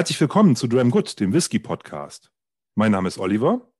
Herzlich 0.00 0.18
willkommen 0.18 0.56
zu 0.56 0.66
Dram 0.66 0.90
Good, 0.90 1.20
dem 1.20 1.34
Whisky 1.34 1.58
Podcast. 1.58 2.32
Mein 2.74 2.90
Name 2.90 3.06
ist 3.06 3.18
Oliver. 3.18 3.70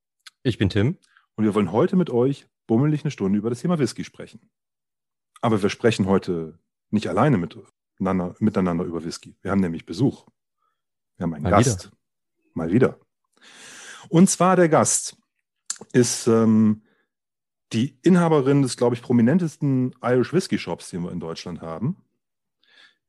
Ich 0.43 0.59
bin 0.59 0.69
Tim. 0.69 0.99
Und 1.35 1.45
wir 1.45 1.55
wollen 1.55 1.73
heute 1.73 1.97
mit 1.97 2.11
euch 2.11 2.47
bummelig 2.67 3.05
eine 3.05 3.11
Stunde 3.11 3.39
über 3.39 3.49
das 3.49 3.61
Thema 3.61 3.79
Whisky 3.79 4.05
sprechen. 4.05 4.51
Aber 5.41 5.63
wir 5.63 5.71
sprechen 5.71 6.05
heute 6.07 6.59
nicht 6.91 7.07
alleine 7.07 7.39
miteinander, 7.39 8.35
miteinander 8.39 8.85
über 8.85 9.03
Whisky. 9.03 9.35
Wir 9.41 9.51
haben 9.51 9.63
nämlich 9.63 9.87
Besuch. 9.87 10.27
Wir 11.17 11.25
haben 11.25 11.33
einen 11.33 11.45
Mal 11.45 11.53
Gast. 11.53 11.87
Wieder. 11.87 11.97
Mal 12.53 12.71
wieder. 12.71 13.01
Und 14.11 14.29
zwar 14.29 14.57
der 14.57 14.69
Gast 14.69 15.17
ist 15.95 16.27
ähm, 16.27 16.83
die 17.73 17.99
Inhaberin 18.03 18.61
des, 18.61 18.77
glaube 18.77 18.95
ich, 18.95 19.01
prominentesten 19.01 19.95
Irish 20.03 20.35
Whisky 20.35 20.59
Shops, 20.59 20.91
den 20.91 21.03
wir 21.03 21.13
in 21.13 21.21
Deutschland 21.21 21.63
haben 21.63 21.97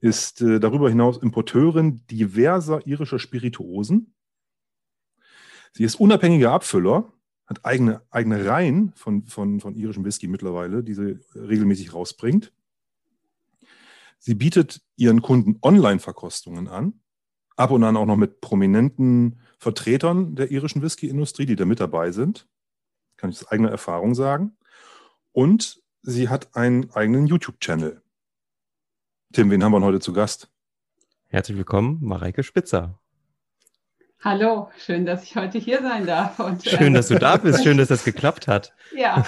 ist 0.01 0.41
äh, 0.41 0.59
darüber 0.59 0.89
hinaus 0.89 1.17
Importeurin 1.17 2.05
diverser 2.07 2.85
irischer 2.85 3.19
Spirituosen. 3.19 4.13
Sie 5.73 5.83
ist 5.83 5.95
unabhängiger 5.95 6.51
Abfüller, 6.51 7.13
hat 7.45 7.63
eigene, 7.63 8.01
eigene 8.09 8.45
Reihen 8.45 8.91
von, 8.95 9.25
von, 9.27 9.59
von 9.59 9.75
irischem 9.75 10.03
Whisky 10.03 10.27
mittlerweile, 10.27 10.83
die 10.83 10.95
sie 10.95 11.19
regelmäßig 11.35 11.93
rausbringt. 11.93 12.51
Sie 14.17 14.35
bietet 14.35 14.81
ihren 14.97 15.21
Kunden 15.21 15.59
Online-Verkostungen 15.61 16.67
an, 16.67 16.99
ab 17.55 17.71
und 17.71 17.83
an 17.83 17.97
auch 17.97 18.05
noch 18.05 18.17
mit 18.17 18.41
prominenten 18.41 19.39
Vertretern 19.59 20.35
der 20.35 20.51
irischen 20.51 20.81
Whisky-Industrie, 20.81 21.45
die 21.45 21.55
da 21.55 21.65
mit 21.65 21.79
dabei 21.79 22.11
sind. 22.11 22.47
Kann 23.17 23.29
ich 23.29 23.37
aus 23.37 23.47
eigener 23.47 23.69
Erfahrung 23.69 24.15
sagen. 24.15 24.57
Und 25.31 25.81
sie 26.01 26.29
hat 26.29 26.55
einen 26.55 26.91
eigenen 26.91 27.27
YouTube-Channel. 27.27 28.00
Tim, 29.31 29.49
wen 29.49 29.63
haben 29.63 29.71
wir 29.71 29.81
heute 29.81 30.01
zu 30.01 30.11
Gast? 30.11 30.49
Herzlich 31.27 31.55
willkommen, 31.55 31.99
Mareike 32.01 32.43
Spitzer. 32.43 32.99
Hallo, 34.19 34.69
schön, 34.77 35.05
dass 35.05 35.23
ich 35.23 35.37
heute 35.37 35.57
hier 35.57 35.81
sein 35.81 36.05
darf. 36.05 36.37
Und, 36.39 36.65
schön, 36.65 36.93
dass 36.93 37.07
du 37.07 37.17
da 37.17 37.37
bist. 37.37 37.63
Schön, 37.63 37.77
dass 37.77 37.87
das 37.87 38.03
geklappt 38.03 38.47
hat. 38.47 38.73
Ja. 38.95 39.23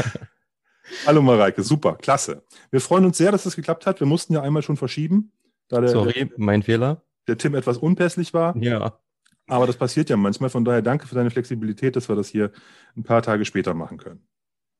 Hallo 1.07 1.21
Mareike, 1.21 1.63
super, 1.63 1.95
klasse. 1.95 2.43
Wir 2.69 2.81
freuen 2.81 3.05
uns 3.05 3.17
sehr, 3.17 3.31
dass 3.31 3.43
das 3.43 3.55
geklappt 3.55 3.85
hat. 3.85 4.01
Wir 4.01 4.07
mussten 4.07 4.33
ja 4.33 4.41
einmal 4.41 4.61
schon 4.61 4.75
verschieben, 4.75 5.31
da 5.69 5.79
der, 5.79 5.89
Sorry, 5.91 6.29
mein 6.35 6.63
Fehler. 6.63 7.01
Der 7.27 7.38
Tim 7.38 7.55
etwas 7.55 7.77
unpässlich 7.77 8.33
war. 8.33 8.57
Ja. 8.57 8.99
Aber 9.47 9.67
das 9.67 9.77
passiert 9.77 10.09
ja 10.09 10.17
manchmal. 10.17 10.49
Von 10.49 10.65
daher 10.65 10.81
danke 10.81 11.07
für 11.07 11.15
deine 11.15 11.31
Flexibilität, 11.31 11.95
dass 11.95 12.09
wir 12.09 12.17
das 12.17 12.27
hier 12.27 12.51
ein 12.97 13.03
paar 13.03 13.21
Tage 13.21 13.45
später 13.45 13.73
machen 13.73 13.97
können. 13.97 14.27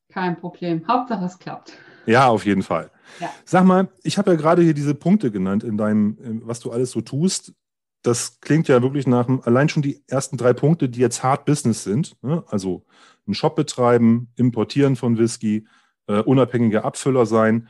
Kein 0.10 0.36
Problem. 0.38 0.86
Hauptsache 0.86 1.24
es 1.24 1.40
klappt. 1.40 1.78
Ja, 2.06 2.28
auf 2.28 2.46
jeden 2.46 2.64
Fall. 2.64 2.92
Ja. 3.20 3.30
Sag 3.46 3.66
mal, 3.66 3.90
ich 4.04 4.18
habe 4.18 4.32
ja 4.32 4.38
gerade 4.38 4.62
hier 4.62 4.74
diese 4.74 4.96
Punkte 4.96 5.32
genannt 5.32 5.64
in 5.64 5.78
deinem, 5.78 6.42
was 6.46 6.60
du 6.60 6.72
alles 6.72 6.92
so 6.92 7.02
tust. 7.02 7.54
Das 8.02 8.40
klingt 8.42 8.68
ja 8.68 8.82
wirklich 8.82 9.08
nach 9.08 9.28
allein 9.46 9.70
schon 9.70 9.82
die 9.82 10.04
ersten 10.08 10.38
drei 10.38 10.54
Punkte, 10.54 10.90
die 10.90 11.00
jetzt 11.00 11.24
Hard 11.24 11.46
Business 11.46 11.84
sind. 11.84 12.18
Ne? 12.22 12.44
Also 12.48 12.84
einen 13.26 13.34
Shop 13.34 13.56
betreiben, 13.56 14.30
importieren 14.36 14.96
von 14.96 15.18
Whisky, 15.18 15.66
äh, 16.08 16.20
unabhängiger 16.20 16.84
Abfüller 16.84 17.26
sein. 17.26 17.70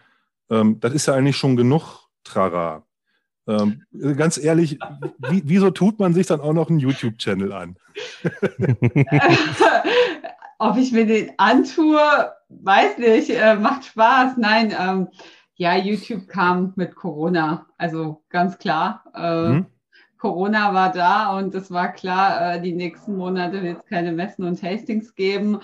Ähm, 0.50 0.80
das 0.80 0.94
ist 0.94 1.06
ja 1.06 1.14
eigentlich 1.14 1.38
schon 1.38 1.56
genug 1.56 2.10
Trara. 2.24 2.86
Ähm, 3.46 3.84
ganz 4.18 4.38
ehrlich, 4.38 4.80
wie, 5.30 5.44
wieso 5.46 5.70
tut 5.70 6.00
man 6.00 6.14
sich 6.14 6.28
dann 6.28 6.40
auch 6.40 6.54
noch 6.54 6.70
einen 6.70 6.80
YouTube-Channel 6.80 7.52
an? 7.52 7.76
Ob 10.60 10.78
ich 10.78 10.94
mir 10.94 11.06
den 11.06 11.34
antue, 11.38 12.00
weiß 12.62 12.98
nicht, 12.98 13.30
äh, 13.30 13.56
macht 13.56 13.86
Spaß. 13.86 14.38
Nein, 14.38 14.74
ähm, 14.80 15.08
ja, 15.56 15.76
YouTube 15.78 16.28
kam 16.28 16.74
mit 16.76 16.96
Corona, 16.96 17.68
also 17.78 18.24
ganz 18.30 18.58
klar. 18.58 19.04
Äh, 19.16 19.50
mhm. 19.50 19.66
Corona 20.18 20.74
war 20.74 20.92
da 20.92 21.38
und 21.38 21.54
es 21.54 21.70
war 21.70 21.92
klar, 21.92 22.56
äh, 22.56 22.62
die 22.62 22.74
nächsten 22.74 23.18
Monate 23.18 23.62
wird 23.62 23.80
es 23.80 23.86
keine 23.86 24.14
Messen 24.14 24.46
und 24.46 24.60
Tastings 24.60 25.16
geben. 25.16 25.60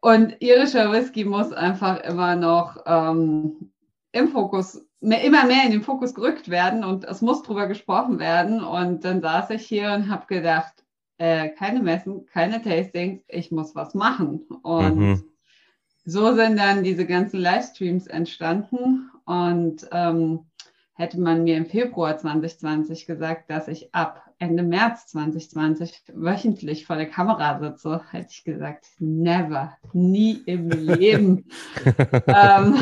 Und 0.00 0.40
irischer 0.40 0.92
Whisky 0.92 1.24
muss 1.24 1.52
einfach 1.52 2.00
immer 2.00 2.36
noch 2.36 2.76
ähm, 2.86 3.72
im 4.12 4.28
Fokus, 4.28 4.84
mehr, 5.00 5.24
immer 5.24 5.46
mehr 5.46 5.64
in 5.64 5.72
den 5.72 5.82
Fokus 5.82 6.14
gerückt 6.14 6.48
werden 6.48 6.84
und 6.84 7.04
es 7.04 7.22
muss 7.22 7.42
drüber 7.42 7.66
gesprochen 7.66 8.18
werden. 8.18 8.62
Und 8.62 9.04
dann 9.04 9.20
saß 9.20 9.50
ich 9.50 9.66
hier 9.66 9.92
und 9.92 10.10
habe 10.10 10.26
gedacht, 10.26 10.84
äh, 11.18 11.48
keine 11.48 11.82
Messen, 11.82 12.26
keine 12.26 12.62
Tastings, 12.62 13.24
ich 13.26 13.50
muss 13.50 13.74
was 13.74 13.94
machen. 13.94 14.42
Und 14.62 14.96
mhm 14.96 15.24
so 16.06 16.34
sind 16.34 16.56
dann 16.58 16.84
diese 16.84 17.04
ganzen 17.04 17.40
Livestreams 17.40 18.06
entstanden 18.06 19.10
und 19.24 19.86
ähm, 19.90 20.46
hätte 20.94 21.20
man 21.20 21.42
mir 21.42 21.56
im 21.56 21.66
Februar 21.66 22.16
2020 22.16 23.06
gesagt, 23.06 23.50
dass 23.50 23.68
ich 23.68 23.92
ab 23.92 24.22
Ende 24.38 24.62
März 24.62 25.08
2020 25.08 26.04
wöchentlich 26.14 26.86
vor 26.86 26.96
der 26.96 27.08
Kamera 27.08 27.58
sitze, 27.58 28.02
hätte 28.10 28.28
ich 28.30 28.44
gesagt, 28.44 28.86
never, 28.98 29.76
nie 29.92 30.42
im 30.46 30.70
Leben. 30.70 31.46
ähm, 32.26 32.76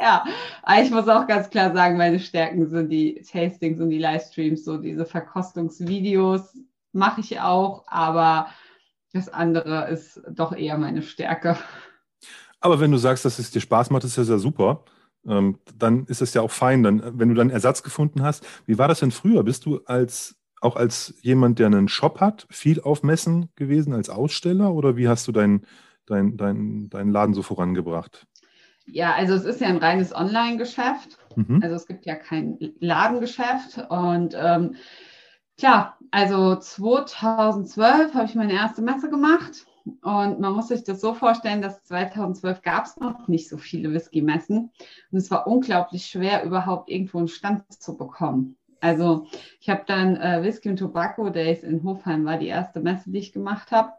ja, 0.00 0.24
aber 0.62 0.82
ich 0.82 0.90
muss 0.90 1.08
auch 1.08 1.26
ganz 1.26 1.50
klar 1.50 1.74
sagen, 1.74 1.98
meine 1.98 2.20
Stärken 2.20 2.68
sind 2.68 2.88
die 2.88 3.22
Tastings 3.30 3.80
und 3.80 3.90
die 3.90 3.98
Livestreams, 3.98 4.64
so 4.64 4.78
diese 4.78 5.04
Verkostungsvideos 5.04 6.56
mache 6.92 7.20
ich 7.20 7.40
auch, 7.40 7.84
aber 7.86 8.46
das 9.12 9.28
andere 9.28 9.88
ist 9.88 10.20
doch 10.30 10.52
eher 10.52 10.78
meine 10.78 11.02
Stärke. 11.02 11.56
Aber 12.60 12.80
wenn 12.80 12.92
du 12.92 12.98
sagst, 12.98 13.24
dass 13.24 13.38
es 13.38 13.50
dir 13.50 13.60
Spaß 13.60 13.90
macht, 13.90 14.04
ist 14.04 14.18
das 14.18 14.28
ja 14.28 14.38
super. 14.38 14.84
Ähm, 15.26 15.58
dann 15.76 16.04
ist 16.06 16.22
es 16.22 16.34
ja 16.34 16.42
auch 16.42 16.50
fein. 16.50 16.82
Dann, 16.82 17.18
wenn 17.18 17.28
du 17.28 17.34
dann 17.34 17.50
Ersatz 17.50 17.82
gefunden 17.82 18.22
hast, 18.22 18.46
wie 18.66 18.78
war 18.78 18.88
das 18.88 19.00
denn 19.00 19.10
früher? 19.10 19.42
Bist 19.42 19.66
du 19.66 19.80
als 19.86 20.36
auch 20.60 20.76
als 20.76 21.14
jemand, 21.22 21.58
der 21.58 21.66
einen 21.66 21.88
Shop 21.88 22.20
hat, 22.20 22.46
viel 22.50 22.82
auf 22.82 23.02
Messen 23.02 23.48
gewesen 23.56 23.94
als 23.94 24.10
Aussteller 24.10 24.74
oder 24.74 24.94
wie 24.96 25.08
hast 25.08 25.26
du 25.26 25.32
deinen 25.32 25.66
dein, 26.04 26.36
dein, 26.36 26.90
dein 26.90 27.10
Laden 27.10 27.34
so 27.34 27.42
vorangebracht? 27.42 28.26
Ja, 28.84 29.14
also 29.14 29.34
es 29.34 29.44
ist 29.44 29.60
ja 29.60 29.68
ein 29.68 29.78
reines 29.78 30.14
Online-Geschäft. 30.14 31.16
Mhm. 31.34 31.60
Also 31.62 31.76
es 31.76 31.86
gibt 31.86 32.04
ja 32.04 32.16
kein 32.16 32.58
Ladengeschäft 32.80 33.86
und 33.88 34.34
ähm, 34.36 34.74
Tja, 35.60 35.98
also 36.10 36.56
2012 36.56 38.14
habe 38.14 38.24
ich 38.24 38.34
meine 38.34 38.52
erste 38.52 38.82
Messe 38.82 39.10
gemacht 39.10 39.66
und 39.84 40.40
man 40.40 40.52
muss 40.52 40.68
sich 40.68 40.84
das 40.84 41.00
so 41.00 41.14
vorstellen, 41.14 41.62
dass 41.62 41.82
2012 41.84 42.62
gab 42.62 42.86
es 42.86 42.96
noch 42.96 43.28
nicht 43.28 43.48
so 43.48 43.56
viele 43.56 43.92
Whisky-Messen 43.92 44.70
und 45.10 45.18
es 45.18 45.30
war 45.30 45.46
unglaublich 45.46 46.06
schwer, 46.06 46.44
überhaupt 46.44 46.90
irgendwo 46.90 47.18
einen 47.18 47.28
Stand 47.28 47.72
zu 47.72 47.96
bekommen. 47.96 48.56
Also 48.80 49.26
ich 49.60 49.68
habe 49.68 49.82
dann 49.86 50.16
äh, 50.16 50.42
Whisky 50.42 50.70
und 50.70 50.78
Tobacco 50.78 51.28
Days 51.30 51.62
in 51.62 51.82
Hofheim 51.84 52.24
war 52.24 52.38
die 52.38 52.48
erste 52.48 52.80
Messe, 52.80 53.10
die 53.10 53.18
ich 53.18 53.32
gemacht 53.32 53.70
habe. 53.70 53.92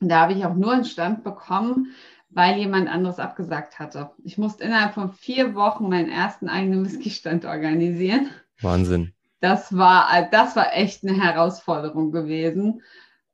Da 0.00 0.22
habe 0.22 0.32
ich 0.32 0.44
auch 0.44 0.54
nur 0.54 0.72
einen 0.72 0.84
Stand 0.84 1.22
bekommen, 1.22 1.92
weil 2.30 2.58
jemand 2.58 2.88
anderes 2.88 3.18
abgesagt 3.18 3.78
hatte. 3.78 4.10
Ich 4.24 4.38
musste 4.38 4.64
innerhalb 4.64 4.94
von 4.94 5.12
vier 5.12 5.54
Wochen 5.54 5.88
meinen 5.88 6.10
ersten 6.10 6.48
eigenen 6.48 6.84
Whisky-Stand 6.84 7.44
organisieren. 7.44 8.30
Wahnsinn 8.60 9.12
das 9.42 9.76
war, 9.76 10.28
das 10.30 10.54
war 10.54 10.72
echt 10.72 11.02
eine 11.02 11.20
Herausforderung 11.20 12.12
gewesen. 12.12 12.82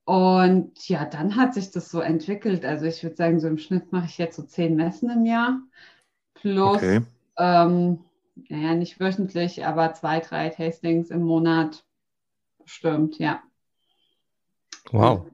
Und 0.06 0.88
ja, 0.88 1.04
dann 1.04 1.36
hat 1.36 1.52
sich 1.52 1.70
das 1.70 1.90
so 1.90 2.00
entwickelt. 2.00 2.64
Also 2.64 2.86
ich 2.86 3.02
würde 3.02 3.14
sagen, 3.14 3.40
so 3.40 3.46
im 3.46 3.58
Schnitt 3.58 3.92
mache 3.92 4.06
ich 4.06 4.16
jetzt 4.16 4.36
so 4.36 4.42
zehn 4.42 4.74
Messen 4.74 5.10
im 5.10 5.26
Jahr. 5.26 5.60
Plus, 6.32 6.76
okay. 6.76 7.02
ähm, 7.36 7.98
naja, 8.48 8.74
nicht 8.74 8.98
wöchentlich, 8.98 9.66
aber 9.66 9.92
zwei, 9.92 10.20
drei 10.20 10.48
Tastings 10.48 11.10
im 11.10 11.24
Monat. 11.24 11.84
Stimmt, 12.64 13.18
ja. 13.18 13.42
Wow. 14.90 15.26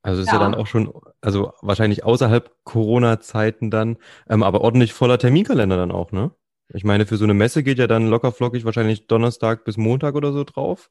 Also 0.00 0.22
ist 0.22 0.28
ja. 0.28 0.34
ja 0.34 0.38
dann 0.38 0.54
auch 0.54 0.66
schon, 0.66 0.90
also 1.20 1.52
wahrscheinlich 1.60 2.04
außerhalb 2.04 2.50
Corona-Zeiten 2.64 3.70
dann, 3.70 3.98
ähm, 4.30 4.42
aber 4.42 4.62
ordentlich 4.62 4.94
voller 4.94 5.18
Terminkalender 5.18 5.76
dann 5.76 5.92
auch, 5.92 6.10
ne? 6.10 6.30
Ich 6.72 6.84
meine, 6.84 7.06
für 7.06 7.16
so 7.16 7.24
eine 7.24 7.34
Messe 7.34 7.62
geht 7.62 7.78
ja 7.78 7.86
dann 7.86 8.08
locker 8.08 8.32
flockig 8.32 8.64
wahrscheinlich 8.64 9.06
Donnerstag 9.06 9.64
bis 9.64 9.76
Montag 9.76 10.14
oder 10.14 10.32
so 10.32 10.44
drauf. 10.44 10.90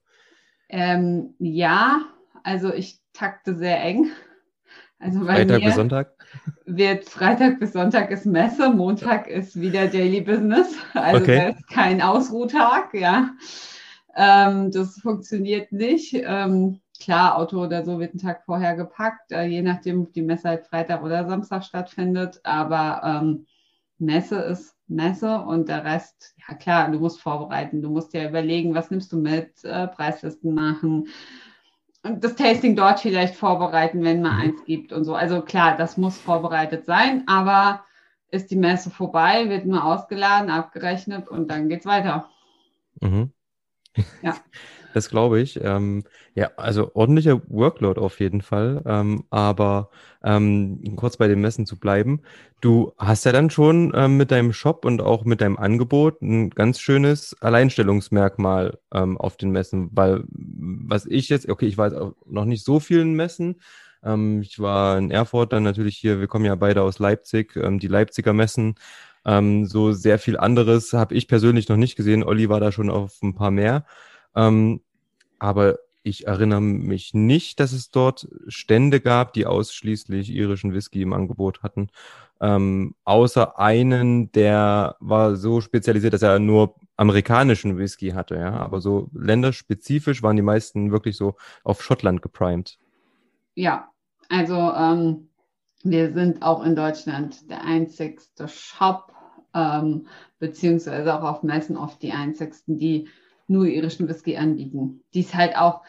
Ähm, 0.69 1.35
ja, 1.39 2.01
also 2.43 2.73
ich 2.73 2.99
takte 3.13 3.55
sehr 3.55 3.81
eng. 3.81 4.11
Also 4.99 5.21
Freitag 5.21 5.61
bis 5.63 5.75
Sonntag? 5.75 6.11
Wird 6.65 7.05
Freitag 7.05 7.59
bis 7.59 7.71
Sonntag 7.71 8.11
ist 8.11 8.25
Messe, 8.25 8.69
Montag 8.69 9.27
ist 9.27 9.59
wieder 9.59 9.87
Daily 9.87 10.21
Business. 10.21 10.75
Also 10.93 11.23
okay. 11.23 11.51
ist 11.51 11.67
kein 11.69 12.01
Ausruhtag, 12.01 12.93
ja. 12.93 13.29
Ähm, 14.15 14.71
das 14.71 14.99
funktioniert 14.99 15.71
nicht. 15.71 16.13
Ähm, 16.13 16.81
klar, 17.01 17.37
Auto 17.37 17.63
oder 17.63 17.85
so 17.85 17.99
wird 17.99 18.11
einen 18.11 18.21
Tag 18.21 18.43
vorher 18.43 18.75
gepackt, 18.75 19.31
äh, 19.31 19.45
je 19.45 19.61
nachdem, 19.61 20.01
ob 20.01 20.13
die 20.13 20.21
Messe 20.21 20.49
halt 20.49 20.65
Freitag 20.67 21.01
oder 21.03 21.25
Samstag 21.25 21.63
stattfindet. 21.63 22.41
Aber 22.43 23.01
ähm, 23.03 23.45
Messe 23.99 24.37
ist 24.37 24.75
Messe 24.87 25.39
und 25.39 25.69
der 25.69 25.85
Rest, 25.85 26.35
ja 26.47 26.55
klar, 26.55 26.89
du 26.91 26.99
musst 26.99 27.21
vorbereiten, 27.21 27.81
du 27.81 27.89
musst 27.89 28.13
dir 28.13 28.27
überlegen, 28.27 28.73
was 28.73 28.89
nimmst 28.89 29.11
du 29.11 29.17
mit, 29.17 29.63
äh, 29.63 29.87
Preislisten 29.87 30.53
machen 30.53 31.07
und 32.03 32.23
das 32.23 32.35
Tasting 32.35 32.75
dort 32.75 32.99
vielleicht 32.99 33.35
vorbereiten, 33.35 34.03
wenn 34.03 34.21
man 34.21 34.35
mhm. 34.35 34.41
eins 34.41 34.65
gibt 34.65 34.93
und 34.93 35.03
so. 35.03 35.15
Also 35.15 35.41
klar, 35.41 35.75
das 35.77 35.97
muss 35.97 36.17
vorbereitet 36.17 36.85
sein, 36.85 37.23
aber 37.27 37.83
ist 38.31 38.51
die 38.51 38.55
Messe 38.55 38.89
vorbei, 38.89 39.49
wird 39.49 39.65
nur 39.65 39.83
ausgeladen, 39.83 40.49
abgerechnet 40.49 41.27
und 41.27 41.49
dann 41.49 41.67
geht's 41.67 41.85
weiter. 41.85 42.29
Mhm. 43.01 43.31
Ja. 44.21 44.35
Das 44.93 45.09
glaube 45.09 45.39
ich. 45.39 45.59
Ähm, 45.63 46.03
ja, 46.33 46.51
also 46.57 46.91
ordentlicher 46.93 47.41
Workload 47.47 47.99
auf 47.99 48.19
jeden 48.19 48.41
Fall. 48.41 48.81
Ähm, 48.85 49.23
aber 49.29 49.89
ähm, 50.23 50.81
kurz 50.95 51.17
bei 51.17 51.27
den 51.27 51.41
Messen 51.41 51.65
zu 51.65 51.77
bleiben. 51.77 52.21
Du 52.61 52.93
hast 52.97 53.23
ja 53.25 53.31
dann 53.31 53.49
schon 53.49 53.93
ähm, 53.95 54.17
mit 54.17 54.31
deinem 54.31 54.51
Shop 54.51 54.85
und 54.85 55.01
auch 55.01 55.25
mit 55.25 55.41
deinem 55.41 55.57
Angebot 55.57 56.21
ein 56.21 56.49
ganz 56.49 56.79
schönes 56.79 57.35
Alleinstellungsmerkmal 57.41 58.79
ähm, 58.93 59.17
auf 59.17 59.37
den 59.37 59.51
Messen, 59.51 59.89
weil 59.93 60.23
was 60.29 61.05
ich 61.05 61.29
jetzt, 61.29 61.47
okay, 61.47 61.67
ich 61.67 61.77
war 61.77 61.91
jetzt 61.91 62.01
noch 62.25 62.45
nicht 62.45 62.65
so 62.65 62.79
vielen 62.79 63.13
Messen. 63.13 63.61
Ähm, 64.03 64.41
ich 64.41 64.59
war 64.59 64.97
in 64.97 65.11
Erfurt, 65.11 65.53
dann 65.53 65.63
natürlich 65.63 65.97
hier, 65.97 66.19
wir 66.19 66.27
kommen 66.27 66.45
ja 66.45 66.55
beide 66.55 66.81
aus 66.81 66.99
Leipzig, 66.99 67.55
ähm, 67.55 67.79
die 67.79 67.87
Leipziger 67.87 68.33
Messen. 68.33 68.75
Ähm, 69.25 69.65
so 69.65 69.91
sehr 69.91 70.19
viel 70.19 70.37
anderes 70.37 70.93
habe 70.93 71.15
ich 71.15 71.27
persönlich 71.27 71.69
noch 71.69 71.77
nicht 71.77 71.95
gesehen. 71.95 72.23
Olli 72.23 72.49
war 72.49 72.59
da 72.59 72.71
schon 72.71 72.89
auf 72.89 73.21
ein 73.21 73.35
paar 73.35 73.51
mehr. 73.51 73.85
Ähm, 74.35 74.81
aber 75.39 75.79
ich 76.03 76.27
erinnere 76.27 76.61
mich 76.61 77.13
nicht, 77.13 77.59
dass 77.59 77.71
es 77.71 77.91
dort 77.91 78.27
Stände 78.47 79.01
gab, 79.01 79.33
die 79.33 79.45
ausschließlich 79.45 80.31
irischen 80.31 80.73
Whisky 80.73 81.01
im 81.01 81.13
Angebot 81.13 81.61
hatten. 81.61 81.89
Ähm, 82.41 82.95
außer 83.03 83.59
einen, 83.59 84.31
der 84.31 84.95
war 84.99 85.35
so 85.35 85.59
spezialisiert, 85.59 86.13
dass 86.13 86.21
er 86.21 86.39
nur 86.39 86.75
amerikanischen 86.95 87.77
Whisky 87.77 88.11
hatte, 88.11 88.35
ja. 88.35 88.53
Aber 88.53 88.79
so 88.81 89.09
länderspezifisch 89.13 90.23
waren 90.23 90.37
die 90.37 90.41
meisten 90.41 90.91
wirklich 90.91 91.17
so 91.17 91.35
auf 91.63 91.83
Schottland 91.83 92.21
geprimed. 92.21 92.79
Ja, 93.55 93.89
also 94.29 94.55
ähm, 94.55 95.29
wir 95.83 96.13
sind 96.13 96.41
auch 96.41 96.63
in 96.63 96.75
Deutschland 96.75 97.49
der 97.49 97.63
einzigste 97.65 98.47
Shop, 98.47 99.11
ähm, 99.53 100.07
beziehungsweise 100.39 101.13
auch 101.13 101.23
auf 101.23 101.43
Messen 101.43 101.75
oft 101.75 102.01
die 102.01 102.13
einzigsten, 102.13 102.77
die 102.77 103.09
nur 103.49 103.65
irischen 103.65 104.07
Whisky 104.07 104.37
anbieten. 104.37 105.01
Die 105.13 105.21
es 105.21 105.33
halt 105.33 105.57
auch, 105.57 105.81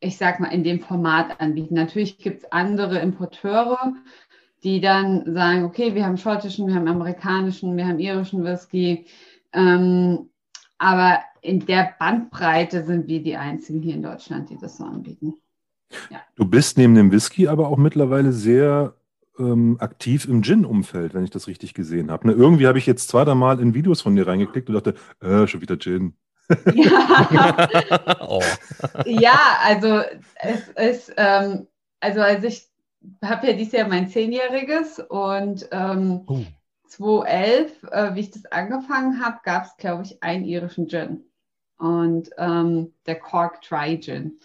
ich 0.00 0.16
sag 0.16 0.40
mal, 0.40 0.48
in 0.48 0.64
dem 0.64 0.80
Format 0.80 1.40
anbieten. 1.40 1.74
Natürlich 1.74 2.18
gibt 2.18 2.42
es 2.42 2.52
andere 2.52 2.98
Importeure, 3.00 3.94
die 4.62 4.80
dann 4.80 5.34
sagen, 5.34 5.64
okay, 5.64 5.94
wir 5.94 6.04
haben 6.04 6.16
schottischen, 6.16 6.66
wir 6.66 6.74
haben 6.74 6.88
amerikanischen, 6.88 7.76
wir 7.76 7.86
haben 7.86 7.98
irischen 7.98 8.44
Whisky. 8.44 9.06
Ähm, 9.52 10.30
aber 10.78 11.20
in 11.42 11.66
der 11.66 11.94
Bandbreite 11.98 12.84
sind 12.84 13.08
wir 13.08 13.22
die 13.22 13.36
einzigen 13.36 13.82
hier 13.82 13.94
in 13.94 14.02
Deutschland, 14.02 14.50
die 14.50 14.58
das 14.58 14.76
so 14.76 14.84
anbieten. 14.84 15.34
Ja. 16.10 16.20
Du 16.36 16.44
bist 16.44 16.78
neben 16.78 16.94
dem 16.94 17.10
Whisky 17.10 17.48
aber 17.48 17.68
auch 17.68 17.76
mittlerweile 17.76 18.32
sehr 18.32 18.94
ähm, 19.38 19.76
aktiv 19.80 20.26
im 20.26 20.42
Gin-Umfeld, 20.42 21.14
wenn 21.14 21.24
ich 21.24 21.30
das 21.30 21.48
richtig 21.48 21.74
gesehen 21.74 22.10
habe. 22.10 22.28
Ne? 22.28 22.34
Irgendwie 22.34 22.66
habe 22.66 22.78
ich 22.78 22.86
jetzt 22.86 23.08
zwei, 23.08 23.24
drei 23.24 23.34
Mal 23.34 23.60
in 23.60 23.74
Videos 23.74 24.02
von 24.02 24.14
dir 24.14 24.26
reingeklickt 24.26 24.68
und 24.68 24.74
dachte, 24.74 24.94
äh, 25.20 25.46
schon 25.46 25.62
wieder 25.62 25.78
Gin. 25.78 26.14
Ja, 26.74 27.68
oh. 28.20 28.42
ja 29.06 29.38
also 29.64 30.02
es 30.36 30.68
ist, 30.68 31.14
ähm, 31.16 31.66
also 32.00 32.20
als 32.20 32.44
ich 32.44 32.68
habe 33.24 33.46
ja 33.48 33.52
dieses 33.54 33.72
Jahr 33.72 33.88
mein 33.88 34.08
Zehnjähriges 34.08 35.00
und 35.00 35.68
ähm, 35.72 36.22
uh. 36.28 36.44
2011, 36.88 37.84
äh, 37.90 38.14
wie 38.14 38.20
ich 38.20 38.30
das 38.30 38.46
angefangen 38.46 39.24
habe, 39.24 39.38
gab 39.44 39.64
es, 39.64 39.76
glaube 39.76 40.02
ich, 40.02 40.22
einen 40.22 40.44
irischen 40.44 40.88
Gin 40.88 41.24
und 41.78 42.30
ähm, 42.36 42.92
der 43.06 43.18
Cork 43.18 43.62
Dry 43.62 43.98
Gin. 44.00 44.38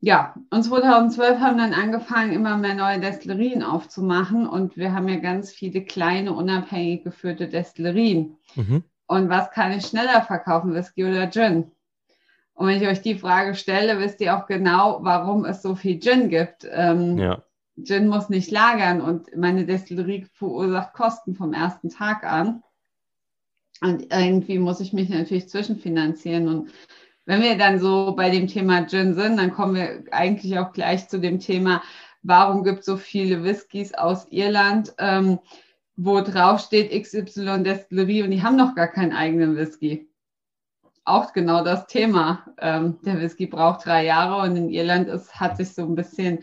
Ja, 0.00 0.34
und 0.50 0.62
2012 0.62 1.40
haben 1.40 1.58
dann 1.58 1.72
angefangen, 1.72 2.32
immer 2.32 2.56
mehr 2.56 2.74
neue 2.74 3.00
Destillerien 3.00 3.62
aufzumachen 3.62 4.46
und 4.46 4.76
wir 4.76 4.92
haben 4.92 5.08
ja 5.08 5.16
ganz 5.16 5.50
viele 5.50 5.84
kleine, 5.84 6.32
unabhängig 6.32 7.02
geführte 7.02 7.48
Destillerien. 7.48 8.36
Mhm. 8.54 8.84
Und 9.06 9.28
was 9.28 9.50
kann 9.50 9.72
ich 9.72 9.86
schneller 9.86 10.22
verkaufen, 10.22 10.74
Whisky 10.74 11.04
oder 11.04 11.30
Gin? 11.30 11.70
Und 12.54 12.66
wenn 12.66 12.80
ich 12.80 12.88
euch 12.88 13.02
die 13.02 13.18
Frage 13.18 13.54
stelle, 13.54 13.98
wisst 13.98 14.20
ihr 14.20 14.36
auch 14.36 14.46
genau, 14.46 15.00
warum 15.02 15.44
es 15.44 15.62
so 15.62 15.74
viel 15.74 16.00
Gin 16.00 16.30
gibt. 16.30 16.66
Ähm, 16.70 17.18
ja. 17.18 17.42
Gin 17.82 18.08
muss 18.08 18.30
nicht 18.30 18.50
lagern 18.50 19.02
und 19.02 19.36
meine 19.36 19.66
Destillerie 19.66 20.26
verursacht 20.32 20.94
Kosten 20.94 21.34
vom 21.34 21.52
ersten 21.52 21.90
Tag 21.90 22.24
an. 22.24 22.62
Und 23.82 24.10
irgendwie 24.10 24.58
muss 24.58 24.80
ich 24.80 24.94
mich 24.94 25.10
natürlich 25.10 25.50
zwischenfinanzieren. 25.50 26.48
Und 26.48 26.70
wenn 27.26 27.42
wir 27.42 27.58
dann 27.58 27.78
so 27.78 28.14
bei 28.16 28.30
dem 28.30 28.46
Thema 28.48 28.86
Gin 28.86 29.14
sind, 29.14 29.36
dann 29.36 29.52
kommen 29.52 29.74
wir 29.74 30.04
eigentlich 30.10 30.58
auch 30.58 30.72
gleich 30.72 31.08
zu 31.08 31.20
dem 31.20 31.40
Thema, 31.40 31.82
warum 32.22 32.64
gibt 32.64 32.80
es 32.80 32.86
so 32.86 32.96
viele 32.96 33.44
Whiskys 33.44 33.92
aus 33.92 34.26
Irland? 34.30 34.94
Ähm, 34.98 35.38
wo 35.96 36.20
drauf 36.20 36.60
steht 36.60 36.90
XY 36.90 37.62
Destillerie 37.62 38.22
und 38.22 38.30
die 38.30 38.42
haben 38.42 38.56
noch 38.56 38.74
gar 38.74 38.88
keinen 38.88 39.12
eigenen 39.12 39.56
Whisky. 39.56 40.08
Auch 41.04 41.32
genau 41.32 41.64
das 41.64 41.86
Thema. 41.86 42.44
Ähm, 42.58 42.98
der 43.02 43.20
Whisky 43.20 43.46
braucht 43.46 43.86
drei 43.86 44.04
Jahre 44.04 44.42
und 44.42 44.56
in 44.56 44.68
Irland 44.68 45.08
ist, 45.08 45.38
hat 45.38 45.56
sich 45.56 45.72
so 45.72 45.82
ein 45.82 45.94
bisschen 45.94 46.40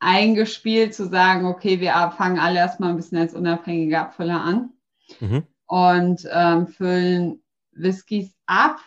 eingespielt 0.00 0.94
zu 0.94 1.06
sagen, 1.06 1.46
okay, 1.46 1.80
wir 1.80 1.92
fangen 2.16 2.38
alle 2.38 2.58
erstmal 2.58 2.90
ein 2.90 2.96
bisschen 2.96 3.18
als 3.18 3.34
unabhängige 3.34 3.98
Abfüller 3.98 4.40
an 4.40 4.70
mhm. 5.20 5.44
und 5.66 6.28
ähm, 6.32 6.66
füllen 6.66 7.42
Whiskys 7.72 8.34
ab 8.46 8.78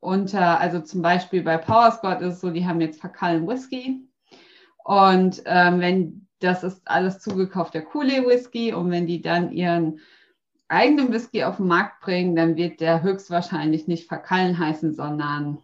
unter, 0.00 0.60
also 0.60 0.80
zum 0.80 1.02
Beispiel 1.02 1.42
bei 1.42 1.58
Power 1.58 1.90
Squad 1.92 2.22
ist 2.22 2.34
es 2.34 2.40
so, 2.40 2.50
die 2.50 2.66
haben 2.66 2.80
jetzt 2.80 3.00
Verkallen 3.00 3.46
Whisky 3.46 4.08
und 4.84 5.42
ähm, 5.44 5.80
wenn 5.80 6.27
das 6.40 6.62
ist 6.62 6.82
alles 6.84 7.20
zugekaufter 7.20 7.82
Kool 7.82 8.08
Whisky 8.08 8.72
und 8.72 8.90
wenn 8.90 9.06
die 9.06 9.20
dann 9.20 9.52
ihren 9.52 10.00
eigenen 10.68 11.12
Whisky 11.12 11.44
auf 11.44 11.56
den 11.56 11.66
Markt 11.66 12.00
bringen, 12.00 12.36
dann 12.36 12.56
wird 12.56 12.80
der 12.80 13.02
höchstwahrscheinlich 13.02 13.88
nicht 13.88 14.08
Verkallen 14.08 14.58
heißen, 14.58 14.94
sondern 14.94 15.58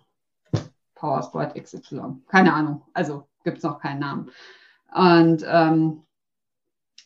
Powersport 0.94 1.54
XY. 1.54 2.22
Keine 2.28 2.54
Ahnung. 2.54 2.82
Also 2.94 3.28
gibt 3.44 3.58
es 3.58 3.64
noch 3.64 3.80
keinen 3.80 4.00
Namen. 4.00 4.30
Und 4.94 5.44
ähm, 5.46 6.02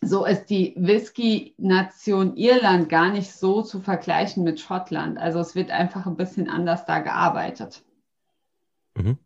so 0.00 0.24
ist 0.24 0.46
die 0.46 0.74
Whisky-Nation 0.76 2.36
Irland 2.36 2.88
gar 2.88 3.10
nicht 3.10 3.32
so 3.32 3.62
zu 3.62 3.80
vergleichen 3.80 4.44
mit 4.44 4.60
Schottland. 4.60 5.18
Also 5.18 5.40
es 5.40 5.56
wird 5.56 5.70
einfach 5.70 6.06
ein 6.06 6.16
bisschen 6.16 6.48
anders 6.48 6.86
da 6.86 7.00
gearbeitet. 7.00 7.82
Mhm 8.94 9.18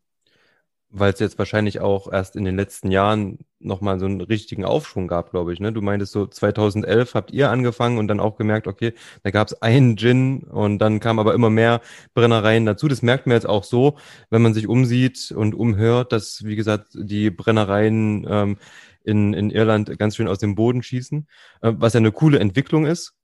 weil 0.94 1.12
es 1.12 1.20
jetzt 1.20 1.38
wahrscheinlich 1.38 1.80
auch 1.80 2.12
erst 2.12 2.36
in 2.36 2.44
den 2.44 2.54
letzten 2.54 2.90
Jahren 2.90 3.38
nochmal 3.58 3.98
so 3.98 4.04
einen 4.04 4.20
richtigen 4.20 4.66
Aufschwung 4.66 5.08
gab, 5.08 5.30
glaube 5.30 5.54
ich. 5.54 5.58
Ne? 5.58 5.72
Du 5.72 5.80
meintest 5.80 6.12
so 6.12 6.26
2011 6.26 7.14
habt 7.14 7.30
ihr 7.30 7.50
angefangen 7.50 7.96
und 7.96 8.08
dann 8.08 8.20
auch 8.20 8.36
gemerkt, 8.36 8.66
okay, 8.66 8.92
da 9.22 9.30
gab 9.30 9.48
es 9.48 9.62
einen 9.62 9.96
Gin 9.96 10.42
und 10.42 10.80
dann 10.80 11.00
kamen 11.00 11.18
aber 11.18 11.32
immer 11.32 11.48
mehr 11.48 11.80
Brennereien 12.12 12.66
dazu. 12.66 12.88
Das 12.88 13.00
merkt 13.00 13.26
man 13.26 13.34
jetzt 13.34 13.48
auch 13.48 13.64
so, 13.64 13.96
wenn 14.28 14.42
man 14.42 14.52
sich 14.52 14.68
umsieht 14.68 15.32
und 15.32 15.54
umhört, 15.54 16.12
dass, 16.12 16.44
wie 16.44 16.56
gesagt, 16.56 16.88
die 16.92 17.30
Brennereien 17.30 18.26
ähm, 18.28 18.58
in, 19.02 19.32
in 19.32 19.50
Irland 19.50 19.98
ganz 19.98 20.16
schön 20.16 20.28
aus 20.28 20.38
dem 20.38 20.54
Boden 20.54 20.82
schießen, 20.82 21.26
äh, 21.62 21.72
was 21.74 21.94
ja 21.94 21.98
eine 21.98 22.12
coole 22.12 22.38
Entwicklung 22.38 22.84
ist. 22.84 23.14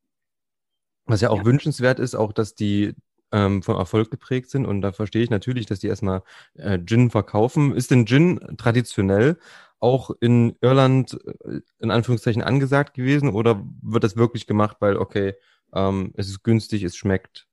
Was 1.04 1.20
ja 1.20 1.28
auch 1.30 1.38
ja. 1.38 1.44
wünschenswert 1.44 2.00
ist, 2.00 2.14
auch 2.14 2.32
dass 2.32 2.54
die 2.54 2.94
ähm, 3.32 3.62
vom 3.62 3.76
Erfolg 3.76 4.10
geprägt 4.10 4.50
sind. 4.50 4.66
Und 4.66 4.80
da 4.80 4.92
verstehe 4.92 5.22
ich 5.22 5.30
natürlich, 5.30 5.66
dass 5.66 5.80
die 5.80 5.88
erstmal 5.88 6.22
äh, 6.54 6.78
Gin 6.84 7.10
verkaufen. 7.10 7.74
Ist 7.74 7.90
denn 7.90 8.06
Gin 8.06 8.40
traditionell 8.56 9.38
auch 9.80 10.10
in 10.20 10.56
Irland 10.60 11.18
äh, 11.44 11.60
in 11.78 11.90
Anführungszeichen 11.90 12.42
angesagt 12.42 12.94
gewesen 12.94 13.30
oder 13.30 13.62
wird 13.82 14.04
das 14.04 14.16
wirklich 14.16 14.46
gemacht, 14.46 14.78
weil, 14.80 14.96
okay, 14.96 15.34
ähm, 15.74 16.12
es 16.16 16.28
ist 16.28 16.42
günstig, 16.42 16.82
es 16.82 16.96
schmeckt? 16.96 17.46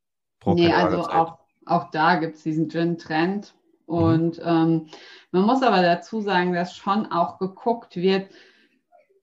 Nee, 0.46 0.72
also 0.72 1.02
auch, 1.08 1.40
auch 1.66 1.90
da 1.90 2.16
gibt 2.16 2.36
es 2.36 2.44
diesen 2.44 2.70
Gin-Trend. 2.70 3.56
Mhm. 3.88 3.96
Und 3.96 4.38
mhm. 4.38 4.44
ähm, 4.46 4.88
man 5.32 5.44
muss 5.44 5.64
aber 5.64 5.82
dazu 5.82 6.22
sagen, 6.22 6.54
dass 6.54 6.76
schon 6.76 7.12
auch 7.12 7.40
geguckt 7.40 7.96
wird, 7.96 8.30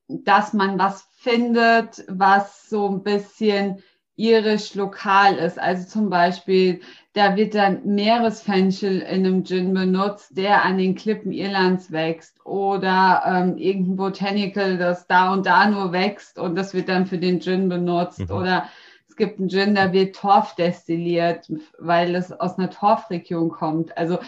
dass 0.08 0.52
man 0.52 0.78
was 0.78 1.06
findet, 1.16 2.04
was 2.08 2.68
so 2.68 2.88
ein 2.88 3.02
bisschen 3.02 3.82
irisch 4.16 4.74
lokal 4.74 5.36
ist. 5.36 5.58
Also 5.58 5.88
zum 5.88 6.10
Beispiel, 6.10 6.80
da 7.14 7.36
wird 7.36 7.54
dann 7.54 7.84
Meeresfenchel 7.84 9.00
in 9.00 9.26
einem 9.26 9.44
Gin 9.44 9.74
benutzt, 9.74 10.36
der 10.36 10.64
an 10.64 10.78
den 10.78 10.94
Klippen 10.94 11.32
Irlands 11.32 11.90
wächst. 11.92 12.44
Oder 12.44 13.22
ähm, 13.26 13.56
irgendein 13.56 13.96
Botanical, 13.96 14.78
das 14.78 15.06
da 15.06 15.32
und 15.32 15.46
da 15.46 15.68
nur 15.68 15.92
wächst 15.92 16.38
und 16.38 16.54
das 16.54 16.74
wird 16.74 16.88
dann 16.88 17.06
für 17.06 17.18
den 17.18 17.40
Gin 17.40 17.68
benutzt. 17.68 18.20
Mhm. 18.20 18.30
Oder 18.30 18.68
es 19.08 19.16
gibt 19.16 19.38
einen 19.38 19.50
Gin, 19.50 19.74
da 19.74 19.92
wird 19.92 20.16
Torf 20.16 20.54
destilliert, 20.54 21.50
weil 21.78 22.14
es 22.14 22.32
aus 22.32 22.58
einer 22.58 22.70
Torfregion 22.70 23.50
kommt. 23.50 23.96
Also 23.96 24.18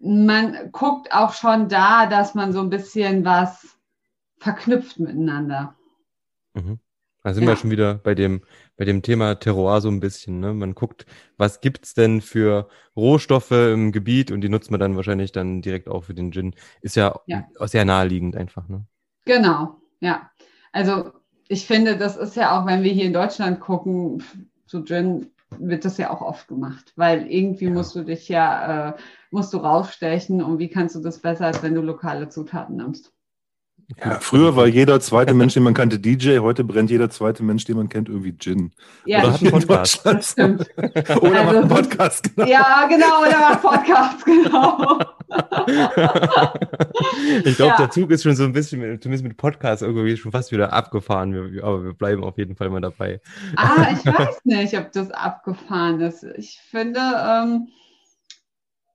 man 0.00 0.70
guckt 0.72 1.12
auch 1.12 1.32
schon 1.32 1.68
da, 1.68 2.06
dass 2.06 2.34
man 2.34 2.52
so 2.52 2.60
ein 2.60 2.70
bisschen 2.70 3.24
was 3.24 3.78
verknüpft 4.38 4.98
miteinander. 4.98 5.74
Mhm. 6.54 6.78
Da 7.26 7.34
sind 7.34 7.42
ja. 7.42 7.48
wir 7.48 7.56
schon 7.56 7.72
wieder 7.72 7.94
bei 7.94 8.14
dem, 8.14 8.42
bei 8.76 8.84
dem 8.84 9.02
Thema 9.02 9.34
Terroir 9.34 9.80
so 9.80 9.88
ein 9.88 9.98
bisschen. 9.98 10.38
Ne? 10.38 10.54
Man 10.54 10.76
guckt, 10.76 11.06
was 11.36 11.60
gibt's 11.60 11.92
denn 11.92 12.20
für 12.20 12.68
Rohstoffe 12.94 13.50
im 13.50 13.90
Gebiet 13.90 14.30
und 14.30 14.42
die 14.42 14.48
nutzt 14.48 14.70
man 14.70 14.78
dann 14.78 14.94
wahrscheinlich 14.94 15.32
dann 15.32 15.60
direkt 15.60 15.88
auch 15.88 16.04
für 16.04 16.14
den 16.14 16.30
Gin. 16.30 16.54
Ist 16.82 16.94
ja, 16.94 17.18
ja. 17.26 17.44
sehr 17.62 17.84
naheliegend 17.84 18.36
einfach. 18.36 18.68
Ne? 18.68 18.86
Genau, 19.24 19.74
ja. 19.98 20.30
Also 20.70 21.10
ich 21.48 21.66
finde, 21.66 21.96
das 21.96 22.16
ist 22.16 22.36
ja 22.36 22.56
auch, 22.56 22.64
wenn 22.64 22.84
wir 22.84 22.92
hier 22.92 23.06
in 23.06 23.12
Deutschland 23.12 23.58
gucken, 23.58 24.22
so 24.64 24.84
Gin 24.84 25.32
wird 25.50 25.84
das 25.84 25.98
ja 25.98 26.10
auch 26.10 26.20
oft 26.20 26.46
gemacht, 26.46 26.92
weil 26.94 27.26
irgendwie 27.26 27.64
ja. 27.64 27.72
musst 27.72 27.96
du 27.96 28.04
dich 28.04 28.28
ja, 28.28 28.90
äh, 28.90 28.96
musst 29.32 29.52
du 29.52 29.56
rausstechen 29.56 30.44
und 30.44 30.60
wie 30.60 30.68
kannst 30.68 30.94
du 30.94 31.00
das 31.00 31.18
besser, 31.18 31.46
als 31.46 31.60
wenn 31.64 31.74
du 31.74 31.80
lokale 31.80 32.28
Zutaten 32.28 32.76
nimmst? 32.76 33.15
Ja, 34.04 34.18
früher 34.18 34.56
war 34.56 34.66
jeder 34.66 34.98
zweite 34.98 35.32
Mensch, 35.32 35.54
den 35.54 35.62
man 35.62 35.72
kannte, 35.72 36.00
DJ. 36.00 36.38
Heute 36.38 36.64
brennt 36.64 36.90
jeder 36.90 37.08
zweite 37.08 37.44
Mensch, 37.44 37.64
den 37.66 37.76
man 37.76 37.88
kennt, 37.88 38.08
irgendwie 38.08 38.36
Gin. 38.36 38.72
Ja, 39.04 39.20
oder 39.20 39.32
hat 39.34 39.42
einen 39.42 39.50
Podcast. 39.52 40.04
oder 40.06 40.58
also, 40.86 41.30
macht 41.30 41.56
einen 41.56 41.68
Podcast. 41.68 42.36
Genau. 42.36 42.48
Ja, 42.48 42.88
genau. 42.88 43.22
Oder 43.22 43.38
macht 43.38 43.62
Podcast, 43.62 44.24
genau. 44.24 44.98
ich 47.44 47.56
glaube, 47.56 47.70
ja. 47.72 47.76
der 47.76 47.90
Zug 47.90 48.10
ist 48.10 48.24
schon 48.24 48.34
so 48.34 48.42
ein 48.42 48.52
bisschen, 48.52 48.80
zumindest 49.00 49.22
mit 49.22 49.36
Podcast, 49.36 49.82
irgendwie 49.82 50.16
schon 50.16 50.32
fast 50.32 50.50
wieder 50.50 50.72
abgefahren. 50.72 51.60
aber 51.62 51.84
wir 51.84 51.94
bleiben 51.94 52.24
auf 52.24 52.38
jeden 52.38 52.56
Fall 52.56 52.70
mal 52.70 52.80
dabei. 52.80 53.20
Ah, 53.54 53.86
ich 53.92 54.04
weiß 54.04 54.40
nicht, 54.44 54.76
ob 54.76 54.90
das 54.92 55.12
abgefahren 55.12 56.00
ist. 56.00 56.24
Ich 56.24 56.60
finde, 56.70 57.00
ähm, 57.00 57.68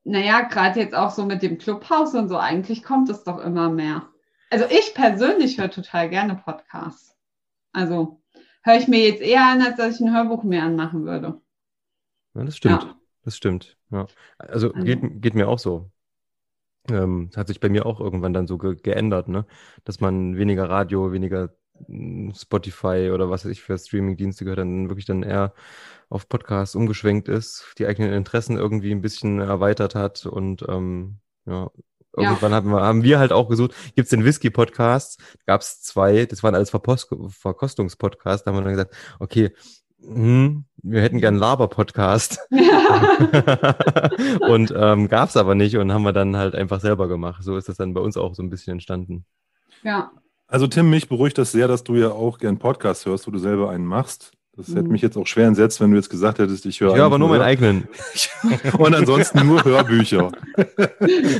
naja, 0.03 0.41
gerade 0.41 0.81
jetzt 0.81 0.95
auch 0.95 1.11
so 1.11 1.25
mit 1.25 1.41
dem 1.43 1.57
Clubhaus 1.57 2.13
und 2.13 2.27
so, 2.27 2.37
eigentlich 2.37 2.83
kommt 2.83 3.09
es 3.09 3.23
doch 3.23 3.39
immer 3.39 3.69
mehr. 3.69 4.10
Also 4.51 4.65
ich 4.69 4.93
persönlich 4.93 5.57
höre 5.57 5.71
total 5.71 6.09
gerne 6.09 6.35
Podcasts. 6.35 7.15
Also 7.71 8.21
höre 8.63 8.75
ich 8.75 8.87
mir 8.87 9.07
jetzt 9.07 9.21
eher 9.21 9.45
an, 9.45 9.61
als 9.61 9.77
dass 9.77 9.95
ich 9.95 10.01
ein 10.01 10.13
Hörbuch 10.13 10.43
mehr 10.43 10.63
anmachen 10.63 11.05
würde. 11.05 11.41
Ja, 12.33 12.43
das 12.43 12.57
stimmt. 12.57 12.83
Ja. 12.83 12.95
Das 13.23 13.37
stimmt. 13.37 13.77
Ja. 13.91 14.07
Also, 14.37 14.73
also 14.73 14.85
geht, 14.85 15.21
geht 15.21 15.35
mir 15.35 15.47
auch 15.47 15.59
so. 15.59 15.89
Ähm, 16.89 17.29
hat 17.35 17.47
sich 17.47 17.59
bei 17.59 17.69
mir 17.69 17.85
auch 17.85 18.01
irgendwann 18.01 18.33
dann 18.33 18.47
so 18.47 18.57
ge 18.57 18.75
geändert, 18.75 19.27
ne? 19.29 19.45
Dass 19.85 20.01
man 20.01 20.35
weniger 20.35 20.69
Radio, 20.69 21.13
weniger 21.13 21.55
hm, 21.85 22.33
Spotify 22.35 23.11
oder 23.13 23.29
was 23.29 23.45
weiß 23.45 23.51
ich 23.51 23.61
für 23.61 23.77
Streaming-Dienste 23.77 24.43
gehört, 24.43 24.59
dann 24.59 24.89
wirklich 24.89 25.05
dann 25.05 25.23
eher 25.23 25.53
auf 26.09 26.27
Podcasts 26.27 26.75
umgeschwenkt 26.75 27.29
ist, 27.29 27.73
die 27.77 27.85
eigenen 27.85 28.11
Interessen 28.11 28.57
irgendwie 28.57 28.91
ein 28.91 29.01
bisschen 29.01 29.39
erweitert 29.39 29.95
hat 29.95 30.25
und 30.25 30.65
ähm, 30.67 31.19
ja, 31.45 31.69
Irgendwann 32.15 32.51
ja. 32.51 32.57
haben, 32.57 32.69
wir, 32.71 32.81
haben 32.81 33.03
wir 33.03 33.19
halt 33.19 33.31
auch 33.31 33.47
gesucht, 33.47 33.73
gibt 33.95 34.05
es 34.05 34.09
den 34.09 34.25
Whisky-Podcast? 34.25 35.21
Gab 35.45 35.61
es 35.61 35.81
zwei, 35.81 36.25
das 36.25 36.43
waren 36.43 36.55
alles 36.55 36.69
Verpost 36.69 37.07
Verkostungspodcasts. 37.29 38.43
Da 38.43 38.51
haben 38.51 38.57
wir 38.57 38.63
dann 38.63 38.73
gesagt, 38.73 38.95
okay, 39.19 39.51
hm, 40.01 40.65
wir 40.77 41.01
hätten 41.01 41.19
gern 41.19 41.35
Laber-Podcast. 41.35 42.39
und 44.41 44.73
ähm, 44.75 45.07
gab 45.07 45.29
es 45.29 45.37
aber 45.37 45.55
nicht 45.55 45.77
und 45.77 45.93
haben 45.93 46.03
wir 46.03 46.13
dann 46.13 46.35
halt 46.35 46.55
einfach 46.55 46.81
selber 46.81 47.07
gemacht. 47.07 47.43
So 47.43 47.55
ist 47.55 47.69
das 47.69 47.77
dann 47.77 47.93
bei 47.93 48.01
uns 48.01 48.17
auch 48.17 48.35
so 48.35 48.43
ein 48.43 48.49
bisschen 48.49 48.73
entstanden. 48.73 49.25
Ja. 49.83 50.11
Also 50.47 50.67
Tim, 50.67 50.89
mich 50.89 51.07
beruhigt 51.07 51.37
das 51.37 51.53
sehr, 51.53 51.67
dass 51.67 51.83
du 51.83 51.95
ja 51.95 52.09
auch 52.09 52.37
gern 52.39 52.59
Podcast 52.59 53.05
hörst, 53.05 53.25
wo 53.27 53.31
du 53.31 53.39
selber 53.39 53.69
einen 53.69 53.85
machst. 53.85 54.33
Das 54.57 54.67
hätte 54.67 54.83
mhm. 54.83 54.91
mich 54.91 55.01
jetzt 55.01 55.17
auch 55.17 55.27
schwer 55.27 55.47
entsetzt, 55.47 55.79
wenn 55.79 55.91
du 55.91 55.97
jetzt 55.97 56.09
gesagt 56.09 56.39
hättest, 56.39 56.65
ich 56.65 56.81
höre. 56.81 56.95
Ja, 56.97 57.05
aber 57.05 57.17
nur 57.17 57.29
meinen 57.29 57.41
eigenen. 57.41 57.87
Und 58.77 58.93
ansonsten 58.93 59.45
nur 59.45 59.63
Hörbücher. 59.63 60.31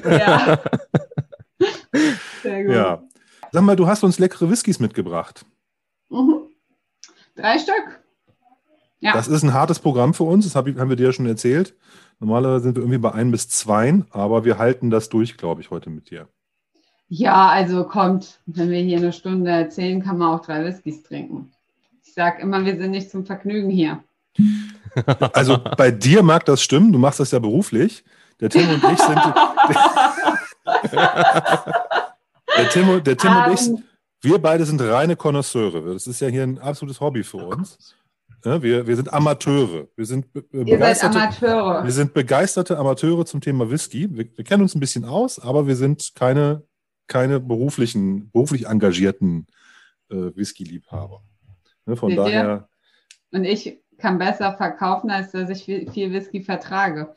Ja. 0.06 0.60
Sehr 2.44 2.64
gut. 2.64 2.74
Ja. 2.74 3.04
Sag 3.52 3.64
mal, 3.64 3.76
du 3.76 3.86
hast 3.86 4.04
uns 4.04 4.18
leckere 4.18 4.50
Whiskys 4.50 4.80
mitgebracht. 4.80 5.46
Mhm. 6.10 6.48
Drei 7.36 7.60
Stück. 7.60 8.02
Ja. 9.00 9.14
Das 9.14 9.28
ist 9.28 9.44
ein 9.44 9.54
hartes 9.54 9.80
Programm 9.80 10.14
für 10.14 10.24
uns, 10.24 10.46
das 10.46 10.56
haben 10.56 10.90
wir 10.90 10.96
dir 10.96 11.08
ja 11.08 11.14
schon 11.14 11.26
erzählt. 11.26 11.76
Normalerweise 12.20 12.64
sind 12.66 12.76
wir 12.76 12.84
irgendwie 12.84 13.00
bei 13.00 13.12
ein 13.12 13.32
bis 13.32 13.50
zwei, 13.50 14.04
aber 14.12 14.46
wir 14.46 14.58
halten 14.60 14.90
das 14.90 15.10
durch, 15.10 15.38
glaube 15.38 15.62
ich, 15.62 15.72
heute 15.72 15.90
mit 15.90 16.12
dir. 16.12 16.28
Ja, 17.08 17.50
also 17.50 17.84
kommt, 17.84 18.40
wenn 18.46 18.70
wir 18.70 18.80
hier 18.80 18.98
eine 18.98 19.12
Stunde 19.12 19.50
erzählen, 19.50 20.04
kann 20.04 20.18
man 20.20 20.30
auch 20.30 20.46
drei 20.46 20.64
Whiskys 20.64 21.04
trinken. 21.04 21.52
Ich 22.12 22.16
sage 22.16 22.42
immer, 22.42 22.66
wir 22.66 22.76
sind 22.78 22.92
nicht 22.92 23.10
zum 23.10 23.26
Vergnügen 23.26 23.70
hier. 23.70 24.04
Also 25.32 25.58
bei 25.78 25.90
dir 25.90 26.22
mag 26.22 26.44
das 26.44 26.62
stimmen, 26.62 26.92
du 26.92 27.00
machst 27.00 27.22
das 27.22 27.32
ja 27.32 27.40
beruflich. 27.40 28.04
Der 28.42 28.50
Tim 28.50 28.70
und 28.70 28.84
ich 28.84 29.00
sind. 29.00 29.16
der 32.58 32.70
Tim, 32.70 33.02
der 33.02 33.16
Tim 33.16 33.32
um, 33.32 33.44
und 33.46 33.54
ich, 33.54 33.68
ähm. 33.68 33.84
wir 34.20 34.40
beide 34.40 34.66
sind 34.66 34.82
reine 34.82 35.16
Konnoisseure. 35.16 35.94
Das 35.94 36.08
ist 36.08 36.20
ja 36.20 36.28
hier 36.28 36.44
ein 36.44 36.60
absolutes 36.60 37.00
Hobby 37.00 37.24
für 37.24 37.38
uns. 37.38 37.96
Ja, 38.44 38.62
wir, 38.62 38.86
wir 38.86 38.98
sind 38.98 39.14
Amateure. 39.14 39.88
Wir 39.96 40.06
sind, 40.06 40.34
begeisterte, 40.34 41.18
Amateure. 41.18 41.86
wir 41.86 41.92
sind 41.94 42.14
begeisterte 42.14 42.78
Amateure 42.78 43.26
zum 43.26 43.40
Thema 43.40 43.72
Whisky. 43.72 44.10
Wir, 44.12 44.26
wir, 44.36 44.44
kennen 44.44 44.64
uns 44.64 44.76
ein 44.76 44.82
bisschen 44.82 45.06
aus, 45.06 45.40
aber 45.40 45.68
wir 45.68 45.78
sind 45.78 46.12
keine, 46.16 46.64
keine 47.08 47.40
beruflichen, 47.40 48.30
beruflich 48.32 48.66
engagierten 48.66 49.48
äh, 50.10 50.36
Whisky-Liebhaber. 50.36 51.24
Ne, 51.86 51.96
von 51.96 52.16
daher. 52.16 52.68
Und 53.32 53.46
ich 53.46 53.82
kann 53.98 54.18
besser 54.18 54.54
verkaufen, 54.54 55.10
als 55.12 55.32
dass 55.32 55.50
ich 55.50 55.64
viel 55.64 56.12
Whisky 56.12 56.42
vertrage. 56.42 57.14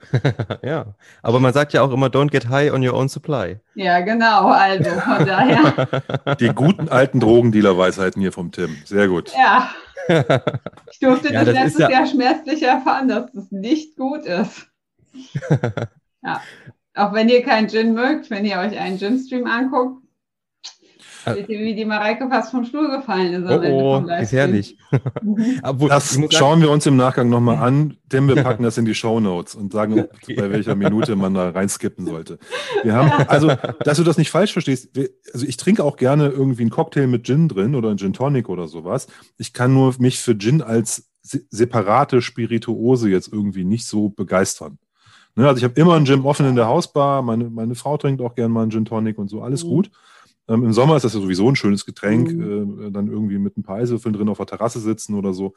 ja, 0.62 0.94
aber 1.22 1.40
man 1.40 1.52
sagt 1.52 1.74
ja 1.74 1.82
auch 1.82 1.92
immer, 1.92 2.06
don't 2.06 2.30
get 2.30 2.48
high 2.48 2.72
on 2.72 2.86
your 2.86 2.94
own 2.94 3.08
supply. 3.08 3.60
Ja, 3.74 4.00
genau, 4.00 4.48
also 4.48 4.90
von 4.90 5.26
daher. 5.26 6.36
Die 6.40 6.48
guten 6.48 6.88
alten 6.88 7.20
Drogendealer-Weisheiten 7.20 8.20
hier 8.22 8.32
vom 8.32 8.50
Tim. 8.50 8.76
Sehr 8.84 9.08
gut. 9.08 9.32
Ja. 9.36 9.70
Ich 10.90 10.98
durfte 10.98 11.32
ja, 11.32 11.44
das, 11.44 11.54
das 11.54 11.64
letztes 11.64 11.80
ja... 11.82 11.90
Jahr 11.90 12.06
schmerzlich 12.06 12.62
erfahren, 12.64 13.06
dass 13.06 13.30
das 13.32 13.52
nicht 13.52 13.96
gut 13.96 14.24
ist. 14.24 14.66
ja. 16.22 16.42
Auch 16.94 17.12
wenn 17.12 17.28
ihr 17.28 17.44
keinen 17.44 17.68
Gin 17.68 17.94
mögt, 17.94 18.28
wenn 18.28 18.44
ihr 18.44 18.58
euch 18.58 18.76
einen 18.76 18.98
Gin-Stream 18.98 19.46
anguckt, 19.46 19.99
Seht 19.99 19.99
ihr, 19.99 19.99
wie 21.26 21.74
die 21.74 21.84
Mareike 21.84 22.28
fast 22.28 22.50
vom 22.50 22.64
Stuhl 22.64 22.90
gefallen 22.90 23.44
ist. 23.44 23.50
Oh, 23.50 24.00
oh 24.00 24.02
gefährlich. 24.02 24.76
Das 25.88 26.18
schauen 26.30 26.60
wir 26.60 26.70
uns 26.70 26.86
im 26.86 26.96
Nachgang 26.96 27.28
nochmal 27.28 27.56
an, 27.56 27.96
denn 28.06 28.28
wir 28.28 28.42
packen 28.42 28.62
das 28.62 28.78
in 28.78 28.84
die 28.84 28.94
Show 28.94 29.20
Notes 29.20 29.54
und 29.54 29.72
sagen, 29.72 30.00
okay. 30.00 30.34
bei 30.34 30.50
welcher 30.50 30.74
Minute 30.74 31.16
man 31.16 31.34
da 31.34 31.50
reinskippen 31.50 32.06
sollte. 32.06 32.38
Wir 32.82 32.94
haben, 32.94 33.10
also, 33.28 33.52
dass 33.84 33.98
du 33.98 34.04
das 34.04 34.18
nicht 34.18 34.30
falsch 34.30 34.52
verstehst, 34.52 34.90
wir, 34.94 35.10
also 35.32 35.46
ich 35.46 35.56
trinke 35.56 35.84
auch 35.84 35.96
gerne 35.96 36.28
irgendwie 36.28 36.62
einen 36.62 36.70
Cocktail 36.70 37.06
mit 37.06 37.24
Gin 37.24 37.48
drin 37.48 37.74
oder 37.74 37.88
einen 37.88 37.98
Gin 37.98 38.12
Tonic 38.12 38.48
oder 38.48 38.68
sowas. 38.68 39.06
Ich 39.38 39.52
kann 39.52 39.72
nur 39.72 39.94
mich 39.98 40.18
für 40.18 40.36
Gin 40.36 40.62
als 40.62 41.10
separate 41.22 42.22
Spirituose 42.22 43.08
jetzt 43.08 43.32
irgendwie 43.32 43.64
nicht 43.64 43.86
so 43.86 44.08
begeistern. 44.08 44.78
Ne, 45.36 45.46
also 45.46 45.58
ich 45.58 45.64
habe 45.64 45.80
immer 45.80 45.94
einen 45.94 46.06
Gin 46.06 46.22
offen 46.22 46.46
in 46.46 46.56
der 46.56 46.66
Hausbar, 46.66 47.22
meine, 47.22 47.50
meine 47.50 47.74
Frau 47.74 47.96
trinkt 47.96 48.20
auch 48.20 48.34
gerne 48.34 48.52
mal 48.52 48.62
einen 48.62 48.70
Gin 48.70 48.84
Tonic 48.84 49.18
und 49.18 49.28
so, 49.28 49.42
alles 49.42 49.64
mhm. 49.64 49.68
gut. 49.68 49.90
Ähm, 50.48 50.64
Im 50.64 50.72
Sommer 50.72 50.96
ist 50.96 51.04
das 51.04 51.14
ja 51.14 51.20
sowieso 51.20 51.48
ein 51.48 51.56
schönes 51.56 51.84
Getränk, 51.84 52.32
mhm. 52.32 52.88
äh, 52.88 52.90
dann 52.90 53.08
irgendwie 53.08 53.38
mit 53.38 53.56
ein 53.56 53.62
paar 53.62 53.76
Eiswürfeln 53.76 54.14
drin 54.14 54.28
auf 54.28 54.38
der 54.38 54.46
Terrasse 54.46 54.80
sitzen 54.80 55.14
oder 55.14 55.32
so. 55.32 55.54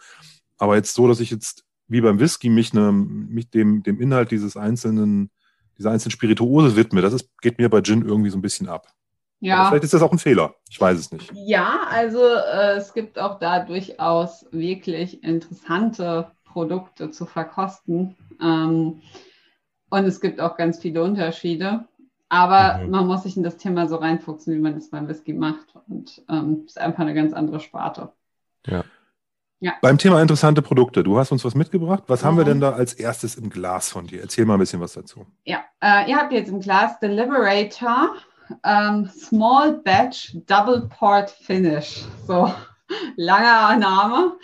Aber 0.58 0.76
jetzt 0.76 0.94
so, 0.94 1.08
dass 1.08 1.20
ich 1.20 1.32
jetzt 1.32 1.66
wie 1.88 2.02
beim 2.02 2.20
Whisky 2.20 2.50
mich, 2.50 2.74
ne, 2.74 2.92
mich 2.92 3.50
dem, 3.50 3.84
dem 3.84 4.00
Inhalt 4.00 4.32
dieses 4.32 4.58
einzelnen, 4.58 5.30
dieser 5.78 5.92
einzelnen 5.92 6.12
Spirituose 6.12 6.76
widme, 6.76 7.02
das 7.02 7.14
ist, 7.14 7.30
geht 7.42 7.58
mir 7.58 7.70
bei 7.70 7.82
Gin 7.82 8.06
irgendwie 8.06 8.30
so 8.30 8.38
ein 8.38 8.42
bisschen 8.42 8.68
ab. 8.70 8.88
Ja. 9.40 9.58
Aber 9.58 9.70
vielleicht 9.70 9.84
ist 9.84 9.94
das 9.94 10.02
auch 10.02 10.12
ein 10.12 10.20
Fehler. 10.20 10.56
Ich 10.70 10.80
weiß 10.80 10.98
es 10.98 11.12
nicht. 11.12 11.30
Ja, 11.34 11.82
also 11.90 12.20
äh, 12.20 12.78
es 12.78 12.94
gibt 12.94 13.20
auch 13.20 13.40
da 13.40 13.60
durchaus 13.60 14.46
wirklich 14.52 15.22
interessante 15.22 16.32
Produkte 16.46 17.12
zu 17.12 17.26
verkosten. 17.26 18.16
Ähm, 18.42 19.02
und 19.90 20.06
es 20.06 20.22
gibt 20.22 20.40
auch 20.40 20.56
ganz 20.56 20.80
viele 20.80 21.04
Unterschiede. 21.04 21.86
Aber 22.34 22.80
mhm. 22.80 22.90
man 22.90 23.06
muss 23.06 23.22
sich 23.22 23.38
in 23.38 23.44
das 23.44 23.58
Thema 23.58 23.88
so 23.88 23.98
reinfuchsen, 23.98 24.56
wie 24.56 24.60
man 24.60 24.74
das 24.74 24.90
beim 24.90 25.08
Whisky 25.08 25.34
macht. 25.34 25.68
Und 25.88 26.24
ähm, 26.28 26.64
ist 26.66 26.80
einfach 26.80 27.02
eine 27.02 27.14
ganz 27.14 27.32
andere 27.32 27.60
Sparte. 27.60 28.12
Ja. 28.66 28.84
ja. 29.60 29.74
Beim 29.84 30.00
Thema 30.00 30.20
interessante 30.20 30.64
Produkte, 30.64 31.04
du 31.04 31.20
hast 31.20 31.32
uns 31.32 31.46
was 31.46 31.54
mitgebracht. 31.54 32.06
Was 32.08 32.24
mhm. 32.24 32.28
haben 32.28 32.38
wir 32.38 32.44
denn 32.44 32.60
da 32.60 32.72
als 32.72 32.94
erstes 32.94 33.36
im 33.36 33.52
Glas 33.52 33.92
von 33.92 34.08
dir? 34.08 34.22
Erzähl 34.22 34.46
mal 34.46 34.56
ein 34.56 34.60
bisschen 34.60 34.82
was 34.82 34.94
dazu. 34.94 35.28
Ja, 35.46 35.60
äh, 35.80 36.10
ihr 36.10 36.18
habt 36.18 36.34
jetzt 36.34 36.50
im 36.50 36.60
Glas 36.60 37.00
Deliberator 37.00 38.16
ähm, 38.64 39.08
Small 39.16 39.74
Batch 39.84 40.36
Double 40.48 40.90
Port 40.90 41.30
Finish. 41.30 42.04
So, 42.26 42.52
langer 43.16 43.78
Name. 43.78 44.38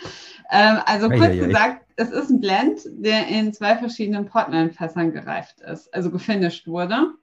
Ähm, 0.52 0.78
also 0.86 1.08
kurz 1.08 1.22
ei, 1.22 1.42
ei, 1.42 1.46
gesagt, 1.46 1.82
ei. 1.88 2.04
es 2.04 2.10
ist 2.12 2.30
ein 2.30 2.40
Blend, 2.40 2.82
der 2.84 3.26
in 3.26 3.52
zwei 3.52 3.76
verschiedenen 3.76 4.26
Portland-Fässern 4.26 5.10
gereift 5.10 5.60
ist, 5.60 5.92
also 5.92 6.12
gefinisht 6.12 6.68
wurde. 6.68 7.14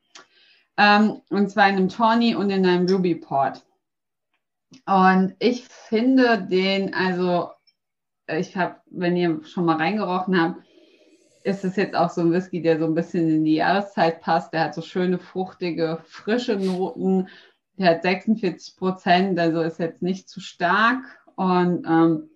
Ähm, 0.77 1.21
und 1.29 1.49
zwar 1.49 1.69
in 1.69 1.75
einem 1.75 1.89
Tawny 1.89 2.35
und 2.35 2.49
in 2.49 2.65
einem 2.65 2.87
Ruby 2.87 3.15
Port. 3.15 3.65
Und 4.85 5.35
ich 5.39 5.63
finde 5.65 6.41
den, 6.43 6.93
also 6.93 7.49
ich 8.27 8.55
habe, 8.55 8.75
wenn 8.87 9.15
ihr 9.15 9.43
schon 9.45 9.65
mal 9.65 9.77
reingerochen 9.77 10.39
habt, 10.39 10.61
ist 11.43 11.63
es 11.63 11.77
jetzt 11.77 11.95
auch 11.95 12.09
so 12.09 12.21
ein 12.21 12.31
Whisky, 12.31 12.61
der 12.61 12.77
so 12.77 12.85
ein 12.85 12.93
bisschen 12.93 13.29
in 13.29 13.45
die 13.45 13.55
Jahreszeit 13.55 14.21
passt. 14.21 14.53
Der 14.53 14.65
hat 14.65 14.75
so 14.75 14.81
schöne, 14.81 15.17
fruchtige, 15.17 15.99
frische 16.03 16.57
Noten. 16.57 17.29
Der 17.77 17.91
hat 17.91 18.01
46 18.01 18.75
Prozent, 18.75 19.39
also 19.39 19.61
ist 19.61 19.79
jetzt 19.79 20.01
nicht 20.01 20.27
zu 20.27 20.41
stark 20.41 21.03
und 21.35 21.85
ähm, 21.87 22.29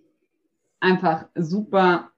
einfach 0.80 1.26
super 1.36 2.12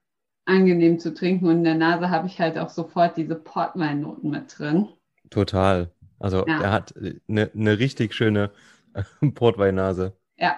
angenehm 0.45 0.99
zu 0.99 1.13
trinken. 1.13 1.47
Und 1.47 1.57
in 1.57 1.63
der 1.63 1.75
Nase 1.75 2.11
habe 2.11 2.27
ich 2.27 2.39
halt 2.39 2.59
auch 2.59 2.69
sofort 2.69 3.17
diese 3.17 3.35
Portweinnoten 3.35 4.29
mit 4.29 4.59
drin. 4.59 4.89
Total. 5.31 5.89
Also 6.23 6.45
ja. 6.47 6.61
er 6.61 6.71
hat 6.71 6.93
eine, 7.27 7.51
eine 7.53 7.79
richtig 7.79 8.13
schöne 8.13 8.51
Portweinnase. 9.35 10.15
Ja. 10.37 10.55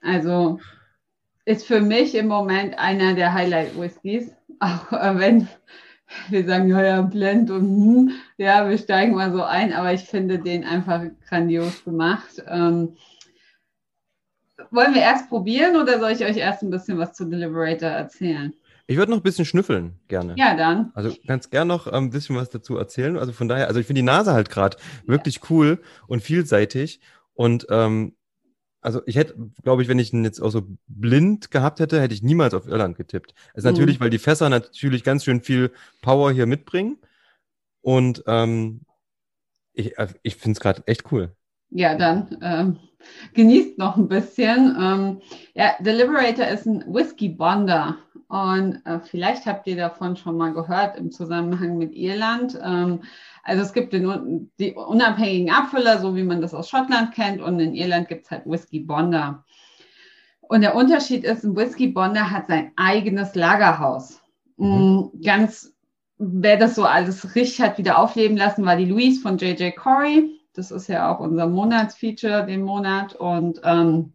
Also 0.00 0.60
ist 1.44 1.66
für 1.66 1.80
mich 1.80 2.14
im 2.14 2.28
Moment 2.28 2.78
einer 2.78 3.14
der 3.14 3.34
Highlight-Whiskys. 3.34 4.30
Auch 4.60 4.92
äh, 4.92 5.18
wenn 5.18 5.48
wir 6.28 6.46
sagen, 6.46 6.68
ja, 6.68 6.80
ja, 6.80 7.02
Blend 7.02 7.50
und 7.50 7.62
hm, 7.62 8.10
ja, 8.36 8.68
wir 8.68 8.78
steigen 8.78 9.16
mal 9.16 9.32
so 9.32 9.42
ein, 9.42 9.72
aber 9.72 9.92
ich 9.94 10.02
finde 10.02 10.38
den 10.38 10.62
einfach 10.62 11.02
grandios 11.28 11.82
gemacht. 11.82 12.44
Ähm, 12.46 12.96
wollen 14.70 14.94
wir 14.94 15.02
erst 15.02 15.28
probieren 15.28 15.74
oder 15.74 15.98
soll 15.98 16.12
ich 16.12 16.24
euch 16.24 16.36
erst 16.36 16.62
ein 16.62 16.70
bisschen 16.70 16.98
was 16.98 17.14
zu 17.14 17.24
Deliberator 17.24 17.88
erzählen? 17.88 18.54
Ich 18.92 18.98
würde 18.98 19.10
noch 19.10 19.18
ein 19.18 19.22
bisschen 19.22 19.46
schnüffeln, 19.46 19.98
gerne. 20.06 20.34
Ja, 20.36 20.54
dann. 20.54 20.92
Also 20.94 21.16
ganz 21.26 21.48
gern 21.48 21.66
noch 21.66 21.86
ein 21.86 22.10
bisschen 22.10 22.36
was 22.36 22.50
dazu 22.50 22.76
erzählen. 22.76 23.16
Also 23.16 23.32
von 23.32 23.48
daher, 23.48 23.68
also 23.68 23.80
ich 23.80 23.86
finde 23.86 24.00
die 24.00 24.06
Nase 24.06 24.34
halt 24.34 24.50
gerade 24.50 24.76
wirklich 25.06 25.36
ja. 25.36 25.42
cool 25.48 25.80
und 26.06 26.22
vielseitig. 26.22 27.00
Und 27.32 27.66
ähm, 27.70 28.14
also 28.82 29.00
ich 29.06 29.16
hätte, 29.16 29.34
glaube 29.62 29.82
ich, 29.82 29.88
wenn 29.88 29.98
ich 29.98 30.12
ihn 30.12 30.24
jetzt 30.24 30.40
auch 30.40 30.50
so 30.50 30.62
blind 30.88 31.50
gehabt 31.50 31.80
hätte, 31.80 32.02
hätte 32.02 32.12
ich 32.12 32.22
niemals 32.22 32.52
auf 32.52 32.68
Irland 32.68 32.98
getippt. 32.98 33.32
Also 33.54 33.68
mhm. 33.68 33.74
natürlich, 33.74 34.00
weil 34.00 34.10
die 34.10 34.18
Fässer 34.18 34.50
natürlich 34.50 35.04
ganz 35.04 35.24
schön 35.24 35.40
viel 35.40 35.70
Power 36.02 36.30
hier 36.30 36.46
mitbringen. 36.46 36.98
Und 37.80 38.24
ähm, 38.26 38.82
ich, 39.72 39.96
äh, 39.96 40.08
ich 40.22 40.36
finde 40.36 40.56
es 40.56 40.60
gerade 40.60 40.82
echt 40.86 41.10
cool. 41.12 41.34
Ja, 41.70 41.96
dann 41.96 42.36
ähm, 42.42 42.76
genießt 43.34 43.78
noch 43.78 43.96
ein 43.96 44.08
bisschen. 44.08 44.76
Ähm, 44.78 45.20
ja, 45.54 45.72
Deliberator 45.80 46.46
ist 46.48 46.66
ein 46.66 46.84
Whisky 46.92 47.30
Bonder. 47.30 47.96
Und 48.32 48.80
äh, 48.86 48.98
vielleicht 48.98 49.44
habt 49.44 49.66
ihr 49.66 49.76
davon 49.76 50.16
schon 50.16 50.38
mal 50.38 50.54
gehört 50.54 50.96
im 50.96 51.10
Zusammenhang 51.10 51.76
mit 51.76 51.92
Irland. 51.92 52.58
Ähm, 52.64 53.02
also 53.42 53.60
es 53.62 53.74
gibt 53.74 53.92
den, 53.92 54.50
die 54.58 54.72
unabhängigen 54.72 55.52
Abfüller, 55.52 55.98
so 55.98 56.16
wie 56.16 56.22
man 56.22 56.40
das 56.40 56.54
aus 56.54 56.70
Schottland 56.70 57.12
kennt, 57.12 57.42
und 57.42 57.60
in 57.60 57.74
Irland 57.74 58.08
gibt 58.08 58.24
es 58.24 58.30
halt 58.30 58.46
Whisky 58.46 58.80
Bonder. 58.80 59.44
Und 60.40 60.62
der 60.62 60.74
Unterschied 60.74 61.24
ist, 61.24 61.44
ein 61.44 61.54
Whisky 61.54 61.88
Bonder 61.88 62.30
hat 62.30 62.46
sein 62.46 62.72
eigenes 62.76 63.34
Lagerhaus. 63.34 64.22
Mhm. 64.56 65.10
Mm, 65.12 65.22
ganz, 65.22 65.74
wer 66.16 66.56
das 66.56 66.74
so 66.74 66.84
alles 66.84 67.34
richtig 67.34 67.60
hat 67.60 67.76
wieder 67.76 67.98
aufleben 67.98 68.38
lassen, 68.38 68.64
war 68.64 68.76
die 68.76 68.86
Louise 68.86 69.20
von 69.20 69.36
JJ 69.36 69.72
Corey. 69.72 70.40
Das 70.54 70.70
ist 70.70 70.86
ja 70.86 71.14
auch 71.14 71.20
unser 71.20 71.48
Monatsfeature 71.48 72.46
den 72.46 72.62
Monat. 72.62 73.14
Und 73.14 73.60
ähm, 73.62 74.14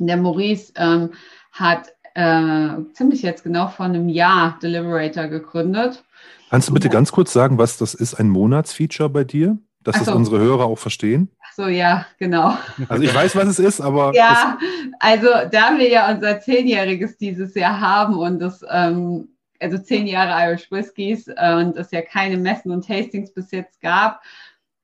der 0.00 0.16
Maurice 0.16 0.72
ähm, 0.74 1.10
hat 1.52 1.92
äh, 2.16 2.92
ziemlich 2.94 3.20
jetzt 3.20 3.44
genau 3.44 3.68
vor 3.68 3.84
einem 3.84 4.08
Jahr 4.08 4.58
Deliberator 4.62 5.26
gegründet. 5.26 6.02
Kannst 6.48 6.68
du 6.68 6.72
bitte 6.72 6.88
ganz 6.88 7.12
kurz 7.12 7.32
sagen, 7.32 7.58
was 7.58 7.76
das 7.76 7.92
ist, 7.92 8.14
ein 8.14 8.30
Monatsfeature 8.30 9.10
bei 9.10 9.24
dir? 9.24 9.58
Dass 9.84 9.96
so. 9.96 10.06
das 10.06 10.14
unsere 10.14 10.38
Hörer 10.38 10.64
auch 10.64 10.78
verstehen? 10.78 11.30
Ach 11.44 11.52
so, 11.52 11.68
ja, 11.68 12.06
genau. 12.18 12.56
Also 12.88 13.04
ich 13.04 13.14
weiß, 13.14 13.36
was 13.36 13.48
es 13.48 13.58
ist, 13.58 13.80
aber. 13.80 14.12
Ja, 14.14 14.58
also 14.98 15.28
da 15.52 15.78
wir 15.78 15.88
ja 15.90 16.10
unser 16.12 16.40
Zehnjähriges 16.40 17.18
dieses 17.18 17.54
Jahr 17.54 17.80
haben 17.80 18.16
und 18.16 18.38
das, 18.38 18.64
ähm, 18.68 19.28
also 19.60 19.76
zehn 19.76 20.06
Jahre 20.06 20.48
Irish 20.48 20.70
Whiskies 20.72 21.28
äh, 21.28 21.54
und 21.54 21.76
es 21.76 21.90
ja 21.90 22.00
keine 22.00 22.38
Messen 22.38 22.72
und 22.72 22.86
Tastings 22.86 23.32
bis 23.32 23.50
jetzt 23.50 23.80
gab, 23.82 24.22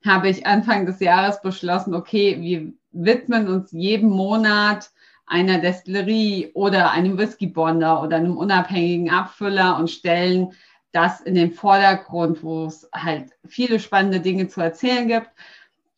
habe 0.05 0.29
ich 0.29 0.47
Anfang 0.47 0.85
des 0.85 1.01
Jahres 1.01 1.41
beschlossen, 1.41 1.95
okay, 1.95 2.37
wir 2.41 2.73
widmen 2.93 3.49
uns 3.49 3.73
jeden 3.73 4.11
Monat 4.11 4.91
einer 5.27 5.59
Destillerie 5.59 6.51
oder 6.55 6.91
einem 6.91 7.19
Whiskybonder 7.19 8.03
oder 8.03 8.17
einem 8.17 8.37
unabhängigen 8.37 9.11
Abfüller 9.11 9.79
und 9.79 9.91
stellen 9.91 10.53
das 10.93 11.21
in 11.21 11.35
den 11.35 11.53
Vordergrund, 11.53 12.43
wo 12.43 12.67
es 12.67 12.89
halt 12.95 13.31
viele 13.47 13.81
spannende 13.81 14.21
Dinge 14.21 14.49
zu 14.49 14.61
erzählen 14.61 15.09
gibt. 15.09 15.31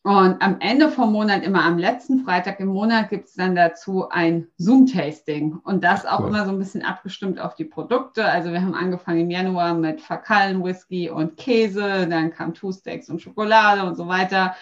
Und 0.07 0.43
am 0.43 0.61
Ende 0.61 0.91
vom 0.91 1.13
Monat, 1.13 1.45
immer 1.45 1.65
am 1.65 1.79
letzten 1.79 2.27
Freitag 2.27 2.61
im 2.61 2.69
Monat, 2.69 3.09
gibt 3.09 3.25
es 3.25 3.35
dann 3.35 3.57
dazu 3.57 4.07
ein 4.11 4.47
Zoom-Tasting. 4.59 5.61
Und 5.65 5.83
das 5.83 6.05
auch 6.05 6.21
cool. 6.21 6.29
immer 6.29 6.45
so 6.45 6.53
ein 6.53 6.59
bisschen 6.59 6.85
abgestimmt 6.85 7.41
auf 7.41 7.55
die 7.55 7.65
Produkte. 7.65 8.23
Also 8.27 8.53
wir 8.53 8.61
haben 8.61 8.75
angefangen 8.75 9.21
im 9.21 9.31
Januar 9.31 9.73
mit 9.73 10.03
Fakallen 10.03 10.63
Whisky 10.63 11.09
und 11.09 11.39
Käse, 11.39 12.07
dann 12.07 12.31
kam 12.35 12.53
Two 12.53 12.71
Steaks 12.71 13.09
und 13.09 13.23
Schokolade 13.23 13.83
und 13.83 13.97
so 13.97 14.07
weiter. 14.07 14.55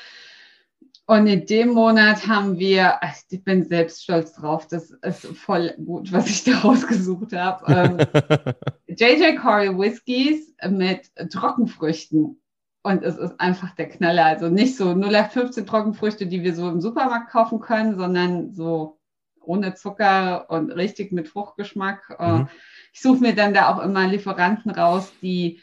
Und 1.06 1.26
in 1.26 1.46
dem 1.46 1.70
Monat 1.70 2.28
haben 2.28 2.58
wir, 2.58 3.00
ich 3.28 3.42
bin 3.42 3.64
selbst 3.64 4.04
stolz 4.04 4.34
drauf, 4.34 4.68
das 4.68 4.90
ist 4.90 5.26
voll 5.36 5.74
gut, 5.84 6.12
was 6.12 6.28
ich 6.28 6.44
da 6.44 6.58
rausgesucht 6.58 7.32
habe. 7.32 7.64
Ähm, 7.68 8.54
JJ 8.86 9.36
Corey 9.36 9.76
Whiskies 9.76 10.54
mit 10.68 11.10
Trockenfrüchten. 11.30 12.38
Und 12.84 13.04
es 13.04 13.16
ist 13.16 13.38
einfach 13.40 13.74
der 13.76 13.88
Knaller. 13.88 14.24
Also 14.24 14.48
nicht 14.48 14.76
so 14.76 14.90
0815 14.90 15.66
Trockenfrüchte, 15.66 16.26
die 16.26 16.42
wir 16.42 16.54
so 16.54 16.68
im 16.68 16.80
Supermarkt 16.80 17.30
kaufen 17.30 17.60
können, 17.60 17.96
sondern 17.96 18.52
so 18.52 18.98
ohne 19.40 19.74
Zucker 19.74 20.50
und 20.50 20.70
richtig 20.70 21.12
mit 21.12 21.28
Fruchtgeschmack. 21.28 22.16
Äh, 22.18 22.32
mhm. 22.32 22.48
Ich 22.92 23.00
suche 23.00 23.20
mir 23.20 23.34
dann 23.34 23.54
da 23.54 23.72
auch 23.72 23.82
immer 23.82 24.06
Lieferanten 24.06 24.70
raus, 24.70 25.12
die, 25.20 25.60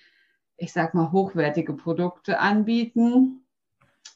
ich 0.58 0.74
sag 0.74 0.94
mal, 0.94 1.12
hochwertige 1.12 1.74
Produkte 1.74 2.40
anbieten 2.40 3.46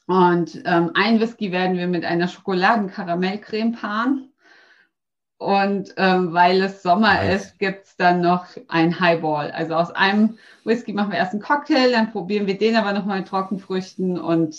und 0.07 0.61
ähm, 0.65 0.91
ein 0.95 1.19
Whisky 1.19 1.51
werden 1.51 1.77
wir 1.77 1.87
mit 1.87 2.03
einer 2.03 2.27
Schokoladenkaramellcreme 2.27 3.73
paaren. 3.73 4.29
Und 5.37 5.93
ähm, 5.97 6.33
weil 6.33 6.61
es 6.61 6.83
Sommer 6.83 7.15
nice. 7.15 7.45
ist, 7.45 7.59
gibt 7.59 7.85
es 7.85 7.97
dann 7.97 8.21
noch 8.21 8.45
ein 8.69 8.99
Highball. 8.99 9.51
Also 9.51 9.75
aus 9.75 9.91
einem 9.91 10.37
Whisky 10.63 10.93
machen 10.93 11.11
wir 11.11 11.17
erst 11.17 11.33
einen 11.33 11.41
Cocktail, 11.41 11.91
dann 11.91 12.11
probieren 12.11 12.47
wir 12.47 12.57
den 12.57 12.77
aber 12.77 12.93
nochmal 12.93 13.19
mit 13.19 13.27
Trockenfrüchten 13.27 14.19
und 14.19 14.55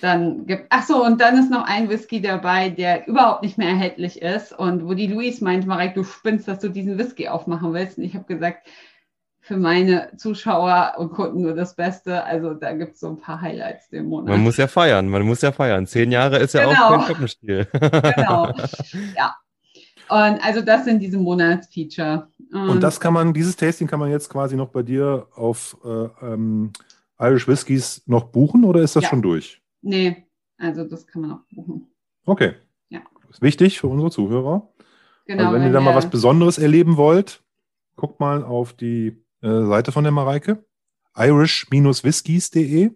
dann 0.00 0.46
gibt, 0.46 0.66
ach 0.70 0.84
so, 0.84 1.04
und 1.04 1.20
dann 1.20 1.38
ist 1.38 1.50
noch 1.50 1.64
ein 1.64 1.88
Whisky 1.88 2.20
dabei, 2.20 2.68
der 2.70 3.06
überhaupt 3.06 3.42
nicht 3.42 3.56
mehr 3.56 3.68
erhältlich 3.68 4.20
ist 4.20 4.52
und 4.52 4.84
wo 4.88 4.94
die 4.94 5.06
Louise 5.06 5.44
meint, 5.44 5.66
Marek, 5.66 5.94
du 5.94 6.02
spinnst, 6.02 6.48
dass 6.48 6.58
du 6.58 6.68
diesen 6.68 6.98
Whisky 6.98 7.28
aufmachen 7.28 7.72
willst. 7.72 7.98
Und 7.98 8.04
ich 8.04 8.14
habe 8.14 8.24
gesagt, 8.24 8.66
für 9.44 9.58
meine 9.58 10.10
Zuschauer 10.16 10.94
und 10.96 11.10
Kunden 11.10 11.42
nur 11.42 11.54
das 11.54 11.76
Beste. 11.76 12.24
Also 12.24 12.54
da 12.54 12.72
gibt 12.72 12.94
es 12.94 13.00
so 13.00 13.08
ein 13.08 13.18
paar 13.18 13.42
Highlights 13.42 13.90
den 13.90 14.06
Monat. 14.06 14.30
Man 14.30 14.40
muss 14.42 14.56
ja 14.56 14.66
feiern, 14.66 15.06
man 15.06 15.20
muss 15.20 15.42
ja 15.42 15.52
feiern. 15.52 15.86
Zehn 15.86 16.10
Jahre 16.10 16.38
ist 16.38 16.54
ja 16.54 16.64
genau. 16.64 16.86
auch 16.86 16.90
kein 16.96 17.00
Krippenspiel. 17.00 17.68
genau, 17.72 18.54
ja. 19.16 19.36
Und 20.08 20.42
also 20.42 20.62
das 20.62 20.86
sind 20.86 21.00
diese 21.00 21.18
Monatsfeature. 21.18 22.28
Und, 22.52 22.70
und 22.70 22.80
das 22.80 22.98
kann 22.98 23.12
man, 23.12 23.34
dieses 23.34 23.54
Tasting 23.54 23.86
kann 23.86 24.00
man 24.00 24.10
jetzt 24.10 24.30
quasi 24.30 24.56
noch 24.56 24.68
bei 24.70 24.82
dir 24.82 25.26
auf 25.34 25.76
äh, 25.84 26.08
ähm, 26.22 26.72
Irish 27.20 27.46
Whiskies 27.46 28.02
noch 28.06 28.24
buchen 28.24 28.64
oder 28.64 28.80
ist 28.80 28.96
das 28.96 29.02
ja. 29.02 29.10
schon 29.10 29.20
durch? 29.20 29.60
Nee, 29.82 30.26
also 30.56 30.84
das 30.84 31.06
kann 31.06 31.20
man 31.20 31.30
noch 31.32 31.44
buchen. 31.52 31.88
Okay. 32.24 32.54
Ja. 32.88 33.00
Das 33.26 33.36
ist 33.36 33.42
wichtig 33.42 33.78
für 33.78 33.88
unsere 33.88 34.10
Zuhörer. 34.10 34.70
Genau. 35.26 35.42
Also 35.42 35.54
wenn, 35.54 35.60
wenn 35.60 35.68
ihr 35.68 35.74
da 35.74 35.80
mal 35.82 35.94
was 35.94 36.08
Besonderes 36.08 36.56
erleben 36.56 36.96
wollt, 36.96 37.42
guckt 37.96 38.20
mal 38.20 38.42
auf 38.42 38.72
die 38.72 39.23
äh, 39.44 39.66
Seite 39.66 39.92
von 39.92 40.04
der 40.04 40.12
Mareike, 40.12 40.64
irish-whiskies.de. 41.16 42.90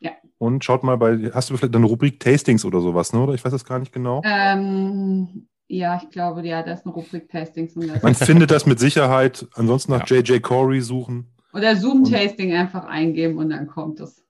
Ja. 0.00 0.12
Und 0.38 0.64
schaut 0.64 0.82
mal 0.82 0.96
bei, 0.96 1.30
hast 1.32 1.50
du 1.50 1.56
vielleicht 1.56 1.76
eine 1.76 1.86
Rubrik 1.86 2.18
Tastings 2.18 2.64
oder 2.64 2.80
sowas, 2.80 3.12
ne? 3.12 3.20
Oder 3.20 3.34
ich 3.34 3.44
weiß 3.44 3.52
das 3.52 3.64
gar 3.64 3.78
nicht 3.78 3.92
genau. 3.92 4.22
Ähm, 4.24 5.48
ja, 5.68 6.00
ich 6.02 6.10
glaube, 6.10 6.46
ja, 6.46 6.62
da 6.62 6.72
ist 6.72 6.86
eine 6.86 6.94
Rubrik 6.94 7.28
Tastings. 7.28 7.74
Man 7.76 8.14
findet 8.14 8.50
das 8.50 8.66
mit 8.66 8.78
Sicherheit. 8.78 9.46
Ansonsten 9.54 9.92
nach 9.92 10.08
ja. 10.08 10.16
JJ 10.16 10.40
Corey 10.40 10.80
suchen. 10.80 11.26
Oder 11.52 11.76
Zoom-Tasting 11.76 12.52
einfach 12.52 12.84
eingeben 12.84 13.38
und 13.38 13.50
dann 13.50 13.66
kommt 13.66 14.00
es. 14.00 14.24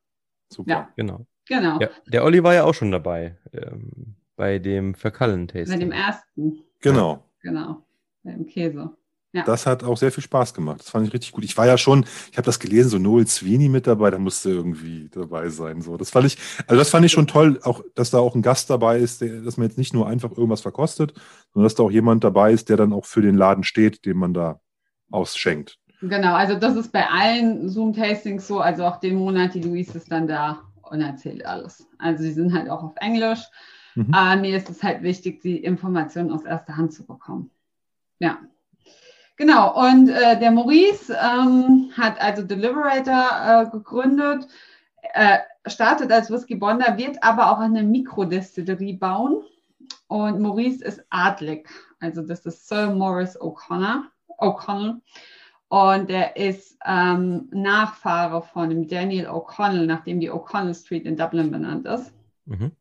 Super. 0.48 0.70
Ja. 0.70 0.88
Genau. 0.96 1.26
Genau. 1.48 1.78
Ja, 1.80 1.90
der 2.06 2.24
Olli 2.24 2.42
war 2.42 2.54
ja 2.54 2.64
auch 2.64 2.74
schon 2.74 2.90
dabei 2.90 3.36
ähm, 3.52 4.16
bei 4.36 4.58
dem 4.58 4.94
Verkallen-Tasting. 4.94 5.78
Bei 5.78 5.84
dem 5.84 5.92
ersten. 5.92 6.58
Genau. 6.80 7.24
Genau. 7.40 7.84
Beim 8.24 8.46
Käse. 8.46 8.90
Ja. 9.36 9.44
Das 9.44 9.66
hat 9.66 9.84
auch 9.84 9.98
sehr 9.98 10.10
viel 10.10 10.22
Spaß 10.22 10.54
gemacht. 10.54 10.80
Das 10.80 10.88
fand 10.88 11.06
ich 11.06 11.12
richtig 11.12 11.32
gut. 11.32 11.44
Ich 11.44 11.58
war 11.58 11.66
ja 11.66 11.76
schon, 11.76 12.06
ich 12.30 12.38
habe 12.38 12.46
das 12.46 12.58
gelesen, 12.58 12.88
so 12.88 12.98
Noel 12.98 13.26
Sweeney 13.26 13.68
mit 13.68 13.86
dabei, 13.86 14.10
da 14.10 14.18
musste 14.18 14.48
irgendwie 14.48 15.10
dabei 15.10 15.50
sein. 15.50 15.82
So, 15.82 15.98
das 15.98 16.08
fand 16.08 16.24
ich, 16.24 16.38
also 16.66 16.78
das 16.78 16.88
fand 16.88 17.04
ich 17.04 17.12
schon 17.12 17.26
toll, 17.26 17.60
auch, 17.62 17.82
dass 17.94 18.10
da 18.10 18.18
auch 18.18 18.34
ein 18.34 18.40
Gast 18.40 18.70
dabei 18.70 18.98
ist, 18.98 19.20
der, 19.20 19.42
dass 19.42 19.58
man 19.58 19.68
jetzt 19.68 19.76
nicht 19.76 19.92
nur 19.92 20.08
einfach 20.08 20.30
irgendwas 20.30 20.62
verkostet, 20.62 21.12
sondern 21.52 21.66
dass 21.66 21.74
da 21.74 21.82
auch 21.82 21.90
jemand 21.90 22.24
dabei 22.24 22.50
ist, 22.50 22.70
der 22.70 22.78
dann 22.78 22.94
auch 22.94 23.04
für 23.04 23.20
den 23.20 23.36
Laden 23.36 23.62
steht, 23.62 24.06
den 24.06 24.16
man 24.16 24.32
da 24.32 24.58
ausschenkt. 25.10 25.78
Genau, 26.00 26.34
also 26.34 26.54
das 26.54 26.74
ist 26.76 26.92
bei 26.92 27.06
allen 27.06 27.68
Zoom-Tastings 27.68 28.46
so, 28.46 28.60
also 28.60 28.86
auch 28.86 29.00
den 29.00 29.16
Monat, 29.16 29.52
die 29.52 29.60
Luis 29.60 29.94
ist 29.94 30.10
dann 30.10 30.26
da 30.26 30.62
und 30.80 31.02
erzählt 31.02 31.44
alles. 31.44 31.86
Also 31.98 32.22
sie 32.22 32.32
sind 32.32 32.54
halt 32.54 32.70
auch 32.70 32.82
auf 32.82 32.94
Englisch. 32.96 33.40
Mhm. 33.96 34.14
Äh, 34.14 34.36
mir 34.36 34.56
ist 34.56 34.70
es 34.70 34.82
halt 34.82 35.02
wichtig, 35.02 35.42
die 35.42 35.62
Informationen 35.62 36.32
aus 36.32 36.44
erster 36.44 36.78
Hand 36.78 36.94
zu 36.94 37.04
bekommen. 37.04 37.50
Ja. 38.18 38.38
Genau, 39.36 39.78
und 39.78 40.08
äh, 40.08 40.38
der 40.38 40.50
Maurice 40.50 41.12
ähm, 41.12 41.90
hat 41.96 42.20
also 42.20 42.42
Deliberator 42.42 43.66
äh, 43.66 43.70
gegründet, 43.70 44.48
äh, 45.12 45.38
startet 45.66 46.10
als 46.10 46.30
Whisky 46.30 46.54
Bonder, 46.54 46.96
wird 46.96 47.22
aber 47.22 47.50
auch 47.50 47.58
eine 47.58 47.82
Mikrodestillerie 47.82 48.94
bauen. 48.94 49.42
Und 50.08 50.40
Maurice 50.40 50.84
ist 50.84 51.04
adlig, 51.10 51.68
also 52.00 52.22
das 52.22 52.46
ist 52.46 52.66
Sir 52.68 52.90
Morris 52.90 53.38
O'Connor. 53.38 54.04
O'Connell. 54.38 55.00
Und 55.68 56.10
er 56.10 56.36
ist 56.36 56.78
ähm, 56.86 57.48
Nachfahre 57.50 58.42
von 58.42 58.70
dem 58.70 58.86
Daniel 58.86 59.26
O'Connell, 59.26 59.86
nachdem 59.86 60.20
die 60.20 60.30
O'Connell 60.30 60.74
Street 60.74 61.04
in 61.04 61.16
Dublin 61.16 61.50
benannt 61.50 61.86
ist. 61.86 62.12
Mhm. 62.44 62.72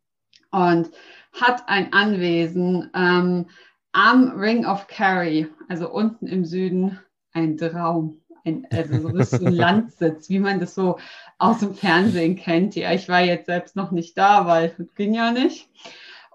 Und 0.52 0.92
hat 1.34 1.68
ein 1.68 1.92
Anwesen 1.94 2.92
ähm, 2.94 3.48
am 3.96 4.38
Ring 4.38 4.66
of 4.66 4.88
Kerry, 4.88 5.48
also 5.70 5.90
unten 5.90 6.28
im 6.28 6.44
Süden, 6.44 7.00
ein 7.32 7.56
Traum. 7.56 8.20
Ein, 8.44 8.68
also 8.70 9.00
so 9.00 9.08
ein 9.08 9.54
Landsitz, 9.54 10.30
wie 10.30 10.40
man 10.40 10.60
das 10.60 10.76
so 10.76 11.00
aus 11.40 11.60
dem 11.60 11.74
Fernsehen 11.74 12.36
kennt. 12.36 12.76
Ja, 12.76 12.92
ich 12.92 13.08
war 13.08 13.22
jetzt 13.22 13.46
selbst 13.46 13.76
noch 13.76 13.92
nicht 13.92 14.18
da, 14.18 14.46
weil 14.46 14.76
das 14.78 14.94
ging 14.96 15.14
ja 15.14 15.32
nicht. 15.32 15.70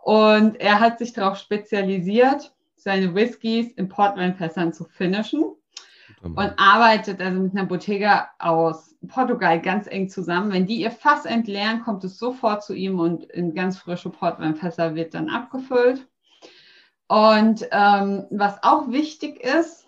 Und 0.03 0.59
er 0.59 0.81
hat 0.81 0.99
sich 0.99 1.13
darauf 1.13 1.37
spezialisiert, 1.37 2.53
seine 2.77 3.15
Whiskys 3.15 3.73
in 3.73 3.91
Portweinfässern 3.91 4.73
zu 4.73 4.85
finishen 4.85 5.45
und 6.23 6.53
arbeitet 6.57 7.21
also 7.21 7.41
mit 7.41 7.53
einer 7.53 7.67
Bottega 7.67 8.31
aus 8.39 8.97
Portugal 9.07 9.61
ganz 9.61 9.87
eng 9.87 10.09
zusammen. 10.09 10.51
Wenn 10.53 10.67
die 10.67 10.81
ihr 10.81 10.91
Fass 10.91 11.27
entleeren, 11.27 11.83
kommt 11.83 12.05
es 12.05 12.19
sofort 12.19 12.65
zu 12.65 12.73
ihm 12.75 12.99
und 12.99 13.25
in 13.25 13.55
ganz 13.55 13.79
frische 13.79 14.09
Portweinfässer 14.09 14.95
wird 14.95 15.13
dann 15.13 15.29
abgefüllt. 15.29 16.10
Und 17.11 17.67
ähm, 17.73 18.27
was 18.31 18.63
auch 18.63 18.93
wichtig 18.93 19.41
ist, 19.41 19.85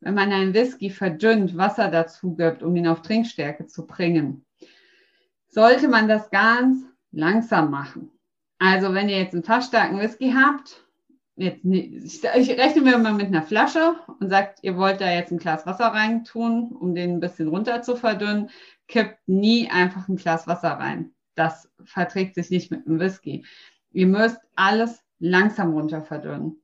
wenn 0.00 0.14
man 0.14 0.32
einen 0.32 0.52
Whisky 0.52 0.90
verdünnt, 0.90 1.56
Wasser 1.56 1.88
dazu 1.88 2.34
gibt, 2.34 2.64
um 2.64 2.74
ihn 2.74 2.88
auf 2.88 3.02
Trinkstärke 3.02 3.68
zu 3.68 3.86
bringen, 3.86 4.44
sollte 5.46 5.86
man 5.86 6.08
das 6.08 6.30
ganz 6.30 6.82
langsam 7.12 7.70
machen. 7.70 8.10
Also 8.58 8.92
wenn 8.92 9.08
ihr 9.08 9.18
jetzt 9.18 9.34
einen 9.34 9.44
fassstarken 9.44 10.00
Whisky 10.00 10.32
habt, 10.32 10.84
jetzt, 11.36 11.64
ich 11.64 12.50
rechne 12.50 12.82
mir 12.82 12.98
mal 12.98 13.14
mit 13.14 13.28
einer 13.28 13.44
Flasche 13.44 13.94
und 14.18 14.28
sagt, 14.28 14.64
ihr 14.64 14.76
wollt 14.76 15.00
da 15.00 15.12
jetzt 15.12 15.30
ein 15.30 15.38
Glas 15.38 15.64
Wasser 15.64 15.86
rein 15.86 16.24
tun, 16.24 16.72
um 16.72 16.96
den 16.96 17.12
ein 17.12 17.20
bisschen 17.20 17.46
runter 17.46 17.82
zu 17.82 17.94
verdünnen, 17.94 18.50
kippt 18.88 19.20
nie 19.28 19.70
einfach 19.70 20.08
ein 20.08 20.16
Glas 20.16 20.48
Wasser 20.48 20.70
rein. 20.70 21.14
Das 21.36 21.70
verträgt 21.84 22.34
sich 22.34 22.50
nicht 22.50 22.72
mit 22.72 22.84
einem 22.84 22.98
Whisky. 22.98 23.44
Ihr 23.92 24.08
müsst 24.08 24.40
alles 24.56 25.01
langsam 25.22 25.72
runter 25.72 26.02
verdünnen. 26.02 26.62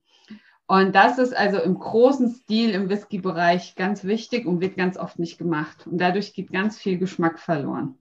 Und 0.67 0.93
das 0.93 1.17
ist 1.17 1.35
also 1.35 1.57
im 1.59 1.79
großen 1.79 2.29
Stil 2.29 2.71
im 2.71 2.89
Whisky-Bereich 2.89 3.75
ganz 3.75 4.03
wichtig 4.03 4.45
und 4.45 4.61
wird 4.61 4.77
ganz 4.77 4.97
oft 4.97 5.17
nicht 5.17 5.39
gemacht. 5.39 5.87
Und 5.87 5.97
dadurch 5.99 6.35
geht 6.35 6.51
ganz 6.51 6.77
viel 6.77 6.99
Geschmack 6.99 7.39
verloren. 7.39 7.95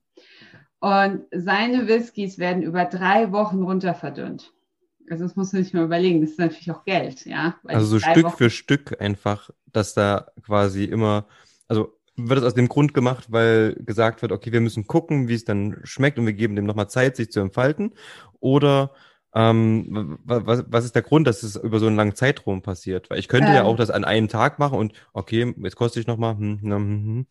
Und 0.80 1.22
seine 1.32 1.88
Whiskys 1.88 2.38
werden 2.38 2.62
über 2.62 2.84
drei 2.84 3.32
Wochen 3.32 3.62
runter 3.62 3.94
verdünnt. 3.94 4.52
Also 5.08 5.24
das 5.24 5.34
muss 5.34 5.52
man 5.54 5.64
sich 5.64 5.72
mal 5.72 5.84
überlegen. 5.84 6.20
Das 6.20 6.32
ist 6.32 6.38
natürlich 6.38 6.70
auch 6.70 6.84
Geld, 6.84 7.24
ja. 7.24 7.56
also 7.64 7.86
so 7.86 7.98
Stück 8.00 8.24
Wochen 8.24 8.36
für 8.36 8.50
Stück 8.50 9.00
einfach, 9.00 9.48
dass 9.72 9.94
da 9.94 10.26
quasi 10.44 10.84
immer, 10.84 11.26
also 11.68 11.98
wird 12.16 12.40
es 12.40 12.44
aus 12.44 12.54
dem 12.54 12.68
Grund 12.68 12.92
gemacht, 12.92 13.32
weil 13.32 13.76
gesagt 13.76 14.20
wird, 14.20 14.32
okay, 14.32 14.52
wir 14.52 14.60
müssen 14.60 14.86
gucken, 14.86 15.28
wie 15.28 15.34
es 15.34 15.44
dann 15.44 15.80
schmeckt 15.84 16.18
und 16.18 16.26
wir 16.26 16.34
geben 16.34 16.56
dem 16.56 16.66
nochmal 16.66 16.90
Zeit, 16.90 17.16
sich 17.16 17.30
zu 17.30 17.40
entfalten? 17.40 17.94
Oder 18.40 18.92
ähm, 19.34 20.18
was, 20.24 20.64
was 20.68 20.84
ist 20.84 20.94
der 20.94 21.02
Grund, 21.02 21.26
dass 21.26 21.42
es 21.42 21.56
über 21.56 21.78
so 21.78 21.86
einen 21.86 21.96
langen 21.96 22.14
Zeitraum 22.14 22.62
passiert? 22.62 23.10
Weil 23.10 23.18
ich 23.18 23.28
könnte 23.28 23.48
ähm, 23.48 23.54
ja 23.54 23.64
auch 23.64 23.76
das 23.76 23.90
an 23.90 24.04
einem 24.04 24.28
Tag 24.28 24.58
machen 24.58 24.78
und 24.78 24.94
okay, 25.12 25.54
jetzt 25.58 25.76
koste 25.76 26.00
ich 26.00 26.06
nochmal. 26.06 26.36
Hm, 26.36 26.60
hm, 26.60 26.70
hm, 26.70 27.04
hm, 27.04 27.26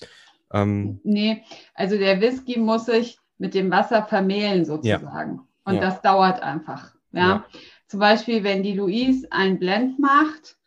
ähm. 0.53 0.99
Nee, 1.03 1.43
also 1.73 1.97
der 1.97 2.21
Whisky 2.21 2.59
muss 2.59 2.85
sich 2.85 3.17
mit 3.37 3.53
dem 3.53 3.71
Wasser 3.71 4.03
vermehlen 4.03 4.65
sozusagen. 4.65 5.35
Ja. 5.35 5.47
Und 5.65 5.75
ja. 5.75 5.81
das 5.81 6.01
dauert 6.01 6.41
einfach. 6.41 6.93
Ja? 7.11 7.19
ja? 7.19 7.45
Zum 7.87 7.99
Beispiel, 7.99 8.43
wenn 8.43 8.63
die 8.63 8.73
Louise 8.73 9.27
ein 9.31 9.59
Blend 9.59 9.99
macht 9.99 10.57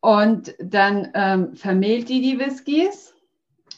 und 0.00 0.54
dann 0.60 1.08
ähm, 1.14 1.54
vermehlt 1.54 2.08
die 2.08 2.20
die 2.20 2.38
Whiskys 2.38 3.14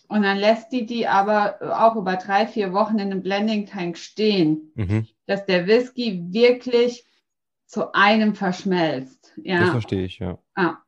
und 0.08 0.22
dann 0.22 0.38
lässt 0.38 0.72
die 0.72 0.86
die 0.86 1.06
aber 1.06 1.58
auch 1.60 1.96
über 1.96 2.16
drei, 2.16 2.46
vier 2.46 2.72
Wochen 2.72 2.98
in 2.98 3.12
einem 3.12 3.22
Blending 3.22 3.66
Tank 3.66 3.96
stehen, 3.96 4.72
mhm. 4.74 5.06
Dass 5.30 5.46
der 5.46 5.68
Whisky 5.68 6.24
wirklich 6.32 7.06
zu 7.66 7.94
einem 7.94 8.34
verschmelzt. 8.34 9.32
Ja. 9.36 9.60
Das 9.60 9.70
verstehe 9.70 10.04
ich, 10.04 10.18
ja. 10.18 10.38
Ah. 10.56 10.78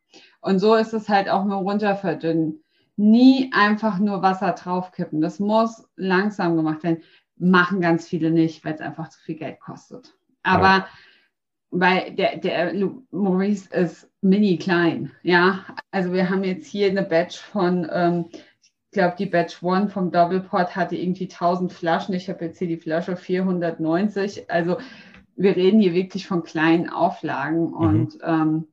Und 0.41 0.59
so 0.59 0.75
ist 0.75 0.93
es 0.93 1.09
halt 1.09 1.29
auch 1.29 1.45
nur 1.45 1.59
runterverdünnen. 1.59 2.65
Nie 2.97 3.53
einfach 3.55 4.01
nur 4.01 4.21
Wasser 4.21 4.53
draufkippen. 4.53 5.21
Das 5.21 5.39
muss 5.39 5.89
langsam 5.95 6.57
gemacht 6.57 6.83
werden. 6.83 7.05
Machen 7.37 7.81
ganz 7.81 8.09
viele 8.09 8.33
nicht, 8.33 8.65
weil 8.65 8.75
es 8.75 8.81
einfach 8.81 9.11
zu 9.11 9.21
viel 9.21 9.37
Geld 9.37 9.61
kostet. 9.61 10.13
Aber 10.43 10.67
ja. 10.67 10.89
weil 11.71 12.15
der, 12.17 12.39
der 12.39 12.75
Maurice 13.13 13.73
ist 13.73 14.11
mini 14.23 14.59
klein. 14.59 15.13
Ja, 15.23 15.65
also 15.93 16.13
wir 16.13 16.29
haben 16.29 16.43
jetzt 16.43 16.67
hier 16.67 16.91
eine 16.91 17.05
Batch 17.05 17.39
von 17.39 17.89
ähm, 17.93 18.25
glaube, 18.93 19.17
die 19.19 19.27
Batch 19.27 19.63
One 19.63 19.89
vom 19.89 20.11
Doublepot 20.13 20.77
hatte 20.77 20.97
irgendwie 20.97 21.25
1000 21.25 21.73
Flaschen. 21.73 22.15
Ich 22.15 22.29
habe 22.29 22.45
jetzt 22.45 22.59
hier 22.59 22.69
die 22.69 22.77
Flasche 22.77 23.17
490. 23.17 24.51
Also 24.51 24.79
wir 25.37 25.57
reden 25.57 25.81
hier 25.81 25.95
wirklich 25.95 26.27
von 26.27 26.43
kleinen 26.43 26.89
Auflagen 26.89 27.69
mhm. 27.69 27.75
und 27.75 28.19
ähm, 28.23 28.69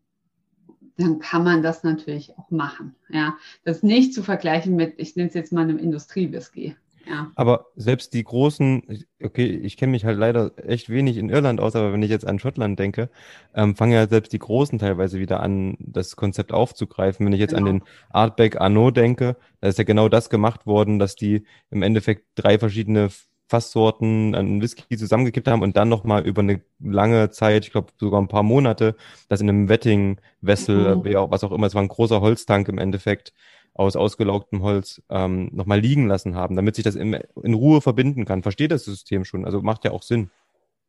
dann 0.98 1.20
kann 1.20 1.46
man 1.46 1.64
das 1.64 1.84
natürlich 1.84 2.38
auch 2.38 2.52
machen. 2.52 2.96
Ja, 3.08 3.38
das 3.64 3.84
nicht 3.84 4.14
zu 4.14 4.22
vergleichen 4.22 4.76
mit, 4.76 4.96
ich 4.98 5.16
nenne 5.16 5.30
es 5.30 5.34
jetzt 5.34 5.54
mal 5.54 5.62
einem 5.62 5.78
Industriewhisky. 5.78 6.76
Ja. 7.10 7.32
Aber 7.36 7.68
selbst 7.76 8.14
die 8.14 8.24
großen, 8.24 8.84
okay, 9.24 9.46
ich 9.46 9.78
kenne 9.78 9.92
mich 9.92 10.06
halt 10.06 10.20
leider 10.20 10.52
echt 10.58 10.90
wenig 10.90 11.18
in 11.18 11.30
Irland 11.30 11.60
aus, 11.60 11.76
aber 11.76 11.92
wenn 11.92 12.04
ich 12.04 12.12
jetzt 12.12 12.28
an 12.28 12.38
Schottland 12.38 12.78
denke, 12.78 13.10
ähm, 13.56 13.76
fangen 13.76 13.94
ja 13.94 14.08
selbst 14.08 14.32
die 14.32 14.40
Großen 14.40 14.78
teilweise 14.78 15.20
wieder 15.20 15.40
an, 15.40 15.76
das 15.80 16.16
Konzept 16.16 16.54
aufzugreifen. 16.54 17.26
Wenn 17.26 17.34
ich 17.34 17.40
jetzt 17.40 17.56
genau. 17.56 17.68
an 17.68 17.80
den 17.80 17.84
Artback 18.10 18.62
Arnaud 18.62 18.96
denke, 18.96 19.38
da 19.60 19.70
ist 19.70 19.80
ja 19.80 19.86
genau 19.86 20.08
das 20.08 20.30
gemacht 20.30 20.68
worden, 20.68 21.00
dass 21.00 21.16
die 21.16 21.46
im 21.72 21.82
Endeffekt 21.82 22.26
drei 22.36 22.60
verschiedene 22.60 23.10
Fasssorten 23.50 24.36
an 24.36 24.62
Whisky 24.62 24.96
zusammengekippt 24.96 25.48
haben 25.48 25.64
und 25.64 25.76
dann 25.76 25.90
nochmal 25.90 26.26
über 26.26 26.44
eine 26.44 26.62
lange 26.80 27.32
Zeit, 27.32 27.66
ich 27.66 27.72
glaube 27.72 27.92
sogar 28.00 28.22
ein 28.22 28.28
paar 28.28 28.44
Monate, 28.44 28.96
das 29.28 29.42
in 29.42 29.50
einem 29.50 29.68
Wetting-Wessel, 29.68 30.98
mhm. 30.98 31.04
was 31.32 31.44
auch 31.44 31.52
immer, 31.52 31.66
es 31.66 31.74
war 31.74 31.82
ein 31.82 31.88
großer 31.88 32.22
Holztank 32.22 32.68
im 32.68 32.78
Endeffekt, 32.78 33.34
aus 33.80 33.96
ausgelaugtem 33.96 34.62
Holz 34.62 35.02
ähm, 35.10 35.50
nochmal 35.54 35.80
liegen 35.80 36.08
lassen 36.08 36.36
haben, 36.36 36.58
damit 36.58 36.76
sich 36.76 36.84
das 36.84 36.96
in, 36.96 37.14
in 37.14 37.54
Ruhe 37.54 37.80
verbinden 37.80 38.26
kann. 38.26 38.44
Versteht 38.44 38.72
das 38.72 38.84
System 38.84 39.24
schon? 39.24 39.46
Also 39.46 39.62
macht 39.62 39.86
ja 39.86 39.92
auch 39.92 40.04
Sinn. 40.04 40.30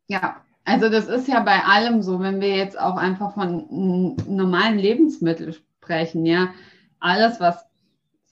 Ja, 0.08 0.42
also 0.64 0.88
das 0.88 1.06
ist 1.06 1.28
ja 1.28 1.38
bei 1.40 1.62
allem 1.62 2.02
so, 2.02 2.18
wenn 2.18 2.40
wir 2.40 2.56
jetzt 2.56 2.78
auch 2.78 2.96
einfach 2.96 3.34
von 3.34 4.16
normalen 4.26 4.78
Lebensmitteln 4.78 5.52
sprechen, 5.52 6.26
ja, 6.26 6.48
alles, 6.98 7.38
was 7.38 7.64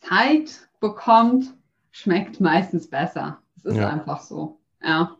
Zeit 0.01 0.68
bekommt, 0.81 1.55
schmeckt 1.92 2.40
meistens 2.40 2.90
besser. 2.90 3.38
Es 3.57 3.64
ist 3.64 3.77
ja. 3.77 3.88
einfach 3.88 4.23
so. 4.23 4.59
Ja. 4.83 5.16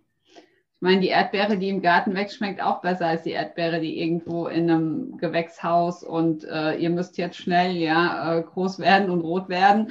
Ich 0.79 0.83
meine, 0.83 1.01
die 1.01 1.09
Erdbeere, 1.09 1.57
die 1.57 1.71
im 1.71 1.83
Garten 1.83 2.15
wächst, 2.15 2.37
schmeckt 2.37 2.63
auch 2.63 2.81
besser 2.83 3.09
als 3.09 3.25
die 3.25 3.33
Erdbeere, 3.33 3.81
die 3.81 4.01
irgendwo 4.01 4.47
in 4.47 4.71
einem 4.71 5.19
Gewächshaus 5.19 6.05
und 6.05 6.45
äh, 6.45 6.77
ihr 6.77 6.91
müsst 6.91 7.19
jetzt 7.19 7.37
schnell 7.37 7.77
ja 7.77 8.39
äh, 8.39 8.43
groß 8.43 8.79
werden 8.79 9.11
und 9.11 9.23
rot 9.23 9.49
werden. 9.49 9.91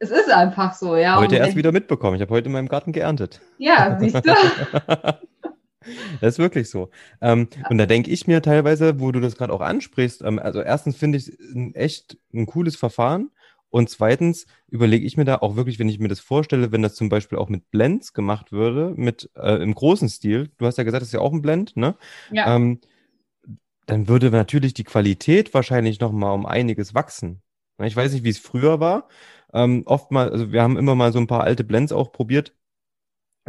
Es 0.00 0.10
ist 0.10 0.28
einfach 0.28 0.74
so, 0.74 0.96
ja. 0.96 1.16
Heute 1.16 1.36
erst 1.36 1.54
wieder 1.54 1.70
mitbekommen. 1.70 2.16
Ich 2.16 2.22
habe 2.22 2.34
heute 2.34 2.46
in 2.46 2.52
meinem 2.52 2.66
Garten 2.66 2.90
geerntet. 2.90 3.40
Ja, 3.58 3.96
siehst 4.00 4.16
du. 4.16 4.34
Das 6.20 6.34
ist 6.34 6.38
wirklich 6.38 6.68
so. 6.68 6.90
Ähm, 7.22 7.48
und 7.70 7.78
da 7.78 7.86
denke 7.86 8.10
ich 8.10 8.26
mir 8.26 8.42
teilweise, 8.42 9.00
wo 9.00 9.12
du 9.12 9.20
das 9.20 9.36
gerade 9.36 9.52
auch 9.52 9.62
ansprichst, 9.62 10.20
ähm, 10.22 10.38
also 10.38 10.60
erstens 10.60 10.96
finde 10.96 11.16
ich 11.16 11.28
es 11.28 11.38
echt 11.72 12.18
ein 12.34 12.44
cooles 12.44 12.76
Verfahren. 12.76 13.30
Und 13.70 13.88
zweitens 13.88 14.46
überlege 14.68 15.06
ich 15.06 15.16
mir 15.16 15.24
da 15.24 15.36
auch 15.36 15.56
wirklich, 15.56 15.78
wenn 15.78 15.88
ich 15.88 16.00
mir 16.00 16.08
das 16.08 16.20
vorstelle, 16.20 16.72
wenn 16.72 16.82
das 16.82 16.94
zum 16.94 17.08
Beispiel 17.08 17.38
auch 17.38 17.48
mit 17.48 17.70
Blends 17.70 18.12
gemacht 18.12 18.52
würde, 18.52 18.92
mit 18.96 19.30
äh, 19.36 19.62
im 19.62 19.74
großen 19.74 20.08
Stil, 20.08 20.50
du 20.58 20.66
hast 20.66 20.76
ja 20.76 20.84
gesagt, 20.84 21.02
das 21.02 21.08
ist 21.08 21.14
ja 21.14 21.20
auch 21.20 21.32
ein 21.32 21.42
Blend, 21.42 21.76
ne? 21.76 21.94
Ja. 22.32 22.56
Ähm, 22.56 22.80
dann 23.86 24.08
würde 24.08 24.30
natürlich 24.30 24.74
die 24.74 24.84
Qualität 24.84 25.54
wahrscheinlich 25.54 26.00
nochmal 26.00 26.34
um 26.34 26.46
einiges 26.46 26.94
wachsen. 26.94 27.42
Ich 27.82 27.96
weiß 27.96 28.12
nicht, 28.12 28.24
wie 28.24 28.30
es 28.30 28.38
früher 28.38 28.78
war. 28.78 29.08
Ähm, 29.52 29.82
oft 29.86 30.10
mal, 30.10 30.30
also 30.30 30.52
wir 30.52 30.62
haben 30.62 30.76
immer 30.76 30.94
mal 30.94 31.12
so 31.12 31.18
ein 31.18 31.26
paar 31.26 31.42
alte 31.42 31.64
Blends 31.64 31.92
auch 31.92 32.12
probiert. 32.12 32.54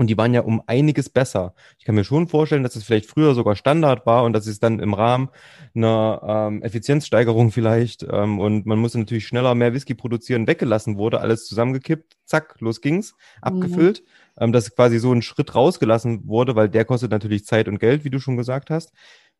Und 0.02 0.08
die 0.08 0.18
waren 0.18 0.34
ja 0.34 0.42
um 0.42 0.64
einiges 0.66 1.10
besser. 1.10 1.54
Ich 1.78 1.86
kann 1.86 1.94
mir 1.94 2.04
schon 2.04 2.28
vorstellen, 2.28 2.64
dass 2.64 2.76
es 2.76 2.84
vielleicht 2.84 3.06
früher 3.06 3.36
sogar 3.36 3.56
Standard 3.56 4.08
war 4.08 4.24
und 4.24 4.34
dass 4.34 4.48
es 4.48 4.60
dann 4.60 4.80
im 4.80 4.96
Rahmen 4.96 5.30
einer 5.76 6.48
ähm, 6.50 6.64
Effizienzsteigerung 6.64 7.52
vielleicht 7.52 8.02
ähm, 8.12 8.40
und 8.40 8.66
man 8.66 8.80
musste 8.80 8.98
natürlich 8.98 9.28
schneller 9.28 9.54
mehr 9.54 9.76
Whisky 9.76 9.94
produzieren, 9.94 10.48
weggelassen 10.48 10.98
wurde, 10.98 11.22
alles 11.22 11.46
zusammengekippt, 11.46 12.18
zack, 12.26 12.60
los 12.62 12.82
ging's, 12.82 13.14
abgefüllt, 13.44 14.02
mhm. 14.02 14.44
ähm, 14.46 14.54
dass 14.54 14.76
quasi 14.76 14.98
so 14.98 15.14
ein 15.14 15.22
Schritt 15.22 15.54
rausgelassen 15.54 16.28
wurde, 16.28 16.56
weil 16.56 16.68
der 16.68 16.84
kostet 16.84 17.12
natürlich 17.12 17.46
Zeit 17.46 17.68
und 17.68 17.78
Geld, 17.78 18.04
wie 18.04 18.10
du 18.10 18.20
schon 18.20 18.38
gesagt 18.38 18.72
hast. 18.72 18.94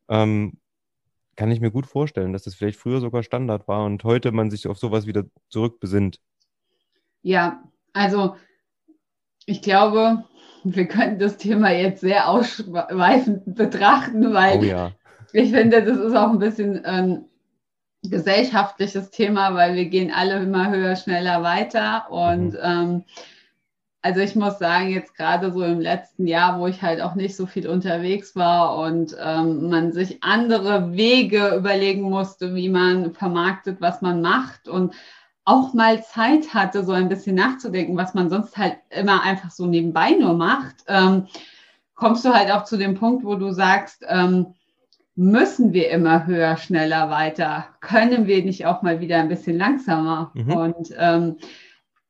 Ähm, 0.10 0.60
kann 1.38 1.50
ich 1.50 1.60
mir 1.60 1.72
gut 1.72 1.88
vorstellen, 1.88 2.34
dass 2.34 2.44
das 2.44 2.54
vielleicht 2.54 2.78
früher 2.78 3.02
sogar 3.02 3.24
Standard 3.24 3.68
war 3.68 3.84
und 3.84 4.04
heute 4.04 4.32
man 4.32 4.52
sich 4.52 4.68
auf 4.68 4.78
sowas 4.78 5.08
wieder 5.08 5.24
zurückbesinnt. 5.50 6.20
Ja, 7.24 7.64
also 7.94 8.36
ich 9.46 9.62
glaube, 9.62 10.24
wir 10.64 10.88
können 10.88 11.20
das 11.20 11.38
Thema 11.38 11.72
jetzt 11.72 12.02
sehr 12.02 12.30
ausschweifend 12.30 13.56
betrachten, 13.56 14.34
weil 14.34 14.60
oh 14.60 14.64
ja. 14.64 14.92
ich 15.34 15.52
finde, 15.52 15.84
das 15.84 15.98
ist 15.98 16.16
auch 16.16 16.30
ein 16.30 16.40
bisschen 16.40 16.86
ein 16.86 17.26
gesellschaftliches 18.04 19.12
Thema, 19.12 19.54
weil 19.56 19.76
wir 19.76 19.86
gehen 19.86 20.12
alle 20.12 20.40
immer 20.40 20.72
höher, 20.72 20.96
schneller 20.96 21.44
weiter 21.44 22.10
und 22.10 22.54
mhm. 22.54 22.60
ähm, 22.62 23.04
also 24.04 24.20
ich 24.20 24.36
muss 24.36 24.58
sagen, 24.58 24.90
jetzt 24.90 25.16
gerade 25.16 25.52
so 25.52 25.64
im 25.64 25.80
letzten 25.80 26.26
Jahr, 26.26 26.60
wo 26.60 26.66
ich 26.66 26.82
halt 26.82 27.02
auch 27.02 27.14
nicht 27.14 27.36
so 27.36 27.46
viel 27.46 27.68
unterwegs 27.68 28.36
war 28.36 28.78
und 28.80 29.16
ähm, 29.24 29.70
man 29.70 29.92
sich 29.92 30.24
andere 30.24 30.94
Wege 30.94 31.54
überlegen 31.56 32.02
musste, 32.02 32.56
wie 32.56 32.70
man 32.70 33.14
vermarktet, 33.14 33.80
was 33.80 34.02
man 34.02 34.22
macht 34.22 34.68
und 34.68 34.96
auch 35.44 35.74
mal 35.74 36.04
Zeit 36.04 36.54
hatte, 36.54 36.84
so 36.84 36.92
ein 36.92 37.10
bisschen 37.10 37.36
nachzudenken, 37.36 37.98
was 37.98 38.14
man 38.14 38.30
sonst 38.30 38.58
halt 38.58 38.78
immer 38.90 39.24
einfach 39.24 39.52
so 39.52 39.66
nebenbei 39.66 40.12
nur 40.12 40.34
macht, 40.34 40.76
ähm, 40.88 41.28
kommst 41.96 42.26
du 42.26 42.34
halt 42.34 42.52
auch 42.52 42.64
zu 42.64 42.78
dem 42.78 42.96
Punkt, 42.96 43.24
wo 43.24 43.36
du 43.36 43.52
sagst, 43.52 44.04
ähm, 44.08 44.54
müssen 45.16 45.74
wir 45.74 45.90
immer 45.90 46.26
höher, 46.26 46.58
schneller, 46.58 47.10
weiter? 47.10 47.68
Können 47.80 48.28
wir 48.28 48.44
nicht 48.44 48.66
auch 48.66 48.82
mal 48.82 49.00
wieder 49.00 49.18
ein 49.20 49.30
bisschen 49.30 49.58
langsamer? 49.58 50.32
Mhm. 50.34 50.54
Und 50.54 50.90
ähm, 50.98 51.38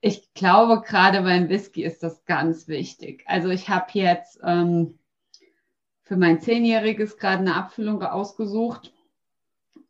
ich 0.01 0.33
glaube, 0.33 0.81
gerade 0.81 1.21
beim 1.21 1.49
Whisky 1.49 1.83
ist 1.83 2.03
das 2.03 2.25
ganz 2.25 2.67
wichtig. 2.67 3.23
Also 3.27 3.49
ich 3.49 3.69
habe 3.69 3.87
jetzt 3.93 4.39
ähm, 4.43 4.97
für 6.03 6.17
mein 6.17 6.41
Zehnjähriges 6.41 7.17
gerade 7.17 7.39
eine 7.39 7.55
Abfüllung 7.55 8.01
ausgesucht. 8.01 8.93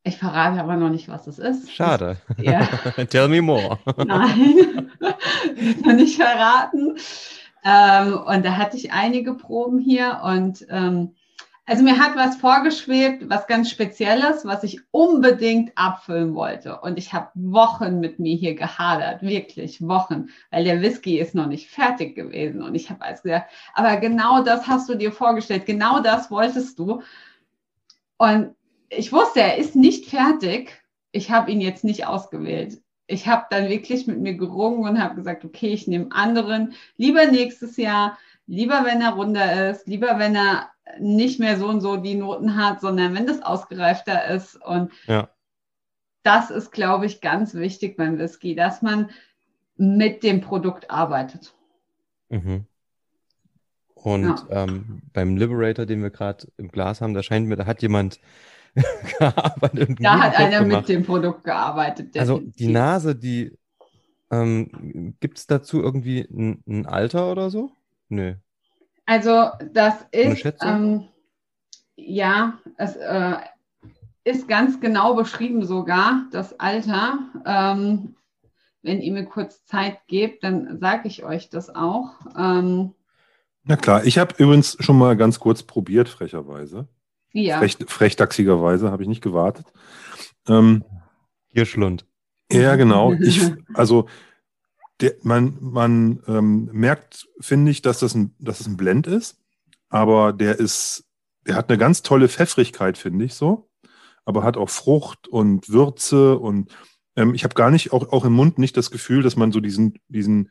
Ich 0.04 0.18
verrate 0.18 0.60
aber 0.60 0.78
noch 0.78 0.90
nicht, 0.90 1.10
was 1.10 1.28
es 1.28 1.38
ist. 1.38 1.72
Schade. 1.72 2.18
Ja. 2.38 2.66
Tell 3.10 3.28
me 3.28 3.42
more. 3.42 3.78
Nein, 3.98 4.92
noch 5.86 5.94
nicht 5.94 6.16
verraten. 6.16 6.98
Ähm, 7.64 8.20
und 8.26 8.44
da 8.44 8.58
hatte 8.58 8.78
ich 8.78 8.92
einige 8.92 9.36
Proben 9.36 9.80
hier 9.80 10.22
und 10.24 10.66
ähm, 10.70 11.14
also 11.68 11.84
mir 11.84 12.00
hat 12.00 12.16
was 12.16 12.38
vorgeschwebt, 12.38 13.30
was 13.30 13.46
ganz 13.46 13.70
Spezielles, 13.70 14.44
was 14.46 14.64
ich 14.64 14.82
unbedingt 14.90 15.72
abfüllen 15.76 16.34
wollte. 16.34 16.82
Und 16.82 16.98
ich 16.98 17.14
habe 17.14 17.30
Wochen 17.36 18.00
mit 18.00 18.20
mir 18.20 18.36
hier 18.36 18.56
gehadert, 18.56 19.22
wirklich 19.22 19.88
Wochen, 19.88 20.30
weil 20.50 20.64
der 20.64 20.82
Whisky 20.82 21.20
ist 21.20 21.36
noch 21.36 21.46
nicht 21.46 21.70
fertig 21.70 22.16
gewesen. 22.16 22.64
Und 22.64 22.74
ich 22.74 22.90
habe 22.90 23.04
alles 23.06 23.22
gesagt, 23.22 23.52
aber 23.76 23.98
genau 23.98 24.44
das 24.44 24.68
hast 24.68 24.90
du 24.90 24.96
dir 24.96 25.12
vorgestellt, 25.12 25.68
genau 25.68 26.02
das 26.02 26.32
wolltest 26.32 26.80
du. 26.80 27.04
Und 28.18 28.56
ich 28.91 29.12
wusste, 29.12 29.41
er 29.41 29.58
ist 29.58 29.75
nicht 29.75 30.10
fertig. 30.10 30.84
Ich 31.12 31.32
habe 31.32 31.51
ihn 31.51 31.62
jetzt 31.62 31.84
nicht 31.84 32.06
ausgewählt. 32.06 32.82
Ich 33.08 33.27
habe 33.27 33.45
dann 33.49 33.69
wirklich 33.69 34.08
mit 34.08 34.19
mir 34.19 34.36
gerungen 34.36 34.88
und 34.88 35.01
habe 35.01 35.15
gesagt, 35.15 35.43
okay, 35.43 35.69
ich 35.69 35.88
nehme 35.88 36.12
anderen, 36.12 36.73
lieber 36.97 37.25
nächstes 37.25 37.77
Jahr, 37.77 38.17
lieber 38.47 38.86
wenn 38.86 39.01
er 39.01 39.13
runder 39.13 39.69
ist, 39.69 39.88
lieber 39.88 40.19
wenn 40.19 40.36
er 40.36 40.69
nicht 40.99 41.39
mehr 41.39 41.58
so 41.58 41.67
und 41.67 41.82
so 41.82 41.97
die 41.97 42.15
Noten 42.15 42.56
hat, 42.56 42.82
sondern 42.82 43.13
wenn 43.13 43.27
das 43.27 43.41
ausgereifter 43.41 44.27
ist. 44.27 44.56
Und 44.62 44.91
ja. 45.08 45.30
das 46.23 46.49
ist, 46.49 46.71
glaube 46.71 47.06
ich, 47.06 47.21
ganz 47.21 47.54
wichtig 47.54 47.97
beim 47.97 48.17
Whisky, 48.17 48.56
dass 48.56 48.82
man 48.82 49.10
mit 49.77 50.23
dem 50.23 50.41
Produkt 50.41 50.91
arbeitet. 50.91 51.54
Mhm. 52.30 52.65
Und 53.93 54.23
ja. 54.49 54.63
ähm, 54.63 55.01
beim 55.13 55.38
Liberator, 55.38 55.86
den 55.86 56.01
wir 56.01 56.10
gerade 56.10 56.47
im 56.58 56.69
Glas 56.69 57.01
haben, 57.01 57.13
da 57.13 57.23
scheint 57.23 57.47
mir, 57.47 57.56
da 57.56 57.65
hat 57.65 57.82
jemand 57.82 58.19
gearbeitet. 59.19 59.97
Da 59.99 60.19
hat 60.19 60.38
einer 60.38 60.60
gemacht. 60.60 60.81
mit 60.81 60.89
dem 60.89 61.03
Produkt 61.03 61.43
gearbeitet. 61.43 62.17
Also 62.17 62.36
definitiv. 62.36 62.53
Also 62.53 62.65
die 62.65 62.73
Nase, 62.73 63.15
die 63.15 63.57
ähm, 64.31 65.15
gibt 65.19 65.38
es 65.38 65.47
dazu 65.47 65.81
irgendwie 65.81 66.21
ein, 66.21 66.63
ein 66.67 66.86
Alter 66.86 67.31
oder 67.31 67.49
so? 67.49 67.71
Nö. 68.10 68.36
Also 69.05 69.49
das 69.73 69.95
ist, 70.12 70.45
ähm, 70.62 71.07
ja, 71.95 72.60
es 72.77 72.95
äh, 72.95 73.36
ist 74.23 74.47
ganz 74.47 74.79
genau 74.79 75.15
beschrieben 75.15 75.65
sogar, 75.65 76.27
das 76.31 76.60
Alter. 76.60 77.19
Ähm, 77.45 78.15
wenn 78.84 79.01
ihr 79.01 79.12
mir 79.12 79.25
kurz 79.25 79.65
Zeit 79.65 79.99
gebt, 80.07 80.43
dann 80.43 80.79
sage 80.79 81.07
ich 81.07 81.23
euch 81.23 81.49
das 81.49 81.73
auch. 81.73 82.13
Ähm, 82.38 82.93
Na 83.63 83.75
klar, 83.75 84.05
ich 84.05 84.17
habe 84.17 84.34
übrigens 84.38 84.77
schon 84.79 84.97
mal 84.97 85.15
ganz 85.17 85.39
kurz 85.39 85.63
probiert, 85.63 86.10
frecherweise. 86.10 86.88
Ja. 87.34 87.60
Frech, 87.60 87.78
frechdachsigerweise 87.88 88.91
habe 88.91 89.04
ich 89.04 89.10
nicht 89.10 89.22
gewartet. 89.22 89.65
Ähm, 90.48 90.84
Schlund. 91.63 92.06
Ja, 92.52 92.76
genau. 92.76 93.13
Ich, 93.22 93.41
also 93.74 94.08
der, 95.00 95.15
man, 95.24 95.58
man 95.60 96.22
ähm, 96.28 96.70
merkt, 96.72 97.28
finde 97.39 97.72
ich, 97.72 97.82
dass 97.82 98.00
das, 98.00 98.13
ein, 98.15 98.36
dass 98.39 98.60
das 98.60 98.67
ein 98.67 98.78
Blend 98.78 99.08
ist, 99.08 99.38
aber 99.89 100.34
der 100.34 100.60
ist, 100.60 101.06
der 101.48 101.56
hat 101.56 101.70
eine 101.70 101.78
ganz 101.78 102.04
tolle 102.04 102.30
Pfeffrigkeit, 102.30 102.98
finde 102.98 103.26
ich 103.26 103.34
so, 103.34 103.70
aber 104.26 104.44
hat 104.44 104.58
auch 104.58 104.70
Frucht 104.70 105.28
und 105.28 105.70
Würze 105.70 106.38
und 106.38 106.72
ähm, 107.15 107.34
ich 107.34 107.44
habe 107.44 107.56
gar 107.56 107.72
nicht, 107.72 107.91
auch, 107.91 108.12
auch 108.12 108.26
im 108.26 108.34
Mund 108.34 108.60
nicht 108.60 108.78
das 108.78 108.91
Gefühl, 108.91 109.24
dass 109.24 109.36
man 109.36 109.52
so 109.52 109.60
diesen, 109.60 109.96
diesen, 110.08 110.50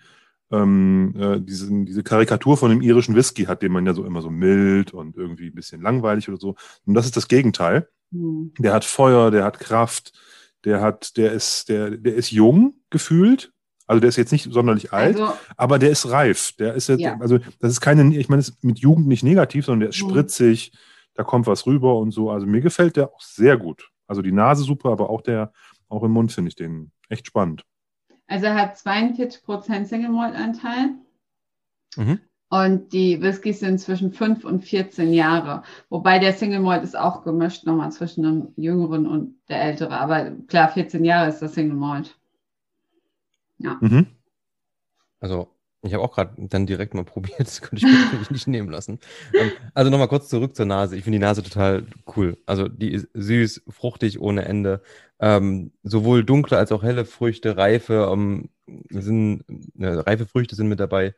ähm, 0.51 1.15
äh, 1.19 1.41
diesen, 1.41 1.87
diese 1.87 2.03
Karikatur 2.03 2.57
von 2.57 2.71
dem 2.71 2.83
irischen 2.83 3.15
Whisky 3.15 3.45
hat, 3.45 3.63
den 3.63 3.73
man 3.73 3.87
ja 3.87 3.95
so 3.95 4.05
immer 4.05 4.23
so 4.23 4.31
mild 4.31 4.93
und 4.93 5.17
irgendwie 5.17 5.49
ein 5.49 5.55
bisschen 5.55 5.81
langweilig 5.81 6.29
oder 6.29 6.39
so. 6.39 6.57
Und 6.85 6.95
das 6.95 7.07
ist 7.07 7.17
das 7.17 7.29
Gegenteil. 7.29 7.89
Mhm. 8.11 8.53
Der 8.59 8.73
hat 8.73 8.85
Feuer, 8.85 9.31
der 9.31 9.45
hat 9.45 9.61
Kraft, 9.61 10.13
der 10.65 10.81
hat, 10.81 11.17
der 11.17 11.33
ist, 11.33 11.69
der, 11.69 11.91
der 11.91 12.15
ist 12.15 12.31
jung 12.31 12.75
gefühlt, 12.91 13.53
also 13.87 14.01
der 14.01 14.09
ist 14.09 14.17
jetzt 14.17 14.33
nicht 14.33 14.53
sonderlich 14.53 14.93
alt, 14.93 15.21
also, 15.21 15.33
aber 15.57 15.79
der 15.79 15.91
ist 15.91 16.11
reif. 16.11 16.53
Der 16.59 16.75
ist 16.75 16.89
jetzt, 16.89 17.01
ja. 17.01 17.17
also 17.19 17.39
das 17.59 17.73
ist 17.73 17.81
keine, 17.81 18.17
ich 18.17 18.29
meine, 18.29 18.41
es 18.41 18.51
ist 18.51 18.65
mit 18.65 18.79
Jugend 18.79 19.09
nicht 19.09 19.25
negativ, 19.25 19.65
sondern 19.65 19.81
der 19.81 19.89
ist 19.91 20.03
mhm. 20.03 20.11
spritzig, 20.11 20.73
da 21.15 21.25
kommt 21.25 21.47
was 21.47 21.67
rüber 21.67 21.99
und 21.99 22.13
so. 22.13 22.31
Also 22.31 22.47
mir 22.47 22.61
gefällt 22.61 22.97
der 22.97 23.09
auch 23.09 23.21
sehr 23.21 23.57
gut. 23.57 23.91
Also 24.07 24.23
die 24.23 24.33
Nase 24.33 24.63
super, 24.65 24.91
aber 24.91 25.11
auch 25.11 25.23
der, 25.23 25.53
auch 25.89 26.03
im 26.03 26.13
Mund 26.13 26.33
finde 26.33 26.49
ich 26.51 26.57
den 26.57 26.93
echt 27.09 27.27
spannend. 27.27 27.65
Also 28.31 28.47
er 28.47 28.55
hat 28.55 28.79
42 28.79 29.43
Prozent 29.43 29.89
Single 29.89 30.11
Malt 30.11 30.37
Anteil. 30.37 30.95
Mhm. 31.97 32.21
Und 32.49 32.93
die 32.93 33.21
Whiskys 33.21 33.59
sind 33.59 33.81
zwischen 33.81 34.13
5 34.13 34.45
und 34.45 34.65
14 34.65 35.13
Jahre. 35.13 35.65
Wobei 35.89 36.21
der 36.21 36.33
Single 36.33 36.61
Malt 36.61 36.85
ist 36.85 36.97
auch 36.97 37.25
gemischt 37.25 37.67
nochmal 37.67 37.91
zwischen 37.91 38.23
dem 38.23 38.53
Jüngeren 38.57 39.09
und 39.09 39.37
der 39.49 39.63
Ältere. 39.63 39.99
Aber 39.99 40.31
klar, 40.47 40.69
14 40.69 41.05
Jahre 41.05 41.29
ist 41.29 41.43
das 41.43 41.55
Single 41.55 41.77
Malt. 41.77 42.17
Ja. 43.59 43.79
Mhm. 43.81 44.07
Also, 45.19 45.49
ich 45.83 45.95
habe 45.95 46.03
auch 46.03 46.13
gerade 46.15 46.35
dann 46.37 46.67
direkt 46.67 46.95
mal 46.95 47.05
probiert, 47.05 47.41
das 47.41 47.61
könnte 47.63 47.87
ich 47.87 47.93
mir 47.93 48.27
nicht 48.31 48.47
nehmen 48.47 48.71
lassen. 48.71 48.99
Ähm, 49.35 49.53
also 49.75 49.91
nochmal 49.91 50.09
kurz 50.09 50.29
zurück 50.29 50.55
zur 50.55 50.67
Nase. 50.67 50.97
Ich 50.97 51.05
finde 51.05 51.19
die 51.19 51.25
Nase 51.25 51.43
total 51.43 51.87
cool. 52.17 52.37
Also 52.47 52.69
die 52.69 52.93
ist 52.93 53.09
süß, 53.15 53.63
fruchtig 53.69 54.21
ohne 54.21 54.45
Ende. 54.45 54.83
Ähm, 55.19 55.73
sowohl 55.83 56.25
dunkle 56.25 56.57
als 56.57 56.73
auch 56.73 56.83
helle 56.83 57.05
Früchte, 57.05 57.57
reife, 57.57 58.09
ähm, 58.11 58.49
sind, 58.89 59.45
äh, 59.79 59.87
reife 59.87 60.27
Früchte 60.27 60.55
sind 60.55 60.69
mit 60.69 60.81
dabei. 60.81 61.15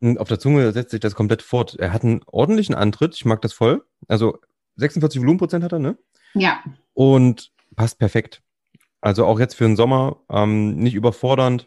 Und 0.00 0.18
auf 0.18 0.28
der 0.28 0.38
Zunge 0.38 0.72
setzt 0.72 0.90
sich 0.90 1.00
das 1.00 1.14
komplett 1.14 1.42
fort. 1.42 1.76
Er 1.78 1.92
hat 1.92 2.02
einen 2.02 2.22
ordentlichen 2.26 2.74
Antritt. 2.74 3.14
Ich 3.14 3.24
mag 3.24 3.42
das 3.42 3.52
voll. 3.52 3.84
Also 4.08 4.38
46 4.76 5.20
Volumenprozent 5.20 5.64
hat 5.64 5.72
er, 5.72 5.78
ne? 5.78 5.98
Ja. 6.34 6.62
Und 6.94 7.52
passt 7.76 7.98
perfekt. 7.98 8.42
Also 9.00 9.26
auch 9.26 9.40
jetzt 9.40 9.54
für 9.54 9.64
den 9.64 9.76
Sommer 9.76 10.18
ähm, 10.30 10.76
nicht 10.76 10.94
überfordernd. 10.94 11.66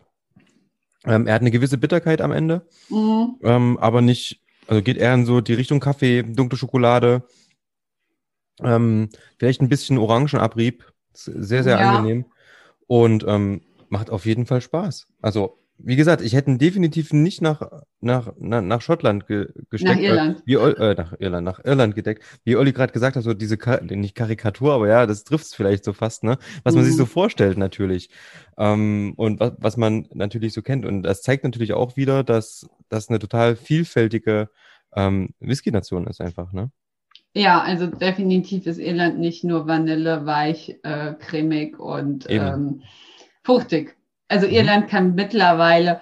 Ähm, 1.06 1.28
er 1.28 1.36
hat 1.36 1.42
eine 1.42 1.52
gewisse 1.52 1.78
Bitterkeit 1.78 2.22
am 2.22 2.32
Ende, 2.32 2.68
mhm. 2.90 3.36
ähm, 3.44 3.78
aber 3.80 4.02
nicht, 4.02 4.42
also 4.68 4.82
geht 4.82 4.98
eher 4.98 5.14
in 5.14 5.26
so 5.26 5.42
die 5.42 5.54
Richtung 5.54 5.80
Kaffee, 5.80 6.24
dunkle 6.24 6.58
Schokolade, 6.58 7.24
ähm, 8.62 9.10
vielleicht 9.38 9.62
ein 9.62 9.70
bisschen 9.70 9.98
Orangenabrieb, 9.98 10.84
sehr, 11.14 11.64
sehr 11.64 11.80
ja. 11.80 11.98
angenehm 11.98 12.26
und 12.88 13.24
ähm, 13.28 13.62
macht 13.90 14.10
auf 14.10 14.26
jeden 14.26 14.46
Fall 14.46 14.62
Spaß. 14.62 15.08
Also 15.22 15.58
wie 15.78 15.96
gesagt, 15.96 16.22
ich 16.22 16.34
hätte 16.34 16.58
definitiv 16.58 17.12
nicht 17.12 17.42
nach, 17.42 17.62
nach, 18.00 18.34
nach, 18.40 18.62
nach 18.62 18.82
Schottland 18.82 19.28
ge, 19.28 19.48
gesteckt. 19.70 19.96
Nach 19.96 20.02
Irland. 20.02 20.38
Äh, 20.38 20.42
wie, 20.46 20.54
äh, 20.54 20.96
nach 20.96 21.14
Irland, 21.20 21.46
nach 21.46 21.64
Irland 21.64 21.96
gedeckt. 21.96 22.24
Wie 22.44 22.56
Olli 22.56 22.72
gerade 22.72 22.94
gesagt 22.94 23.16
hat, 23.16 23.24
so 23.24 23.34
diese, 23.34 23.58
nicht 23.82 24.16
Karikatur, 24.16 24.74
aber 24.74 24.88
ja, 24.88 25.06
das 25.06 25.24
trifft 25.24 25.46
es 25.46 25.54
vielleicht 25.54 25.84
so 25.84 25.94
fast, 25.94 26.24
ne? 26.24 26.38
Was 26.64 26.74
mhm. 26.74 26.80
man 26.80 26.86
sich 26.86 26.96
so 26.96 27.04
mhm. 27.04 27.10
vorstellt 27.10 27.58
natürlich. 27.58 28.10
Ähm, 28.58 29.14
und 29.18 29.40
was, 29.40 29.54
was 29.58 29.78
man 29.78 30.08
natürlich 30.14 30.54
so 30.54 30.62
kennt. 30.62 30.86
Und 30.86 31.04
das 31.04 31.22
zeigt 31.22 31.44
natürlich 31.44 31.74
auch 31.74 31.98
wieder, 31.98 32.24
dass 32.24 32.68
das 32.90 33.10
eine 33.10 33.20
total 33.20 33.56
vielfältige 33.56 34.50
ähm, 34.96 35.30
Whisky-Nation 35.40 36.08
ist 36.08 36.22
einfach, 36.22 36.54
ne? 36.54 36.72
Ja, 37.34 37.62
also 37.62 37.88
definitiv 37.88 38.66
ist 38.66 38.78
Irland 38.78 39.20
nicht 39.20 39.44
nur 39.44 39.68
Vanille, 39.68 40.26
weich, 40.26 40.78
äh, 40.84 41.16
cremig 41.16 41.78
und 41.78 42.26
ähm, 42.30 42.82
fruchtig. 43.44 43.98
Also 44.28 44.48
mhm. 44.48 44.54
Irland 44.54 44.88
kann 44.90 45.16
mittlerweile 45.16 46.02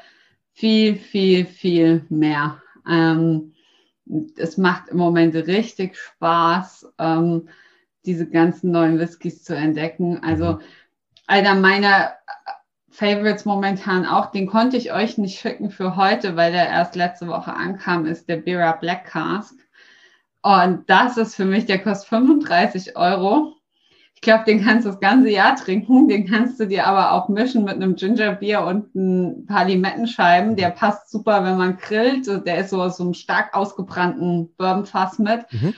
viel, 0.54 0.96
viel, 0.96 1.46
viel 1.46 2.06
mehr. 2.10 2.62
Ähm, 2.90 3.54
es 4.38 4.58
macht 4.58 4.90
im 4.90 4.98
Moment 4.98 5.36
richtig 5.36 5.98
Spaß, 5.98 6.94
ähm, 7.00 7.50
diese 8.06 8.30
ganzen 8.30 8.72
neuen 8.72 9.00
Whiskys 9.00 9.44
zu 9.44 9.56
entdecken. 9.56 10.22
Also 10.24 10.54
mhm. 10.54 10.62
einer 11.28 11.56
meiner 11.56 12.14
Favorites 12.90 13.46
momentan 13.46 14.06
auch, 14.06 14.28
den 14.28 14.46
konnte 14.46 14.78
ich 14.78 14.94
euch 14.94 15.18
nicht 15.18 15.40
schicken 15.40 15.72
für 15.72 15.96
heute, 15.96 16.36
weil 16.36 16.52
der 16.52 16.68
erst 16.68 16.96
letzte 16.96 17.28
Woche 17.28 17.54
ankam, 17.54 18.06
ist 18.06 18.30
der 18.30 18.38
Bira 18.38 18.74
Black 18.74 19.06
Cask. 19.06 19.56
Und 20.44 20.88
das 20.90 21.18
ist 21.18 21.36
für 21.36 21.46
mich, 21.46 21.66
der 21.66 21.82
kostet 21.82 22.10
35 22.10 22.96
Euro 22.96 23.56
glaube, 24.24 24.46
den 24.46 24.64
kannst 24.64 24.86
du 24.86 24.90
das 24.90 25.00
ganze 25.00 25.30
Jahr 25.30 25.56
trinken. 25.56 26.08
Den 26.08 26.28
kannst 26.28 26.60
du 26.60 26.68
dir 26.68 26.88
aber 26.88 27.12
auch 27.12 27.30
mischen 27.30 27.64
mit 27.64 27.76
einem 27.76 27.96
Gingerbier 27.96 28.62
und 28.62 28.96
ein 28.96 29.46
paar 29.46 29.66
Limettenscheiben. 29.66 30.56
Der 30.56 30.72
passt 30.72 31.12
super, 31.12 31.44
wenn 31.44 31.58
man 31.58 31.78
grillt. 31.78 32.28
Der 32.46 32.58
ist 32.58 32.72
so 32.72 32.82
aus 32.82 32.98
so 32.98 33.04
einem 33.04 33.14
stark 33.14 33.56
ausgebrannten 33.56 34.54
Bourbonfass 34.56 35.20
mit. 35.20 35.46
Mhm. 35.52 35.74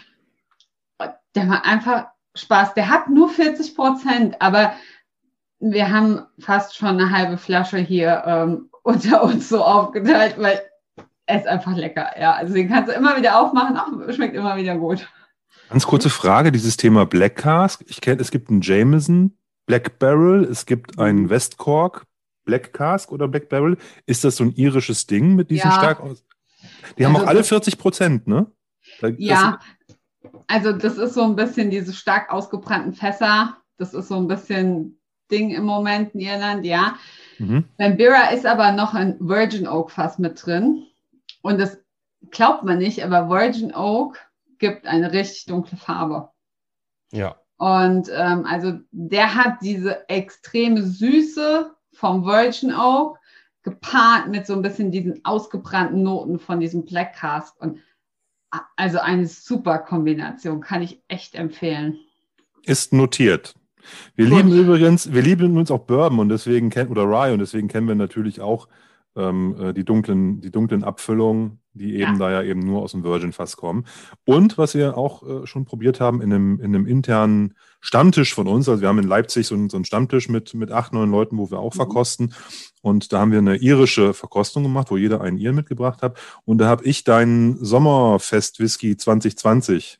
Der 1.35 1.45
macht 1.45 1.65
einfach 1.65 2.07
Spaß. 2.35 2.73
Der 2.73 2.89
hat 2.89 3.09
nur 3.09 3.29
40 3.29 3.75
Prozent, 3.75 4.41
aber 4.41 4.73
wir 5.59 5.91
haben 5.91 6.25
fast 6.39 6.75
schon 6.75 6.99
eine 6.99 7.11
halbe 7.11 7.37
Flasche 7.37 7.77
hier 7.77 8.23
ähm, 8.25 8.69
unter 8.83 9.23
uns 9.23 9.49
so 9.49 9.63
aufgeteilt, 9.63 10.35
weil 10.37 10.61
er 11.25 11.39
ist 11.39 11.47
einfach 11.47 11.75
lecker. 11.75 12.11
Ja, 12.19 12.33
also 12.33 12.53
den 12.53 12.69
kannst 12.69 12.89
du 12.89 12.95
immer 12.95 13.17
wieder 13.17 13.39
aufmachen, 13.39 13.77
auch 13.77 14.13
schmeckt 14.13 14.35
immer 14.35 14.57
wieder 14.57 14.77
gut. 14.77 15.07
Ganz 15.69 15.85
kurze 15.87 16.09
Frage, 16.09 16.51
dieses 16.51 16.77
Thema 16.77 17.05
Black 17.05 17.37
Cask. 17.37 17.83
Ich 17.87 18.01
kenne, 18.01 18.21
es 18.21 18.31
gibt 18.31 18.49
einen 18.49 18.61
Jameson 18.61 19.37
Black 19.65 19.99
Barrel, 19.99 20.43
es 20.43 20.65
gibt 20.65 20.99
einen 20.99 21.23
mhm. 21.23 21.29
West 21.29 21.57
Cork 21.57 22.05
Black 22.45 22.73
Cask 22.73 23.11
oder 23.11 23.27
Black 23.27 23.49
Barrel. 23.49 23.77
Ist 24.05 24.23
das 24.23 24.37
so 24.37 24.43
ein 24.43 24.53
irisches 24.55 25.07
Ding 25.07 25.35
mit 25.35 25.49
diesen 25.49 25.69
ja. 25.69 25.77
stark 25.77 25.99
aus? 25.99 26.23
Die 26.97 27.05
haben 27.05 27.15
also, 27.15 27.25
auch 27.25 27.29
alle 27.29 27.43
40 27.43 27.77
Prozent, 27.77 28.27
ne? 28.27 28.45
Da, 29.01 29.07
ja, 29.17 29.59
also 30.47 30.71
das 30.71 30.97
ist 30.97 31.15
so 31.15 31.23
ein 31.23 31.35
bisschen 31.35 31.71
diese 31.71 31.93
stark 31.93 32.31
ausgebrannten 32.31 32.93
Fässer. 32.93 33.57
Das 33.77 33.93
ist 33.93 34.07
so 34.07 34.15
ein 34.15 34.27
bisschen 34.27 34.99
Ding 35.31 35.49
im 35.51 35.63
Moment 35.63 36.13
in 36.13 36.21
Irland, 36.21 36.65
ja. 36.65 36.95
Mhm. 37.39 37.65
Beim 37.77 37.97
Bira 37.97 38.29
ist 38.29 38.45
aber 38.45 38.71
noch 38.71 38.93
ein 38.93 39.17
Virgin 39.19 39.67
Oak 39.67 39.91
Fass 39.91 40.19
mit 40.19 40.45
drin. 40.45 40.85
Und 41.41 41.59
das 41.59 41.77
glaubt 42.31 42.63
man 42.63 42.77
nicht, 42.77 43.03
aber 43.03 43.29
Virgin 43.29 43.73
Oak 43.73 44.19
gibt 44.59 44.87
eine 44.87 45.11
richtig 45.11 45.45
dunkle 45.45 45.77
Farbe. 45.77 46.29
Ja. 47.11 47.35
Und 47.57 48.09
ähm, 48.13 48.45
also 48.45 48.73
der 48.91 49.35
hat 49.35 49.57
diese 49.61 50.09
extreme 50.09 50.83
Süße 50.83 51.73
vom 51.93 52.25
Virgin 52.25 52.73
Oak 52.73 53.17
gepaart 53.63 54.27
mit 54.27 54.45
so 54.45 54.53
ein 54.53 54.61
bisschen 54.61 54.91
diesen 54.91 55.23
ausgebrannten 55.23 56.03
Noten 56.03 56.39
von 56.39 56.59
diesem 56.59 56.85
Black 56.85 57.15
Cask. 57.15 57.53
Und 57.59 57.79
also 58.75 58.99
eine 58.99 59.27
super 59.27 59.79
Kombination, 59.79 60.61
kann 60.61 60.81
ich 60.81 61.01
echt 61.07 61.35
empfehlen. 61.35 61.97
Ist 62.63 62.93
notiert. 62.93 63.55
Wir 64.15 64.27
Gut. 64.27 64.37
lieben 64.37 64.51
übrigens, 64.53 65.13
wir 65.13 65.21
lieben 65.21 65.57
uns 65.57 65.71
auch 65.71 65.79
Bourbon 65.79 66.19
und 66.19 66.29
deswegen 66.29 66.69
kennen, 66.69 66.89
oder 66.89 67.03
Rye 67.03 67.33
und 67.33 67.39
deswegen 67.39 67.67
kennen 67.67 67.87
wir 67.87 67.95
natürlich 67.95 68.41
auch 68.41 68.67
ähm, 69.15 69.55
äh, 69.59 69.73
die 69.73 69.85
dunklen, 69.85 70.41
die 70.41 70.51
dunklen 70.51 70.83
Abfüllungen, 70.83 71.59
die 71.73 71.95
eben 71.95 72.13
ja. 72.13 72.17
da 72.17 72.31
ja 72.31 72.43
eben 72.43 72.61
nur 72.61 72.81
aus 72.81 72.91
dem 72.91 73.03
Virgin-Fass 73.03 73.57
kommen. 73.57 73.85
Und 74.25 74.57
was 74.57 74.75
wir 74.75 74.97
auch 74.97 75.23
äh, 75.23 75.47
schon 75.47 75.65
probiert 75.65 75.99
haben 75.99 76.21
in 76.21 76.33
einem, 76.33 76.59
in 76.59 76.75
einem 76.75 76.85
internen 76.85 77.55
Stammtisch 77.81 78.33
von 78.33 78.47
uns, 78.47 78.67
also 78.67 78.81
wir 78.81 78.87
haben 78.87 78.99
in 78.99 79.07
Leipzig 79.07 79.47
so, 79.47 79.55
einen, 79.55 79.69
so 79.69 79.77
einen 79.77 79.85
Stammtisch 79.85 80.29
mit, 80.29 80.53
mit 80.53 80.71
acht, 80.71 80.93
neun 80.93 81.11
Leuten, 81.11 81.37
wo 81.37 81.51
wir 81.51 81.59
auch 81.59 81.73
mhm. 81.73 81.77
verkosten. 81.77 82.33
Und 82.81 83.13
da 83.13 83.19
haben 83.19 83.31
wir 83.31 83.39
eine 83.39 83.57
irische 83.57 84.13
Verkostung 84.13 84.63
gemacht, 84.63 84.89
wo 84.89 84.97
jeder 84.97 85.21
einen 85.21 85.37
Iren 85.37 85.55
mitgebracht 85.55 86.01
hat. 86.01 86.17
Und 86.45 86.59
da 86.59 86.67
habe 86.67 86.83
ich 86.85 87.03
deinen 87.03 87.63
Sommerfest-Whisky 87.63 88.97
2020 88.97 89.99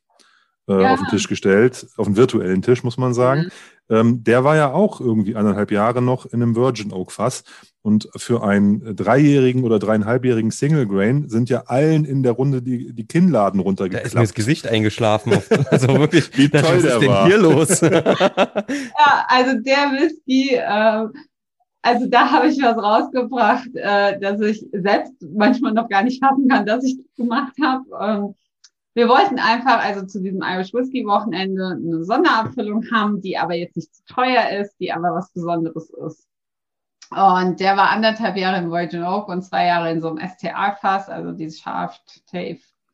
äh, 0.68 0.82
ja. 0.82 0.94
auf 0.94 1.00
den 1.00 1.10
Tisch 1.10 1.28
gestellt, 1.28 1.88
auf 1.98 2.08
den 2.08 2.18
virtuellen 2.18 2.62
Tisch, 2.62 2.84
muss 2.84 2.98
man 2.98 3.14
sagen. 3.14 3.44
Mhm. 3.44 3.50
Ähm, 3.88 4.24
der 4.24 4.44
war 4.44 4.56
ja 4.56 4.72
auch 4.72 5.00
irgendwie 5.00 5.36
anderthalb 5.36 5.72
Jahre 5.72 6.02
noch 6.02 6.26
in 6.26 6.42
einem 6.42 6.56
Virgin 6.56 6.92
Oak 6.92 7.12
Fass. 7.12 7.44
Und 7.86 8.10
für 8.16 8.44
einen 8.44 8.96
dreijährigen 8.96 9.64
oder 9.64 9.78
dreieinhalbjährigen 9.78 10.50
Single 10.50 10.88
Grain 10.88 11.30
sind 11.30 11.52
ja 11.52 11.66
allen 11.68 12.04
in 12.04 12.24
der 12.24 12.32
Runde 12.32 12.64
die, 12.64 12.94
die 12.94 13.06
Kinnladen 13.06 13.60
runtergeklappt. 13.60 14.06
Da 14.06 14.08
ist 14.08 14.16
mir 14.16 14.22
das 14.22 14.34
Gesicht 14.34 14.68
eingeschlafen. 14.68 15.34
also 15.70 15.90
wirklich, 16.00 16.36
wie 16.36 16.50
toll 16.50 16.64
was 16.64 16.82
der 16.82 16.94
ist 16.96 17.02
denn 17.02 17.10
war. 17.10 17.28
hier 17.28 17.38
los? 17.38 17.82
ja, 17.82 19.26
also 19.28 19.60
der 19.60 19.92
Whisky, 19.92 20.56
äh, 20.56 21.08
also 21.84 22.08
da 22.08 22.32
habe 22.32 22.48
ich 22.48 22.60
was 22.60 22.76
rausgebracht, 22.76 23.70
äh, 23.76 24.20
dass 24.20 24.42
ich 24.42 24.66
selbst 24.74 25.14
manchmal 25.22 25.74
noch 25.74 25.88
gar 25.88 26.02
nicht 26.02 26.20
fassen 26.20 26.48
kann, 26.48 26.66
dass 26.66 26.84
ich 26.84 26.98
das 26.98 27.16
gemacht 27.16 27.54
habe. 27.62 27.84
Ähm, 28.02 28.36
wir 28.96 29.08
wollten 29.08 29.38
einfach 29.38 29.86
also 29.86 30.08
zu 30.08 30.24
diesem 30.24 30.42
Irish 30.42 30.74
Whiskey 30.74 31.06
Wochenende 31.06 31.78
eine 31.80 32.04
Sonderabfüllung 32.04 32.84
haben, 32.92 33.22
die 33.22 33.38
aber 33.38 33.54
jetzt 33.54 33.76
nicht 33.76 33.94
zu 33.94 34.04
teuer 34.12 34.60
ist, 34.60 34.74
die 34.80 34.92
aber 34.92 35.14
was 35.14 35.32
Besonderes 35.34 35.92
ist. 35.92 36.28
Und 37.12 37.60
der 37.60 37.78
war 37.78 37.90
anderthalb 37.90 38.36
Jahre 38.36 38.58
im 38.58 38.72
Virgin 38.72 39.04
Oak 39.04 39.30
und 39.30 39.44
zwei 39.44 39.68
Jahre 39.68 39.92
in 39.92 40.02
so 40.02 40.10
einem 40.10 40.28
STR-Fass, 40.28 41.10
also 41.10 41.32
dieses 41.32 41.60
scharf, 41.60 42.00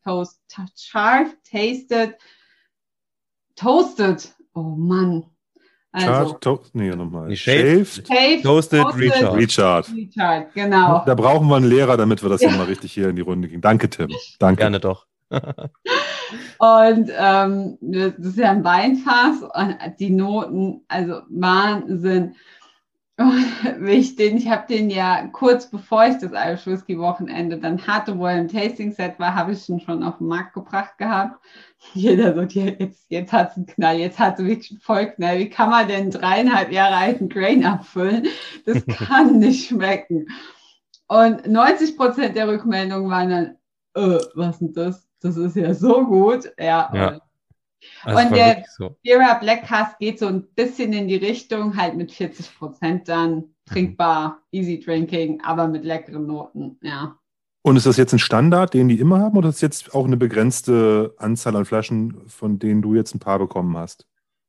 toast, 0.04 0.40
scharf 0.76 1.28
tasted, 1.50 2.16
toasted. 3.56 4.34
Oh 4.54 4.62
Mann. 4.62 5.24
Also, 5.92 6.06
Charged, 6.06 6.40
to 6.42 6.60
nee, 6.72 6.88
nochmal. 6.90 7.36
Shaved, 7.36 8.06
Shaved, 8.06 8.42
Toasted, 8.42 8.82
toasted 8.82 8.98
Recharged. 8.98 9.36
Recharged. 9.36 9.94
Recharged, 9.94 10.54
genau. 10.54 11.02
Da 11.04 11.14
brauchen 11.14 11.48
wir 11.48 11.56
einen 11.56 11.68
Lehrer, 11.68 11.98
damit 11.98 12.22
wir 12.22 12.30
das 12.30 12.40
ja. 12.40 12.48
hier 12.48 12.56
mal 12.56 12.64
richtig 12.64 12.92
hier 12.92 13.10
in 13.10 13.16
die 13.16 13.22
Runde 13.22 13.48
gehen. 13.48 13.60
Danke, 13.60 13.90
Tim. 13.90 14.10
Danke. 14.38 14.62
Gerne 14.62 14.80
doch. 14.80 15.06
und 15.30 17.10
ähm, 17.18 17.78
das 17.80 18.14
ist 18.18 18.38
ja 18.38 18.50
ein 18.50 18.64
Weinfass 18.64 19.42
und 19.42 19.76
die 19.98 20.10
Noten, 20.10 20.82
also 20.88 21.20
Wahnsinn. 21.28 22.36
ich 23.86 24.16
den, 24.16 24.36
ich 24.36 24.48
habe 24.48 24.66
den 24.66 24.90
ja 24.90 25.26
kurz 25.28 25.68
bevor 25.68 26.06
ich 26.06 26.18
das 26.18 26.32
Irish 26.32 26.66
Wochenende 26.98 27.58
dann 27.58 27.86
hatte, 27.86 28.18
wo 28.18 28.26
er 28.26 28.38
im 28.38 28.48
Tasting 28.48 28.92
Set 28.92 29.18
war, 29.18 29.34
habe 29.34 29.52
ich 29.52 29.68
ihn 29.68 29.80
schon 29.80 30.02
auf 30.02 30.18
den 30.18 30.28
Markt 30.28 30.54
gebracht 30.54 30.98
gehabt. 30.98 31.40
Jeder 31.94 32.34
so, 32.34 32.42
jetzt, 32.42 33.06
jetzt 33.08 33.32
hat 33.32 33.50
es 33.50 33.56
einen 33.56 33.66
Knall, 33.66 33.98
jetzt 33.98 34.18
hat 34.18 34.38
es 34.38 34.44
wirklich 34.44 34.70
einen 34.70 34.80
Vollknall. 34.80 35.38
Wie 35.38 35.50
kann 35.50 35.70
man 35.70 35.88
denn 35.88 36.10
dreieinhalb 36.10 36.72
Jahre 36.72 36.96
alten 36.96 37.28
Grain 37.28 37.64
abfüllen? 37.64 38.26
Das 38.66 38.84
kann 38.86 39.38
nicht 39.38 39.68
schmecken. 39.68 40.26
Und 41.08 41.46
90 41.46 41.96
Prozent 41.96 42.36
der 42.36 42.48
Rückmeldungen 42.48 43.10
waren 43.10 43.30
dann, 43.30 43.56
äh, 43.94 44.18
was 44.34 44.62
ist 44.62 44.76
das? 44.76 45.08
Das 45.20 45.36
ist 45.36 45.56
ja 45.56 45.74
so 45.74 46.06
gut. 46.06 46.50
Ja. 46.58 46.90
ja. 46.94 47.20
Also 48.04 48.26
und 48.26 48.36
der 48.36 48.64
so. 48.76 48.96
Bira 49.02 49.34
Black 49.34 49.64
Cast 49.66 49.98
geht 49.98 50.18
so 50.18 50.26
ein 50.26 50.46
bisschen 50.54 50.92
in 50.92 51.08
die 51.08 51.16
Richtung, 51.16 51.76
halt 51.76 51.96
mit 51.96 52.12
40 52.12 52.58
Prozent 52.58 53.08
dann 53.08 53.54
trinkbar, 53.66 54.42
easy 54.50 54.80
drinking, 54.80 55.40
aber 55.42 55.68
mit 55.68 55.84
leckeren 55.84 56.26
Noten, 56.26 56.78
ja. 56.82 57.16
Und 57.62 57.76
ist 57.76 57.86
das 57.86 57.96
jetzt 57.96 58.12
ein 58.12 58.18
Standard, 58.18 58.74
den 58.74 58.88
die 58.88 58.98
immer 58.98 59.20
haben, 59.20 59.36
oder 59.36 59.48
ist 59.48 59.56
das 59.56 59.62
jetzt 59.62 59.94
auch 59.94 60.04
eine 60.04 60.16
begrenzte 60.16 61.14
Anzahl 61.18 61.54
an 61.54 61.64
Flaschen, 61.64 62.26
von 62.26 62.58
denen 62.58 62.82
du 62.82 62.94
jetzt 62.94 63.14
ein 63.14 63.20
paar 63.20 63.38
bekommen 63.38 63.76
hast? 63.76 64.06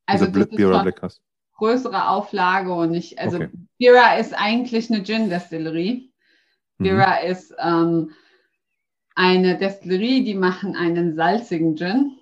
Also 0.08 0.26
das 0.26 0.50
Bira 0.50 0.82
Black 0.82 1.00
Cast. 1.00 1.22
größere 1.58 2.10
Auflage 2.10 2.74
und 2.74 2.94
ich, 2.96 3.20
also 3.20 3.38
okay. 3.38 3.50
Bira 3.78 4.16
ist 4.16 4.34
eigentlich 4.34 4.92
eine 4.92 5.04
Gin-Destillerie. 5.04 6.12
Bira 6.80 7.22
mhm. 7.22 7.32
ist 7.32 7.54
ähm, 7.60 8.12
eine 9.16 9.58
Destillerie, 9.58 10.24
die 10.24 10.34
machen 10.34 10.76
einen 10.76 11.16
salzigen 11.16 11.76
Gin. 11.76 12.18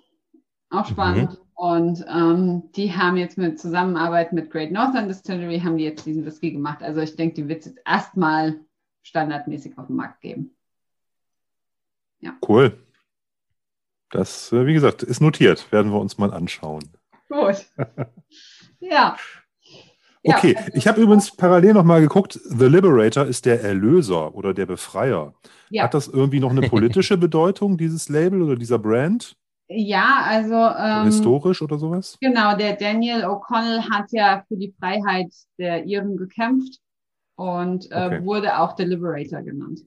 Auch 0.72 0.86
spannend. 0.86 1.30
Mhm. 1.30 1.38
Und 1.54 2.04
ähm, 2.08 2.72
die 2.74 2.96
haben 2.96 3.16
jetzt 3.16 3.38
mit 3.38 3.60
Zusammenarbeit 3.60 4.32
mit 4.32 4.50
Great 4.50 4.72
Northern 4.72 5.06
Distillery, 5.06 5.60
haben 5.60 5.76
die 5.76 5.84
jetzt 5.84 6.04
diesen 6.04 6.24
Whisky 6.24 6.50
gemacht. 6.50 6.82
Also 6.82 7.00
ich 7.00 7.14
denke, 7.14 7.34
die 7.34 7.48
wird 7.48 7.60
es 7.60 7.66
jetzt 7.66 7.80
erstmal 7.86 8.58
standardmäßig 9.02 9.78
auf 9.78 9.86
den 9.86 9.96
Markt 9.96 10.20
geben. 10.22 10.56
Ja. 12.20 12.32
Cool. 12.46 12.78
Das, 14.10 14.50
äh, 14.52 14.66
wie 14.66 14.72
gesagt, 14.72 15.02
ist 15.02 15.20
notiert. 15.20 15.70
Werden 15.70 15.92
wir 15.92 16.00
uns 16.00 16.18
mal 16.18 16.32
anschauen. 16.32 16.90
Gut. 17.28 17.66
ja. 18.80 19.16
Okay, 20.24 20.56
also, 20.56 20.70
ich 20.74 20.86
habe 20.86 21.00
übrigens 21.00 21.36
parallel 21.36 21.74
nochmal 21.74 22.00
geguckt, 22.00 22.40
The 22.44 22.66
Liberator 22.66 23.26
ist 23.26 23.44
der 23.44 23.62
Erlöser 23.62 24.34
oder 24.34 24.54
der 24.54 24.66
Befreier. 24.66 25.34
Ja. 25.68 25.84
Hat 25.84 25.94
das 25.94 26.08
irgendwie 26.08 26.40
noch 26.40 26.50
eine 26.50 26.68
politische 26.68 27.16
Bedeutung, 27.18 27.76
dieses 27.76 28.08
Label 28.08 28.42
oder 28.42 28.56
dieser 28.56 28.78
Brand? 28.78 29.36
Ja, 29.74 30.22
also. 30.26 30.54
Ähm, 30.54 31.04
Historisch 31.06 31.62
oder 31.62 31.78
sowas? 31.78 32.18
Genau, 32.20 32.56
der 32.56 32.76
Daniel 32.76 33.24
O'Connell 33.24 33.88
hat 33.90 34.12
ja 34.12 34.44
für 34.48 34.56
die 34.56 34.74
Freiheit 34.78 35.32
der 35.58 35.84
Iren 35.84 36.16
gekämpft 36.16 36.80
und 37.36 37.90
äh, 37.90 38.06
okay. 38.06 38.24
wurde 38.24 38.58
auch 38.58 38.76
The 38.76 38.84
Liberator 38.84 39.42
genannt. 39.42 39.80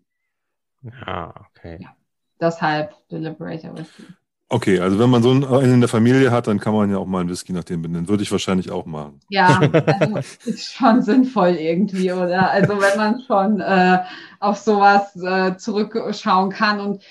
Ja, 0.84 1.34
okay. 1.50 1.80
Ja, 1.82 1.96
deshalb 2.40 2.96
The 3.10 3.18
Liberator 3.18 3.78
Whisky. 3.78 4.04
Okay, 4.48 4.80
also 4.80 5.00
wenn 5.00 5.10
man 5.10 5.24
so 5.24 5.32
einen 5.32 5.74
in 5.74 5.80
der 5.80 5.90
Familie 5.90 6.30
hat, 6.30 6.46
dann 6.46 6.60
kann 6.60 6.76
man 6.76 6.92
ja 6.92 6.98
auch 6.98 7.08
mal 7.08 7.22
einen 7.22 7.30
Whisky 7.30 7.52
nach 7.52 7.64
dem 7.64 7.82
benennen. 7.82 8.08
Würde 8.08 8.22
ich 8.22 8.32
wahrscheinlich 8.32 8.70
auch 8.70 8.86
machen. 8.86 9.20
Ja, 9.30 9.60
also 9.60 10.18
ist 10.46 10.72
schon 10.72 11.02
sinnvoll 11.02 11.56
irgendwie, 11.56 12.12
oder? 12.12 12.52
Also 12.52 12.80
wenn 12.80 12.98
man 12.98 13.22
schon 13.22 13.60
äh, 13.60 14.04
auf 14.40 14.58
sowas 14.58 15.16
äh, 15.16 15.58
zurückschauen 15.58 16.52
kann 16.52 16.80
und 16.80 17.02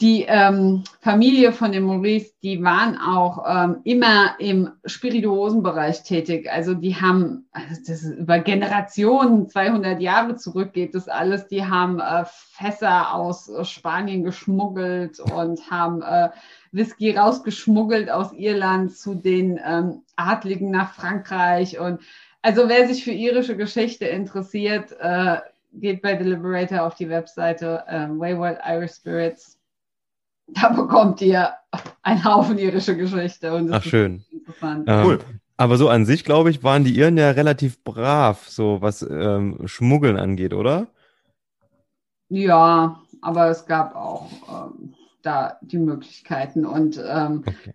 die 0.00 0.26
ähm, 0.28 0.84
Familie 1.00 1.52
von 1.52 1.72
dem 1.72 1.84
Maurice, 1.84 2.34
die 2.42 2.62
waren 2.62 2.98
auch 2.98 3.44
ähm, 3.48 3.80
immer 3.84 4.38
im 4.38 4.72
Spirituosenbereich 4.84 6.02
tätig. 6.02 6.52
Also 6.52 6.74
die 6.74 6.96
haben, 6.96 7.48
also 7.52 7.80
das 7.86 8.02
ist 8.02 8.18
über 8.18 8.40
Generationen, 8.40 9.48
200 9.48 9.98
Jahre 10.02 10.36
zurück 10.36 10.74
geht 10.74 10.94
das 10.94 11.08
alles. 11.08 11.48
Die 11.48 11.64
haben 11.64 12.00
äh, 12.00 12.24
Fässer 12.26 13.14
aus 13.14 13.48
äh, 13.48 13.64
Spanien 13.64 14.22
geschmuggelt 14.22 15.18
und 15.18 15.70
haben 15.70 16.02
äh, 16.02 16.28
Whisky 16.72 17.16
rausgeschmuggelt 17.16 18.10
aus 18.10 18.34
Irland 18.34 18.94
zu 18.94 19.14
den 19.14 19.58
ähm, 19.66 20.02
Adligen 20.16 20.70
nach 20.70 20.92
Frankreich. 20.92 21.78
Und 21.78 22.00
also 22.42 22.68
wer 22.68 22.86
sich 22.86 23.02
für 23.02 23.12
irische 23.12 23.56
Geschichte 23.56 24.04
interessiert, 24.04 24.94
äh, 25.00 25.38
geht 25.72 26.02
bei 26.02 26.14
Deliberator 26.16 26.82
auf 26.82 26.96
die 26.96 27.08
Webseite 27.08 27.82
äh, 27.86 28.08
Wayward 28.10 28.60
Irish 28.66 28.92
Spirits 28.92 29.56
da 30.48 30.68
bekommt 30.70 31.20
ihr 31.20 31.52
einen 32.02 32.24
Haufen 32.24 32.58
irische 32.58 32.96
Geschichte. 32.96 33.54
Und 33.54 33.72
Ach, 33.72 33.82
schön. 33.82 34.24
Interessant. 34.30 34.84
Ähm, 34.88 35.06
cool. 35.06 35.18
Aber 35.56 35.76
so 35.78 35.88
an 35.88 36.04
sich, 36.04 36.24
glaube 36.24 36.50
ich, 36.50 36.62
waren 36.62 36.84
die 36.84 36.96
Iren 36.96 37.16
ja 37.16 37.30
relativ 37.30 37.82
brav, 37.82 38.46
so 38.48 38.82
was 38.82 39.02
ähm, 39.02 39.58
Schmuggeln 39.64 40.18
angeht, 40.18 40.52
oder? 40.52 40.88
Ja, 42.28 43.00
aber 43.22 43.48
es 43.48 43.66
gab 43.66 43.96
auch 43.96 44.30
ähm, 44.50 44.94
da 45.22 45.58
die 45.62 45.78
Möglichkeiten. 45.78 46.66
Und 46.66 47.00
ähm, 47.02 47.42
okay. 47.46 47.74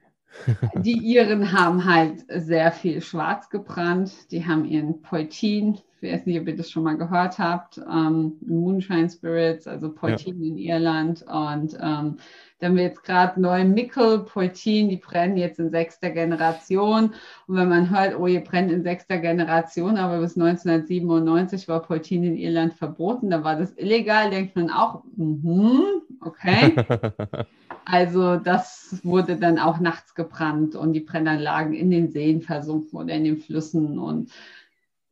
die 0.81 0.97
Iren 0.97 1.51
haben 1.53 1.85
halt 1.85 2.23
sehr 2.27 2.71
viel 2.71 3.01
schwarz 3.01 3.49
gebrannt. 3.49 4.31
Die 4.31 4.45
haben 4.45 4.65
ihren 4.65 5.01
Poitin, 5.01 5.79
ich 6.01 6.11
weiß 6.11 6.25
nicht, 6.25 6.39
ob 6.39 6.47
ihr 6.47 6.55
das 6.55 6.71
schon 6.71 6.83
mal 6.83 6.97
gehört 6.97 7.37
habt, 7.37 7.77
ähm, 7.77 8.33
Moonshine 8.41 9.09
Spirits, 9.09 9.67
also 9.67 9.91
Poitin 9.91 10.43
ja. 10.43 10.49
in 10.49 10.57
Irland. 10.57 11.23
Und 11.27 11.77
ähm, 11.79 12.17
da 12.59 12.67
haben 12.67 12.75
wir 12.75 12.83
jetzt 12.83 13.03
gerade 13.03 13.39
neue 13.39 13.65
Mickel, 13.65 14.19
Poitin, 14.19 14.89
die 14.89 14.97
brennen 14.97 15.37
jetzt 15.37 15.59
in 15.59 15.69
sechster 15.69 16.09
Generation. 16.09 17.13
Und 17.47 17.55
wenn 17.55 17.69
man 17.69 17.89
hört, 17.89 18.17
oh, 18.17 18.27
ihr 18.27 18.43
brennt 18.43 18.71
in 18.71 18.83
sechster 18.83 19.19
Generation, 19.19 19.97
aber 19.97 20.19
bis 20.19 20.35
1997 20.35 21.67
war 21.67 21.81
Poitin 21.81 22.23
in 22.23 22.35
Irland 22.35 22.73
verboten, 22.73 23.29
da 23.29 23.43
war 23.43 23.55
das 23.55 23.77
illegal, 23.77 24.31
denkt 24.31 24.55
man 24.55 24.71
auch, 24.71 25.03
mhm, 25.15 26.01
okay. 26.21 26.75
Also 27.83 28.37
das 28.37 28.99
wurde 29.03 29.37
dann 29.37 29.57
auch 29.57 29.79
nachts 29.79 30.13
gebrannt 30.13 30.75
und 30.75 30.93
die 30.93 30.99
Brennanlagen 30.99 31.73
in 31.73 31.89
den 31.89 32.11
Seen 32.11 32.41
versunken 32.41 32.99
oder 32.99 33.13
in 33.13 33.23
den 33.23 33.37
Flüssen 33.37 33.97
und 33.97 34.31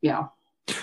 ja, 0.00 0.32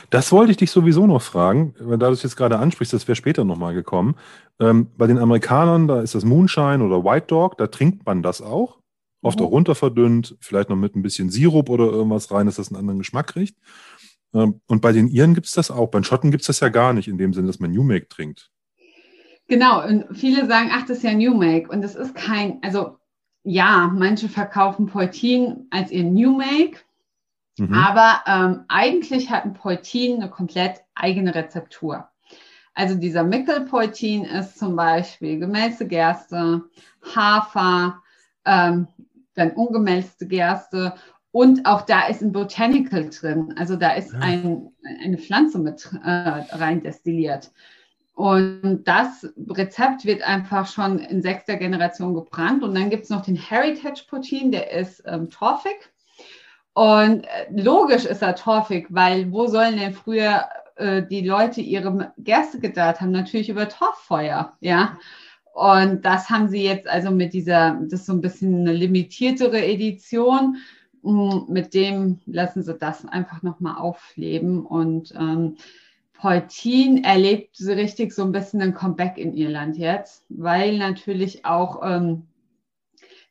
das 0.10 0.32
wollte 0.32 0.52
ich 0.52 0.58
dich 0.58 0.72
sowieso 0.72 1.08
noch 1.08 1.22
fragen, 1.22 1.74
weil 1.80 1.98
da 1.98 2.08
du 2.08 2.14
es 2.14 2.24
jetzt 2.24 2.36
gerade 2.36 2.60
ansprichst, 2.60 2.94
das 2.94 3.08
wäre 3.08 3.16
später 3.16 3.44
nochmal 3.44 3.74
gekommen. 3.74 4.16
Ähm, 4.60 4.88
bei 4.98 5.08
den 5.08 5.18
Amerikanern, 5.18 5.88
da 5.88 6.02
ist 6.02 6.16
das 6.16 6.26
Moonshine 6.26 6.84
oder 6.84 7.04
White 7.04 7.28
Dog, 7.28 7.58
da 7.58 7.68
trinkt 7.68 8.06
man 8.06 8.24
das 8.24 8.42
auch. 8.42 8.78
Oft 9.22 9.40
mhm. 9.40 9.46
auch 9.46 9.52
runterverdünnt, 9.52 10.38
vielleicht 10.40 10.70
noch 10.70 10.76
mit 10.76 10.96
ein 10.96 11.02
bisschen 11.02 11.30
Sirup 11.30 11.70
oder 11.70 11.86
irgendwas 11.86 12.32
rein, 12.32 12.46
dass 12.46 12.56
das 12.56 12.70
einen 12.70 12.80
anderen 12.80 13.00
Geschmack 13.00 13.28
kriegt. 13.28 13.58
Ähm, 14.34 14.62
und 14.68 14.82
bei 14.82 14.92
den 14.92 15.08
Iren 15.08 15.34
gibt 15.34 15.48
es 15.48 15.54
das 15.54 15.72
auch. 15.72 15.90
Bei 15.90 16.00
den 16.00 16.04
Schotten 16.04 16.32
gibt 16.32 16.42
es 16.42 16.48
das 16.48 16.60
ja 16.60 16.70
gar 16.70 16.94
nicht, 16.94 17.08
in 17.08 17.18
dem 17.18 17.34
Sinne, 17.34 17.48
dass 17.48 17.60
man 17.60 17.72
New 17.72 17.84
Make 17.84 18.08
trinkt. 18.10 18.52
Genau, 19.48 19.86
und 19.86 20.06
viele 20.12 20.46
sagen, 20.46 20.70
ach, 20.74 20.86
das 20.86 20.98
ist 20.98 21.04
ja 21.04 21.14
New 21.14 21.34
Make. 21.34 21.70
Und 21.70 21.82
das 21.82 21.96
ist 21.96 22.16
kein, 22.16 22.60
also 22.62 22.98
ja, 23.44 23.92
manche 23.96 24.28
verkaufen 24.28 24.88
Poitin 24.88 25.68
als 25.70 25.90
ihr 25.92 26.04
New 26.04 26.38
Make 26.38 26.80
Mhm. 27.58 27.74
Aber 27.74 28.22
ähm, 28.26 28.66
eigentlich 28.68 29.30
hat 29.30 29.45
ein 29.45 29.53
Poitin 29.53 30.22
eine 30.22 30.30
komplett 30.30 30.82
eigene 30.95 31.34
Rezeptur. 31.34 32.08
Also 32.74 32.95
dieser 32.95 33.24
Mickelpoitin 33.24 34.24
ist 34.26 34.60
zum 34.60 34.76
Beispiel 34.76 35.39
gemälzte 35.39 35.88
Gerste, 35.88 36.64
Hafer, 37.16 38.03
ähm, 38.45 38.88
dann 39.34 39.51
ungemälzte 39.51 40.28
Gerste 40.28 40.93
und 41.32 41.66
auch 41.66 41.82
da 41.82 42.08
ist 42.08 42.22
ein 42.22 42.32
Botanical 42.32 43.10
drin. 43.10 43.53
Also 43.58 43.76
da 43.76 43.91
ist 43.93 44.14
ja. 44.14 44.20
ein, 44.20 44.72
eine 45.03 45.18
Pflanze 45.18 45.60
mit 45.60 45.89
äh, 46.03 46.10
rein 46.10 46.82
destilliert. 46.82 47.51
Und 48.14 48.86
das 48.86 49.28
Rezept 49.49 50.05
wird 50.05 50.24
einfach 50.24 50.66
schon 50.66 50.97
in 50.97 51.22
sechster 51.22 51.55
Generation 51.58 52.16
gebrannt. 52.16 52.64
Und 52.64 52.74
dann 52.74 52.89
gibt 52.89 53.03
es 53.03 53.12
noch 53.12 53.22
den 53.22 53.36
Heritage 53.36 54.05
Poitin, 54.10 54.51
der 54.51 54.72
ist 54.72 55.03
ähm, 55.05 55.30
torfig. 55.30 55.91
Und 56.78 57.24
äh, 57.24 57.48
logisch 57.50 58.06
ist 58.06 58.22
er 58.22 58.36
torfig, 58.36 58.86
weil 58.90 59.32
wo 59.32 59.48
sollen 59.48 59.80
denn 59.80 59.96
früher 59.96 60.46
äh, 60.76 61.02
die 61.02 61.22
Leute 61.22 61.60
ihre 61.60 62.14
Gerste 62.20 62.60
gedacht 62.60 63.02
haben? 63.02 63.10
Natürlich 63.10 63.50
über 63.50 63.68
Torffeuer, 63.68 64.54
ja. 64.60 65.00
Und 65.56 66.06
das 66.06 66.30
haben 66.30 66.50
sie 66.50 66.64
jetzt 66.64 66.88
also 66.88 67.10
mit 67.10 67.34
dieser, 67.34 67.80
das 67.82 68.02
ist 68.02 68.06
so 68.06 68.14
ein 68.14 68.22
bisschen 68.22 68.60
eine 68.60 68.74
limitiertere 68.74 69.66
Edition. 69.66 70.58
Mm, 71.02 71.52
mit 71.52 71.74
dem 71.74 72.20
lassen 72.28 72.62
sie 72.62 72.76
das 72.76 73.08
einfach 73.08 73.42
nochmal 73.42 73.78
aufleben. 73.78 74.64
Und 74.64 75.16
ähm, 75.18 75.56
Poitin 76.14 77.04
erlebt 77.04 77.58
so 77.58 77.72
richtig 77.72 78.14
so 78.14 78.24
ein 78.24 78.32
bisschen 78.32 78.62
ein 78.62 78.76
Comeback 78.76 79.18
in 79.18 79.34
Irland 79.34 79.78
jetzt, 79.78 80.26
weil 80.30 80.78
natürlich 80.78 81.44
auch 81.44 81.82
ähm, 81.84 82.28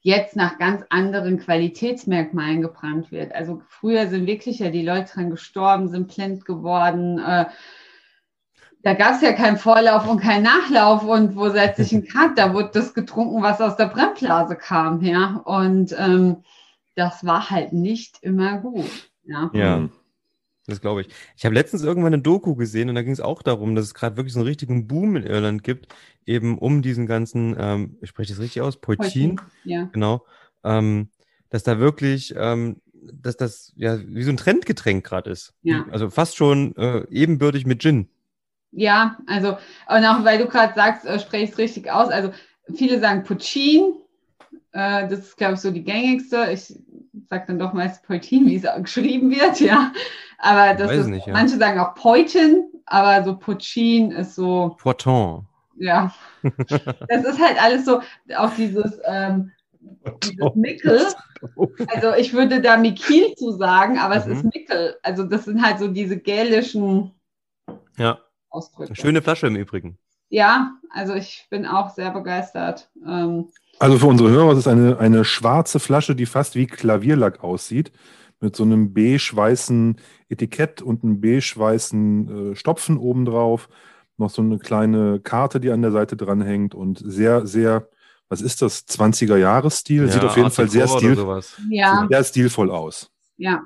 jetzt 0.07 0.37
nach 0.37 0.57
ganz 0.59 0.85
anderen 0.89 1.37
Qualitätsmerkmalen 1.37 2.63
gebrannt 2.63 3.11
wird. 3.11 3.35
Also 3.35 3.61
früher 3.67 4.07
sind 4.07 4.29
wirklich 4.29 4.61
ja 4.61 4.71
die 4.71 4.85
Leute 4.85 5.13
dran 5.13 5.31
gestorben, 5.31 5.89
sind 5.89 6.15
blind 6.15 6.45
geworden. 6.45 7.19
Äh, 7.19 7.47
da 8.85 8.95
gab 8.95 9.15
es 9.15 9.23
ja 9.23 9.33
keinen 9.33 9.57
Vorlauf 9.57 10.09
und 10.09 10.21
keinen 10.21 10.45
Nachlauf 10.45 11.03
und 11.03 11.35
wo 11.35 11.49
setze 11.49 11.83
ich 11.83 11.93
einen 11.93 12.07
Cut? 12.13 12.39
Da 12.39 12.55
wurde 12.55 12.71
das 12.73 12.95
getrunken, 12.95 13.43
was 13.43 13.61
aus 13.61 13.75
der 13.75 13.87
Brennblase 13.87 14.55
kam, 14.55 15.03
ja. 15.03 15.41
Und 15.45 15.93
ähm, 15.99 16.45
das 16.95 17.27
war 17.27 17.51
halt 17.51 17.73
nicht 17.73 18.23
immer 18.23 18.59
gut. 18.59 19.11
Ja. 19.25 19.51
ja. 19.55 19.89
Das 20.67 20.81
glaube 20.81 21.03
ich. 21.03 21.09
Ich 21.37 21.45
habe 21.45 21.55
letztens 21.55 21.83
irgendwann 21.83 22.13
eine 22.13 22.23
Doku 22.23 22.57
gesehen 22.57 22.89
und 22.89 22.97
da 22.97 23.03
ging 23.03 23.13
es 23.13 23.21
auch 23.21 23.43
darum, 23.43 23.75
dass 23.75 23.85
es 23.85 23.95
gerade 23.95 24.17
wirklich 24.17 24.33
so 24.33 24.41
einen 24.41 24.49
richtigen 24.49 24.89
Boom 24.89 25.17
in 25.17 25.23
Irland 25.23 25.63
gibt, 25.63 25.95
eben 26.25 26.59
um 26.59 26.83
diesen 26.83 27.07
ganzen, 27.07 27.55
ähm, 27.59 27.97
ich 28.01 28.09
spreche 28.09 28.33
das 28.33 28.43
richtig 28.43 28.63
aus, 28.63 28.77
Poitin, 28.81 29.41
ja. 29.65 29.89
genau, 29.93 30.25
ähm, 30.65 31.11
dass 31.51 31.63
da 31.63 31.79
wirklich, 31.79 32.35
ähm, 32.37 32.81
dass 33.13 33.37
das 33.37 33.73
ja 33.77 33.99
wie 34.01 34.25
so 34.25 34.31
ein 34.31 34.37
Trendgetränk 34.37 35.05
gerade 35.05 35.31
ist. 35.31 35.55
Ja. 35.63 35.87
Also 35.91 36.11
fast 36.11 36.37
schon 36.37 36.75
äh, 36.77 37.07
ebenbürtig 37.11 37.65
mit 37.65 37.81
Gin. 37.81 38.09
Ja, 38.73 39.17
also, 39.27 39.57
und 39.89 40.05
auch 40.05 40.25
weil 40.25 40.39
du 40.39 40.47
gerade 40.49 40.75
sagst, 40.75 41.07
äh, 41.07 41.21
spreche 41.21 41.45
ich 41.45 41.51
es 41.51 41.59
richtig 41.59 41.91
aus. 41.91 42.09
Also 42.09 42.33
viele 42.75 42.99
sagen 42.99 43.23
Puccin, 43.23 43.95
äh, 44.77 45.09
das 45.09 45.21
ist, 45.21 45.37
glaube 45.39 45.55
ich, 45.55 45.61
so 45.61 45.71
die 45.71 45.83
gängigste. 45.83 46.51
Ich 46.53 46.79
sage 47.31 47.45
dann 47.47 47.59
doch 47.59 47.73
meist 47.73 48.07
Poitin, 48.07 48.47
wie 48.47 48.57
es 48.57 48.67
geschrieben 48.83 49.31
wird, 49.31 49.59
ja. 49.61 49.93
Aber 50.39 50.75
das 50.75 50.93
ist, 50.93 51.07
nicht, 51.07 51.27
ja. 51.27 51.33
manche 51.33 51.57
sagen 51.57 51.81
auch 51.81 51.95
Poitin, 51.95 52.71
aber 52.85 53.25
so 53.25 53.37
Puccin 53.39 54.11
ist 54.11 54.35
so. 54.35 54.77
Poitin. 54.79 55.47
Ja. 55.79 56.15
das 56.43 57.25
ist 57.25 57.41
halt 57.41 57.63
alles 57.63 57.87
so, 57.87 58.01
auch 58.37 58.51
dieses, 58.55 59.01
ähm, 59.07 59.51
dieses 60.25 60.55
Mickel. 60.55 61.01
Also 61.89 62.15
ich 62.19 62.35
würde 62.35 62.61
da 62.61 62.77
Mikil 62.77 63.35
zu 63.35 63.53
sagen, 63.53 63.99
aber 63.99 64.17
mhm. 64.17 64.21
es 64.21 64.27
ist 64.27 64.45
Mickel. 64.45 64.97
Also 65.03 65.25
das 65.25 65.47
sind 65.47 65.65
halt 65.65 65.79
so 65.79 65.89
diese 65.89 66.19
gälischen 66.19 67.13
ja. 67.97 68.19
Ausdrücke. 68.51 68.95
Schöne 68.95 69.23
Flasche 69.23 69.47
im 69.47 69.57
Übrigen. 69.57 69.99
Ja, 70.29 70.73
also 70.91 71.15
ich 71.15 71.47
bin 71.51 71.67
auch 71.67 71.91
sehr 71.91 72.11
begeistert. 72.11 72.91
Ähm, 73.07 73.51
also 73.79 73.99
für 73.99 74.07
unsere 74.07 74.31
Hörer, 74.31 74.53
es 74.53 74.59
ist 74.59 74.69
eine, 74.69 74.99
eine 74.99 75.25
schwarze 75.25 75.81
Flasche, 75.81 76.15
die 76.15 76.27
fast 76.27 76.55
wie 76.55 76.67
Klavierlack 76.67 77.43
aussieht, 77.43 77.93
mit 78.41 78.57
so 78.57 78.65
einem 78.65 78.93
beige-weißen 78.93 79.97
Etikett 80.29 80.83
und 80.83 81.05
einem 81.05 81.21
beige-weißen 81.21 82.53
äh, 82.53 82.57
Stopfen 82.57 82.99
obendrauf. 82.99 83.69
Noch 84.19 84.31
so 84.31 84.43
eine 84.43 84.59
kleine 84.59 85.21
Karte, 85.21 85.61
die 85.61 85.71
an 85.71 85.83
der 85.83 85.93
Seite 85.93 86.17
dranhängt 86.17 86.75
und 86.75 87.03
sehr, 87.05 87.47
sehr, 87.47 87.89
was 88.29 88.41
ist 88.41 88.63
das, 88.63 88.87
20er-Jahres-Stil? 88.89 90.07
Ja, 90.07 90.13
Sieht 90.13 90.25
auf 90.25 90.37
jeden 90.37 90.51
Fall 90.51 90.69
sehr, 90.69 90.89
stil, 90.89 91.17
ja. 91.71 92.07
sehr 92.09 92.25
stilvoll 92.25 92.71
aus. 92.71 93.11
Ja, 93.37 93.63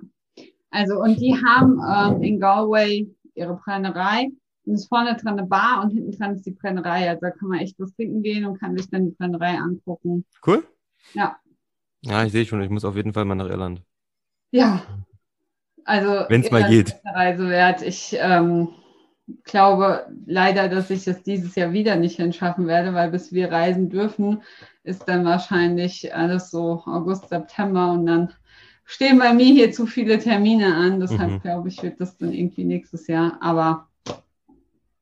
also 0.70 1.00
und 1.00 1.20
die 1.20 1.34
haben 1.34 1.80
ähm, 1.88 2.22
in 2.22 2.40
Galway 2.40 3.08
ihre 3.34 3.60
Brennerei 3.64 4.28
und 4.64 4.74
ist 4.74 4.88
vorne 4.88 5.16
dran 5.16 5.38
eine 5.38 5.46
Bar 5.46 5.82
und 5.82 5.90
hinten 5.90 6.12
dran 6.12 6.34
ist 6.34 6.46
die 6.46 6.52
Brennerei. 6.52 7.08
Also 7.08 7.20
da 7.22 7.30
kann 7.30 7.48
man 7.48 7.60
echt 7.60 7.78
was 7.78 7.94
trinken 7.94 8.22
gehen 8.22 8.44
und 8.44 8.58
kann 8.58 8.76
sich 8.76 8.88
dann 8.90 9.06
die 9.06 9.14
Brennerei 9.16 9.56
angucken. 9.58 10.24
Cool. 10.46 10.66
Ja. 11.14 11.36
Ja, 12.02 12.24
ich 12.24 12.32
sehe 12.32 12.46
schon, 12.46 12.62
ich 12.62 12.70
muss 12.70 12.84
auf 12.84 12.96
jeden 12.96 13.12
Fall 13.12 13.24
mal 13.24 13.34
nach 13.34 13.48
Irland. 13.48 13.82
Ja. 14.50 14.82
Also 15.84 16.24
wenn 16.28 16.42
es 16.42 16.50
mal 16.50 16.68
geht. 16.68 16.94
Reise 17.04 17.48
wert. 17.48 17.82
Ich 17.82 18.16
ähm, 18.18 18.68
glaube 19.44 20.06
leider, 20.26 20.68
dass 20.68 20.90
ich 20.90 21.04
das 21.04 21.22
dieses 21.22 21.54
Jahr 21.54 21.72
wieder 21.72 21.96
nicht 21.96 22.16
hinschaffen 22.16 22.66
werde, 22.66 22.94
weil 22.94 23.10
bis 23.10 23.32
wir 23.32 23.50
reisen 23.50 23.90
dürfen, 23.90 24.42
ist 24.82 25.08
dann 25.08 25.24
wahrscheinlich 25.24 26.14
alles 26.14 26.50
so 26.50 26.82
August, 26.86 27.28
September 27.28 27.92
und 27.92 28.06
dann 28.06 28.32
stehen 28.84 29.18
bei 29.18 29.32
mir 29.32 29.52
hier 29.52 29.72
zu 29.72 29.86
viele 29.86 30.18
Termine 30.18 30.74
an. 30.74 31.00
Deshalb 31.00 31.30
mhm. 31.30 31.40
glaube 31.40 31.68
ich, 31.68 31.82
wird 31.82 32.00
das 32.00 32.16
dann 32.16 32.32
irgendwie 32.32 32.64
nächstes 32.64 33.06
Jahr. 33.06 33.38
Aber 33.40 33.89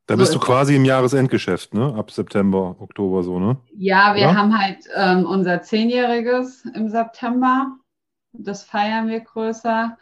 Da 0.09 0.17
bist 0.17 0.33
so 0.33 0.39
du 0.39 0.45
quasi 0.45 0.75
im 0.75 0.87
Jahresendgeschäft, 0.87 1.75
ne? 1.75 1.95
Ab 1.95 2.11
September, 2.11 2.77
Oktober 2.79 3.23
so, 3.23 3.39
ne? 3.39 3.59
Ja, 3.75 4.15
wir 4.15 4.23
Oder? 4.23 4.37
haben 4.37 4.59
halt 4.59 4.79
ähm, 4.97 5.27
unser 5.27 5.61
Zehnjähriges 5.61 6.65
im 6.75 6.89
September. 6.89 7.77
Das 8.33 8.63
feiern 8.63 9.09
wir 9.09 9.21
größer. 9.21 9.99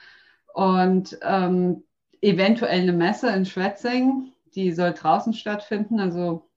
Und 0.55 1.19
ähm, 1.23 1.83
eventuell 2.21 2.83
eine 2.83 2.93
Messe 2.93 3.31
in 3.31 3.47
Schwetzing, 3.47 4.33
die 4.55 4.71
soll 4.71 4.93
draußen 4.93 5.35
stattfinden. 5.35 5.99
Also 5.99 6.49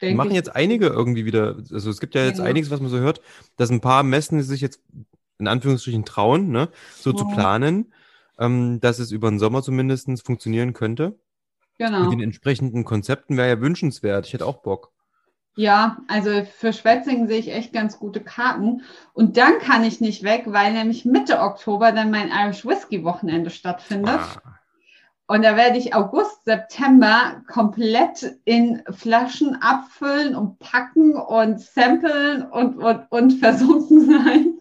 die 0.00 0.14
machen 0.14 0.34
jetzt 0.34 0.56
einige 0.56 0.86
irgendwie 0.86 1.26
wieder, 1.26 1.58
also 1.70 1.90
es 1.90 2.00
gibt 2.00 2.14
ja 2.14 2.24
jetzt 2.24 2.38
ja. 2.38 2.44
einiges, 2.44 2.70
was 2.70 2.80
man 2.80 2.90
so 2.90 2.98
hört, 2.98 3.20
dass 3.58 3.70
ein 3.70 3.82
paar 3.82 4.02
Messen 4.02 4.42
sich 4.42 4.62
jetzt 4.62 4.80
in 5.38 5.48
Anführungsstrichen 5.48 6.06
trauen, 6.06 6.48
ne, 6.48 6.70
so 6.96 7.10
ja. 7.10 7.16
zu 7.16 7.26
planen, 7.26 7.92
ähm, 8.38 8.80
dass 8.80 8.98
es 8.98 9.12
über 9.12 9.28
den 9.28 9.38
Sommer 9.38 9.62
zumindest 9.62 10.08
funktionieren 10.24 10.72
könnte. 10.72 11.18
Genau. 11.78 12.04
Mit 12.04 12.12
den 12.12 12.20
entsprechenden 12.20 12.84
Konzepten 12.84 13.36
wäre 13.36 13.48
ja 13.48 13.60
wünschenswert. 13.60 14.26
Ich 14.26 14.32
hätte 14.32 14.46
auch 14.46 14.62
Bock. 14.62 14.92
Ja, 15.54 15.98
also 16.08 16.44
für 16.44 16.72
Schwetzingen 16.72 17.28
sehe 17.28 17.38
ich 17.38 17.52
echt 17.52 17.72
ganz 17.72 17.98
gute 17.98 18.20
Karten. 18.20 18.82
Und 19.12 19.36
dann 19.36 19.58
kann 19.58 19.84
ich 19.84 20.00
nicht 20.00 20.22
weg, 20.22 20.44
weil 20.46 20.72
nämlich 20.72 21.04
Mitte 21.04 21.40
Oktober 21.40 21.92
dann 21.92 22.10
mein 22.10 22.30
Irish 22.30 22.64
Whiskey 22.64 23.04
Wochenende 23.04 23.50
stattfindet. 23.50 24.20
Ah. 24.20 24.58
Und 25.26 25.42
da 25.42 25.56
werde 25.56 25.78
ich 25.78 25.94
August, 25.94 26.44
September 26.44 27.42
komplett 27.46 28.38
in 28.44 28.82
Flaschen 28.90 29.56
abfüllen 29.60 30.34
und 30.34 30.58
packen 30.58 31.14
und 31.16 31.60
samplen 31.60 32.42
und, 32.50 32.78
und, 32.78 33.06
und 33.10 33.32
versunken 33.38 34.10
sein. 34.10 34.58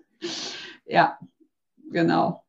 Ja, 0.86 1.18
genau. 1.92 2.44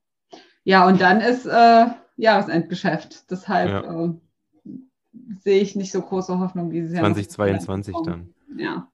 Ja, 0.65 0.87
und 0.87 1.01
dann 1.01 1.21
ist 1.21 1.47
äh, 1.47 1.87
Jahresendgeschäft. 2.17 3.31
Deshalb 3.31 3.71
ja. 3.71 4.05
äh, 4.05 4.13
sehe 5.41 5.61
ich 5.61 5.77
nicht 5.77 5.93
so 5.93 6.01
große 6.01 6.39
Hoffnung 6.39 6.71
dieses 6.71 6.93
Jahr. 6.93 7.05
2022 7.05 7.97
dann. 8.05 8.35
Ja, 8.57 8.89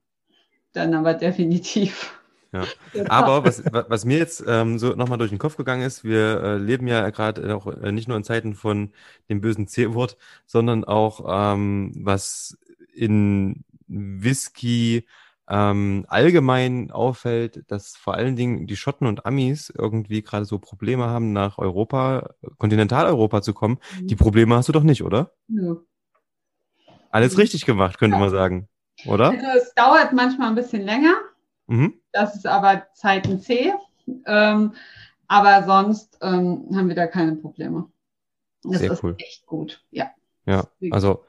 dann 0.73 0.95
aber 0.95 1.15
definitiv. 1.15 2.19
Ja. 2.53 2.65
Aber 3.09 3.45
was, 3.45 3.63
was 3.65 4.07
mir 4.07 4.17
jetzt 4.17 4.43
ähm, 4.47 4.79
so 4.79 4.95
nochmal 4.95 5.19
durch 5.19 5.29
den 5.29 5.39
Kopf 5.39 5.57
gegangen 5.57 5.83
ist, 5.83 6.03
wir 6.03 6.43
äh, 6.43 6.57
leben 6.57 6.87
ja 6.87 7.11
gerade 7.11 7.55
auch 7.55 7.67
äh, 7.67 7.93
nicht 7.93 8.09
nur 8.09 8.17
in 8.17 8.25
Zeiten 8.25 8.55
von 8.55 8.93
dem 9.29 9.43
bösen 9.43 9.69
C-Wort, 9.69 10.17
sondern 10.47 10.85
auch 10.85 11.27
ähm, 11.29 11.93
was 11.95 12.57
in 12.95 13.65
Whisky 13.87 15.05
ähm, 15.49 16.05
allgemein 16.09 16.91
auffällt, 16.91 17.65
dass 17.71 17.97
vor 17.97 18.15
allen 18.15 18.37
Dingen 18.37 18.67
die 18.67 18.77
Schotten 18.77 19.07
und 19.07 19.25
Amis 19.25 19.73
irgendwie 19.77 20.23
gerade 20.23 20.45
so 20.45 20.59
Probleme 20.59 21.07
haben, 21.07 21.33
nach 21.33 21.59
Europa, 21.59 22.35
Kontinentaleuropa 22.59 23.43
zu 23.43 23.55
kommen. 23.55 23.79
Mhm. 24.01 24.07
Die 24.09 24.17
Probleme 24.17 24.57
hast 24.57 24.69
du 24.69 24.73
doch 24.73 24.83
nicht, 24.83 25.03
oder? 25.03 25.33
Ja. 25.49 25.77
Alles 27.11 27.35
mhm. 27.35 27.41
richtig 27.41 27.65
gemacht, 27.65 27.99
könnte 27.99 28.17
ja. 28.17 28.21
man 28.21 28.31
sagen, 28.31 28.69
oder? 29.07 29.31
Also 29.31 29.47
es 29.63 29.75
dauert 29.75 30.13
manchmal 30.13 30.49
ein 30.49 30.55
bisschen 30.55 30.83
länger. 30.83 31.15
Mhm. 31.67 31.95
Das 32.13 32.35
ist 32.35 32.47
aber 32.47 32.87
Zeiten 32.95 33.41
C. 33.41 33.73
Ähm, 34.27 34.73
aber 35.27 35.65
sonst 35.65 36.19
ähm, 36.23 36.67
haben 36.75 36.89
wir 36.89 36.97
da 36.97 37.07
keine 37.07 37.37
Probleme. 37.37 37.91
Das 38.63 38.81
Sehr 38.81 38.93
ist 38.93 39.03
cool. 39.03 39.15
echt 39.19 39.47
gut, 39.47 39.85
ja. 39.91 40.11
Ja, 40.47 40.67
also 40.91 41.25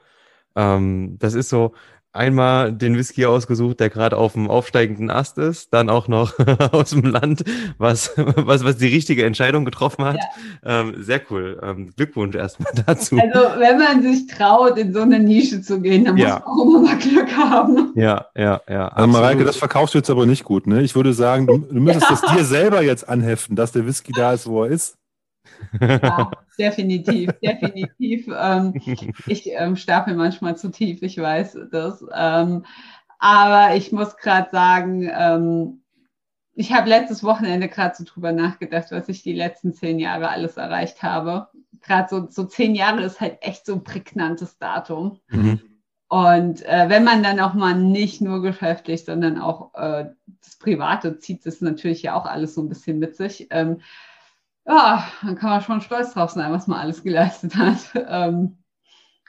ähm, 0.56 1.16
das 1.18 1.34
ist 1.34 1.50
so, 1.50 1.74
einmal 2.12 2.72
den 2.72 2.96
Whisky 2.96 3.26
ausgesucht, 3.26 3.80
der 3.80 3.90
gerade 3.90 4.16
auf 4.16 4.32
dem 4.32 4.50
aufsteigenden 4.50 5.10
Ast 5.10 5.38
ist, 5.38 5.72
dann 5.72 5.88
auch 5.88 6.08
noch 6.08 6.34
aus 6.72 6.90
dem 6.90 7.02
Land, 7.02 7.44
was, 7.78 8.12
was, 8.16 8.64
was 8.64 8.76
die 8.78 8.88
richtige 8.88 9.24
Entscheidung 9.24 9.64
getroffen 9.64 10.04
hat. 10.04 10.16
Ja. 10.64 10.80
Ähm, 10.80 10.94
sehr 10.98 11.20
cool. 11.30 11.60
Ähm, 11.62 11.92
Glückwunsch 11.96 12.34
erstmal 12.34 12.72
dazu. 12.86 13.16
Also 13.18 13.60
wenn 13.60 13.78
man 13.78 14.02
sich 14.02 14.26
traut, 14.26 14.76
in 14.78 14.92
so 14.92 15.00
eine 15.00 15.20
Nische 15.20 15.62
zu 15.62 15.80
gehen, 15.80 16.04
dann 16.04 16.16
ja. 16.16 16.34
muss 16.34 16.34
man 16.34 16.42
auch 16.44 16.64
immer 16.64 16.80
mal 16.80 16.98
Glück 16.98 17.36
haben. 17.36 17.92
Ja, 17.94 18.26
ja, 18.36 18.60
ja. 18.68 18.88
Also 18.88 19.08
Mareike, 19.08 19.44
das 19.44 19.56
verkaufst 19.56 19.94
du 19.94 19.98
jetzt 19.98 20.10
aber 20.10 20.26
nicht 20.26 20.44
gut, 20.44 20.66
ne? 20.66 20.82
Ich 20.82 20.94
würde 20.94 21.12
sagen, 21.12 21.46
du, 21.46 21.58
du 21.58 21.80
müsstest 21.80 22.10
ja. 22.10 22.18
das 22.22 22.36
dir 22.36 22.44
selber 22.44 22.82
jetzt 22.82 23.08
anheften, 23.08 23.56
dass 23.56 23.72
der 23.72 23.86
Whisky 23.86 24.12
da 24.12 24.32
ist, 24.32 24.46
wo 24.46 24.64
er 24.64 24.70
ist. 24.70 24.96
Ja, 25.80 26.30
definitiv, 26.58 27.30
definitiv. 27.42 28.28
Ähm, 28.34 28.74
ich 29.26 29.50
ähm, 29.52 29.76
stapel 29.76 30.14
manchmal 30.14 30.56
zu 30.56 30.70
tief, 30.70 31.02
ich 31.02 31.18
weiß 31.18 31.58
das. 31.70 32.04
Ähm, 32.14 32.64
aber 33.18 33.76
ich 33.76 33.92
muss 33.92 34.16
gerade 34.16 34.50
sagen, 34.50 35.10
ähm, 35.12 35.82
ich 36.54 36.72
habe 36.72 36.88
letztes 36.88 37.22
Wochenende 37.22 37.68
gerade 37.68 37.94
so 37.96 38.04
drüber 38.04 38.32
nachgedacht, 38.32 38.90
was 38.90 39.08
ich 39.08 39.22
die 39.22 39.32
letzten 39.32 39.72
zehn 39.72 39.98
Jahre 39.98 40.28
alles 40.28 40.56
erreicht 40.56 41.02
habe. 41.02 41.48
Gerade 41.80 42.08
so, 42.08 42.28
so 42.28 42.44
zehn 42.44 42.74
Jahre 42.74 43.02
ist 43.02 43.20
halt 43.20 43.38
echt 43.40 43.66
so 43.66 43.74
ein 43.74 43.84
prägnantes 43.84 44.58
Datum. 44.58 45.20
Mhm. 45.28 45.60
Und 46.08 46.66
äh, 46.66 46.88
wenn 46.88 47.04
man 47.04 47.22
dann 47.22 47.38
auch 47.38 47.54
mal 47.54 47.76
nicht 47.76 48.20
nur 48.20 48.42
geschäftlich, 48.42 49.04
sondern 49.04 49.40
auch 49.40 49.72
äh, 49.74 50.06
das 50.42 50.56
Private 50.56 51.18
zieht 51.18 51.46
das 51.46 51.60
natürlich 51.60 52.02
ja 52.02 52.14
auch 52.14 52.26
alles 52.26 52.54
so 52.54 52.62
ein 52.62 52.68
bisschen 52.68 52.98
mit 52.98 53.16
sich. 53.16 53.46
Ähm, 53.50 53.80
ja, 54.66 55.04
dann 55.22 55.36
kann 55.36 55.50
man 55.50 55.60
schon 55.60 55.80
stolz 55.80 56.12
drauf 56.12 56.30
sein, 56.30 56.52
was 56.52 56.66
man 56.66 56.80
alles 56.80 57.02
geleistet 57.02 57.56
hat. 57.56 57.78
Ähm, 58.08 58.58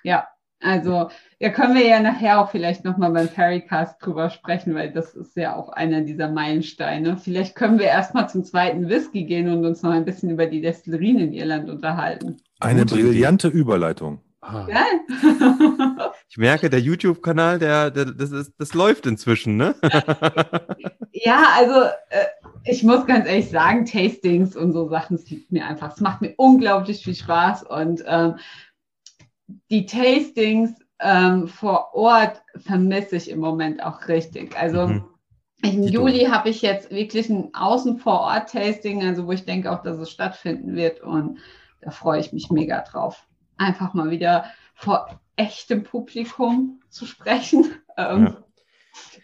ja, 0.03 0.27
also 0.61 1.09
ja, 1.39 1.49
können 1.49 1.75
wir 1.75 1.86
ja 1.86 1.99
nachher 1.99 2.39
auch 2.39 2.51
vielleicht 2.51 2.86
nochmal 2.86 3.11
beim 3.11 3.27
Ferrycast 3.27 4.03
drüber 4.03 4.29
sprechen, 4.29 4.75
weil 4.75 4.91
das 4.91 5.15
ist 5.15 5.36
ja 5.36 5.55
auch 5.55 5.69
einer 5.69 6.01
dieser 6.01 6.29
Meilensteine. 6.29 7.17
Vielleicht 7.17 7.55
können 7.55 7.79
wir 7.79 7.88
erstmal 7.88 8.29
zum 8.29 8.43
zweiten 8.43 8.88
Whisky 8.89 9.25
gehen 9.25 9.49
und 9.49 9.65
uns 9.65 9.82
noch 9.82 9.91
ein 9.91 10.05
bisschen 10.05 10.29
über 10.29 10.45
die 10.45 10.61
Destillerien 10.61 11.19
in 11.19 11.34
Irland 11.34 11.69
unterhalten. 11.69 12.38
Eine 12.59 12.86
brillante 12.86 13.47
Überleitung. 13.47 14.21
Ah. 14.41 14.67
Ich 16.32 16.38
merke, 16.38 16.69
der 16.69 16.79
YouTube-Kanal, 16.79 17.59
der, 17.59 17.91
der, 17.91 18.05
das, 18.05 18.32
ist, 18.32 18.53
das 18.57 18.73
läuft 18.73 19.05
inzwischen, 19.05 19.57
ne? 19.57 19.75
ja, 21.11 21.43
also 21.57 21.82
äh, 22.09 22.25
ich 22.63 22.84
muss 22.84 23.05
ganz 23.05 23.27
ehrlich 23.27 23.49
sagen, 23.49 23.86
Tastings 23.86 24.55
und 24.55 24.71
so 24.71 24.88
Sachen, 24.88 25.17
es 25.17 25.29
liegt 25.29 25.51
mir 25.51 25.67
einfach. 25.67 25.91
Es 25.91 25.99
macht 25.99 26.21
mir 26.21 26.34
unglaublich 26.38 27.03
viel 27.03 27.15
Spaß 27.15 27.63
und 27.63 28.05
ähm, 28.07 28.36
die 29.69 29.86
Tastings 29.86 30.71
ähm, 31.01 31.49
vor 31.49 31.93
Ort 31.93 32.41
vermisse 32.55 33.17
ich 33.17 33.29
im 33.29 33.39
Moment 33.39 33.84
auch 33.84 34.07
richtig. 34.07 34.57
Also 34.57 34.88
mhm. 34.88 35.03
im 35.63 35.84
Juli 35.84 36.27
habe 36.27 36.47
ich 36.47 36.61
jetzt 36.61 36.91
wirklich 36.91 37.29
ein 37.29 37.53
Außen 37.53 37.97
vor 37.97 38.21
Ort 38.21 38.53
Tasting, 38.53 39.03
also 39.03 39.27
wo 39.27 39.34
ich 39.34 39.43
denke 39.43 39.69
auch, 39.69 39.84
dass 39.84 39.97
es 39.97 40.09
stattfinden 40.09 40.77
wird 40.77 41.01
und 41.01 41.39
da 41.82 41.91
freue 41.91 42.21
ich 42.21 42.32
mich 42.32 42.49
mega 42.51 42.79
drauf. 42.84 43.27
Einfach 43.57 43.93
mal 43.93 44.11
wieder 44.11 44.45
vor 44.75 45.20
echtem 45.42 45.84
Publikum 45.84 46.82
zu 46.89 47.06
sprechen. 47.06 47.66
Ähm, 47.98 48.24
ja. 48.24 48.44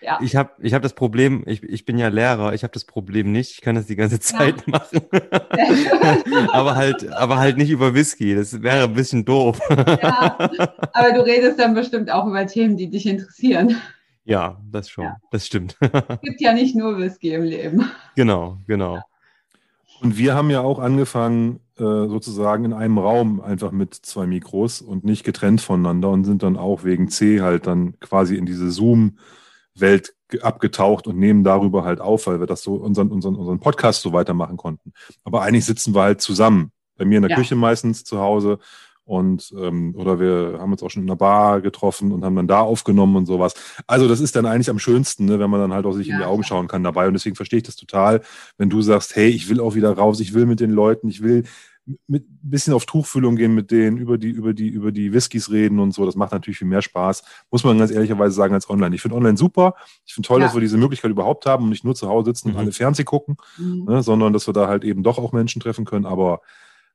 Ja. 0.02 0.20
Ich 0.22 0.36
habe 0.36 0.52
ich 0.60 0.74
hab 0.74 0.82
das 0.82 0.94
Problem, 0.94 1.44
ich, 1.48 1.64
ich 1.64 1.86
bin 1.86 1.98
ja 1.98 2.10
Lehrer, 2.10 2.54
ich 2.54 2.64
habe 2.64 2.74
das 2.74 2.84
Problem 2.84 3.32
nicht, 3.32 3.52
ich 3.52 3.62
kann 3.62 3.76
das 3.76 3.88
die 3.88 3.96
ganze 3.96 4.20
Zeit 4.20 4.56
ja. 4.58 4.64
machen. 4.68 5.02
aber 6.52 6.76
halt, 6.76 7.08
aber 7.14 7.38
halt 7.38 7.58
nicht 7.58 7.70
über 7.70 7.94
Whisky, 7.94 8.36
das 8.36 8.62
wäre 8.62 8.84
ein 8.84 8.94
bisschen 8.94 9.24
doof. 9.26 9.60
ja, 9.70 10.38
aber 10.94 11.14
du 11.14 11.26
redest 11.26 11.60
dann 11.60 11.74
bestimmt 11.74 12.12
auch 12.12 12.28
über 12.28 12.46
Themen, 12.46 12.78
die 12.78 12.90
dich 12.90 13.06
interessieren. 13.06 13.78
Ja, 14.26 14.62
das 14.70 14.90
schon, 14.90 15.06
ja. 15.06 15.18
das 15.32 15.48
stimmt. 15.48 15.78
es 15.80 16.22
gibt 16.22 16.42
ja 16.42 16.54
nicht 16.54 16.76
nur 16.76 16.98
Whisky 16.98 17.34
im 17.34 17.44
Leben. 17.44 17.90
Genau, 18.16 18.58
genau. 18.68 19.02
Und 20.02 20.18
wir 20.18 20.36
haben 20.36 20.50
ja 20.50 20.62
auch 20.62 20.80
angefangen, 20.80 21.62
sozusagen 21.78 22.66
in 22.66 22.74
einem 22.74 22.98
Raum 22.98 23.42
einfach 23.42 23.72
mit 23.72 23.94
zwei 23.94 24.26
Mikros 24.26 24.82
und 24.82 25.04
nicht 25.04 25.24
getrennt 25.24 25.62
voneinander 25.62 26.10
und 26.10 26.24
sind 26.24 26.44
dann 26.44 26.58
auch 26.58 26.84
wegen 26.84 27.10
C 27.10 27.42
halt 27.42 27.68
dann 27.68 28.00
quasi 28.00 28.36
in 28.36 28.46
diese 28.46 28.72
Zoom- 28.72 29.18
Welt 29.80 30.14
abgetaucht 30.42 31.08
und 31.08 31.18
nehmen 31.18 31.44
darüber 31.44 31.84
halt 31.84 32.02
auf, 32.02 32.28
weil 32.28 32.40
wir 32.40 32.48
das 32.48 32.62
so 32.62 32.76
unseren, 32.76 33.10
unseren, 33.10 33.36
unseren 33.36 33.60
Podcast 33.60 34.02
so 34.02 34.14
weitermachen 34.14 34.58
konnten. 34.58 34.94
Aber 35.24 35.42
eigentlich 35.42 35.66
sitzen 35.66 35.96
wir 35.96 36.02
halt 36.02 36.22
zusammen. 36.22 36.72
Bei 36.98 37.06
mir 37.06 37.18
in 37.18 37.24
der 37.24 37.32
ja. 37.32 37.38
Küche 37.38 37.56
meistens 37.56 38.04
zu 38.04 38.20
Hause 38.20 38.60
und 39.06 39.54
ähm, 39.58 39.96
oder 39.96 40.20
wir 40.20 40.58
haben 40.60 40.74
uns 40.74 40.84
auch 40.84 40.90
schon 40.90 41.04
in 41.04 41.10
einer 41.10 41.16
Bar 41.16 41.62
getroffen 41.62 42.12
und 42.12 42.26
haben 42.26 42.36
dann 42.36 42.48
da 42.48 42.60
aufgenommen 42.60 43.16
und 43.16 43.26
sowas. 43.26 43.54
Also 43.86 44.10
das 44.10 44.20
ist 44.20 44.36
dann 44.36 44.46
eigentlich 44.46 44.70
am 44.70 44.80
schönsten, 44.80 45.26
ne, 45.26 45.40
wenn 45.40 45.50
man 45.50 45.62
dann 45.62 45.74
halt 45.74 45.86
auch 45.86 45.94
sich 45.94 46.08
ja. 46.08 46.16
in 46.16 46.20
die 46.20 46.26
Augen 46.26 46.44
schauen 46.44 46.68
kann 46.68 46.84
dabei. 46.84 47.08
Und 47.08 47.14
deswegen 47.14 47.38
verstehe 47.38 47.58
ich 47.58 47.64
das 47.64 47.78
total, 47.78 48.22
wenn 48.58 48.70
du 48.70 48.82
sagst, 48.82 49.16
hey, 49.16 49.30
ich 49.30 49.48
will 49.48 49.62
auch 49.62 49.76
wieder 49.76 49.94
raus, 49.94 50.20
ich 50.20 50.34
will 50.34 50.46
mit 50.46 50.60
den 50.60 50.72
Leuten, 50.72 51.08
ich 51.08 51.24
will 51.24 51.46
mit 52.08 52.24
ein 52.24 52.40
bisschen 52.42 52.74
auf 52.74 52.86
Tuchfühlung 52.86 53.36
gehen 53.36 53.56
mit 53.56 53.72
denen, 53.72 53.98
über 53.98 54.18
die, 54.18 54.30
über 54.30 54.54
die, 54.54 54.68
über 54.68 54.92
die 54.92 55.14
Whiskys 55.14 55.50
reden 55.50 55.80
und 55.80 55.94
so. 55.94 56.06
Das 56.06 56.16
macht 56.16 56.32
natürlich 56.32 56.58
viel 56.58 56.68
mehr 56.68 56.82
Spaß, 56.82 57.24
muss 57.50 57.64
man 57.64 57.78
ganz 57.78 57.92
ehrlicherweise 57.92 58.36
sagen, 58.36 58.54
als 58.54 58.70
online. 58.70 58.96
Ich 58.96 59.02
finde 59.02 59.16
online 59.16 59.38
super. 59.38 59.76
Ich 60.06 60.14
finde 60.14 60.28
toll, 60.28 60.42
ja. 60.42 60.48
dass 60.48 60.56
wir 60.56 60.62
diese 60.62 60.78
Möglichkeit 60.78 61.12
überhaupt 61.12 61.46
haben 61.46 61.66
und 61.66 61.70
nicht 61.70 61.84
nur 61.84 61.96
zu 61.96 62.10
Hause 62.10 62.32
sitzen 62.32 62.50
mhm. 62.50 62.56
und 62.56 62.60
alle 62.62 62.72
Fernseh 62.72 63.04
gucken, 63.04 63.38
mhm. 63.58 63.86
ne, 63.88 64.04
sondern 64.04 64.34
dass 64.34 64.48
wir 64.48 64.54
da 64.54 64.68
halt 64.68 64.84
eben 64.84 65.04
doch 65.04 65.18
auch 65.18 65.32
Menschen 65.32 65.62
treffen 65.62 65.86
können. 65.86 66.06
Aber 66.06 66.42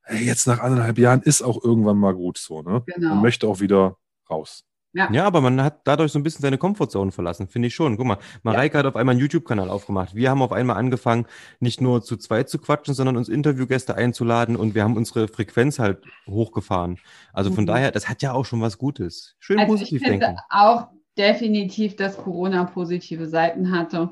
hey, 0.03 0.23
jetzt 0.25 0.47
nach 0.47 0.59
anderthalb 0.59 0.97
Jahren 0.97 1.21
ist 1.21 1.41
auch 1.41 1.63
irgendwann 1.63 1.97
mal 1.97 2.13
gut 2.13 2.37
so. 2.37 2.61
Ne? 2.61 2.83
Genau. 2.85 3.09
Man 3.09 3.21
möchte 3.21 3.47
auch 3.47 3.59
wieder 3.59 3.97
raus. 4.29 4.65
Ja. 4.93 5.11
ja, 5.11 5.25
aber 5.25 5.41
man 5.41 5.61
hat 5.63 5.81
dadurch 5.85 6.11
so 6.11 6.19
ein 6.19 6.23
bisschen 6.23 6.43
seine 6.43 6.59
Komfortzone 6.59 7.11
verlassen, 7.11 7.47
finde 7.47 7.67
ich 7.67 7.75
schon. 7.75 7.97
Guck 7.97 8.05
mal, 8.05 8.17
Mareike 8.43 8.75
ja. 8.75 8.79
hat 8.79 8.85
auf 8.85 8.95
einmal 8.95 9.13
einen 9.13 9.21
YouTube-Kanal 9.21 9.69
aufgemacht. 9.69 10.13
Wir 10.13 10.29
haben 10.29 10.43
auf 10.43 10.51
einmal 10.51 10.77
angefangen, 10.77 11.25
nicht 11.59 11.81
nur 11.81 12.03
zu 12.03 12.15
zweit 12.15 12.47
zu 12.47 12.59
quatschen, 12.59 12.93
sondern 12.93 13.17
uns 13.17 13.27
Interviewgäste 13.27 13.95
einzuladen 13.95 14.55
und 14.55 14.75
wir 14.75 14.83
haben 14.83 14.95
unsere 14.95 15.27
Frequenz 15.27 15.79
halt 15.79 16.03
hochgefahren. 16.27 16.99
Also 17.33 17.51
von 17.51 17.63
mhm. 17.63 17.67
daher, 17.67 17.91
das 17.91 18.07
hat 18.07 18.21
ja 18.21 18.33
auch 18.33 18.45
schon 18.45 18.61
was 18.61 18.77
Gutes. 18.77 19.35
Schön 19.39 19.57
also 19.57 19.71
positiv 19.71 20.03
ich 20.03 20.07
denken. 20.07 20.37
auch 20.49 20.89
definitiv, 21.17 21.95
dass 21.95 22.15
Corona 22.15 22.65
positive 22.65 23.27
Seiten 23.27 23.75
hatte. 23.75 24.11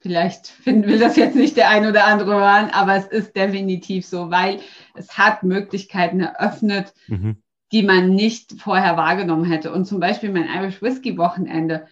Vielleicht 0.00 0.46
finden 0.64 0.88
wir 0.88 0.98
das 0.98 1.14
jetzt 1.14 1.36
nicht 1.36 1.56
der 1.56 1.68
ein 1.70 1.86
oder 1.86 2.06
andere 2.06 2.34
hören, 2.34 2.70
aber 2.72 2.96
es 2.96 3.06
ist 3.06 3.36
definitiv 3.36 4.04
so, 4.04 4.32
weil 4.32 4.58
es 4.96 5.16
hat 5.16 5.44
Möglichkeiten 5.44 6.18
eröffnet, 6.18 6.92
mhm 7.06 7.36
die 7.72 7.82
man 7.82 8.10
nicht 8.14 8.60
vorher 8.60 8.96
wahrgenommen 8.96 9.44
hätte. 9.44 9.72
Und 9.72 9.84
zum 9.84 10.00
Beispiel 10.00 10.30
mein 10.30 10.48
Irish 10.48 10.80
Whiskey 10.80 11.18
Wochenende, 11.18 11.86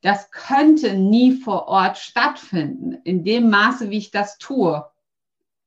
das 0.00 0.30
könnte 0.32 0.94
nie 0.94 1.32
vor 1.32 1.68
Ort 1.68 1.98
stattfinden, 1.98 2.92
in 3.04 3.24
dem 3.24 3.50
Maße, 3.50 3.90
wie 3.90 3.98
ich 3.98 4.10
das 4.10 4.38
tue. 4.38 4.84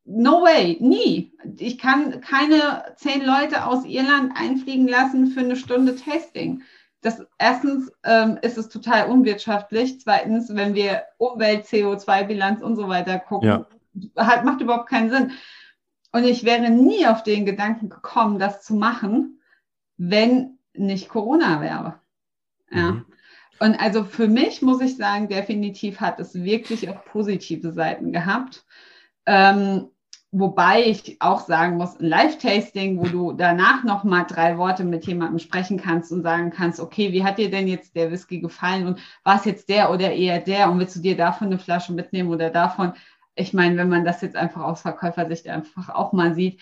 No 0.04 0.44
way, 0.44 0.78
nie. 0.82 1.34
Ich 1.58 1.78
kann 1.78 2.22
keine 2.22 2.84
zehn 2.98 3.26
Leute 3.26 3.66
aus 3.66 3.86
Irland 3.86 4.34
einfliegen 4.36 4.88
lassen 4.88 5.28
für 5.28 5.40
eine 5.40 5.56
Stunde 5.56 5.96
Tasting. 5.96 6.62
Das, 7.02 7.26
erstens 7.38 7.92
ähm, 8.04 8.38
ist 8.42 8.58
es 8.58 8.70
total 8.70 9.10
unwirtschaftlich. 9.10 10.02
Zweitens, 10.02 10.54
wenn 10.54 10.76
wir 10.76 11.04
Umwelt, 11.18 11.66
CO2-Bilanz 11.66 12.62
und 12.62 12.76
so 12.76 12.88
weiter 12.88 13.20
gucken, 13.20 13.48
ja. 13.48 13.66
hat, 14.18 14.44
macht 14.44 14.62
überhaupt 14.62 14.90
keinen 14.90 15.10
Sinn. 15.10 15.32
Und 16.12 16.24
ich 16.24 16.44
wäre 16.44 16.70
nie 16.70 17.08
auf 17.08 17.24
den 17.24 17.46
Gedanken 17.46 17.90
gekommen, 17.90 18.38
das 18.38 18.64
zu 18.64 18.76
machen, 18.76 19.35
wenn 19.98 20.58
nicht 20.74 21.10
Corona 21.10 21.62
wäre. 21.62 22.00
Ja. 22.72 22.92
Mhm. 22.92 23.06
Und 23.60 23.80
also 23.80 24.04
für 24.04 24.28
mich 24.28 24.62
muss 24.62 24.82
ich 24.82 24.98
sagen, 24.98 25.30
definitiv 25.30 26.02
hat 26.02 26.20
es 26.20 26.36
wirklich 26.36 26.90
auch 26.90 27.06
positive 27.06 27.72
Seiten 27.72 28.12
gehabt. 28.12 28.66
Ähm, 29.26 29.88
wobei 30.32 30.84
ich 30.84 31.18
auch 31.22 31.40
sagen 31.40 31.78
muss, 31.78 31.98
ein 31.98 32.08
Live-Tasting, 32.08 33.00
wo 33.00 33.06
du 33.06 33.32
danach 33.32 33.86
noch 33.86 34.04
mal 34.04 34.26
drei 34.26 34.58
Worte 34.58 34.84
mit 34.84 35.06
jemandem 35.08 35.40
sprechen 35.40 35.78
kannst 35.78 36.12
und 36.12 36.24
sagen 36.24 36.52
kannst, 36.52 36.82
okay, 36.82 37.14
wie 37.14 37.24
hat 37.24 37.38
dir 37.38 37.50
denn 37.50 37.70
jetzt 37.70 37.96
der 37.96 38.12
Whisky 38.12 38.42
gefallen 38.42 38.88
und 38.88 39.00
war 39.24 39.38
es 39.38 39.46
jetzt 39.46 39.70
der 39.70 39.90
oder 39.92 40.12
eher 40.12 40.40
der 40.42 40.70
und 40.70 40.80
willst 40.80 40.98
du 40.98 41.00
dir 41.00 41.16
davon 41.16 41.48
eine 41.48 41.60
Flasche 41.60 41.94
mitnehmen 41.94 42.30
oder 42.30 42.50
davon? 42.50 42.94
Ich 43.36 43.54
meine, 43.54 43.78
wenn 43.78 43.90
man 43.90 44.04
das 44.04 44.22
jetzt 44.22 44.36
einfach 44.36 44.64
aus 44.64 44.82
Verkäufersicht 44.82 45.48
einfach 45.48 45.90
auch 45.90 46.12
mal 46.12 46.34
sieht, 46.34 46.62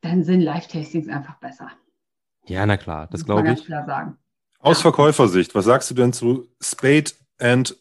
dann 0.00 0.22
sind 0.22 0.42
Live-Tastings 0.42 1.08
einfach 1.08 1.40
besser. 1.40 1.72
Ja, 2.48 2.66
na 2.66 2.76
klar, 2.76 3.08
das 3.10 3.24
glaube 3.24 3.52
ich. 3.52 3.64
Klar 3.64 3.86
sagen. 3.86 4.18
Aus 4.60 4.80
Verkäufersicht, 4.80 5.54
was 5.54 5.66
sagst 5.66 5.90
du 5.90 5.94
denn 5.94 6.12
zu 6.12 6.48
Spade 6.60 7.12
and 7.38 7.76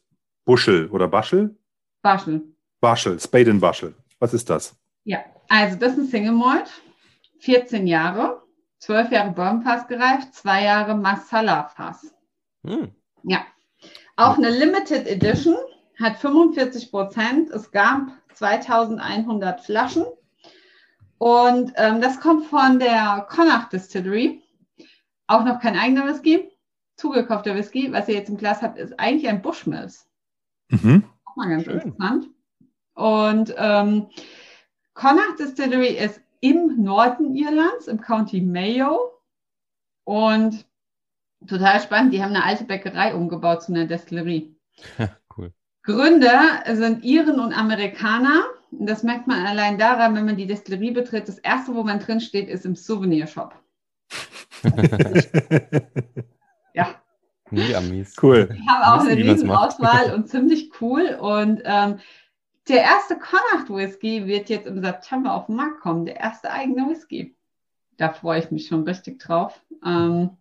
Bushel 0.45 0.87
oder 0.87 1.07
Baschel? 1.07 1.55
Baschel. 2.01 2.41
Baschel, 2.79 3.19
Spade 3.19 3.51
and 3.51 3.61
Baschel. 3.61 3.95
Was 4.19 4.33
ist 4.33 4.49
das? 4.49 4.75
Ja, 5.03 5.19
also 5.49 5.77
das 5.77 5.93
ist 5.93 5.99
ein 5.99 6.07
Single 6.07 6.33
Malt, 6.33 6.69
14 7.39 7.87
Jahre, 7.87 8.43
12 8.79 9.11
Jahre 9.11 9.31
Bourbon 9.31 9.63
Fass 9.63 9.87
gereift, 9.87 10.33
2 10.35 10.63
Jahre 10.63 10.95
Masala 10.95 11.69
Fass. 11.75 12.13
Hm. 12.65 12.91
Ja, 13.23 13.45
auch 14.15 14.37
eine 14.37 14.49
Limited 14.49 15.07
Edition, 15.07 15.57
hat 15.99 16.17
45 16.17 16.91
Prozent. 16.91 17.49
Es 17.49 17.71
gab 17.71 18.11
2100 18.33 19.61
Flaschen. 19.61 20.05
Und 21.17 21.73
ähm, 21.77 22.01
das 22.01 22.19
kommt 22.19 22.45
von 22.45 22.79
der 22.79 23.25
Connacht 23.29 23.73
Distillery. 23.73 24.43
Auch 25.27 25.43
noch 25.43 25.59
kein 25.59 25.77
eigener 25.77 26.07
Whisky, 26.07 26.49
zugekaufter 26.95 27.55
Whisky. 27.55 27.91
Was 27.91 28.07
ihr 28.07 28.15
jetzt 28.15 28.29
im 28.29 28.37
Glas 28.37 28.61
habt, 28.61 28.77
ist 28.77 28.97
eigentlich 28.97 29.27
ein 29.27 29.41
Bushmills. 29.41 30.09
Mhm. 30.69 31.03
Auch 31.25 31.35
mal 31.35 31.49
ganz 31.49 31.65
Schön. 31.65 31.79
interessant. 31.79 32.29
Und 32.93 33.53
ähm, 33.57 34.07
Connacht 34.93 35.39
Distillery 35.39 35.97
ist 35.97 36.21
im 36.39 36.81
Norden 36.81 37.35
Irlands, 37.35 37.87
im 37.87 38.01
County 38.01 38.41
Mayo. 38.41 39.21
Und 40.05 40.65
total 41.45 41.81
spannend, 41.81 42.13
die 42.13 42.23
haben 42.23 42.33
eine 42.33 42.45
alte 42.45 42.63
Bäckerei 42.63 43.13
umgebaut 43.13 43.63
zu 43.63 43.73
einer 43.73 43.85
Destillerie. 43.85 44.55
cool. 45.37 45.51
Gründer 45.83 46.63
sind 46.73 47.03
Iren 47.03 47.39
und 47.39 47.53
Amerikaner. 47.53 48.45
Und 48.71 48.89
das 48.89 49.03
merkt 49.03 49.27
man 49.27 49.45
allein 49.45 49.77
daran, 49.77 50.15
wenn 50.15 50.25
man 50.25 50.37
die 50.37 50.47
Destillerie 50.47 50.91
betritt. 50.91 51.27
Das 51.27 51.37
erste, 51.37 51.75
wo 51.75 51.83
man 51.83 51.99
drin 51.99 52.21
steht, 52.21 52.49
ist 52.49 52.65
im 52.65 52.75
Souvenirshop 52.75 53.53
ja. 56.73 56.87
Nee, 57.49 57.75
Amis. 57.75 58.15
Cool. 58.21 58.49
Ich 58.53 58.67
habe 58.67 59.01
auch 59.01 59.05
eine 59.07 59.15
riesen 59.15 59.49
Auswahl 59.49 60.13
und 60.15 60.27
ziemlich 60.27 60.71
cool. 60.81 61.17
Und 61.19 61.61
ähm, 61.63 61.99
der 62.67 62.81
erste 62.81 63.17
Connacht 63.17 63.69
Whisky 63.69 64.27
wird 64.27 64.49
jetzt 64.49 64.67
im 64.67 64.81
September 64.81 65.33
auf 65.33 65.45
den 65.45 65.55
Markt 65.55 65.79
kommen. 65.81 66.05
Der 66.05 66.17
erste 66.17 66.51
eigene 66.51 66.89
Whisky. 66.89 67.35
Da 67.97 68.11
freue 68.11 68.39
ich 68.39 68.51
mich 68.51 68.67
schon 68.67 68.83
richtig 68.83 69.19
drauf. 69.19 69.61
Ähm, 69.85 70.31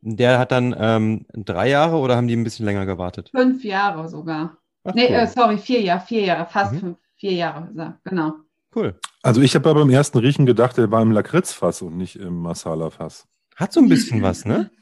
der 0.00 0.38
hat 0.38 0.52
dann 0.52 0.74
ähm, 0.78 1.26
drei 1.32 1.68
Jahre 1.68 1.96
oder 1.96 2.16
haben 2.16 2.28
die 2.28 2.36
ein 2.36 2.44
bisschen 2.44 2.64
länger 2.64 2.86
gewartet? 2.86 3.30
Fünf 3.34 3.64
Jahre 3.64 4.08
sogar. 4.08 4.56
Ach, 4.84 4.94
nee, 4.94 5.08
cool. 5.08 5.14
äh, 5.14 5.26
sorry, 5.26 5.58
vier 5.58 5.80
Jahre, 5.80 6.06
vier 6.06 6.24
Jahre, 6.24 6.46
fast 6.46 6.74
mhm. 6.74 6.78
fünf, 6.78 6.98
vier 7.16 7.32
Jahre, 7.32 7.98
genau. 8.04 8.34
Cool. 8.74 8.98
Also 9.22 9.40
ich 9.40 9.54
habe 9.54 9.68
ja 9.68 9.74
beim 9.74 9.90
ersten 9.90 10.18
Riechen 10.18 10.46
gedacht, 10.46 10.76
der 10.76 10.90
war 10.90 11.02
im 11.02 11.10
Lakritzfass 11.10 11.82
und 11.82 11.96
nicht 11.96 12.16
im 12.16 12.40
Masala-Fass. 12.42 13.26
Hat 13.56 13.72
so 13.72 13.80
ein 13.80 13.88
bisschen 13.88 14.22
was, 14.22 14.44
ne? 14.44 14.70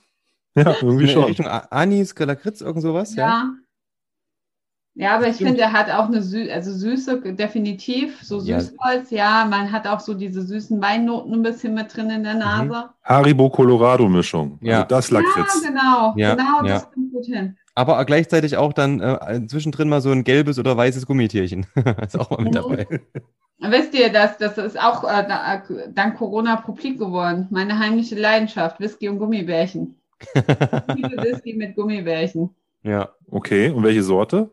Ja, 0.56 0.72
irgendwie 0.80 1.08
schon. 1.08 1.24
Richtung 1.24 1.48
Anis, 1.48 2.14
Lakritz, 2.16 2.60
irgend 2.60 2.80
sowas, 2.80 3.16
ja. 3.16 3.26
ja. 3.26 3.54
Ja, 4.96 5.16
aber 5.16 5.26
ich 5.26 5.36
finde, 5.36 5.60
er 5.60 5.72
hat 5.72 5.90
auch 5.90 6.06
eine 6.06 6.22
Sü 6.22 6.48
also 6.48 6.72
Süße, 6.72 7.34
definitiv, 7.34 8.22
so 8.22 8.38
Süßholz, 8.38 9.10
ja. 9.10 9.42
ja. 9.42 9.44
man 9.44 9.72
hat 9.72 9.88
auch 9.88 9.98
so 9.98 10.14
diese 10.14 10.42
süßen 10.42 10.80
Weinnoten 10.80 11.32
ein 11.32 11.42
bisschen 11.42 11.74
mit 11.74 11.94
drin 11.94 12.10
in 12.10 12.22
der 12.22 12.34
mhm. 12.34 12.38
Nase. 12.38 12.86
Mhm. 12.86 12.90
Haribo 13.02 13.50
Colorado 13.50 14.08
Mischung, 14.08 14.58
ja. 14.60 14.76
also 14.76 14.86
das 14.86 15.10
Lakritz. 15.10 15.62
Ja, 15.64 15.68
genau, 15.68 16.14
ja, 16.16 16.34
genau, 16.36 16.62
das 16.62 16.88
kommt 16.92 17.12
gut 17.12 17.26
hin. 17.26 17.56
Aber 17.74 18.04
gleichzeitig 18.04 18.56
auch 18.56 18.72
dann 18.72 19.00
äh, 19.00 19.44
zwischendrin 19.48 19.88
mal 19.88 20.00
so 20.00 20.12
ein 20.12 20.22
gelbes 20.22 20.60
oder 20.60 20.76
weißes 20.76 21.06
Gummitierchen. 21.06 21.66
ist 22.06 22.16
auch 22.16 22.30
mal 22.30 22.44
mit 22.44 22.54
mhm. 22.54 22.58
dabei. 22.58 22.86
Wisst 23.58 23.94
ihr, 23.94 24.12
das, 24.12 24.36
das 24.38 24.58
ist 24.58 24.78
auch 24.78 25.04
äh, 25.04 25.24
dank 25.90 26.18
Corona 26.18 26.56
publik 26.56 26.98
geworden. 26.98 27.46
Meine 27.50 27.78
heimliche 27.78 28.16
Leidenschaft, 28.16 28.80
Whisky 28.80 29.08
und 29.08 29.18
Gummibärchen. 29.18 29.96
Whisky 30.34 31.54
mit 31.54 31.76
Gummibärchen. 31.76 32.54
Ja, 32.82 33.10
okay. 33.30 33.70
Und 33.70 33.84
welche 33.84 34.02
Sorte? 34.02 34.50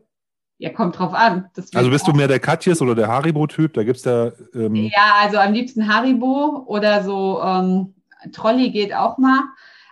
Ja, 0.58 0.70
kommt 0.70 0.98
drauf 0.98 1.12
an. 1.12 1.50
also 1.74 1.90
bist 1.90 2.06
du 2.06 2.12
mehr 2.12 2.28
der 2.28 2.38
Katjes 2.38 2.80
oder 2.80 2.94
der 2.94 3.08
Haribo-Typ? 3.08 3.74
Da 3.74 3.82
gibt 3.82 3.96
es 3.96 4.02
da. 4.04 4.32
Ähm 4.54 4.76
ja, 4.76 5.14
also 5.20 5.38
am 5.38 5.52
liebsten 5.52 5.92
Haribo 5.92 6.64
oder 6.66 7.02
so 7.02 7.42
ähm, 7.42 7.94
Trolley 8.32 8.70
geht 8.70 8.94
auch 8.94 9.18
mal. 9.18 9.40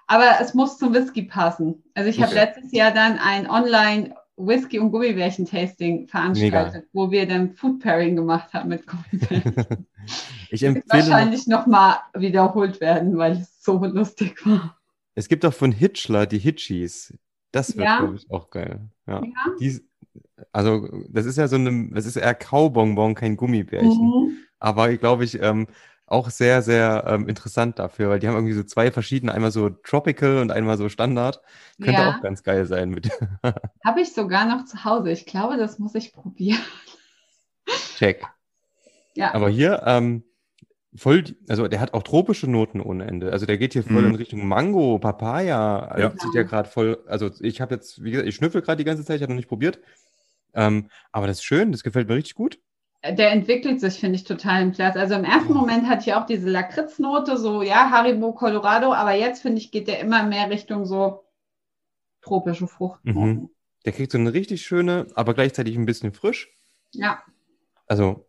Aber 0.07 0.41
es 0.41 0.55
muss 0.55 0.79
zum 0.79 0.95
Whisky 0.95 1.23
passen. 1.23 1.83
Also 1.95 2.09
ich 2.09 2.19
okay. 2.19 2.27
habe 2.27 2.35
letztes 2.35 2.73
Jahr 2.73 2.93
dann 2.93 3.19
ein 3.19 3.51
Online 3.51 4.15
Whisky 4.47 4.79
und 4.79 4.91
Gummibärchen-Tasting 4.91 6.09
veranstaltet, 6.09 6.75
Mega. 6.75 6.87
wo 6.93 7.11
wir 7.11 7.27
dann 7.27 7.55
Food 7.55 7.81
Pairing 7.81 8.17
gemacht 8.17 8.53
haben 8.53 8.69
mit 8.69 8.87
Gummibärchen. 8.87 9.87
ich 10.51 10.63
empfehle 10.63 10.87
wahrscheinlich 10.89 11.47
nochmal 11.47 11.99
wiederholt 12.15 12.81
werden, 12.81 13.17
weil 13.17 13.33
es 13.33 13.63
so 13.63 13.85
lustig 13.85 14.45
war. 14.47 14.79
Es 15.15 15.29
gibt 15.29 15.45
auch 15.45 15.55
von 15.55 15.73
Hitchler 15.73 16.27
die 16.27 16.39
Hitchies. 16.39 17.15
Das 17.53 17.77
wird, 17.77 17.87
ja. 17.87 17.99
glaube 17.99 18.17
ich, 18.17 18.31
auch 18.31 18.51
geil. 18.51 18.81
Ja. 19.07 19.23
ja. 19.23 19.55
Die, 19.61 19.81
also, 20.53 20.89
das 21.09 21.27
ist 21.27 21.37
ja 21.37 21.49
so 21.49 21.57
eine, 21.57 21.91
das 21.93 22.07
ist 22.07 22.17
eher 22.17 22.35
Kaubonbon, 22.35 23.15
kein 23.15 23.37
Gummibärchen. 23.37 23.91
Mhm. 23.91 24.37
Aber 24.59 24.91
ich 24.91 25.01
glaube 25.01 25.25
ich, 25.25 25.41
ähm, 25.41 25.67
auch 26.11 26.29
sehr, 26.29 26.61
sehr 26.61 27.05
ähm, 27.07 27.29
interessant 27.29 27.79
dafür, 27.79 28.11
weil 28.11 28.19
die 28.19 28.27
haben 28.27 28.35
irgendwie 28.35 28.55
so 28.55 28.65
zwei 28.65 28.91
verschiedene, 28.91 29.33
einmal 29.33 29.53
so 29.53 29.71
Tropical 29.71 30.39
und 30.39 30.51
einmal 30.51 30.77
so 30.77 30.89
Standard. 30.89 31.41
Könnte 31.77 32.01
ja. 32.01 32.17
auch 32.17 32.21
ganz 32.21 32.43
geil 32.43 32.67
sein 32.67 32.91
mit. 32.91 33.11
Habe 33.85 34.01
ich 34.01 34.13
sogar 34.13 34.45
noch 34.45 34.65
zu 34.65 34.85
Hause. 34.85 35.13
Ich 35.13 35.25
glaube, 35.25 35.57
das 35.57 35.79
muss 35.79 35.95
ich 35.95 36.13
probieren. 36.13 36.61
Check. 37.97 38.27
Ja. 39.15 39.35
Aber 39.35 39.49
hier, 39.49 39.85
ähm, 39.87 40.25
voll, 40.97 41.25
also 41.49 41.69
der 41.69 41.79
hat 41.79 41.95
auch 41.95 42.03
tropische 42.03 42.51
Noten 42.51 42.81
ohne 42.81 43.07
Ende. 43.07 43.31
Also 43.31 43.47
der 43.47 43.57
geht 43.57 43.75
hier 43.75 43.85
voll 43.85 44.03
mhm. 44.03 44.09
in 44.09 44.15
Richtung 44.17 44.47
Mango, 44.49 44.99
Papaya. 44.99 45.79
Also 45.79 46.09
ja. 46.09 46.11
Sieht 46.11 46.35
ja 46.35 46.43
gerade 46.43 46.69
voll, 46.69 47.05
also 47.07 47.31
ich 47.41 47.61
habe 47.61 47.77
jetzt, 47.77 48.03
wie 48.03 48.11
gesagt, 48.11 48.29
ich 48.29 48.35
schnüffel 48.35 48.63
gerade 48.63 48.79
die 48.79 48.85
ganze 48.85 49.05
Zeit, 49.05 49.17
ich 49.17 49.23
habe 49.23 49.33
noch 49.33 49.39
nicht 49.39 49.49
probiert. 49.49 49.79
Ähm, 50.55 50.89
aber 51.13 51.29
das 51.29 51.39
ist 51.39 51.45
schön, 51.45 51.71
das 51.71 51.85
gefällt 51.85 52.09
mir 52.09 52.17
richtig 52.17 52.35
gut 52.35 52.59
der 53.03 53.31
entwickelt 53.31 53.81
sich, 53.81 53.99
finde 53.99 54.17
ich, 54.17 54.25
total 54.25 54.63
im 54.63 54.73
Platz. 54.73 54.97
Also 54.97 55.15
im 55.15 55.25
ersten 55.25 55.55
Moment 55.55 55.89
hatte 55.89 56.09
ich 56.09 56.15
auch 56.15 56.27
diese 56.27 56.51
Lakritznote, 56.51 57.39
so 57.39 57.63
ja, 57.63 57.91
Haribo, 57.91 58.33
Colorado, 58.33 58.93
aber 58.93 59.13
jetzt 59.13 59.43
finde 59.43 59.59
ich, 59.59 59.71
geht 59.71 59.89
der 59.89 60.01
immer 60.01 60.23
mehr 60.25 60.51
Richtung 60.51 60.85
so 60.85 61.25
tropische 62.23 62.69
Frucht. 62.69 63.01
Mhm. 63.05 63.49
Der 63.87 63.93
kriegt 63.93 64.13
so 64.13 64.19
eine 64.19 64.35
richtig 64.35 64.63
schöne, 64.63 65.07
aber 65.15 65.33
gleichzeitig 65.33 65.77
ein 65.77 65.87
bisschen 65.87 66.13
frisch. 66.13 66.51
Ja. 66.93 67.23
Also 67.87 68.27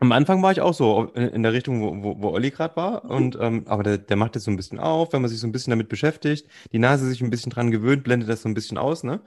Am 0.00 0.10
Anfang 0.10 0.42
war 0.42 0.50
ich 0.50 0.60
auch 0.60 0.74
so 0.74 1.04
in 1.14 1.42
der 1.44 1.52
Richtung, 1.52 1.80
wo, 1.80 2.02
wo, 2.02 2.22
wo 2.22 2.28
Olli 2.30 2.50
gerade 2.50 2.74
war. 2.76 3.04
Und, 3.04 3.38
ähm, 3.40 3.64
aber 3.68 3.84
der, 3.84 3.98
der 3.98 4.16
macht 4.16 4.34
das 4.34 4.44
so 4.44 4.50
ein 4.50 4.56
bisschen 4.56 4.80
auf, 4.80 5.12
wenn 5.12 5.22
man 5.22 5.30
sich 5.30 5.38
so 5.38 5.46
ein 5.46 5.52
bisschen 5.52 5.70
damit 5.70 5.88
beschäftigt, 5.88 6.48
die 6.72 6.80
Nase 6.80 7.06
sich 7.06 7.22
ein 7.22 7.30
bisschen 7.30 7.50
dran 7.50 7.70
gewöhnt, 7.70 8.02
blendet 8.02 8.28
das 8.28 8.42
so 8.42 8.48
ein 8.48 8.54
bisschen 8.54 8.76
aus. 8.76 9.04
Ne? 9.04 9.20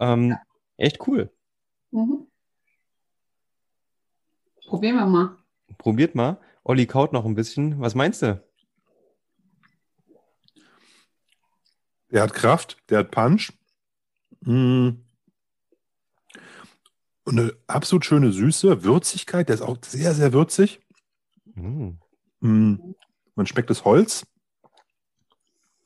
Ähm, 0.00 0.30
ja. 0.30 0.40
Echt 0.76 1.06
cool. 1.06 1.30
Mhm. 1.90 2.26
Probieren 4.66 4.96
wir 4.96 5.06
mal. 5.06 5.36
Probiert 5.78 6.14
mal. 6.14 6.40
Olli 6.62 6.86
kaut 6.86 7.12
noch 7.12 7.24
ein 7.24 7.34
bisschen. 7.34 7.80
Was 7.80 7.94
meinst 7.94 8.22
du? 8.22 8.42
Der 12.10 12.22
hat 12.22 12.32
Kraft, 12.32 12.78
der 12.88 13.00
hat 13.00 13.10
Punch. 13.10 13.52
Mm. 14.40 14.90
Und 17.26 17.38
eine 17.38 17.52
absolut 17.66 18.04
schöne 18.04 18.32
Süße, 18.32 18.84
Würzigkeit, 18.84 19.48
der 19.48 19.54
ist 19.54 19.62
auch 19.62 19.78
sehr, 19.84 20.14
sehr 20.14 20.32
würzig. 20.32 20.80
Mm. 21.54 21.92
Mm. 22.40 22.94
Man 23.34 23.46
schmeckt 23.46 23.70
das 23.70 23.84
Holz. 23.84 24.26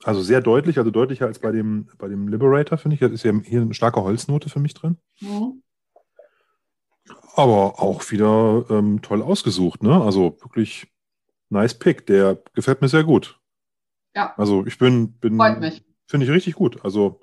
Also 0.05 0.23
sehr 0.23 0.41
deutlich, 0.41 0.79
also 0.79 0.91
deutlicher 0.91 1.27
als 1.27 1.41
bei 1.41 1.51
dem, 1.51 1.89
bei 1.99 2.09
dem 2.09 2.29
Liberator, 2.29 2.79
finde 2.79 2.95
ich. 2.95 3.01
Da 3.01 3.09
ist 3.09 3.25
ja 3.25 3.33
hier 3.41 3.63
eine 3.63 3.75
starke 3.75 4.03
Holznote 4.03 4.49
für 4.49 4.61
mich 4.61 4.75
drin. 4.75 4.99
Mhm. 5.21 5.63
Aber 7.39 7.81
auch 7.81 8.11
wieder 8.11 8.65
ähm, 8.69 9.01
toll 9.01 9.23
ausgesucht, 9.23 9.85
ne? 9.85 10.03
Also 10.03 10.37
wirklich 10.41 10.89
nice 11.51 11.75
Pick. 11.75 12.05
Der 12.07 12.43
gefällt 12.53 12.81
mir 12.81 12.89
sehr 12.89 13.05
gut. 13.05 13.39
Ja. 14.17 14.35
Also 14.37 14.67
ich 14.67 14.77
bin, 14.77 15.13
bin 15.13 15.37
Freut 15.37 15.61
mich. 15.61 15.85
Finde 16.07 16.27
ich 16.27 16.33
richtig 16.33 16.57
gut. 16.57 16.85
Also 16.85 17.21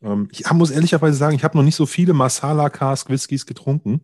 ähm, 0.00 0.28
ich 0.32 0.50
muss 0.52 0.70
ehrlicherweise 0.70 1.18
sagen, 1.18 1.36
ich 1.36 1.44
habe 1.44 1.54
noch 1.54 1.64
nicht 1.64 1.76
so 1.76 1.84
viele 1.84 2.14
Masala 2.14 2.70
Cask 2.70 3.10
Whiskys 3.10 3.44
getrunken. 3.44 4.00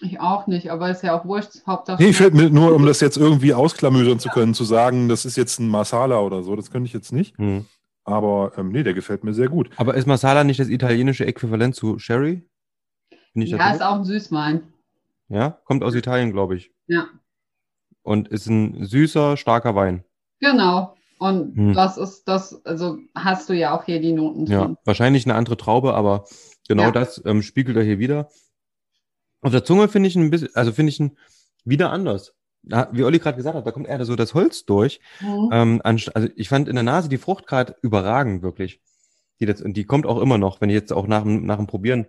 Ich 0.00 0.20
auch 0.20 0.46
nicht, 0.46 0.70
aber 0.70 0.90
ist 0.90 1.02
ja 1.02 1.18
auch 1.18 1.24
wurscht. 1.24 1.66
Hauptsache. 1.66 2.00
Nee, 2.00 2.10
ich 2.10 2.16
fällt 2.16 2.34
mir 2.34 2.50
nur, 2.50 2.72
um 2.72 2.86
das 2.86 3.00
jetzt 3.00 3.16
irgendwie 3.16 3.52
ausklamüsern 3.52 4.20
zu 4.20 4.28
können, 4.28 4.54
zu 4.54 4.62
sagen, 4.62 5.08
das 5.08 5.24
ist 5.24 5.36
jetzt 5.36 5.58
ein 5.58 5.68
Masala 5.68 6.20
oder 6.20 6.44
so, 6.44 6.54
das 6.54 6.70
könnte 6.70 6.86
ich 6.86 6.92
jetzt 6.92 7.12
nicht. 7.12 7.36
Hm. 7.36 7.66
Aber 8.04 8.52
ähm, 8.56 8.70
nee, 8.70 8.84
der 8.84 8.94
gefällt 8.94 9.24
mir 9.24 9.34
sehr 9.34 9.48
gut. 9.48 9.70
Aber 9.76 9.94
ist 9.94 10.06
Masala 10.06 10.44
nicht 10.44 10.60
das 10.60 10.68
italienische 10.68 11.26
Äquivalent 11.26 11.74
zu 11.74 11.98
Sherry? 11.98 12.48
Ja, 13.34 13.72
ist 13.72 13.82
auch 13.82 13.96
ein 13.96 14.04
Süßwein. 14.04 14.62
Ja, 15.28 15.60
kommt 15.64 15.84
aus 15.84 15.94
Italien, 15.94 16.32
glaube 16.32 16.56
ich. 16.56 16.72
Ja. 16.86 17.06
Und 18.02 18.28
ist 18.28 18.46
ein 18.46 18.84
süßer, 18.84 19.36
starker 19.36 19.74
Wein. 19.74 20.04
Genau. 20.40 20.96
Und 21.18 21.54
hm. 21.54 21.74
das 21.74 21.98
ist 21.98 22.24
das, 22.24 22.64
also 22.64 22.98
hast 23.14 23.48
du 23.48 23.52
ja 23.52 23.76
auch 23.76 23.84
hier 23.84 24.00
die 24.00 24.12
Noten 24.12 24.46
drin. 24.46 24.54
Ja, 24.54 24.74
wahrscheinlich 24.84 25.26
eine 25.26 25.34
andere 25.34 25.56
Traube, 25.58 25.94
aber 25.94 26.24
genau 26.66 26.84
ja. 26.84 26.90
das 26.90 27.22
ähm, 27.26 27.42
spiegelt 27.42 27.76
er 27.76 27.84
hier 27.84 27.98
wieder. 27.98 28.30
Auf 29.42 29.52
der 29.52 29.64
Zunge 29.64 29.88
finde 29.88 30.08
ich 30.08 30.16
ein 30.16 30.30
bisschen, 30.30 30.48
also 30.54 30.72
finde 30.72 30.90
ich 30.90 30.98
ihn 30.98 31.16
wieder 31.64 31.92
anders. 31.92 32.34
wie 32.62 33.04
Olli 33.04 33.18
gerade 33.18 33.36
gesagt 33.36 33.54
hat, 33.54 33.66
da 33.66 33.70
kommt 33.70 33.86
eher 33.86 34.04
so 34.04 34.16
das 34.16 34.34
Holz 34.34 34.64
durch. 34.64 35.00
Mhm. 35.20 35.50
Ähm, 35.52 35.80
also 35.84 36.28
ich 36.36 36.48
fand 36.48 36.68
in 36.68 36.74
der 36.74 36.84
Nase 36.84 37.08
die 37.08 37.18
Frucht 37.18 37.46
gerade 37.46 37.76
überragend, 37.82 38.42
wirklich. 38.42 38.80
Die, 39.40 39.46
das, 39.46 39.60
und 39.60 39.74
die 39.74 39.84
kommt 39.84 40.06
auch 40.06 40.20
immer 40.20 40.38
noch, 40.38 40.60
wenn 40.60 40.70
ich 40.70 40.74
jetzt 40.74 40.92
auch 40.92 41.06
nach, 41.06 41.24
nach 41.24 41.56
dem 41.56 41.66
Probieren 41.66 42.06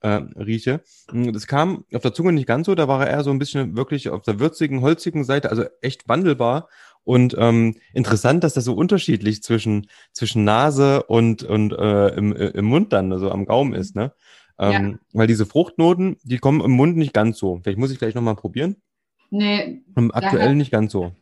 äh, 0.00 0.20
rieche. 0.36 0.82
Hm, 1.10 1.32
das 1.32 1.46
kam 1.46 1.84
auf 1.92 2.02
der 2.02 2.14
Zunge 2.14 2.32
nicht 2.32 2.46
ganz 2.46 2.66
so, 2.66 2.74
da 2.74 2.88
war 2.88 3.06
er 3.06 3.10
eher 3.10 3.24
so 3.24 3.30
ein 3.30 3.38
bisschen 3.38 3.76
wirklich 3.76 4.08
auf 4.08 4.22
der 4.22 4.40
würzigen, 4.40 4.80
holzigen 4.80 5.24
Seite, 5.24 5.50
also 5.50 5.64
echt 5.80 6.08
wandelbar. 6.08 6.68
Und 7.04 7.34
ähm, 7.38 7.76
interessant, 7.92 8.44
dass 8.44 8.54
das 8.54 8.64
so 8.64 8.74
unterschiedlich 8.74 9.42
zwischen, 9.42 9.88
zwischen 10.12 10.44
Nase 10.44 11.02
und, 11.02 11.42
und 11.42 11.72
äh, 11.72 12.08
im, 12.08 12.34
äh, 12.34 12.48
im 12.48 12.64
Mund 12.66 12.92
dann, 12.92 13.12
also 13.12 13.30
am 13.30 13.44
Gaumen 13.44 13.74
ist, 13.74 13.96
ne? 13.96 14.12
Ähm, 14.58 14.90
ja. 14.92 14.98
Weil 15.12 15.26
diese 15.26 15.46
Fruchtnoten, 15.46 16.18
die 16.22 16.38
kommen 16.38 16.60
im 16.60 16.72
Mund 16.72 16.96
nicht 16.96 17.12
ganz 17.12 17.38
so. 17.38 17.58
Vielleicht 17.62 17.78
muss 17.78 17.90
ich 17.90 17.98
gleich 17.98 18.14
nochmal 18.14 18.36
probieren. 18.36 18.76
Nee. 19.30 19.82
Aktuell 20.12 20.50
hat, 20.50 20.56
nicht 20.56 20.70
ganz 20.70 20.92
so. 20.92 21.12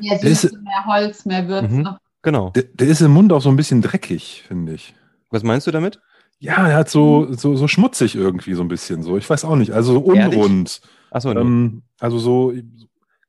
Ja, 0.00 0.16
Süße, 0.18 0.56
mehr 0.62 0.86
Holz, 0.86 1.26
mehr 1.26 1.48
Würze. 1.48 1.68
Mhm, 1.68 1.88
genau. 2.22 2.50
Der, 2.50 2.62
der, 2.62 2.86
ist 2.86 3.00
im 3.00 3.10
Mund 3.10 3.32
auch 3.32 3.42
so 3.42 3.50
ein 3.50 3.56
bisschen 3.56 3.82
dreckig, 3.82 4.44
finde 4.46 4.74
ich. 4.74 4.94
Was 5.30 5.42
meinst 5.42 5.66
du 5.66 5.72
damit? 5.72 6.00
Ja, 6.38 6.68
er 6.68 6.76
hat 6.76 6.90
so, 6.90 7.32
so, 7.32 7.56
so 7.56 7.66
schmutzig 7.66 8.14
irgendwie 8.14 8.54
so 8.54 8.62
ein 8.62 8.68
bisschen 8.68 9.02
so. 9.02 9.16
Ich 9.16 9.28
weiß 9.28 9.44
auch 9.44 9.56
nicht. 9.56 9.72
Also 9.72 9.94
so 9.94 10.00
unrund. 10.00 10.80
Achso, 11.10 11.32
nee. 11.32 11.40
ähm, 11.40 11.82
Also 11.98 12.18
so 12.18 12.52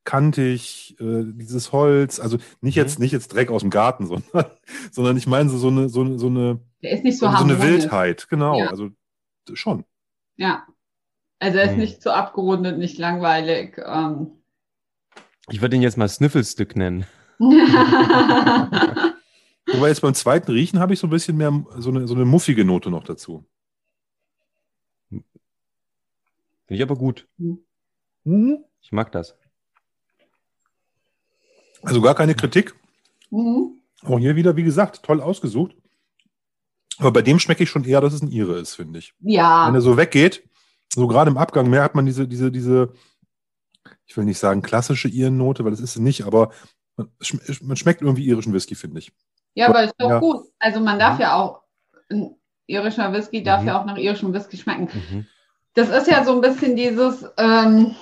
kantig, 0.03 0.95
äh, 0.99 1.24
dieses 1.26 1.72
Holz, 1.72 2.20
also 2.20 2.38
nicht 2.62 2.76
mhm. 2.76 2.82
jetzt 2.82 2.99
nicht 2.99 3.12
jetzt 3.12 3.34
Dreck 3.34 3.49
aus 3.49 3.62
dem 3.62 3.70
Garten, 3.70 4.05
sondern, 4.08 4.45
sondern 4.91 5.18
ich 5.18 5.28
meine 5.28 5.49
so, 5.49 5.58
so 5.58 5.68
eine 5.68 5.89
so 5.89 6.01
eine 6.01 6.20
so 6.20 6.28
eine, 6.28 6.60
Der 6.82 6.91
ist 6.91 7.03
nicht 7.03 7.18
so, 7.18 7.30
so 7.30 7.43
eine 7.43 7.62
Wildheit, 7.62 8.28
genau. 8.30 8.60
Ja. 8.60 8.68
Also 8.68 8.89
schon. 9.53 9.86
Ja. 10.36 10.66
Also 11.39 11.60
er 11.60 11.66
ist 11.66 11.72
hm. 11.72 11.80
nicht 11.80 12.01
zu 12.01 12.14
abgerundet, 12.14 12.78
nicht 12.78 12.97
langweilig. 12.97 13.78
Ähm. 13.86 14.32
Ich 15.49 15.62
würde 15.62 15.76
ihn 15.76 15.82
jetzt 15.82 15.97
mal 15.97 16.10
Sniffelstück 16.10 16.76
nennen. 16.76 17.05
Wobei 19.68 19.89
jetzt 19.89 20.01
beim 20.01 20.13
zweiten 20.13 20.51
Riechen 20.51 20.80
habe 20.80 20.93
ich 20.93 20.99
so 20.99 21.07
ein 21.07 21.11
bisschen 21.11 21.38
mehr 21.38 21.65
so 21.78 21.89
eine, 21.89 22.07
so 22.07 22.15
eine 22.15 22.26
muffige 22.26 22.63
Note 22.63 22.89
noch 22.89 23.03
dazu. 23.03 23.45
Finde 25.09 25.24
ich 26.70 26.82
aber 26.82 26.95
gut. 26.95 27.28
Mhm. 28.24 28.63
Ich 28.82 28.91
mag 28.91 29.11
das. 29.11 29.36
Also 31.82 32.01
gar 32.01 32.15
keine 32.15 32.36
Kritik. 32.36 32.76
Mhm. 33.30 33.82
Auch 34.03 34.20
hier 34.20 34.36
wieder, 34.36 34.55
wie 34.55 34.63
gesagt, 34.63 35.03
toll 35.03 35.22
ausgesucht. 35.22 35.76
Aber 36.97 37.11
bei 37.11 37.22
dem 37.22 37.39
schmecke 37.39 37.63
ich 37.63 37.70
schon 37.70 37.84
eher, 37.84 38.01
dass 38.01 38.13
es 38.13 38.22
ein 38.22 38.32
Ire 38.32 38.57
ist, 38.57 38.76
finde 38.76 38.99
ich. 38.99 39.13
Ja. 39.20 39.68
Wenn 39.68 39.76
er 39.76 39.82
so 39.82 39.97
weggeht, 39.97 40.43
so 40.93 41.07
gerade 41.07 41.30
im 41.30 41.38
Abgang 41.38 41.70
mehr 41.70 41.84
hat 41.84 41.95
man 41.95 42.05
diese, 42.05 42.28
diese, 42.28 42.51
diese, 42.51 42.93
ich 44.05 44.18
will 44.18 44.26
nicht 44.26 44.39
sagen 44.39 44.61
klassische 44.61 45.07
Irennote, 45.07 45.63
weil 45.63 45.72
das 45.72 45.80
ist 45.80 45.93
sie 45.93 46.01
nicht, 46.01 46.24
aber 46.26 46.51
man, 46.95 47.09
man 47.61 47.78
schmeckt 47.78 48.01
irgendwie 48.01 48.26
irischen 48.26 48.53
Whisky, 48.53 48.76
finde 48.76 48.99
ich. 48.99 49.13
Ja, 49.58 49.70
aber 49.70 49.84
ist 49.84 49.95
doch 49.97 50.10
ja. 50.10 50.20
gut. 50.20 50.45
Also 50.60 50.80
man 50.80 50.99
darf 50.99 51.20
ja 51.20 51.36
auch, 51.36 51.62
ein 52.10 52.36
irischer 52.68 53.12
Whisky 53.14 53.43
darf 53.43 53.62
mhm. 53.62 53.68
ja 53.68 53.82
auch 53.82 53.86
nach 53.86 53.97
irischem 53.97 54.34
Whisky 54.34 54.58
schmecken. 54.58 54.89
Mhm. 54.93 55.26
Das 55.74 55.89
ist 55.89 56.08
ja 56.08 56.24
so 56.24 56.34
ein 56.34 56.41
bisschen 56.41 56.76
dieses, 56.76 57.26
ähm, 57.38 57.95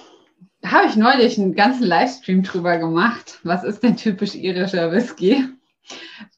habe 0.65 0.87
ich 0.87 0.95
neulich 0.95 1.37
einen 1.37 1.55
ganzen 1.55 1.85
Livestream 1.85 2.43
drüber 2.43 2.77
gemacht. 2.77 3.39
Was 3.43 3.63
ist 3.63 3.83
denn 3.83 3.97
typisch 3.97 4.35
irischer 4.35 4.91
Whisky? 4.91 5.45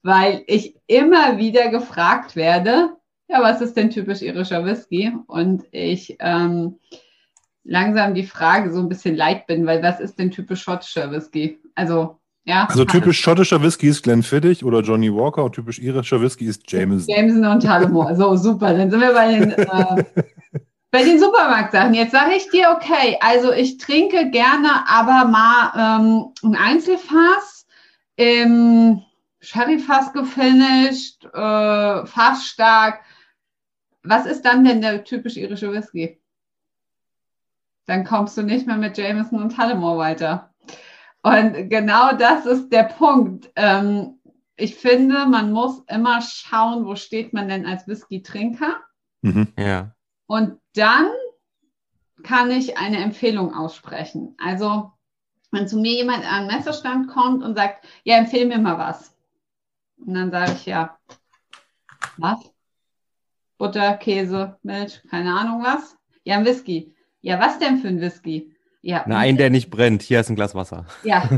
weil 0.03 0.43
ich 0.47 0.75
immer 0.87 1.37
wieder 1.37 1.69
gefragt 1.69 2.35
werde, 2.35 2.95
ja, 3.27 3.41
was 3.41 3.61
ist 3.61 3.75
denn 3.75 3.89
typisch 3.89 4.21
irischer 4.21 4.65
Whisky? 4.65 5.11
Und 5.27 5.65
ich 5.71 6.15
ähm, 6.19 6.79
langsam 7.63 8.13
die 8.13 8.25
Frage 8.25 8.71
so 8.71 8.79
ein 8.79 8.89
bisschen 8.89 9.15
leid 9.15 9.47
bin, 9.47 9.65
weil 9.65 9.83
was 9.83 9.99
ist 9.99 10.17
denn 10.17 10.31
typisch 10.31 10.61
schottischer 10.61 11.11
Whisky? 11.11 11.59
Also, 11.75 12.19
ja. 12.47 12.65
Also 12.69 12.85
typisch 12.85 13.19
schottischer 13.19 13.61
Whisky 13.61 13.89
ist 13.89 14.03
Glenfiddich 14.03 14.63
oder 14.63 14.79
Johnny 14.79 15.13
Walker 15.13 15.43
und 15.43 15.53
typisch 15.53 15.79
irischer 15.79 16.21
Whisky 16.21 16.45
ist 16.45 16.71
Jameson. 16.71 17.13
Jameson 17.13 17.45
und 17.45 17.61
Tullamore. 17.61 18.15
So, 18.15 18.37
super. 18.37 18.73
Dann 18.73 18.89
sind 18.89 19.01
wir 19.01 19.11
bei 19.11 19.37
den, 19.37 19.51
äh, 19.51 20.03
bei 20.91 21.03
den 21.03 21.19
Supermarktsachen. 21.19 21.93
Jetzt 21.93 22.13
sage 22.13 22.35
ich 22.37 22.49
dir, 22.49 22.69
okay, 22.73 23.17
also 23.19 23.51
ich 23.51 23.77
trinke 23.79 24.31
gerne 24.31 24.69
aber 24.87 25.25
mal 25.25 25.73
ähm, 25.75 26.25
ein 26.41 26.55
Einzelfass 26.55 27.67
im 28.15 29.01
Sherry 29.41 29.79
fast 29.79 30.13
gefinished, 30.13 31.25
äh, 31.25 32.05
fast 32.05 32.47
stark. 32.47 33.01
Was 34.03 34.25
ist 34.25 34.43
dann 34.43 34.63
denn 34.63 34.79
der 34.79 35.03
typisch 35.03 35.35
irische 35.35 35.73
Whisky? 35.73 36.21
Dann 37.87 38.05
kommst 38.05 38.37
du 38.37 38.41
nicht 38.43 38.67
mehr 38.67 38.77
mit 38.77 38.97
Jameson 38.97 39.43
und 39.43 39.53
Tullamore 39.53 39.97
weiter. 39.97 40.46
Und 41.27 41.69
genau 41.69 42.13
das 42.13 42.45
ist 42.45 42.69
der 42.69 42.83
Punkt. 42.83 43.51
Ähm, 43.55 44.19
ich 44.55 44.75
finde, 44.75 45.25
man 45.25 45.51
muss 45.51 45.83
immer 45.87 46.21
schauen, 46.21 46.85
wo 46.85 46.95
steht 46.95 47.33
man 47.33 47.49
denn 47.49 47.65
als 47.65 47.87
Whisky-Trinker. 47.87 48.77
Mhm. 49.21 49.47
Ja. 49.57 49.93
Und 50.25 50.59
dann 50.73 51.07
kann 52.23 52.49
ich 52.49 52.77
eine 52.77 52.97
Empfehlung 52.97 53.53
aussprechen. 53.53 54.35
Also, 54.37 54.91
wenn 55.51 55.67
zu 55.67 55.77
mir 55.77 55.93
jemand 55.93 56.25
an 56.31 56.47
den 56.47 56.57
Messerstand 56.57 57.09
kommt 57.09 57.43
und 57.43 57.55
sagt, 57.55 57.85
ja, 58.03 58.17
empfehle 58.17 58.45
mir 58.47 58.59
mal 58.59 58.77
was. 58.77 59.13
Und 59.97 60.13
dann 60.13 60.31
sage 60.31 60.53
ich 60.53 60.65
ja, 60.65 60.97
was? 62.17 62.39
Butter, 63.57 63.97
Käse, 63.97 64.57
Milch, 64.63 65.01
keine 65.09 65.33
Ahnung 65.37 65.63
was. 65.63 65.97
Ja, 66.23 66.37
ein 66.37 66.45
Whisky. 66.45 66.95
Ja, 67.21 67.39
was 67.39 67.59
denn 67.59 67.79
für 67.79 67.87
ein 67.87 67.99
Whisky? 67.99 68.55
Ja. 68.87 69.03
Nein, 69.05 69.35
der 69.35 69.49
nicht 69.49 69.69
brennt. 69.69 70.01
Hier 70.01 70.21
ist 70.21 70.29
ein 70.29 70.37
Glas 70.37 70.55
Wasser. 70.55 70.85
Ja. 71.03 71.29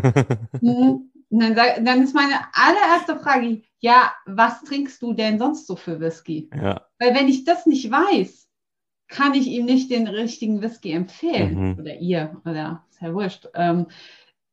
Mhm. 0.61 1.11
Dann, 1.31 1.85
dann 1.85 2.01
ist 2.01 2.15
meine 2.15 2.39
allererste 2.53 3.19
Frage, 3.19 3.61
ja, 3.77 4.11
was 4.25 4.63
trinkst 4.63 4.99
du 4.99 5.13
denn 5.13 5.37
sonst 5.37 5.67
so 5.67 5.75
für 5.75 5.99
Whisky? 5.99 6.49
Ja. 6.55 6.87
Weil 6.97 7.13
wenn 7.13 7.27
ich 7.27 7.43
das 7.43 7.67
nicht 7.67 7.91
weiß, 7.91 8.49
kann 9.09 9.35
ich 9.35 9.45
ihm 9.45 9.65
nicht 9.65 9.91
den 9.91 10.07
richtigen 10.07 10.63
Whisky 10.63 10.91
empfehlen. 10.91 11.73
Mhm. 11.73 11.79
Oder 11.79 11.97
ihr, 11.97 12.41
oder 12.45 12.83
ist 12.89 12.99
ja 12.99 13.13
wurscht. 13.13 13.47
Ähm, 13.53 13.85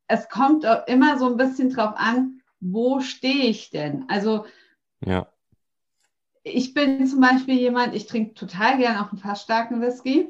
es 0.06 0.28
kommt 0.28 0.66
immer 0.86 1.18
so 1.18 1.30
ein 1.30 1.38
bisschen 1.38 1.70
drauf 1.70 1.94
an, 1.96 2.42
wo 2.60 3.00
stehe 3.00 3.46
ich 3.46 3.70
denn? 3.70 4.04
Also 4.08 4.44
ja. 5.00 5.32
ich 6.42 6.74
bin 6.74 7.06
zum 7.06 7.22
Beispiel 7.22 7.54
jemand, 7.54 7.94
ich 7.94 8.06
trinke 8.06 8.34
total 8.34 8.76
gern 8.76 8.98
auch 8.98 9.12
einen 9.12 9.20
fast 9.20 9.44
starken 9.44 9.80
Whisky. 9.80 10.28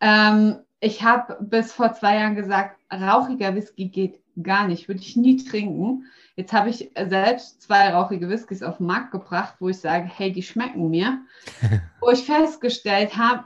Ähm, 0.00 0.64
ich 0.84 1.02
habe 1.02 1.38
bis 1.40 1.72
vor 1.72 1.94
zwei 1.94 2.16
Jahren 2.16 2.34
gesagt, 2.34 2.78
rauchiger 2.92 3.54
Whisky 3.54 3.88
geht 3.88 4.20
gar 4.42 4.68
nicht, 4.68 4.86
würde 4.86 5.00
ich 5.00 5.16
nie 5.16 5.42
trinken. 5.42 6.04
Jetzt 6.36 6.52
habe 6.52 6.68
ich 6.68 6.90
selbst 7.08 7.62
zwei 7.62 7.90
rauchige 7.90 8.28
Whiskys 8.28 8.62
auf 8.62 8.76
den 8.76 8.86
Markt 8.86 9.10
gebracht, 9.10 9.54
wo 9.60 9.70
ich 9.70 9.78
sage, 9.78 10.04
hey, 10.04 10.30
die 10.30 10.42
schmecken 10.42 10.90
mir. 10.90 11.22
wo 12.00 12.10
ich 12.10 12.24
festgestellt 12.24 13.16
habe, 13.16 13.44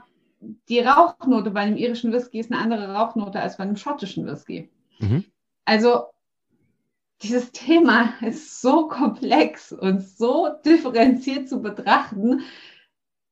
die 0.67 0.79
Rauchnote 0.79 1.51
bei 1.51 1.61
einem 1.61 1.77
irischen 1.77 2.11
Whisky 2.11 2.39
ist 2.39 2.51
eine 2.51 2.61
andere 2.61 2.93
Rauchnote 2.93 3.39
als 3.39 3.55
bei 3.55 3.63
einem 3.63 3.77
schottischen 3.77 4.25
Whisky. 4.25 4.69
Mhm. 4.99 5.23
Also 5.63 6.07
dieses 7.21 7.51
Thema 7.53 8.15
ist 8.21 8.59
so 8.61 8.87
komplex 8.89 9.71
und 9.71 10.01
so 10.01 10.49
differenziert 10.65 11.47
zu 11.47 11.61
betrachten, 11.61 12.41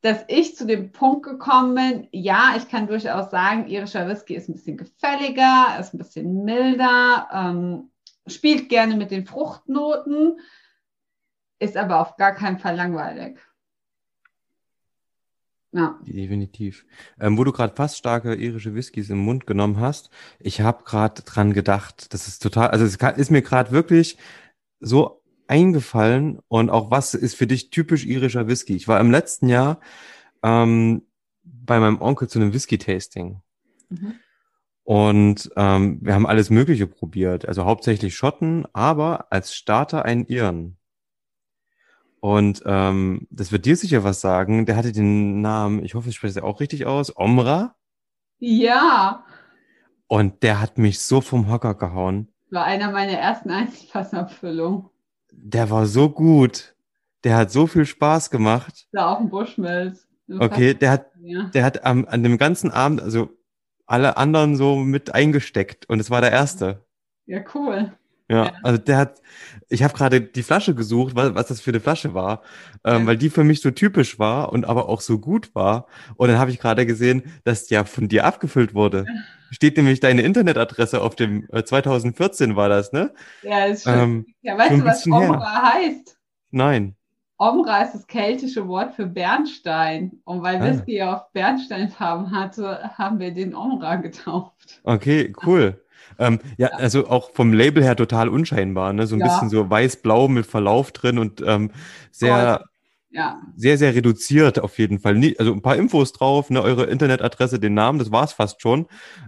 dass 0.01 0.23
ich 0.27 0.55
zu 0.55 0.65
dem 0.65 0.91
Punkt 0.91 1.23
gekommen 1.23 1.75
bin, 1.75 2.07
ja, 2.11 2.53
ich 2.55 2.69
kann 2.69 2.87
durchaus 2.87 3.31
sagen, 3.31 3.67
irischer 3.67 4.07
Whisky 4.07 4.35
ist 4.35 4.47
ein 4.47 4.53
bisschen 4.53 4.77
gefälliger, 4.77 5.77
ist 5.79 5.93
ein 5.93 5.97
bisschen 5.97 6.43
milder, 6.43 7.27
ähm, 7.31 7.91
spielt 8.27 8.69
gerne 8.69 8.95
mit 8.95 9.11
den 9.11 9.25
Fruchtnoten, 9.25 10.39
ist 11.59 11.77
aber 11.77 11.99
auf 11.99 12.15
gar 12.17 12.33
keinen 12.33 12.59
Fall 12.59 12.75
langweilig. 12.75 13.39
Ja. 15.71 15.99
Definitiv. 16.01 16.85
Ähm, 17.19 17.37
wo 17.37 17.43
du 17.43 17.51
gerade 17.51 17.75
fast 17.75 17.97
starke 17.97 18.35
irische 18.35 18.73
Whiskys 18.73 19.09
im 19.09 19.19
Mund 19.19 19.45
genommen 19.45 19.79
hast, 19.79 20.09
ich 20.39 20.61
habe 20.61 20.83
gerade 20.83 21.21
dran 21.23 21.53
gedacht, 21.53 22.13
das 22.13 22.27
ist 22.27 22.41
total, 22.41 22.69
also 22.69 22.85
es 22.85 22.95
ist 22.95 23.31
mir 23.31 23.41
gerade 23.41 23.71
wirklich 23.71 24.17
so 24.79 25.16
eingefallen 25.47 26.39
und 26.47 26.69
auch 26.69 26.91
was 26.91 27.13
ist 27.13 27.35
für 27.35 27.47
dich 27.47 27.69
typisch 27.69 28.05
irischer 28.05 28.47
Whisky? 28.47 28.75
Ich 28.75 28.87
war 28.87 28.99
im 28.99 29.11
letzten 29.11 29.49
Jahr 29.49 29.79
ähm, 30.43 31.03
bei 31.43 31.79
meinem 31.79 32.01
Onkel 32.01 32.27
zu 32.27 32.39
einem 32.39 32.53
Whisky-Tasting. 32.53 33.41
Mhm. 33.89 34.13
Und 34.83 35.51
ähm, 35.57 35.99
wir 36.01 36.13
haben 36.13 36.25
alles 36.25 36.49
Mögliche 36.49 36.87
probiert, 36.87 37.45
also 37.47 37.65
hauptsächlich 37.65 38.15
Schotten, 38.15 38.65
aber 38.71 39.31
als 39.31 39.53
Starter 39.53 40.05
einen 40.05 40.25
Iren. 40.27 40.77
Und 42.19 42.63
ähm, 42.65 43.27
das 43.29 43.51
wird 43.51 43.65
dir 43.65 43.75
sicher 43.75 44.03
was 44.03 44.21
sagen. 44.21 44.65
Der 44.65 44.75
hatte 44.75 44.91
den 44.91 45.41
Namen, 45.41 45.83
ich 45.83 45.93
hoffe, 45.93 46.09
ich 46.09 46.15
spreche 46.15 46.39
es 46.39 46.43
auch 46.43 46.59
richtig 46.61 46.85
aus, 46.85 47.15
Omra. 47.15 47.75
Ja. 48.39 49.25
Und 50.07 50.41
der 50.41 50.61
hat 50.61 50.77
mich 50.77 50.99
so 51.01 51.21
vom 51.21 51.49
Hocker 51.49 51.75
gehauen. 51.75 52.29
War 52.49 52.63
einer 52.63 52.91
meiner 52.91 53.13
ersten 53.17 53.51
Einzelfassabfüllungen. 53.51 54.89
Der 55.39 55.69
war 55.69 55.85
so 55.85 56.09
gut. 56.09 56.75
Der 57.23 57.37
hat 57.37 57.51
so 57.51 57.67
viel 57.67 57.85
Spaß 57.85 58.29
gemacht. 58.29 58.87
Da 58.91 59.13
auch 59.13 59.19
ein 59.19 59.29
Bushmills. 59.29 60.07
Okay, 60.29 60.73
der 60.73 60.91
hat, 60.91 61.11
der 61.53 61.63
hat 61.63 61.85
am, 61.85 62.05
an 62.05 62.23
dem 62.23 62.37
ganzen 62.37 62.71
Abend, 62.71 63.01
also 63.01 63.29
alle 63.85 64.17
anderen 64.17 64.57
so 64.57 64.75
mit 64.75 65.13
eingesteckt 65.15 65.87
und 65.89 65.99
es 65.99 66.09
war 66.09 66.19
der 66.21 66.31
erste. 66.31 66.85
Ja, 67.25 67.39
cool. 67.53 67.93
Ja, 68.29 68.45
ja. 68.45 68.53
also 68.61 68.77
der 68.77 68.97
hat, 68.97 69.21
ich 69.69 69.83
habe 69.83 69.93
gerade 69.93 70.19
die 70.21 70.43
Flasche 70.43 70.75
gesucht, 70.75 71.15
was, 71.15 71.33
was 71.33 71.47
das 71.47 71.61
für 71.61 71.71
eine 71.71 71.79
Flasche 71.79 72.13
war, 72.13 72.41
ähm, 72.83 73.01
ja. 73.01 73.07
weil 73.07 73.17
die 73.17 73.29
für 73.29 73.43
mich 73.43 73.61
so 73.61 73.71
typisch 73.71 74.19
war 74.19 74.51
und 74.51 74.65
aber 74.65 74.89
auch 74.89 75.01
so 75.01 75.19
gut 75.19 75.55
war. 75.55 75.87
Und 76.17 76.27
dann 76.27 76.37
habe 76.37 76.51
ich 76.51 76.59
gerade 76.59 76.85
gesehen, 76.85 77.23
dass 77.45 77.69
ja 77.69 77.85
von 77.85 78.09
dir 78.09 78.25
abgefüllt 78.25 78.73
wurde. 78.73 79.05
Steht 79.51 79.77
nämlich 79.77 80.01
deine 80.01 80.23
Internetadresse 80.23 81.01
auf 81.01 81.15
dem, 81.15 81.47
äh, 81.53 81.63
2014 81.63 82.57
war 82.57 82.67
das, 82.67 82.91
ne? 82.91 83.13
Ja, 83.43 83.65
ist 83.65 83.83
schon. 83.83 83.99
Ähm, 83.99 84.25
ja, 84.41 84.57
weißt 84.57 84.71
du, 84.71 84.83
was 84.83 85.07
Omra 85.07 85.73
heißt? 85.73 86.17
Nein. 86.51 86.95
Omra 87.37 87.83
ist 87.83 87.93
das 87.93 88.07
keltische 88.07 88.67
Wort 88.67 88.95
für 88.95 89.05
Bernstein. 89.05 90.19
Und 90.25 90.41
weil 90.41 90.57
ah. 90.57 90.65
Whisky 90.65 91.01
auf 91.01 91.31
Bernsteinfarben 91.31 92.31
hatte, 92.31 92.91
haben 92.97 93.19
wir 93.19 93.31
den 93.31 93.55
Omra 93.55 93.95
getauft. 93.97 94.81
Okay, 94.83 95.33
cool. 95.45 95.81
Ähm, 96.19 96.39
ja, 96.57 96.69
ja, 96.69 96.75
also 96.77 97.07
auch 97.07 97.31
vom 97.33 97.53
Label 97.53 97.83
her 97.83 97.95
total 97.95 98.29
unscheinbar, 98.29 98.93
ne? 98.93 99.07
So 99.07 99.15
ein 99.15 99.19
ja. 99.19 99.27
bisschen 99.27 99.49
so 99.49 99.69
weiß-blau 99.69 100.27
mit 100.27 100.45
Verlauf 100.45 100.91
drin 100.91 101.19
und 101.19 101.41
ähm, 101.45 101.71
sehr, 102.11 102.65
ja. 103.09 103.41
sehr, 103.55 103.77
sehr 103.77 103.95
reduziert 103.95 104.59
auf 104.59 104.77
jeden 104.79 104.99
Fall. 104.99 105.19
Also 105.37 105.53
ein 105.53 105.61
paar 105.61 105.75
Infos 105.75 106.13
drauf, 106.13 106.49
ne? 106.49 106.61
Eure 106.61 106.85
Internetadresse, 106.85 107.59
den 107.59 107.73
Namen, 107.73 107.99
das 107.99 108.11
war's 108.11 108.33
fast 108.33 108.61
schon. 108.61 108.87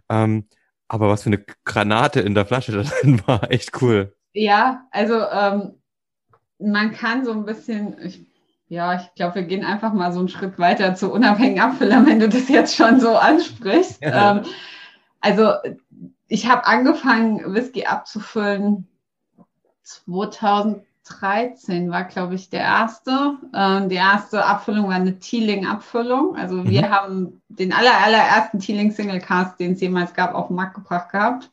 Ähm, 0.09 0.45
aber 0.87 1.07
was 1.07 1.23
für 1.23 1.29
eine 1.29 1.43
Granate 1.65 2.19
in 2.19 2.35
der 2.35 2.45
Flasche 2.45 2.71
da 2.73 2.83
drin 2.83 3.21
war, 3.25 3.51
echt 3.51 3.81
cool. 3.81 4.15
Ja, 4.33 4.87
also 4.91 5.21
ähm, 5.31 5.79
man 6.59 6.91
kann 6.91 7.25
so 7.25 7.31
ein 7.31 7.45
bisschen, 7.45 7.95
ich, 8.03 8.25
ja, 8.67 8.95
ich 8.95 9.13
glaube, 9.15 9.35
wir 9.35 9.43
gehen 9.43 9.63
einfach 9.63 9.93
mal 9.93 10.11
so 10.11 10.19
einen 10.19 10.29
Schritt 10.29 10.59
weiter 10.59 10.93
zu 10.95 11.11
unabhängigen 11.11 11.61
Abfüllern, 11.61 12.05
wenn 12.07 12.19
du 12.19 12.29
das 12.29 12.49
jetzt 12.49 12.75
schon 12.75 12.99
so 12.99 13.15
ansprichst. 13.15 14.01
Ja. 14.01 14.37
Ähm, 14.37 14.45
also 15.21 15.53
ich 16.29 16.47
habe 16.47 16.65
angefangen, 16.65 17.53
Whisky 17.53 17.85
abzufüllen 17.85 18.87
2013 19.83 21.89
war, 21.89 22.03
glaube 22.03 22.35
ich, 22.35 22.51
der 22.51 22.61
erste. 22.61 23.37
Ähm, 23.53 23.89
die 23.89 23.95
erste 23.95 24.45
Abfüllung 24.45 24.87
war 24.87 24.95
eine 24.95 25.17
Teeling-Abfüllung. 25.17 26.35
Also 26.35 26.57
mhm. 26.57 26.69
wir 26.69 26.91
haben 26.91 27.41
den 27.49 27.73
aller, 27.73 27.99
allerersten 27.99 28.59
Teeling 28.59 28.91
Single 28.91 29.19
Cast, 29.19 29.59
den 29.59 29.73
es 29.73 29.81
jemals 29.81 30.13
gab, 30.13 30.35
auf 30.35 30.47
den 30.47 30.55
Markt 30.55 30.75
gebracht 30.75 31.11
gehabt. 31.11 31.49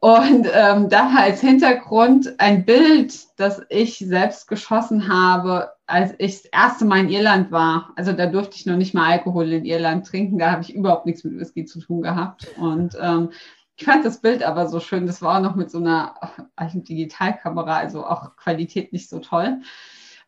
Und 0.00 0.46
ähm, 0.52 0.88
da 0.88 1.12
als 1.16 1.40
Hintergrund 1.40 2.38
ein 2.38 2.64
Bild, 2.64 3.14
das 3.36 3.62
ich 3.68 3.98
selbst 3.98 4.46
geschossen 4.46 5.08
habe, 5.08 5.72
als 5.86 6.14
ich 6.18 6.42
das 6.42 6.50
erste 6.52 6.84
Mal 6.84 7.00
in 7.00 7.08
Irland 7.08 7.50
war. 7.50 7.92
Also 7.96 8.12
da 8.12 8.26
durfte 8.26 8.56
ich 8.56 8.66
noch 8.66 8.76
nicht 8.76 8.94
mal 8.94 9.10
Alkohol 9.10 9.52
in 9.52 9.64
Irland 9.64 10.06
trinken. 10.06 10.38
Da 10.38 10.52
habe 10.52 10.62
ich 10.62 10.74
überhaupt 10.74 11.06
nichts 11.06 11.24
mit 11.24 11.38
Whisky 11.38 11.64
zu 11.64 11.80
tun 11.80 12.02
gehabt. 12.02 12.46
Und 12.58 12.96
ähm, 13.00 13.30
ich 13.76 13.84
fand 13.84 14.04
das 14.04 14.20
Bild 14.20 14.42
aber 14.42 14.68
so 14.68 14.78
schön. 14.80 15.06
Das 15.06 15.20
war 15.22 15.38
auch 15.38 15.42
noch 15.42 15.56
mit 15.56 15.70
so 15.70 15.78
einer 15.78 16.14
alten 16.54 16.84
Digitalkamera, 16.84 17.78
also 17.78 18.04
auch 18.04 18.36
Qualität 18.36 18.92
nicht 18.92 19.08
so 19.08 19.18
toll. 19.18 19.60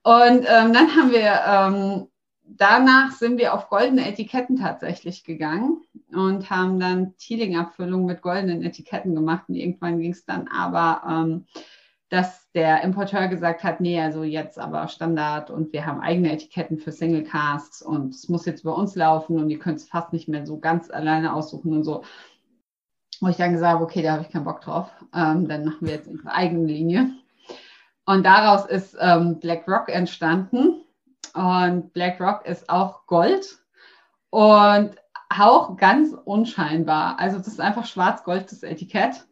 Und 0.02 0.46
ähm, 0.48 0.72
dann 0.72 0.96
haben 0.96 1.10
wir 1.12 1.40
ähm, 1.46 2.08
danach 2.56 3.12
sind 3.12 3.38
wir 3.38 3.54
auf 3.54 3.68
goldene 3.68 4.06
Etiketten 4.06 4.56
tatsächlich 4.56 5.24
gegangen 5.24 5.82
und 6.12 6.50
haben 6.50 6.80
dann 6.80 7.16
Teeling-Abfüllung 7.16 8.04
mit 8.06 8.22
goldenen 8.22 8.62
Etiketten 8.62 9.14
gemacht. 9.14 9.44
Und 9.48 9.54
irgendwann 9.54 9.98
ging 9.98 10.12
es 10.12 10.24
dann 10.24 10.48
aber, 10.48 11.02
ähm, 11.08 11.46
dass 12.08 12.50
der 12.52 12.82
Importeur 12.82 13.28
gesagt 13.28 13.62
hat, 13.62 13.80
nee, 13.80 14.00
also 14.00 14.24
jetzt 14.24 14.58
aber 14.58 14.88
Standard 14.88 15.50
und 15.50 15.72
wir 15.72 15.86
haben 15.86 16.00
eigene 16.00 16.32
Etiketten 16.32 16.78
für 16.78 16.90
Single 16.90 17.22
Casks 17.22 17.82
und 17.82 18.14
es 18.14 18.28
muss 18.28 18.46
jetzt 18.46 18.64
bei 18.64 18.72
uns 18.72 18.96
laufen 18.96 19.38
und 19.38 19.48
ihr 19.48 19.60
könnt 19.60 19.78
es 19.78 19.88
fast 19.88 20.12
nicht 20.12 20.28
mehr 20.28 20.44
so 20.44 20.58
ganz 20.58 20.90
alleine 20.90 21.32
aussuchen 21.34 21.72
und 21.72 21.84
so. 21.84 22.02
Wo 23.20 23.28
ich 23.28 23.36
dann 23.36 23.52
gesagt 23.52 23.74
habe, 23.74 23.84
okay, 23.84 24.02
da 24.02 24.12
habe 24.12 24.22
ich 24.22 24.30
keinen 24.30 24.44
Bock 24.44 24.62
drauf. 24.62 24.90
Ähm, 25.14 25.46
dann 25.46 25.64
machen 25.64 25.86
wir 25.86 25.94
jetzt 25.94 26.08
unsere 26.08 26.32
eigene 26.32 26.66
Linie. 26.66 27.10
Und 28.06 28.24
daraus 28.24 28.66
ist 28.66 28.96
ähm, 28.98 29.38
Black 29.38 29.68
Rock 29.68 29.88
entstanden 29.88 30.80
und 31.34 31.92
BlackRock 31.92 32.46
ist 32.46 32.68
auch 32.68 33.06
Gold 33.06 33.58
und 34.30 34.96
auch 35.28 35.76
ganz 35.76 36.14
unscheinbar. 36.24 37.18
Also 37.18 37.38
das 37.38 37.48
ist 37.48 37.60
einfach 37.60 37.86
schwarz-gold, 37.86 38.50
das 38.50 38.62
Etikett. 38.62 39.26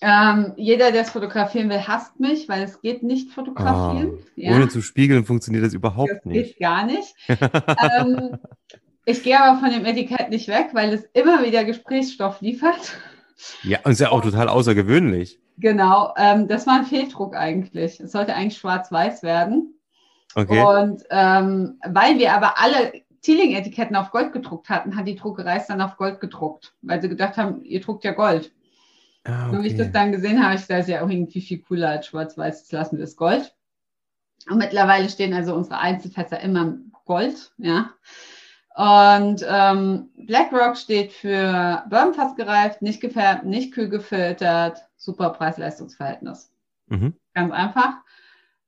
Ähm, 0.00 0.52
jeder, 0.56 0.92
der 0.92 1.02
es 1.02 1.10
fotografieren 1.10 1.70
will, 1.70 1.88
hasst 1.88 2.20
mich, 2.20 2.48
weil 2.48 2.62
es 2.62 2.80
geht 2.80 3.02
nicht 3.02 3.32
fotografieren. 3.32 4.10
Oh, 4.12 4.22
ja. 4.36 4.54
Ohne 4.54 4.68
zu 4.68 4.80
spiegeln 4.80 5.24
funktioniert 5.24 5.64
das 5.64 5.74
überhaupt 5.74 6.10
das 6.10 6.24
nicht. 6.24 6.50
Geht 6.50 6.60
gar 6.60 6.86
nicht. 6.86 7.14
ähm, 7.28 8.38
ich 9.04 9.22
gehe 9.22 9.40
aber 9.40 9.58
von 9.58 9.70
dem 9.70 9.84
Etikett 9.84 10.30
nicht 10.30 10.46
weg, 10.46 10.68
weil 10.72 10.92
es 10.92 11.04
immer 11.14 11.44
wieder 11.44 11.64
Gesprächsstoff 11.64 12.40
liefert. 12.40 12.98
Ja, 13.62 13.78
und 13.84 13.92
ist 13.92 14.00
ja 14.00 14.10
auch 14.10 14.22
total 14.22 14.48
außergewöhnlich. 14.48 15.40
Genau, 15.56 16.14
ähm, 16.16 16.46
das 16.46 16.66
war 16.66 16.74
ein 16.74 16.84
Fehldruck 16.84 17.34
eigentlich. 17.34 17.98
Es 17.98 18.12
sollte 18.12 18.34
eigentlich 18.34 18.58
schwarz-weiß 18.58 19.24
werden. 19.24 19.77
Okay. 20.38 20.62
Und 20.62 21.02
ähm, 21.10 21.80
weil 21.84 22.18
wir 22.18 22.32
aber 22.32 22.60
alle 22.60 22.92
Teeling-Etiketten 23.22 23.96
auf 23.96 24.12
Gold 24.12 24.32
gedruckt 24.32 24.68
hatten, 24.68 24.94
hat 24.94 25.08
die 25.08 25.16
Druckerei 25.16 25.56
es 25.56 25.66
dann 25.66 25.80
auf 25.80 25.96
Gold 25.96 26.20
gedruckt, 26.20 26.74
weil 26.82 27.02
sie 27.02 27.08
gedacht 27.08 27.36
haben, 27.36 27.64
ihr 27.64 27.80
druckt 27.80 28.04
ja 28.04 28.12
Gold. 28.12 28.52
Ah, 29.24 29.48
okay. 29.48 29.56
Und 29.56 29.64
wie 29.64 29.68
ich 29.68 29.76
das 29.76 29.90
dann 29.90 30.12
gesehen 30.12 30.42
habe, 30.42 30.54
ich 30.54 30.66
das 30.66 30.82
ist 30.82 30.88
ja 30.88 31.02
auch 31.02 31.08
irgendwie 31.08 31.40
viel 31.40 31.58
cooler 31.58 31.88
als 31.88 32.06
schwarz-weiß, 32.06 32.60
jetzt 32.60 32.72
lassen 32.72 32.98
wir 32.98 33.04
es 33.04 33.16
Gold. 33.16 33.52
Und 34.48 34.58
mittlerweile 34.58 35.08
stehen 35.08 35.34
also 35.34 35.54
unsere 35.54 35.78
Einzelfässer 35.78 36.38
immer 36.38 36.78
Gold, 37.04 37.52
ja. 37.58 37.90
Und 38.76 39.44
ähm, 39.48 40.10
BlackRock 40.14 40.76
steht 40.76 41.12
für 41.12 41.82
Bourbon 41.90 42.36
gereift, 42.36 42.80
nicht 42.80 43.00
gefärbt, 43.00 43.44
nicht 43.44 43.74
kühl 43.74 43.88
gefiltert, 43.88 44.78
super 44.96 45.30
Preis-Leistungs-Verhältnis. 45.30 46.52
Mhm. 46.86 47.14
Ganz 47.34 47.52
einfach. 47.52 47.94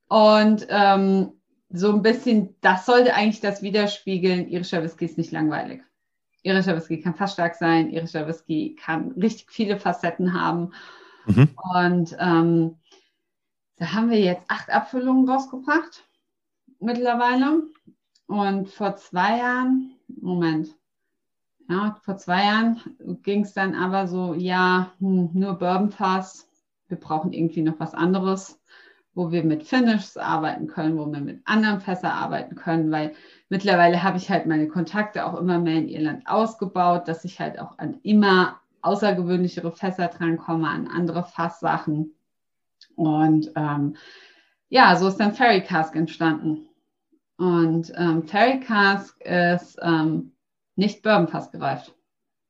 Und 0.09 0.67
ähm, 0.69 1.40
so 1.73 1.91
ein 1.93 2.01
bisschen, 2.01 2.55
das 2.61 2.85
sollte 2.85 3.13
eigentlich 3.15 3.41
das 3.41 3.61
widerspiegeln, 3.61 4.49
irischer 4.49 4.83
Whisky 4.83 5.05
ist 5.05 5.17
nicht 5.17 5.31
langweilig. 5.31 5.83
Irischer 6.43 6.75
Whisky 6.75 7.01
kann 7.01 7.15
fast 7.15 7.33
stark 7.33 7.55
sein, 7.55 7.89
irischer 7.91 8.27
Whisky 8.27 8.75
kann 8.75 9.11
richtig 9.13 9.51
viele 9.51 9.79
Facetten 9.79 10.33
haben. 10.33 10.73
Mhm. 11.25 11.49
Und 11.75 12.15
ähm, 12.19 12.79
da 13.77 13.93
haben 13.93 14.09
wir 14.11 14.19
jetzt 14.19 14.45
acht 14.49 14.69
Abfüllungen 14.69 15.29
rausgebracht 15.29 16.03
mittlerweile. 16.79 17.63
Und 18.27 18.69
vor 18.69 18.95
zwei 18.97 19.37
Jahren, 19.39 19.97
Moment, 20.07 20.75
Ja, 21.69 21.97
vor 22.03 22.17
zwei 22.17 22.43
Jahren 22.45 22.81
ging 23.23 23.41
es 23.43 23.53
dann 23.53 23.75
aber 23.75 24.07
so, 24.07 24.33
ja, 24.35 24.93
hm, 24.99 25.31
nur 25.33 25.55
Bourbonfass, 25.55 26.47
wir 26.87 26.99
brauchen 26.99 27.33
irgendwie 27.33 27.61
noch 27.63 27.79
was 27.79 27.93
anderes, 27.93 28.60
wo 29.13 29.31
wir 29.31 29.43
mit 29.43 29.63
Finishes 29.63 30.17
arbeiten 30.17 30.67
können, 30.67 30.97
wo 30.97 31.11
wir 31.11 31.19
mit 31.19 31.41
anderen 31.45 31.81
Fässer 31.81 32.13
arbeiten 32.13 32.55
können, 32.55 32.91
weil 32.91 33.13
mittlerweile 33.49 34.03
habe 34.03 34.17
ich 34.17 34.29
halt 34.29 34.45
meine 34.45 34.67
Kontakte 34.67 35.25
auch 35.25 35.37
immer 35.37 35.59
mehr 35.59 35.77
in 35.77 35.89
Irland 35.89 36.27
ausgebaut, 36.27 37.07
dass 37.07 37.25
ich 37.25 37.39
halt 37.39 37.59
auch 37.59 37.77
an 37.77 37.99
immer 38.03 38.59
außergewöhnlichere 38.81 39.71
Fässer 39.71 40.07
drankomme, 40.07 40.67
an 40.67 40.87
andere 40.87 41.23
Fasssachen. 41.23 42.13
Und 42.95 43.51
ähm, 43.55 43.95
ja, 44.69 44.95
so 44.95 45.07
ist 45.07 45.17
dann 45.17 45.33
Fairy 45.33 45.61
Cask 45.61 45.95
entstanden. 45.95 46.67
Und 47.37 47.91
ähm, 47.95 48.23
Fairy 48.23 48.59
Cask 48.61 49.19
ist 49.21 49.77
ähm, 49.81 50.31
nicht 50.75 51.03
Bourbonfass 51.03 51.51
gereift. 51.51 51.93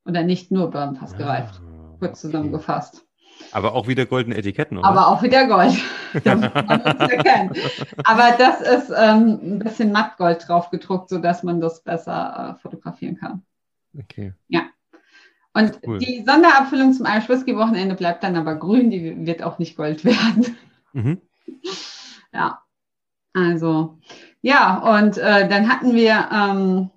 Oder 0.05 0.24
nicht 0.24 0.51
nur 0.51 0.70
Bourbonfass 0.70 1.16
gereift. 1.18 1.62
Ah, 1.64 1.95
kurz 1.99 2.24
okay. 2.24 2.32
zusammengefasst. 2.32 3.05
Aber 3.52 3.74
auch 3.74 3.88
wieder 3.88 4.06
goldene 4.06 4.38
Etiketten, 4.38 4.78
oder? 4.78 4.88
Aber 4.88 5.08
auch 5.08 5.22
wieder 5.24 5.48
Gold. 5.48 5.78
Aber 8.04 8.32
das 8.38 8.62
ist 8.62 8.92
ähm, 8.96 9.39
ein 9.44 9.60
bisschen 9.60 9.92
Mattgold 9.92 10.48
drauf 10.48 10.70
gedruckt, 10.70 11.10
sodass 11.10 11.44
man 11.44 11.60
das 11.60 11.84
besser 11.84 12.56
äh, 12.58 12.62
fotografieren 12.62 13.18
kann. 13.18 13.44
Okay. 13.98 14.34
Ja. 14.48 14.62
Und 15.54 15.80
cool. 15.86 16.00
die 16.00 16.24
Sonderabfüllung 16.26 16.94
zum 16.94 17.06
Irish 17.06 17.28
Whisky 17.28 17.56
Wochenende 17.58 17.96
bleibt 17.96 18.24
dann 18.24 18.38
aber 18.38 18.56
grün, 18.56 18.89
die 18.89 19.26
wird 19.26 19.44
auch 19.44 19.60
nicht 19.60 19.76
Gold 19.76 20.06
werden. 20.06 20.56
Mhm. 20.94 21.22
Ja. 22.34 22.62
Also, 23.34 24.00
ja, 24.42 24.98
und 24.98 25.18
äh, 25.18 25.48
dann 25.48 25.70
hatten 25.70 25.96
wir 25.96 26.30
ähm, 26.32 26.89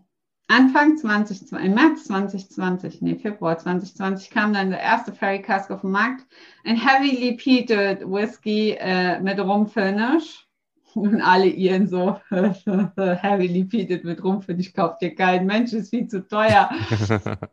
Anfang 0.46 0.98
20, 0.98 1.52
im 1.52 1.74
März 1.74 2.04
2020, 2.04 3.00
nee, 3.00 3.16
Februar 3.16 3.56
2020 3.56 4.28
kam 4.28 4.52
dann 4.52 4.70
der 4.70 4.80
erste 4.80 5.14
Fairy 5.14 5.40
Cask 5.40 5.70
auf 5.70 5.80
den 5.80 5.90
Markt. 5.90 6.26
Ein 6.64 6.76
heavily 6.76 7.32
peated 7.32 8.02
Whisky 8.02 8.72
äh, 8.78 9.20
mit 9.20 9.40
Rumfinish. 9.40 10.46
Und 10.94 11.22
alle 11.22 11.46
ihren 11.46 11.88
so 11.88 12.20
heavily 12.30 13.64
peated 13.64 14.04
mit 14.04 14.22
Rumfinish 14.22 14.74
kauft 14.74 15.02
ihr 15.02 15.14
kein 15.14 15.46
Mensch, 15.46 15.72
ist 15.72 15.90
viel 15.90 16.08
zu 16.08 16.28
teuer. 16.28 16.70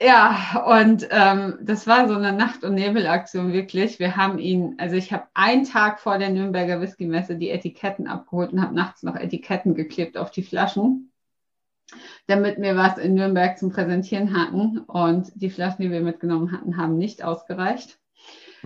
ja, 0.00 0.62
und 0.66 1.08
ähm, 1.10 1.58
das 1.62 1.86
war 1.86 2.06
so 2.06 2.14
eine 2.14 2.32
Nacht- 2.32 2.64
und 2.64 2.74
Nebelaktion 2.74 3.54
wirklich. 3.54 3.98
Wir 3.98 4.14
haben 4.14 4.38
ihn, 4.38 4.74
also 4.78 4.94
ich 4.94 5.10
habe 5.10 5.24
einen 5.32 5.64
Tag 5.64 6.00
vor 6.00 6.18
der 6.18 6.28
Nürnberger 6.28 6.82
Whisky-Messe 6.82 7.36
die 7.36 7.50
Etiketten 7.50 8.06
abgeholt 8.06 8.52
und 8.52 8.62
habe 8.62 8.74
nachts 8.74 9.02
noch 9.02 9.16
Etiketten 9.16 9.74
geklebt 9.74 10.18
auf 10.18 10.30
die 10.30 10.42
Flaschen 10.42 11.10
damit 12.26 12.60
wir 12.60 12.76
was 12.76 12.98
in 12.98 13.14
Nürnberg 13.14 13.58
zum 13.58 13.70
Präsentieren 13.70 14.36
hatten. 14.36 14.78
Und 14.80 15.30
die 15.34 15.50
Flaschen, 15.50 15.82
die 15.82 15.90
wir 15.90 16.00
mitgenommen 16.00 16.52
hatten, 16.52 16.76
haben 16.76 16.96
nicht 16.96 17.22
ausgereicht. 17.22 17.98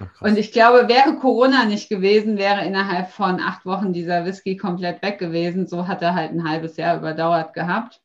Ach, 0.01 0.23
und 0.23 0.39
ich 0.39 0.53
glaube, 0.53 0.89
wäre 0.89 1.17
Corona 1.17 1.65
nicht 1.65 1.89
gewesen, 1.89 2.39
wäre 2.39 2.65
innerhalb 2.65 3.11
von 3.11 3.41
acht 3.41 3.67
Wochen 3.67 3.93
dieser 3.93 4.25
Whisky 4.25 4.57
komplett 4.57 5.03
weg 5.03 5.19
gewesen. 5.19 5.67
So 5.67 5.87
hat 5.87 6.03
er 6.03 6.15
halt 6.15 6.33
ein 6.33 6.49
halbes 6.49 6.77
Jahr 6.77 6.97
überdauert 6.97 7.53
gehabt. 7.53 8.01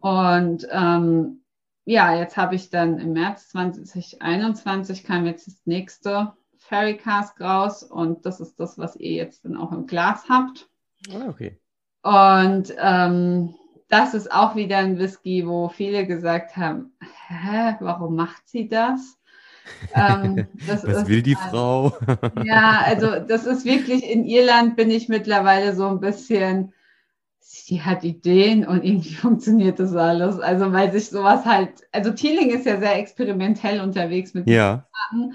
Und 0.00 0.66
ähm, 0.70 1.40
ja, 1.84 2.14
jetzt 2.14 2.36
habe 2.36 2.54
ich 2.54 2.70
dann 2.70 2.98
im 2.98 3.12
März 3.12 3.48
2021 3.50 5.04
kam 5.04 5.26
jetzt 5.26 5.46
das 5.46 5.60
nächste 5.64 6.32
Fairy 6.58 6.96
Cask 6.96 7.38
raus 7.40 7.82
und 7.82 8.24
das 8.24 8.40
ist 8.40 8.58
das, 8.58 8.78
was 8.78 8.96
ihr 8.96 9.12
jetzt 9.12 9.44
dann 9.44 9.56
auch 9.56 9.72
im 9.72 9.86
Glas 9.86 10.28
habt. 10.28 10.68
Ah, 11.12 11.28
okay. 11.28 11.60
Und 12.02 12.74
ähm, 12.78 13.54
das 13.88 14.14
ist 14.14 14.32
auch 14.32 14.56
wieder 14.56 14.78
ein 14.78 14.98
Whisky, 14.98 15.46
wo 15.46 15.68
viele 15.68 16.06
gesagt 16.06 16.56
haben, 16.56 16.92
hä, 17.28 17.76
warum 17.80 18.16
macht 18.16 18.48
sie 18.48 18.68
das? 18.68 19.18
Ähm, 19.94 20.46
das 20.66 20.86
Was 20.86 21.06
will 21.06 21.22
die 21.22 21.36
halt, 21.36 21.50
Frau? 21.50 21.96
ja, 22.44 22.82
also 22.84 23.20
das 23.20 23.46
ist 23.46 23.64
wirklich, 23.64 24.08
in 24.08 24.24
Irland 24.24 24.76
bin 24.76 24.90
ich 24.90 25.08
mittlerweile 25.08 25.74
so 25.74 25.86
ein 25.86 26.00
bisschen, 26.00 26.72
sie 27.40 27.82
hat 27.82 28.04
Ideen 28.04 28.66
und 28.66 28.84
irgendwie 28.84 29.14
funktioniert 29.14 29.78
das 29.78 29.94
alles. 29.94 30.40
Also 30.40 30.72
weil 30.72 30.92
sich 30.92 31.10
sowas 31.10 31.44
halt, 31.44 31.70
also 31.92 32.10
Teeling 32.10 32.50
ist 32.50 32.66
ja 32.66 32.78
sehr 32.78 32.96
experimentell 32.96 33.80
unterwegs 33.80 34.34
mit 34.34 34.48
ja. 34.48 34.86
Arten. 34.92 35.34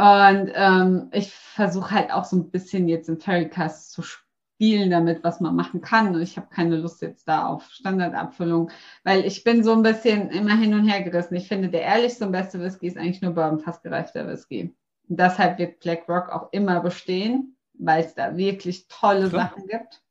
Und 0.00 0.52
ähm, 0.54 1.08
ich 1.12 1.32
versuche 1.32 1.90
halt 1.90 2.12
auch 2.12 2.24
so 2.24 2.36
ein 2.36 2.50
bisschen 2.50 2.86
jetzt 2.86 3.08
im 3.08 3.18
Fairycast 3.18 3.90
zu 3.90 4.02
spielen 4.02 4.27
spielen 4.58 4.90
damit, 4.90 5.22
was 5.22 5.38
man 5.38 5.54
machen 5.54 5.80
kann. 5.80 6.16
Und 6.16 6.20
ich 6.20 6.36
habe 6.36 6.48
keine 6.50 6.76
Lust 6.76 7.00
jetzt 7.00 7.28
da 7.28 7.46
auf 7.46 7.70
Standardabfüllung, 7.70 8.72
weil 9.04 9.24
ich 9.24 9.44
bin 9.44 9.62
so 9.62 9.72
ein 9.72 9.82
bisschen 9.82 10.30
immer 10.30 10.56
hin 10.56 10.74
und 10.74 10.84
her 10.88 11.00
gerissen. 11.02 11.36
Ich 11.36 11.46
finde, 11.46 11.68
der 11.68 11.82
ehrlichste 11.82 12.26
und 12.26 12.32
beste 12.32 12.60
Whisky 12.60 12.88
ist 12.88 12.96
eigentlich 12.96 13.22
nur 13.22 13.34
Bourbon 13.34 13.60
fast 13.60 13.84
gereifter 13.84 14.26
Whisky. 14.26 14.74
Und 15.08 15.20
deshalb 15.20 15.58
wird 15.58 15.78
Black 15.78 16.08
Rock 16.08 16.30
auch 16.30 16.48
immer 16.50 16.80
bestehen, 16.80 17.56
weil 17.74 18.02
es 18.02 18.16
da 18.16 18.36
wirklich 18.36 18.88
tolle 18.88 19.28
Klar. 19.28 19.50
Sachen 19.50 19.68
gibt. 19.68 20.02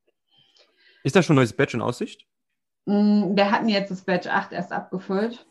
Ist 1.04 1.18
da 1.18 1.22
schon 1.22 1.34
ein 1.34 1.38
neues 1.38 1.54
Batch 1.54 1.74
in 1.74 1.82
Aussicht? 1.82 2.26
Mm, 2.86 3.36
wir 3.36 3.52
hatten 3.52 3.68
jetzt 3.68 3.92
das 3.92 4.04
Batch 4.04 4.28
8 4.28 4.54
erst 4.54 4.72
abgefüllt, 4.72 5.46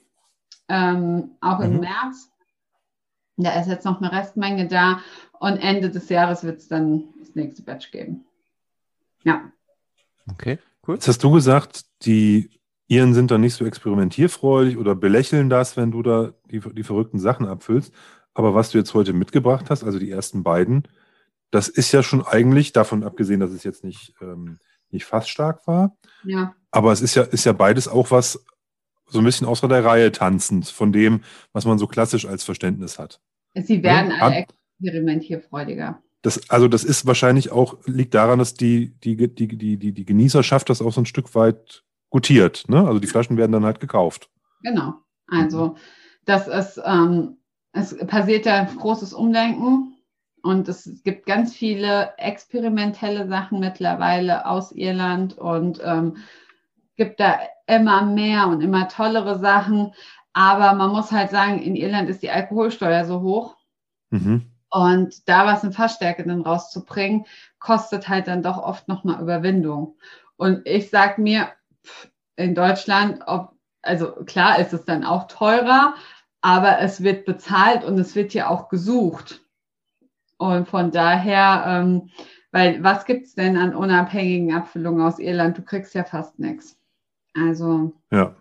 ähm, 0.71 1.33
auch 1.43 1.59
mhm. 1.59 1.65
im 1.67 1.81
März. 1.81 2.31
Da 3.37 3.61
ist 3.61 3.69
jetzt 3.69 3.85
noch 3.85 4.01
eine 4.01 4.11
Restmenge 4.11 4.69
da 4.69 5.01
und 5.39 5.59
Ende 5.59 5.91
des 5.91 6.09
Jahres 6.09 6.45
wird 6.45 6.61
es 6.61 6.69
dann 6.69 7.13
das 7.21 7.35
nächste 7.35 7.63
Batch 7.63 7.91
geben. 7.91 8.25
Ja. 9.27 9.53
Okay, 10.31 10.59
cool. 10.87 10.95
Jetzt 10.95 11.09
hast 11.09 11.23
du 11.23 11.31
gesagt, 11.33 11.85
die 12.03 12.51
Iren 12.87 13.13
sind 13.13 13.31
dann 13.31 13.41
nicht 13.41 13.55
so 13.55 13.67
experimentierfreudig 13.67 14.79
oder 14.79 14.95
belächeln 14.95 15.51
das, 15.51 15.77
wenn 15.77 15.91
du 15.91 16.03
da 16.03 16.33
die, 16.51 16.61
die 16.61 16.85
verrückten 16.85 17.19
Sachen 17.19 17.47
abfüllst. 17.47 17.93
Aber 18.33 18.55
was 18.55 18.71
du 18.71 18.79
jetzt 18.79 18.95
heute 18.95 19.13
mitgebracht 19.13 19.67
hast, 19.69 19.83
also 19.83 19.99
die 19.99 20.11
ersten 20.11 20.45
beiden, 20.45 20.87
das 21.51 21.69
ist 21.69 21.91
ja 21.91 22.03
schon 22.03 22.25
eigentlich, 22.25 22.73
davon 22.73 23.03
abgesehen, 23.03 23.41
dass 23.41 23.51
es 23.51 23.65
jetzt 23.65 23.83
nicht, 23.83 24.15
ähm, 24.21 24.59
nicht 24.91 25.05
fast 25.05 25.29
stark 25.29 25.67
war. 25.67 25.97
Ja. 26.23 26.55
Aber 26.71 26.93
es 26.93 27.01
ist 27.01 27.17
ja, 27.17 27.23
ist 27.23 27.45
ja 27.45 27.53
beides 27.53 27.89
auch 27.89 28.11
was, 28.11 28.45
so 29.09 29.19
ein 29.19 29.25
bisschen 29.25 29.47
außer 29.47 29.69
der 29.69 29.85
Reihe 29.85 30.13
tanzend, 30.13 30.69
von 30.69 30.93
dem, 30.93 31.23
was 31.53 31.65
man 31.65 31.79
so 31.79 31.87
klassisch 31.87 32.27
als 32.27 32.45
Verständnis 32.45 32.99
hat. 32.99 33.21
Sie 33.55 33.83
werden 33.83 34.11
ja? 34.11 34.19
alle 34.19 34.47
experimentierfreudiger. 34.79 36.03
Das, 36.27 36.51
also 36.51 36.67
das 36.67 36.83
ist 36.83 37.07
wahrscheinlich 37.07 37.53
auch, 37.53 37.79
liegt 37.87 38.13
daran, 38.13 38.41
dass 38.41 38.55
die, 38.55 38.99
die, 38.99 39.17
die, 39.17 39.47
die, 39.47 39.77
die, 39.77 39.93
die 39.93 40.05
Genießerschaft 40.05 40.69
das 40.69 40.83
auch 40.83 40.93
so 40.93 41.01
ein 41.01 41.07
Stück 41.07 41.37
weit 41.37 41.85
gutiert. 42.11 42.65
Ne? 42.69 42.85
Also 42.85 42.99
die 42.99 43.07
Flaschen 43.07 43.37
werden 43.37 43.53
dann 43.53 43.65
halt 43.65 43.79
gekauft. 43.79 44.29
Genau. 44.65 44.95
Also 45.29 45.77
das 46.25 46.49
ist, 46.49 46.83
ähm, 46.85 47.37
es 47.71 47.97
passiert 48.09 48.45
ja 48.45 48.65
großes 48.65 49.13
Umdenken 49.13 49.95
und 50.43 50.69
es 50.69 51.01
gibt 51.05 51.27
ganz 51.27 51.55
viele 51.55 52.13
experimentelle 52.19 53.29
Sachen 53.29 53.61
mittlerweile 53.61 54.47
aus 54.47 54.73
Irland 54.73 55.39
und 55.39 55.81
ähm, 55.85 56.17
gibt 56.97 57.21
da 57.21 57.39
immer 57.69 58.05
mehr 58.05 58.49
und 58.49 58.63
immer 58.63 58.89
tollere 58.89 59.39
Sachen. 59.39 59.93
Aber 60.33 60.75
man 60.75 60.91
muss 60.91 61.13
halt 61.13 61.31
sagen, 61.31 61.63
in 61.63 61.77
Irland 61.77 62.09
ist 62.09 62.25
die 62.25 62.31
Alkoholsteuer 62.31 63.05
so 63.05 63.21
hoch. 63.21 63.57
Mhm. 64.11 64.56
Und 64.77 65.27
da 65.27 65.47
was 65.47 65.65
in 65.65 65.73
Fassstärke 65.73 66.23
dann 66.23 66.43
rauszubringen, 66.43 67.25
kostet 67.59 68.11
halt 68.11 68.29
dann 68.29 68.43
doch 68.43 68.59
oft 68.59 68.89
nochmal 68.89 69.23
Überwindung. 69.23 69.97
Und 70.37 70.67
ich 70.67 70.91
sag 70.91 71.17
mir, 71.17 71.49
in 72.37 72.55
Deutschland, 72.55 73.23
ob, 73.27 73.55
also 73.81 74.13
klar 74.27 74.59
ist 74.59 74.75
es 74.75 74.85
dann 74.85 75.03
auch 75.03 75.29
teurer, 75.29 75.95
aber 76.43 76.81
es 76.81 77.03
wird 77.03 77.25
bezahlt 77.25 77.85
und 77.85 77.99
es 77.99 78.15
wird 78.15 78.35
ja 78.35 78.51
auch 78.51 78.69
gesucht. 78.69 79.41
Und 80.37 80.69
von 80.69 80.91
daher, 80.91 81.65
ähm, 81.67 82.11
weil 82.53 82.85
was 82.85 83.07
gibt 83.07 83.25
es 83.25 83.35
denn 83.35 83.57
an 83.57 83.75
unabhängigen 83.75 84.55
Abfüllungen 84.55 85.01
aus 85.01 85.19
Irland? 85.19 85.57
Du 85.57 85.63
kriegst 85.63 85.95
ja 85.95 86.05
fast 86.05 86.39
nichts. 86.39 86.79
Also. 87.35 87.95
Ja. 88.11 88.37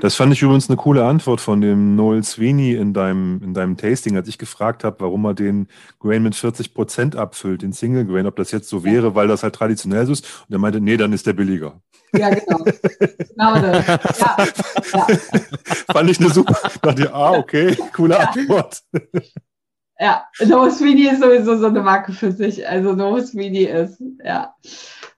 Das 0.00 0.14
fand 0.14 0.32
ich 0.32 0.42
übrigens 0.42 0.68
eine 0.68 0.76
coole 0.76 1.04
Antwort 1.04 1.40
von 1.40 1.60
dem 1.60 1.96
Noel 1.96 2.22
Sweeney 2.22 2.74
in 2.74 2.92
deinem, 2.92 3.42
in 3.42 3.54
deinem 3.54 3.76
Tasting, 3.76 4.16
als 4.16 4.28
ich 4.28 4.38
gefragt 4.38 4.84
habe, 4.84 5.00
warum 5.00 5.24
er 5.24 5.34
den 5.34 5.68
Grain 5.98 6.22
mit 6.22 6.34
40 6.34 6.74
Prozent 6.74 7.16
abfüllt, 7.16 7.62
den 7.62 7.72
Single 7.72 8.04
Grain, 8.04 8.26
ob 8.26 8.36
das 8.36 8.52
jetzt 8.52 8.68
so 8.68 8.84
wäre, 8.84 9.14
weil 9.14 9.26
das 9.26 9.42
halt 9.42 9.54
traditionell 9.54 10.06
so 10.06 10.12
ist. 10.12 10.24
Und 10.48 10.54
er 10.54 10.58
meinte, 10.58 10.80
nee, 10.80 10.96
dann 10.96 11.12
ist 11.12 11.26
der 11.26 11.32
billiger. 11.32 11.80
Ja, 12.12 12.30
genau. 12.30 12.58
genau 12.58 13.54
das. 13.60 13.86
Ja, 14.18 14.36
ja. 14.92 15.06
Fand 15.92 16.10
ich 16.10 16.20
eine 16.20 16.30
super. 16.30 16.56
Dachte, 16.82 17.12
ah, 17.12 17.32
okay, 17.32 17.76
coole 17.92 18.14
ja. 18.14 18.28
Antwort. 18.28 18.82
Ja, 19.98 20.24
Noel 20.44 20.70
Sweeney 20.70 21.08
ist 21.08 21.20
sowieso 21.20 21.56
so 21.56 21.66
eine 21.66 21.80
Marke 21.80 22.12
für 22.12 22.30
sich. 22.32 22.66
Also 22.68 22.92
Noel 22.94 23.24
Sweeney 23.24 23.64
ist, 23.64 24.00
ja. 24.22 24.54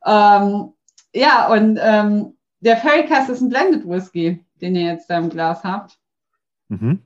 Ähm, 0.05 0.73
ja, 1.15 1.49
und 1.53 1.79
ähm, 1.81 2.36
der 2.61 2.77
Fairycast 2.77 3.31
ist 3.31 3.41
ein 3.41 3.49
Blended 3.49 3.87
Whisky, 3.87 4.45
den 4.61 4.77
ihr 4.77 4.87
jetzt 4.93 5.09
da 5.09 5.19
im 5.19 5.29
Glas 5.29 5.63
habt. 5.65 5.99
Mhm. 6.69 7.03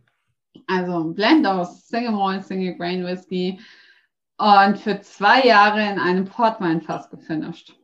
Also 0.67 0.99
ein 0.99 1.15
Blend 1.15 1.47
aus 1.47 1.87
Single 1.89 2.13
Malt, 2.13 2.45
Single 2.45 2.77
Grain 2.77 3.05
Whisky 3.05 3.59
und 4.39 4.79
für 4.79 5.01
zwei 5.01 5.43
Jahre 5.43 5.81
in 5.81 5.99
einem 5.99 6.25
Portweinfass 6.25 7.11
gefinisht. 7.11 7.77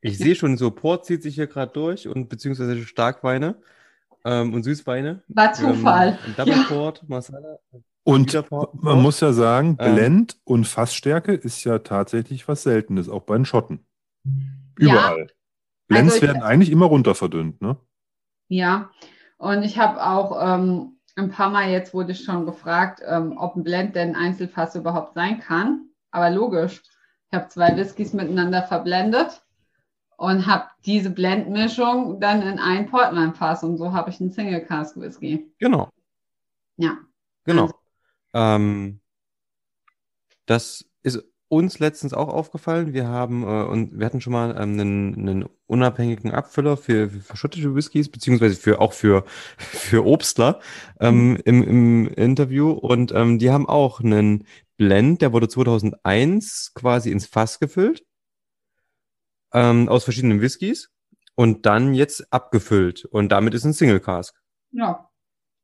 Ich 0.00 0.18
ja. 0.18 0.26
sehe 0.26 0.34
schon, 0.34 0.56
so 0.56 0.70
Port 0.70 1.06
zieht 1.06 1.22
sich 1.22 1.34
hier 1.34 1.46
gerade 1.46 1.72
durch 1.72 2.06
und 2.06 2.28
beziehungsweise 2.28 2.84
Starkweine 2.84 3.56
ähm, 4.24 4.54
und 4.54 4.62
Süßweine. 4.62 5.22
War 5.28 5.52
Zufall. 5.52 6.18
Ähm, 6.26 6.34
Double 6.36 6.52
ja. 6.54 6.62
Port, 6.68 7.08
Masala. 7.08 7.58
Und 8.04 8.32
man 8.50 9.02
muss 9.02 9.20
ja 9.20 9.32
sagen, 9.32 9.76
ähm. 9.78 9.94
Blend 9.94 10.34
ähm, 10.34 10.40
und 10.44 10.66
Fassstärke 10.66 11.32
ist 11.32 11.64
ja 11.64 11.78
tatsächlich 11.80 12.48
was 12.48 12.62
Seltenes, 12.62 13.08
auch 13.08 13.22
bei 13.22 13.36
den 13.36 13.44
Schotten. 13.44 13.84
Überall. 14.76 15.20
Ja. 15.20 15.26
Blends 15.88 16.14
also 16.14 16.26
werden 16.26 16.42
eigentlich 16.42 16.70
immer 16.70 16.86
runter 16.86 17.14
verdünnt, 17.14 17.60
ne? 17.60 17.76
Ja, 18.48 18.90
und 19.38 19.62
ich 19.62 19.78
habe 19.78 20.04
auch 20.04 20.38
ähm, 20.40 20.98
ein 21.16 21.30
paar 21.30 21.50
Mal 21.50 21.70
jetzt 21.70 21.92
wurde 21.92 22.12
ich 22.12 22.24
schon 22.24 22.46
gefragt, 22.46 23.02
ähm, 23.04 23.36
ob 23.36 23.56
ein 23.56 23.64
Blend 23.64 23.96
denn 23.96 24.14
Einzelfass 24.14 24.74
überhaupt 24.74 25.14
sein 25.14 25.40
kann. 25.40 25.88
Aber 26.10 26.30
logisch, 26.30 26.82
ich 27.30 27.36
habe 27.36 27.48
zwei 27.48 27.76
Whiskys 27.76 28.12
miteinander 28.12 28.62
verblendet 28.62 29.42
und 30.16 30.46
habe 30.46 30.68
diese 30.84 31.10
Blendmischung 31.10 32.20
dann 32.20 32.42
in 32.42 32.58
ein 32.58 32.86
Portland-Fass 32.86 33.64
und 33.64 33.78
so 33.78 33.92
habe 33.92 34.10
ich 34.10 34.20
einen 34.20 34.32
Single 34.32 34.64
Cask 34.64 34.96
Whisky. 34.96 35.52
Genau. 35.58 35.90
Ja. 36.76 36.98
Genau. 37.44 37.64
Also. 37.64 37.74
Ähm, 38.34 39.00
das 40.46 40.84
ist 41.02 41.22
uns 41.48 41.78
letztens 41.78 42.12
auch 42.12 42.28
aufgefallen. 42.28 42.92
Wir 42.92 43.08
haben 43.08 43.42
äh, 43.42 43.64
und 43.64 43.98
wir 43.98 44.06
hatten 44.06 44.20
schon 44.20 44.32
mal 44.32 44.50
ähm, 44.50 44.78
einen, 44.78 45.14
einen 45.14 45.48
unabhängigen 45.66 46.30
Abfüller 46.30 46.76
für, 46.76 47.08
für, 47.10 47.36
schottische 47.36 47.74
Whiskys, 47.74 48.10
beziehungsweise 48.10 48.56
für 48.56 48.80
auch 48.80 48.92
für, 48.92 49.24
für 49.56 50.06
Obstler 50.06 50.60
ähm, 51.00 51.30
mhm. 51.30 51.36
im, 51.44 51.62
im 51.62 52.08
Interview. 52.08 52.70
Und 52.70 53.12
ähm, 53.12 53.38
die 53.38 53.50
haben 53.50 53.68
auch 53.68 54.00
einen 54.00 54.44
Blend, 54.76 55.22
der 55.22 55.32
wurde 55.32 55.48
2001 55.48 56.72
quasi 56.74 57.10
ins 57.10 57.26
Fass 57.26 57.58
gefüllt 57.58 58.04
ähm, 59.52 59.88
aus 59.88 60.04
verschiedenen 60.04 60.40
Whiskys 60.40 60.90
und 61.34 61.66
dann 61.66 61.94
jetzt 61.94 62.32
abgefüllt. 62.32 63.04
Und 63.06 63.30
damit 63.30 63.54
ist 63.54 63.64
ein 63.64 63.72
Single 63.72 64.00
Cask. 64.00 64.36
Ja. 64.70 65.07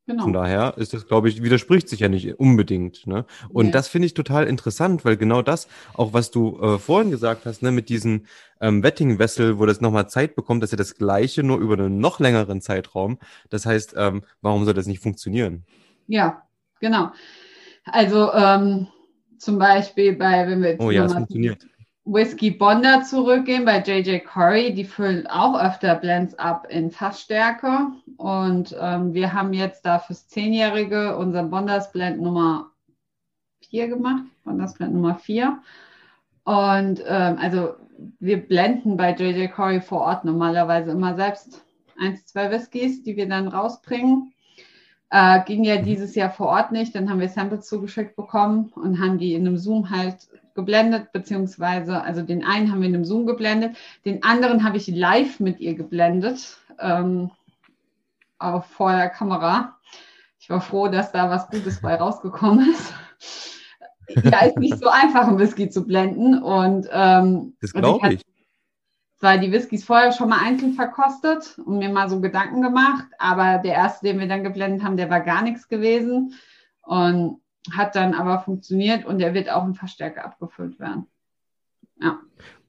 Genau. 0.07 0.23
Von 0.23 0.33
daher 0.33 0.77
ist 0.77 0.93
das, 0.93 1.07
glaube 1.07 1.29
ich, 1.29 1.41
widerspricht 1.41 1.89
sich 1.89 2.01
ja 2.01 2.09
nicht 2.09 2.39
unbedingt. 2.39 3.07
Ne? 3.07 3.25
Und 3.49 3.67
nee. 3.67 3.71
das 3.71 3.87
finde 3.87 4.05
ich 4.05 4.13
total 4.13 4.45
interessant, 4.45 5.03
weil 5.03 5.17
genau 5.17 5.41
das, 5.41 5.67
auch 5.95 6.13
was 6.13 6.29
du 6.29 6.59
äh, 6.61 6.77
vorhin 6.77 7.09
gesagt 7.09 7.45
hast, 7.45 7.63
ne, 7.63 7.71
mit 7.71 7.89
diesem 7.89 8.25
ähm, 8.61 8.83
Wetting-Wessel, 8.83 9.57
wo 9.57 9.65
das 9.65 9.81
nochmal 9.81 10.07
Zeit 10.07 10.35
bekommt, 10.35 10.61
dass 10.61 10.71
ja 10.71 10.77
das 10.77 10.95
Gleiche 10.95 11.41
nur 11.41 11.57
über 11.57 11.73
einen 11.73 11.99
noch 11.99 12.19
längeren 12.19 12.61
Zeitraum. 12.61 13.17
Das 13.49 13.65
heißt, 13.65 13.95
ähm, 13.97 14.21
warum 14.41 14.65
soll 14.65 14.75
das 14.75 14.85
nicht 14.85 15.01
funktionieren? 15.01 15.65
Ja, 16.07 16.43
genau. 16.79 17.11
Also 17.85 18.31
ähm, 18.33 18.87
zum 19.39 19.57
Beispiel 19.57 20.15
bei, 20.15 20.47
wenn 20.47 20.61
wir 20.61 20.71
jetzt 20.71 20.81
oh 20.81 20.91
ja, 20.91 21.05
es 21.05 21.13
funktioniert. 21.13 21.65
Whisky 22.05 22.51
Bonder 22.51 23.01
zurückgehen 23.01 23.65
bei 23.65 23.81
JJ 23.81 24.19
Corey. 24.19 24.73
Die 24.73 24.85
füllen 24.85 25.25
auch 25.27 25.59
öfter 25.59 25.95
Blends 25.95 26.37
ab 26.37 26.67
in 26.69 26.91
Fassstärke. 26.91 27.87
Und 28.17 28.75
ähm, 28.79 29.13
wir 29.13 29.33
haben 29.33 29.53
jetzt 29.53 29.85
da 29.85 29.99
fürs 29.99 30.27
Zehnjährige 30.27 31.17
unseren 31.17 31.49
Bonders 31.49 31.91
Blend 31.91 32.21
Nummer 32.21 32.71
4 33.69 33.87
gemacht. 33.87 34.23
Bonders 34.43 34.75
Blend 34.75 34.93
Nummer 34.93 35.15
4. 35.15 35.59
Und 36.43 37.03
ähm, 37.07 37.37
also 37.39 37.75
wir 38.19 38.45
blenden 38.47 38.97
bei 38.97 39.15
JJ 39.15 39.47
Corey 39.47 39.81
vor 39.81 40.01
Ort 40.01 40.25
normalerweise 40.25 40.91
immer 40.91 41.15
selbst 41.15 41.65
eins, 41.99 42.25
zwei 42.27 42.51
Whiskys, 42.51 43.01
die 43.01 43.17
wir 43.17 43.27
dann 43.27 43.47
rausbringen. 43.47 44.31
Äh, 45.09 45.43
ging 45.45 45.63
ja 45.63 45.77
dieses 45.77 46.13
Jahr 46.13 46.29
vor 46.29 46.47
Ort 46.47 46.71
nicht. 46.71 46.93
Dann 46.93 47.09
haben 47.09 47.19
wir 47.19 47.29
Samples 47.29 47.67
zugeschickt 47.67 48.15
bekommen 48.15 48.71
und 48.75 48.99
haben 48.99 49.17
die 49.17 49.33
in 49.33 49.47
einem 49.47 49.57
Zoom 49.57 49.89
halt 49.89 50.27
geblendet, 50.55 51.11
beziehungsweise, 51.11 52.01
also 52.01 52.21
den 52.21 52.43
einen 52.43 52.71
haben 52.71 52.81
wir 52.81 52.87
in 52.87 52.95
einem 52.95 53.05
Zoom 53.05 53.27
geblendet, 53.27 53.75
den 54.05 54.23
anderen 54.23 54.63
habe 54.63 54.77
ich 54.77 54.87
live 54.87 55.39
mit 55.39 55.59
ihr 55.59 55.75
geblendet, 55.75 56.57
ähm, 56.79 57.29
auf, 58.39 58.65
vor 58.65 58.91
der 58.91 59.09
Kamera. 59.09 59.77
Ich 60.39 60.49
war 60.49 60.61
froh, 60.61 60.87
dass 60.87 61.11
da 61.11 61.29
was 61.29 61.49
Gutes 61.49 61.81
bei 61.81 61.95
rausgekommen 61.95 62.69
ist. 62.71 62.93
ja, 64.23 64.45
ist 64.45 64.57
nicht 64.57 64.77
so 64.77 64.89
einfach, 64.89 65.27
einen 65.27 65.39
Whisky 65.39 65.69
zu 65.69 65.85
blenden. 65.85 66.41
Und 66.41 66.87
ähm, 66.91 67.55
das 67.61 67.73
glaube 67.73 68.13
ich. 68.13 68.21
Zwar 69.17 69.37
die 69.37 69.51
Whiskys 69.51 69.85
vorher 69.85 70.11
schon 70.11 70.29
mal 70.29 70.41
einzeln 70.43 70.73
verkostet 70.73 71.57
und 71.65 71.77
mir 71.77 71.89
mal 71.89 72.09
so 72.09 72.19
Gedanken 72.19 72.61
gemacht, 72.61 73.05
aber 73.17 73.59
der 73.59 73.73
erste, 73.73 74.05
den 74.05 74.19
wir 74.19 74.27
dann 74.27 74.43
geblendet 74.43 74.83
haben, 74.83 74.97
der 74.97 75.09
war 75.09 75.21
gar 75.21 75.41
nichts 75.41 75.69
gewesen. 75.69 76.33
Und 76.81 77.39
hat 77.71 77.95
dann 77.95 78.13
aber 78.13 78.39
funktioniert 78.43 79.05
und 79.05 79.19
er 79.19 79.33
wird 79.33 79.49
auch 79.49 79.65
im 79.65 79.75
Verstärker 79.75 80.25
abgefüllt 80.25 80.79
werden. 80.79 81.07
Ja. 82.01 82.19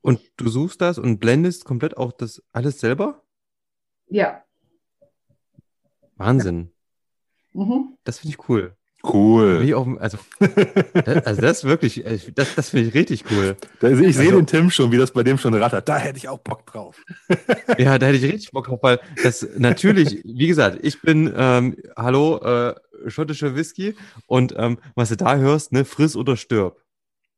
Und 0.00 0.20
du 0.36 0.48
suchst 0.48 0.80
das 0.80 0.98
und 0.98 1.18
blendest 1.18 1.64
komplett 1.64 1.96
auch 1.96 2.12
das 2.12 2.42
alles 2.52 2.80
selber? 2.80 3.22
Ja. 4.08 4.44
Wahnsinn. 6.16 6.70
Ja. 7.52 7.64
Mhm. 7.64 7.96
Das 8.04 8.18
finde 8.18 8.36
ich 8.36 8.48
cool. 8.48 8.76
Cool. 9.12 9.72
Auch, 9.74 9.86
also, 10.00 10.18
das, 11.04 11.26
also 11.26 11.40
das 11.40 11.58
ist 11.58 11.64
wirklich, 11.64 12.04
das, 12.34 12.54
das 12.54 12.70
finde 12.70 12.88
ich 12.88 12.94
richtig 12.94 13.24
cool. 13.30 13.56
Da, 13.80 13.88
ich 13.88 14.16
sehe 14.16 14.26
also, 14.26 14.40
den 14.40 14.46
Tim 14.46 14.70
schon, 14.70 14.90
wie 14.90 14.96
das 14.96 15.12
bei 15.12 15.22
dem 15.22 15.38
schon 15.38 15.54
rattert. 15.54 15.88
Da 15.88 15.98
hätte 15.98 16.18
ich 16.18 16.28
auch 16.28 16.38
Bock 16.38 16.66
drauf. 16.66 17.04
ja, 17.78 17.98
da 17.98 18.06
hätte 18.06 18.18
ich 18.18 18.24
richtig 18.24 18.50
Bock 18.50 18.66
drauf, 18.66 18.80
weil 18.82 18.98
das 19.22 19.46
natürlich, 19.56 20.22
wie 20.24 20.48
gesagt, 20.48 20.78
ich 20.82 21.00
bin, 21.02 21.32
ähm, 21.36 21.76
hallo, 21.96 22.38
äh, 22.38 22.74
schottischer 23.06 23.54
Whisky 23.54 23.96
und 24.26 24.54
ähm, 24.56 24.78
was 24.94 25.10
du 25.10 25.16
da 25.16 25.36
hörst, 25.36 25.72
ne, 25.72 25.84
friss 25.84 26.16
oder 26.16 26.36
stirb. 26.36 26.82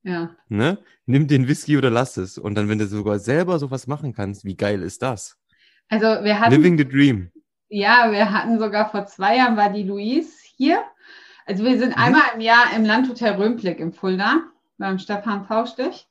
Ja. 0.03 0.31
Ne? 0.49 0.79
Nimm 1.07 1.27
den 1.27 1.49
Whisky 1.49 1.77
oder 1.77 1.91
lass 1.91 2.17
es. 2.17 2.39
Und 2.39 2.55
dann, 2.55 2.69
wenn 2.69 2.79
du 2.79 2.87
sogar 2.87 3.19
selber 3.19 3.59
sowas 3.59 3.87
machen 3.87 4.15
kannst, 4.15 4.45
wie 4.45 4.57
geil 4.57 4.83
ist 4.83 5.03
das? 5.03 5.37
Also 5.89 6.07
wir 6.07 6.39
hatten. 6.39 6.55
Living 6.55 6.79
the 6.79 6.89
Dream. 6.89 7.31
Ja, 7.69 8.11
wir 8.11 8.31
hatten 8.31 8.59
sogar 8.59 8.91
vor 8.91 9.07
zwei 9.07 9.37
Jahren 9.37 9.57
war 9.57 9.71
die 9.73 9.83
Louise 9.83 10.33
hier 10.57 10.83
also 11.49 11.65
wir 11.65 11.79
sind 11.79 11.97
mhm. 11.97 12.03
einmal 12.03 12.23
im 12.35 12.41
Jahr 12.41 12.77
im 12.77 12.85
Landhotel 12.85 13.33
Röhnblick 13.33 13.81
im 13.81 13.93
Fulda 13.93 14.43
beim 14.77 14.99
Stefan 14.99 15.47
Faustich 15.47 16.07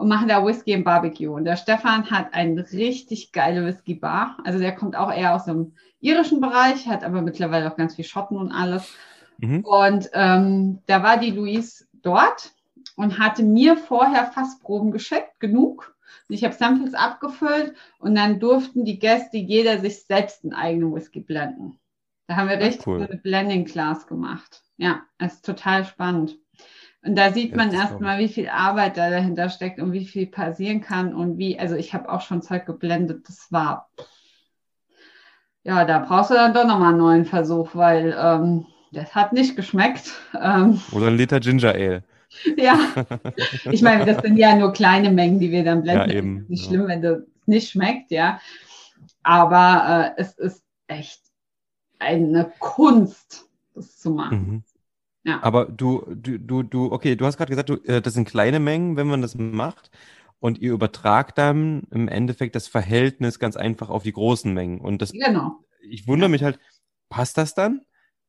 und 0.00 0.08
machen 0.08 0.28
da 0.28 0.46
Whisky 0.46 0.72
im 0.72 0.82
Barbecue. 0.82 1.28
Und 1.28 1.44
der 1.44 1.56
Stefan 1.56 2.10
hat 2.10 2.32
eine 2.32 2.64
richtig 2.72 3.32
geile 3.32 3.66
Whisky-Bar. 3.66 4.38
Also 4.44 4.58
der 4.58 4.74
kommt 4.74 4.96
auch 4.96 5.12
eher 5.12 5.34
aus 5.34 5.44
dem 5.44 5.74
irischen 6.00 6.40
Bereich, 6.40 6.88
hat 6.88 7.04
aber 7.04 7.20
mittlerweile 7.20 7.70
auch 7.70 7.76
ganz 7.76 7.96
viel 7.96 8.06
Schotten 8.06 8.38
und 8.38 8.50
alles. 8.50 8.94
Mhm. 9.36 9.60
Und 9.60 10.08
ähm, 10.14 10.78
da 10.86 11.02
war 11.02 11.18
die 11.18 11.32
Louise 11.32 11.84
dort 12.00 12.52
und 12.96 13.18
hatte 13.18 13.42
mir 13.42 13.76
vorher 13.76 14.24
Fassproben 14.24 14.90
geschickt, 14.90 15.38
genug. 15.38 15.94
Und 16.30 16.34
ich 16.34 16.44
habe 16.44 16.54
Samples 16.54 16.94
abgefüllt 16.94 17.74
und 17.98 18.14
dann 18.14 18.40
durften 18.40 18.86
die 18.86 18.98
Gäste 18.98 19.36
jeder 19.36 19.80
sich 19.80 20.04
selbst 20.04 20.44
einen 20.44 20.54
eigenen 20.54 20.94
Whisky 20.94 21.20
blenden. 21.20 21.78
Da 22.26 22.36
haben 22.36 22.48
wir 22.48 22.58
richtig 22.58 22.86
cool. 22.86 23.02
eine 23.02 23.18
Blending 23.18 23.66
Class 23.66 24.06
gemacht. 24.06 24.62
Ja, 24.78 25.02
es 25.18 25.34
ist 25.34 25.44
total 25.44 25.84
spannend. 25.84 26.38
Und 27.02 27.16
da 27.16 27.32
sieht 27.32 27.56
man 27.56 27.72
erstmal, 27.72 28.18
wie 28.18 28.28
viel 28.28 28.48
Arbeit 28.48 28.98
da 28.98 29.08
dahinter 29.08 29.48
steckt 29.48 29.80
und 29.80 29.92
wie 29.92 30.04
viel 30.04 30.26
passieren 30.26 30.82
kann 30.82 31.14
und 31.14 31.38
wie, 31.38 31.58
also 31.58 31.74
ich 31.74 31.94
habe 31.94 32.10
auch 32.10 32.20
schon 32.20 32.42
Zeug 32.42 32.66
geblendet, 32.66 33.26
das 33.26 33.50
war, 33.50 33.88
ja, 35.62 35.84
da 35.84 36.00
brauchst 36.00 36.30
du 36.30 36.34
dann 36.34 36.52
doch 36.52 36.66
nochmal 36.66 36.90
einen 36.90 36.98
neuen 36.98 37.24
Versuch, 37.24 37.74
weil 37.74 38.14
ähm, 38.18 38.66
das 38.92 39.14
hat 39.14 39.32
nicht 39.32 39.56
geschmeckt. 39.56 40.12
Ähm, 40.42 40.80
Oder 40.92 41.08
ein 41.08 41.16
Liter 41.16 41.40
Ginger 41.40 41.74
Ale. 41.74 42.04
ja, 42.56 42.78
ich 43.70 43.82
meine, 43.82 44.06
das 44.06 44.22
sind 44.22 44.36
ja 44.36 44.54
nur 44.54 44.72
kleine 44.72 45.10
Mengen, 45.10 45.40
die 45.40 45.50
wir 45.50 45.64
dann 45.64 45.82
blenden. 45.82 46.08
Ja, 46.08 46.16
eben. 46.16 46.46
Nicht 46.48 46.66
schlimm, 46.66 46.86
wenn 46.86 47.02
das 47.02 47.18
nicht 47.46 47.70
schmeckt, 47.70 48.10
ja. 48.10 48.40
Aber 49.22 50.14
äh, 50.16 50.20
es 50.20 50.38
ist 50.38 50.62
echt 50.86 51.20
eine 51.98 52.52
Kunst, 52.60 53.48
das 53.74 53.98
zu 53.98 54.10
machen. 54.12 54.38
Mhm. 54.38 54.64
Ja. 55.22 55.42
Aber 55.42 55.66
du, 55.66 56.04
du, 56.14 56.38
du, 56.38 56.62
du, 56.62 56.92
okay, 56.92 57.16
du 57.16 57.26
hast 57.26 57.36
gerade 57.36 57.50
gesagt, 57.50 57.68
du, 57.68 57.74
äh, 57.84 58.00
das 58.00 58.14
sind 58.14 58.28
kleine 58.28 58.60
Mengen, 58.60 58.96
wenn 58.96 59.06
man 59.06 59.22
das 59.22 59.34
macht. 59.36 59.90
Und 60.38 60.58
ihr 60.58 60.72
übertragt 60.72 61.36
dann 61.36 61.82
im 61.90 62.08
Endeffekt 62.08 62.54
das 62.54 62.66
Verhältnis 62.66 63.38
ganz 63.38 63.56
einfach 63.56 63.90
auf 63.90 64.04
die 64.04 64.12
großen 64.12 64.52
Mengen. 64.52 64.80
Und 64.80 65.02
das, 65.02 65.12
genau. 65.12 65.62
ich 65.82 66.06
wundere 66.06 66.28
ja. 66.28 66.32
mich 66.32 66.42
halt, 66.42 66.58
passt 67.10 67.36
das 67.36 67.54
dann? 67.54 67.82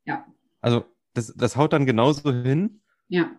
Ja. 0.04 0.26
Also, 0.60 0.84
das, 1.14 1.34
das 1.36 1.56
haut 1.56 1.72
dann 1.72 1.86
genauso 1.86 2.34
hin? 2.34 2.82
Ja. 3.08 3.32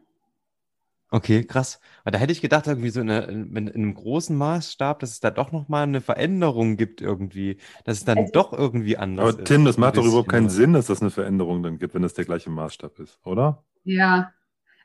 Okay, 1.13 1.45
krass. 1.45 1.79
Aber 2.05 2.13
da 2.13 2.19
hätte 2.19 2.33
ich 2.33 2.41
gedacht, 2.41 2.67
irgendwie 2.67 2.89
so 2.89 3.03
in, 3.03 3.11
eine, 3.11 3.25
in, 3.25 3.69
einem 3.69 3.93
großen 3.93 4.35
Maßstab, 4.35 4.99
dass 4.99 5.11
es 5.11 5.21
da 5.21 5.31
doch 5.31 5.53
nochmal 5.53 5.83
eine 5.83 6.01
Veränderung 6.01 6.79
gibt 6.79 7.03
irgendwie, 7.03 7.59
dass 7.85 7.99
es 7.99 8.07
dann 8.07 8.17
also, 8.17 8.33
doch 8.33 8.55
irgendwie 8.55 8.97
anders 8.97 9.25
aber 9.25 9.29
ist. 9.29 9.35
Aber 9.41 9.45
Tim, 9.45 9.67
das 9.67 9.77
macht 9.77 9.99
doch 9.99 10.07
überhaupt 10.07 10.31
keinen 10.31 10.49
Sinn, 10.49 10.73
dass 10.73 10.87
das 10.87 11.03
eine 11.03 11.11
Veränderung 11.11 11.63
dann 11.63 11.79
gibt, 11.79 11.95
wenn 11.95 12.01
das 12.01 12.15
der 12.15 12.25
gleiche 12.25 12.49
Maßstab 12.49 12.99
ist, 12.99 13.21
oder? 13.27 13.63
Ja. 13.85 14.33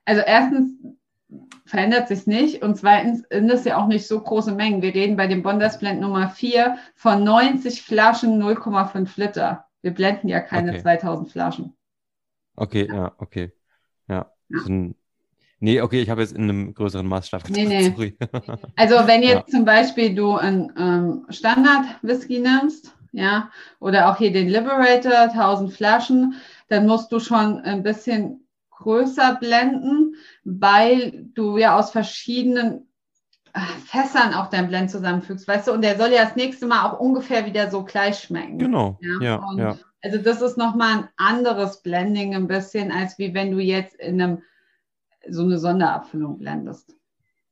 Also 0.03 0.21
erstens 0.21 0.73
verändert 1.63 2.09
sich 2.09 2.27
nicht 2.27 2.61
und 2.61 2.75
zweitens 2.75 3.23
sind 3.29 3.49
es 3.49 3.63
ja 3.63 3.77
auch 3.77 3.87
nicht 3.87 4.05
so 4.05 4.19
große 4.19 4.51
Mengen. 4.51 4.81
Wir 4.81 4.93
reden 4.93 5.15
bei 5.15 5.27
dem 5.27 5.43
Bondersblend 5.43 6.01
Nummer 6.01 6.27
4 6.27 6.77
von 6.93 7.23
90 7.23 7.83
Flaschen 7.83 8.43
0,5 8.43 9.11
Liter. 9.15 9.65
Wir 9.81 9.91
blenden 9.91 10.27
ja 10.27 10.41
keine 10.41 10.71
okay. 10.71 10.81
2000 10.81 11.31
Flaschen. 11.31 11.73
Okay, 12.57 12.85
ja, 12.91 13.13
okay. 13.17 13.53
Ja. 14.09 14.29
ja. 14.49 14.59
So 14.59 14.73
ein 14.73 14.95
Nee, 15.59 15.81
okay, 15.81 16.01
ich 16.01 16.09
habe 16.09 16.21
jetzt 16.21 16.35
in 16.35 16.43
einem 16.43 16.73
größeren 16.73 17.07
Maßstab 17.07 17.45
gedacht. 17.45 17.67
Nee, 17.67 17.89
nee. 17.97 18.17
Also 18.75 18.95
wenn 19.07 19.23
jetzt 19.23 19.47
ja. 19.47 19.57
zum 19.57 19.65
Beispiel 19.65 20.13
du 20.13 20.35
einen 20.35 20.71
ähm, 20.77 21.25
Standard-Whisky 21.29 22.39
nimmst, 22.39 22.93
ja, 23.11 23.49
oder 23.79 24.11
auch 24.11 24.17
hier 24.17 24.31
den 24.31 24.49
Liberator, 24.49 25.31
1000 25.31 25.73
Flaschen, 25.73 26.35
dann 26.69 26.85
musst 26.85 27.11
du 27.11 27.19
schon 27.19 27.59
ein 27.61 27.81
bisschen 27.81 28.47
größer 28.71 29.37
blenden, 29.39 30.15
weil 30.43 31.25
du 31.33 31.57
ja 31.57 31.77
aus 31.77 31.89
verschiedenen 31.89 32.87
äh, 33.53 33.59
Fässern 33.85 34.35
auch 34.35 34.51
dein 34.51 34.67
Blend 34.67 34.91
zusammenfügst, 34.91 35.47
weißt 35.47 35.67
du, 35.67 35.71
und 35.71 35.81
der 35.81 35.97
soll 35.97 36.11
ja 36.11 36.25
das 36.25 36.35
nächste 36.35 36.67
Mal 36.67 36.85
auch 36.85 36.99
ungefähr 36.99 37.47
wieder 37.47 37.71
so 37.71 37.83
gleich 37.83 38.19
schmecken. 38.19 38.59
Genau. 38.59 38.99
Ja, 39.01 39.21
ja, 39.21 39.53
ja. 39.57 39.77
Also 40.03 40.19
das 40.19 40.43
ist 40.43 40.57
nochmal 40.57 40.97
ein 40.97 41.09
anderes 41.17 41.81
Blending 41.81 42.35
ein 42.35 42.47
bisschen, 42.47 42.91
als 42.91 43.17
wie 43.17 43.33
wenn 43.33 43.51
du 43.51 43.59
jetzt 43.59 43.95
in 43.95 44.21
einem 44.21 44.43
so 45.29 45.43
eine 45.43 45.57
Sonderabfüllung 45.57 46.37
blendest. 46.37 46.95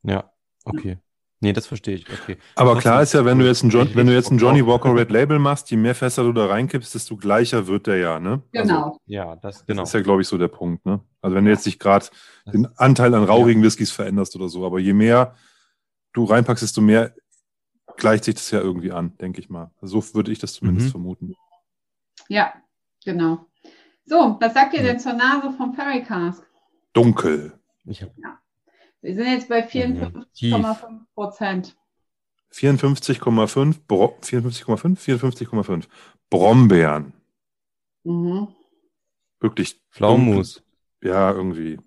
Ja, 0.03 0.31
okay. 0.63 0.99
Nee, 1.41 1.53
das 1.53 1.67
verstehe 1.67 1.95
ich. 1.95 2.05
Okay. 2.09 2.37
Aber 2.55 2.77
klar 2.79 3.03
ist 3.03 3.13
ja, 3.13 3.25
wenn 3.25 3.37
du 3.37 3.45
jetzt 3.45 3.61
einen 3.61 3.69
John, 3.69 3.89
wenn 3.93 4.07
du 4.07 4.13
jetzt 4.13 4.29
einen 4.29 4.39
Johnny 4.39 4.65
Walker 4.65 4.95
Red 4.95 5.11
Label 5.11 5.37
machst, 5.37 5.69
je 5.69 5.77
mehr 5.77 5.93
Fässer 5.93 6.23
du 6.23 6.31
da 6.31 6.47
reinkippst, 6.47 6.95
desto 6.95 7.17
gleicher 7.17 7.67
wird 7.67 7.87
der 7.87 7.97
ja, 7.97 8.19
ne? 8.19 8.41
Genau. 8.51 8.85
Also, 8.85 8.99
ja, 9.05 9.35
das, 9.35 9.65
genau. 9.65 9.81
das 9.81 9.89
ist 9.89 9.93
ja, 9.93 10.01
glaube 10.01 10.21
ich, 10.21 10.27
so 10.27 10.37
der 10.37 10.47
Punkt, 10.47 10.85
ne? 10.85 11.01
Also 11.21 11.35
wenn 11.35 11.45
du 11.45 11.51
jetzt 11.51 11.65
nicht 11.65 11.79
gerade 11.79 12.07
den 12.51 12.67
Anteil 12.77 13.13
an 13.13 13.25
rauchigen 13.25 13.61
ja. 13.61 13.67
Whiskys 13.67 13.91
veränderst 13.91 14.35
oder 14.35 14.49
so, 14.49 14.65
aber 14.65 14.79
je 14.79 14.93
mehr 14.93 15.35
du 16.13 16.23
reinpackst, 16.23 16.63
desto 16.63 16.81
mehr 16.81 17.13
gleicht 17.97 18.23
sich 18.23 18.35
das 18.35 18.49
ja 18.51 18.61
irgendwie 18.61 18.91
an, 18.91 19.17
denke 19.17 19.39
ich 19.39 19.49
mal. 19.49 19.71
So 19.81 20.03
würde 20.15 20.31
ich 20.31 20.39
das 20.39 20.53
zumindest 20.53 20.87
mhm. 20.87 20.91
vermuten. 20.91 21.35
Ja, 22.27 22.53
genau. 23.03 23.45
So, 24.05 24.37
was 24.39 24.53
sagt 24.53 24.73
ihr 24.73 24.83
denn 24.83 24.99
zur 24.99 25.13
Nase 25.13 25.51
vom 25.51 25.75
Perry 25.75 26.03
Cask? 26.03 26.43
Dunkel. 26.93 27.59
Ich 27.85 28.01
hab... 28.01 28.17
ja. 28.17 28.39
Wir 29.01 29.13
sind 29.13 29.27
jetzt 29.27 29.49
bei 29.49 29.63
54,5 29.67 31.05
Prozent. 31.13 31.75
54,5, 32.51 33.77
54,5, 33.87 34.97
54,5. 34.97 35.83
Brombeeren. 36.29 37.13
Mhm. 38.03 38.47
Wirklich. 39.39 39.79
Pflaumenmus. 39.91 40.63
Ja, 41.03 41.31
irgendwie. 41.31 41.77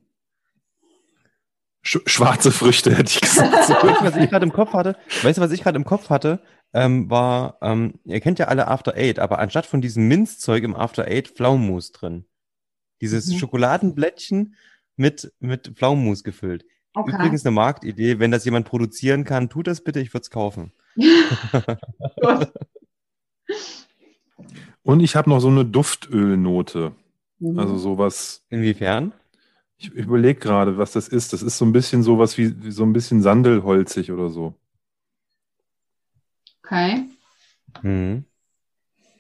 Sch 1.83 1.99
schwarze 2.07 2.53
Früchte, 2.53 2.95
hätte 2.95 3.11
ich 3.11 3.21
gesagt. 3.21 3.53
weißt 3.69 4.01
du, 4.01 4.05
was 4.05 4.17
ich 4.17 4.31
gerade 4.31 4.45
im 4.47 4.53
Kopf 4.53 4.73
hatte? 4.73 4.97
Weißt 5.23 5.39
du, 5.39 5.43
was 5.43 5.51
ich 5.51 5.63
gerade 5.63 5.77
im 5.77 5.85
Kopf 5.85 6.11
hatte? 6.11 6.41
Ähm, 6.73 7.11
war, 7.11 7.59
ähm, 7.63 7.99
ihr 8.05 8.21
kennt 8.21 8.39
ja 8.39 8.47
alle 8.47 8.69
After 8.69 8.95
Eight, 8.95 9.19
aber 9.19 9.39
anstatt 9.39 9.67
von 9.67 9.81
diesem 9.81 10.07
Minzzeug 10.07 10.63
im 10.63 10.77
After 10.77 11.07
Eight 11.07 11.29
Pflaumenmus 11.29 11.93
drin. 11.93 12.27
Dieses 13.01 13.27
mhm. 13.27 13.39
Schokoladenblättchen 13.39 14.55
mit, 14.99 15.33
mit 15.41 15.73
Pflaumenmus 15.75 16.25
gefüllt. 16.25 16.65
Okay. 16.95 17.15
Übrigens 17.15 17.47
eine 17.47 17.55
Marktidee. 17.55 18.19
Wenn 18.19 18.31
das 18.31 18.45
jemand 18.45 18.67
produzieren 18.67 19.25
kann, 19.25 19.49
tut 19.49 19.67
das 19.67 19.83
bitte, 19.83 20.01
ich 20.01 20.13
würde 20.13 20.23
es 20.23 20.31
kaufen. 20.31 20.73
Und 24.83 25.01
ich 25.01 25.17
habe 25.17 25.31
noch 25.31 25.41
so 25.41 25.49
eine 25.49 25.65
Duftölnote. 25.65 26.93
Mhm. 27.39 27.59
Also 27.59 27.77
sowas. 27.77 28.45
Inwiefern? 28.49 29.13
Ich 29.77 29.91
überlege 29.91 30.41
gerade, 30.41 30.77
was 30.79 30.93
das 30.93 31.09
ist. 31.09 31.33
Das 31.33 31.43
ist 31.43 31.59
so 31.59 31.65
ein 31.65 31.73
bisschen 31.73 32.03
sowas 32.03 32.37
wie, 32.39 32.65
wie 32.65 32.73
so 32.73 32.85
ein 32.85 32.93
bisschen 32.93 33.23
sandelholzig 33.23 34.11
oder 34.11 34.29
so. 34.29 34.55
Okay. 36.65 37.05
Mhm. 37.83 38.25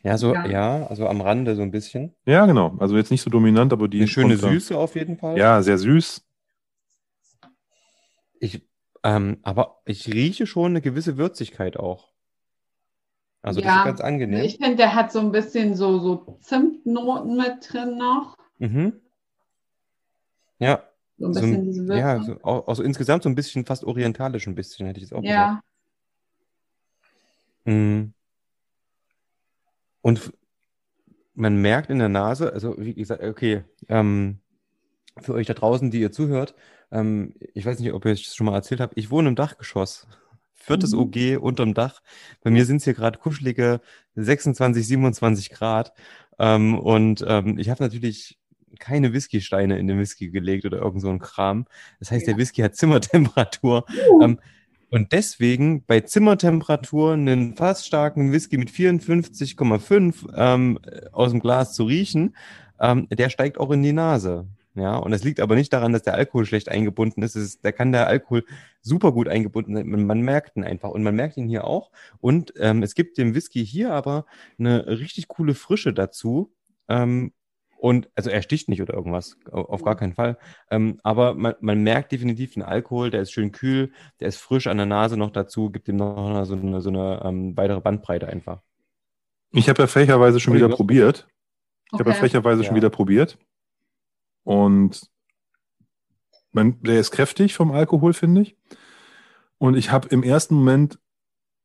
Ja, 0.02 0.16
so, 0.16 0.34
ja. 0.34 0.46
ja. 0.46 0.86
also 0.86 1.08
am 1.08 1.20
Rande 1.20 1.56
so 1.56 1.62
ein 1.62 1.70
bisschen. 1.70 2.14
Ja, 2.24 2.46
genau. 2.46 2.76
Also 2.78 2.96
jetzt 2.96 3.10
nicht 3.10 3.22
so 3.22 3.30
dominant, 3.30 3.72
aber 3.72 3.88
die. 3.88 3.98
Eine 3.98 4.08
schöne 4.08 4.36
Süße 4.36 4.76
auf 4.76 4.94
jeden 4.94 5.16
Fall. 5.16 5.36
Ja, 5.36 5.62
sehr 5.62 5.78
süß. 5.78 6.24
Ich, 8.40 8.62
ähm, 9.02 9.38
aber 9.42 9.80
ich 9.84 10.06
rieche 10.12 10.46
schon 10.46 10.72
eine 10.72 10.80
gewisse 10.80 11.16
Würzigkeit 11.16 11.76
auch. 11.76 12.12
Also 13.42 13.60
das 13.60 13.76
ist 13.76 13.84
ganz 13.84 14.00
angenehm. 14.00 14.44
Ich 14.44 14.58
finde, 14.58 14.76
der 14.76 14.94
hat 14.94 15.12
so 15.12 15.20
ein 15.20 15.32
bisschen 15.32 15.74
so, 15.74 15.98
so 15.98 16.38
Zimtnoten 16.40 17.36
mit 17.36 17.72
drin 17.72 17.96
noch. 17.96 18.36
Mhm. 18.58 19.00
Ja. 20.58 20.82
So 21.18 21.26
ein 21.26 21.32
bisschen 21.32 21.64
so, 21.64 21.70
diese 21.70 21.88
Würze. 21.88 21.98
Ja, 21.98 22.22
so, 22.22 22.40
also 22.42 22.82
insgesamt 22.82 23.22
so 23.22 23.28
ein 23.28 23.34
bisschen 23.34 23.64
fast 23.64 23.84
orientalisch 23.84 24.46
ein 24.46 24.54
bisschen, 24.54 24.86
hätte 24.86 24.98
ich 24.98 25.06
es 25.06 25.12
auch 25.12 25.22
ja. 25.22 25.46
gesagt. 25.46 25.64
Mhm. 27.64 28.14
Und 30.08 30.32
man 31.34 31.60
merkt 31.60 31.90
in 31.90 31.98
der 31.98 32.08
Nase, 32.08 32.50
also 32.50 32.76
wie 32.78 32.94
gesagt, 32.94 33.22
okay, 33.22 33.64
ähm, 33.90 34.38
für 35.20 35.34
euch 35.34 35.46
da 35.46 35.52
draußen, 35.52 35.90
die 35.90 36.00
ihr 36.00 36.12
zuhört, 36.12 36.54
ähm, 36.90 37.34
ich 37.52 37.66
weiß 37.66 37.78
nicht, 37.78 37.92
ob 37.92 38.06
ich 38.06 38.26
es 38.26 38.34
schon 38.34 38.46
mal 38.46 38.54
erzählt 38.54 38.80
habe, 38.80 38.94
ich 38.96 39.10
wohne 39.10 39.28
im 39.28 39.36
Dachgeschoss. 39.36 40.08
Viertes 40.54 40.92
mhm. 40.92 41.00
OG 41.00 41.42
unterm 41.42 41.74
Dach. 41.74 42.00
Bei 42.42 42.48
mir 42.48 42.64
sind 42.64 42.78
es 42.78 42.84
hier 42.84 42.94
gerade 42.94 43.18
kuschelige 43.18 43.82
26, 44.14 44.86
27 44.86 45.50
Grad. 45.50 45.92
Ähm, 46.38 46.78
und 46.78 47.22
ähm, 47.28 47.58
ich 47.58 47.68
habe 47.68 47.82
natürlich 47.82 48.38
keine 48.78 49.12
Whiskysteine 49.12 49.78
in 49.78 49.88
den 49.88 49.98
Whisky 49.98 50.30
gelegt 50.30 50.64
oder 50.64 50.78
irgend 50.78 51.02
so 51.02 51.10
ein 51.10 51.18
Kram. 51.18 51.66
Das 51.98 52.10
heißt, 52.10 52.26
ja. 52.26 52.32
der 52.32 52.38
Whisky 52.38 52.62
hat 52.62 52.76
Zimmertemperatur. 52.76 53.84
Uh. 54.10 54.22
Ähm, 54.22 54.40
und 54.90 55.12
deswegen 55.12 55.84
bei 55.84 56.00
Zimmertemperatur 56.00 57.12
einen 57.12 57.56
fast 57.56 57.86
starken 57.86 58.32
Whisky 58.32 58.56
mit 58.56 58.70
54,5 58.70 60.32
ähm, 60.34 60.78
aus 61.12 61.30
dem 61.30 61.40
Glas 61.40 61.74
zu 61.74 61.84
riechen, 61.84 62.34
ähm, 62.80 63.08
der 63.10 63.28
steigt 63.28 63.58
auch 63.58 63.70
in 63.70 63.82
die 63.82 63.92
Nase. 63.92 64.46
Ja, 64.74 64.96
und 64.96 65.12
es 65.12 65.24
liegt 65.24 65.40
aber 65.40 65.56
nicht 65.56 65.72
daran, 65.72 65.92
dass 65.92 66.02
der 66.02 66.14
Alkohol 66.14 66.46
schlecht 66.46 66.68
eingebunden 66.68 67.22
ist. 67.22 67.34
ist 67.34 67.64
da 67.64 67.72
kann 67.72 67.90
der 67.90 68.06
Alkohol 68.06 68.44
super 68.80 69.10
gut 69.10 69.26
eingebunden 69.26 69.74
sein. 69.74 69.88
Man, 69.88 70.06
man, 70.06 70.20
merkt 70.20 70.56
ihn 70.56 70.62
einfach 70.62 70.90
und 70.90 71.02
man 71.02 71.16
merkt 71.16 71.36
ihn 71.36 71.48
hier 71.48 71.64
auch. 71.64 71.90
Und 72.20 72.54
ähm, 72.58 72.84
es 72.84 72.94
gibt 72.94 73.18
dem 73.18 73.34
Whisky 73.34 73.66
hier 73.66 73.92
aber 73.92 74.24
eine 74.58 74.86
richtig 74.86 75.26
coole 75.26 75.54
Frische 75.54 75.92
dazu. 75.92 76.52
Ähm, 76.88 77.32
und 77.78 78.10
also 78.16 78.28
er 78.28 78.42
sticht 78.42 78.68
nicht 78.68 78.82
oder 78.82 78.94
irgendwas, 78.94 79.36
auf 79.50 79.82
gar 79.82 79.96
keinen 79.96 80.14
Fall. 80.14 80.36
Ähm, 80.70 80.98
aber 81.04 81.34
man, 81.34 81.54
man 81.60 81.82
merkt 81.82 82.12
definitiv 82.12 82.54
den 82.54 82.62
Alkohol, 82.62 83.10
der 83.10 83.22
ist 83.22 83.32
schön 83.32 83.52
kühl, 83.52 83.92
der 84.20 84.28
ist 84.28 84.38
frisch 84.38 84.66
an 84.66 84.76
der 84.76 84.86
Nase 84.86 85.16
noch 85.16 85.30
dazu, 85.30 85.70
gibt 85.70 85.88
ihm 85.88 85.96
noch 85.96 86.44
so 86.44 86.54
eine, 86.54 86.80
so 86.80 86.90
eine 86.90 87.22
ähm, 87.24 87.56
weitere 87.56 87.80
Bandbreite 87.80 88.26
einfach. 88.26 88.62
Ich 89.52 89.68
habe 89.68 89.82
ja 89.82 89.86
frecherweise 89.86 90.40
schon 90.40 90.54
wieder 90.54 90.68
probiert. 90.68 91.28
Ich 91.86 91.94
okay. 91.94 92.00
habe 92.00 92.10
ja 92.10 92.16
frecherweise 92.16 92.62
ja. 92.62 92.66
schon 92.66 92.76
wieder 92.76 92.90
probiert. 92.90 93.38
Und 94.42 95.08
man, 96.52 96.82
der 96.82 97.00
ist 97.00 97.12
kräftig 97.12 97.54
vom 97.54 97.70
Alkohol, 97.70 98.12
finde 98.12 98.42
ich. 98.42 98.56
Und 99.58 99.76
ich 99.76 99.90
habe 99.90 100.08
im 100.08 100.22
ersten 100.22 100.54
Moment 100.54 100.98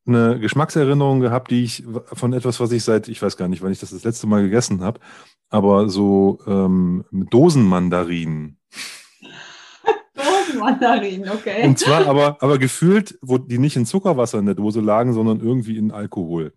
eine 0.06 0.40
Geschmackserinnerung 0.40 1.20
gehabt, 1.20 1.52
die 1.52 1.64
ich 1.64 1.84
von 2.06 2.34
etwas, 2.34 2.60
was 2.60 2.72
ich 2.72 2.84
seit, 2.84 3.08
ich 3.08 3.22
weiß 3.22 3.38
gar 3.38 3.48
nicht, 3.48 3.62
wann 3.62 3.72
ich 3.72 3.80
das 3.80 3.92
das 3.92 4.04
letzte 4.04 4.28
Mal 4.28 4.44
gegessen 4.44 4.82
habe, 4.82 5.00
aber 5.50 5.90
so 5.90 6.40
ähm, 6.46 7.06
Dosenmandarinen. 7.12 8.58
Dosenmandarinen, 10.16 11.30
okay. 11.30 11.66
Und 11.66 11.80
zwar 11.80 12.08
aber, 12.08 12.42
aber 12.42 12.58
gefühlt, 12.58 13.18
wo 13.22 13.38
die 13.38 13.58
nicht 13.58 13.76
in 13.76 13.86
Zuckerwasser 13.86 14.40
in 14.40 14.46
der 14.46 14.56
Dose 14.56 14.82
lagen, 14.82 15.14
sondern 15.14 15.40
irgendwie 15.40 15.78
in 15.78 15.92
Alkohol. 15.92 16.54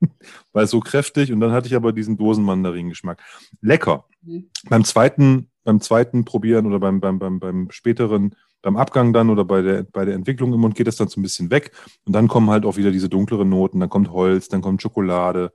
Weil 0.52 0.66
so 0.66 0.80
kräftig 0.80 1.32
und 1.32 1.40
dann 1.40 1.52
hatte 1.52 1.68
ich 1.68 1.74
aber 1.74 1.92
diesen 1.92 2.16
Dosenmandarinengeschmack. 2.16 3.22
Lecker. 3.60 4.06
Mhm. 4.22 4.50
Beim 4.68 4.84
zweiten, 4.84 5.50
beim 5.64 5.80
zweiten 5.80 6.24
Probieren 6.24 6.66
oder 6.66 6.78
beim, 6.78 7.00
beim, 7.00 7.18
beim, 7.18 7.38
beim 7.38 7.70
späteren, 7.70 8.34
beim 8.66 8.76
Abgang 8.76 9.12
dann 9.12 9.30
oder 9.30 9.44
bei 9.44 9.62
der, 9.62 9.84
bei 9.84 10.04
der 10.04 10.16
Entwicklung 10.16 10.52
im 10.52 10.58
Mund 10.58 10.74
geht 10.74 10.88
das 10.88 10.96
dann 10.96 11.06
so 11.06 11.20
ein 11.20 11.22
bisschen 11.22 11.52
weg 11.52 11.70
und 12.04 12.12
dann 12.12 12.26
kommen 12.26 12.50
halt 12.50 12.66
auch 12.66 12.76
wieder 12.76 12.90
diese 12.90 13.08
dunkleren 13.08 13.48
Noten, 13.48 13.78
dann 13.78 13.88
kommt 13.88 14.10
Holz, 14.10 14.48
dann 14.48 14.60
kommt 14.60 14.82
Schokolade, 14.82 15.52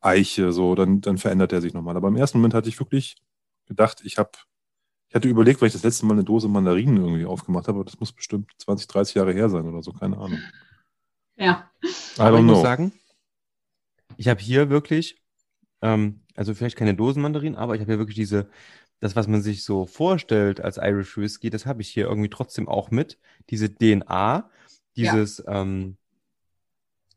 Eiche, 0.00 0.52
so, 0.52 0.74
dann, 0.74 1.02
dann 1.02 1.18
verändert 1.18 1.52
er 1.52 1.60
sich 1.60 1.74
nochmal. 1.74 1.98
Aber 1.98 2.08
im 2.08 2.16
ersten 2.16 2.38
Moment 2.38 2.54
hatte 2.54 2.70
ich 2.70 2.80
wirklich 2.80 3.16
gedacht, 3.66 4.00
ich 4.04 4.16
habe, 4.16 4.30
ich 5.10 5.14
hatte 5.14 5.28
überlegt, 5.28 5.60
weil 5.60 5.66
ich 5.66 5.74
das 5.74 5.82
letzte 5.82 6.06
Mal 6.06 6.14
eine 6.14 6.24
Dose 6.24 6.48
Mandarinen 6.48 6.96
irgendwie 6.96 7.26
aufgemacht 7.26 7.68
habe, 7.68 7.76
aber 7.76 7.84
das 7.84 8.00
muss 8.00 8.14
bestimmt 8.14 8.50
20, 8.56 8.88
30 8.88 9.14
Jahre 9.16 9.34
her 9.34 9.50
sein 9.50 9.66
oder 9.66 9.82
so, 9.82 9.92
keine 9.92 10.16
Ahnung. 10.16 10.38
Ja. 11.36 11.70
Aber 12.16 12.38
ich 12.38 12.42
know. 12.42 12.54
muss 12.54 12.62
sagen, 12.62 12.90
ich 14.16 14.28
habe 14.28 14.40
hier 14.40 14.70
wirklich, 14.70 15.22
ähm, 15.82 16.22
also 16.34 16.54
vielleicht 16.54 16.78
keine 16.78 16.94
Dosenmandarinen, 16.94 17.58
aber 17.58 17.74
ich 17.74 17.82
habe 17.82 17.92
hier 17.92 17.98
wirklich 17.98 18.16
diese, 18.16 18.48
das, 19.00 19.16
was 19.16 19.28
man 19.28 19.42
sich 19.42 19.64
so 19.64 19.86
vorstellt 19.86 20.60
als 20.60 20.78
Irish 20.78 21.16
Whiskey, 21.16 21.50
das 21.50 21.66
habe 21.66 21.82
ich 21.82 21.88
hier 21.88 22.06
irgendwie 22.06 22.30
trotzdem 22.30 22.68
auch 22.68 22.90
mit. 22.90 23.18
Diese 23.50 23.72
DNA, 23.72 24.50
dieses 24.96 25.38
ja. 25.38 25.60
ähm, 25.60 25.98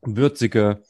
würzige, 0.02 0.84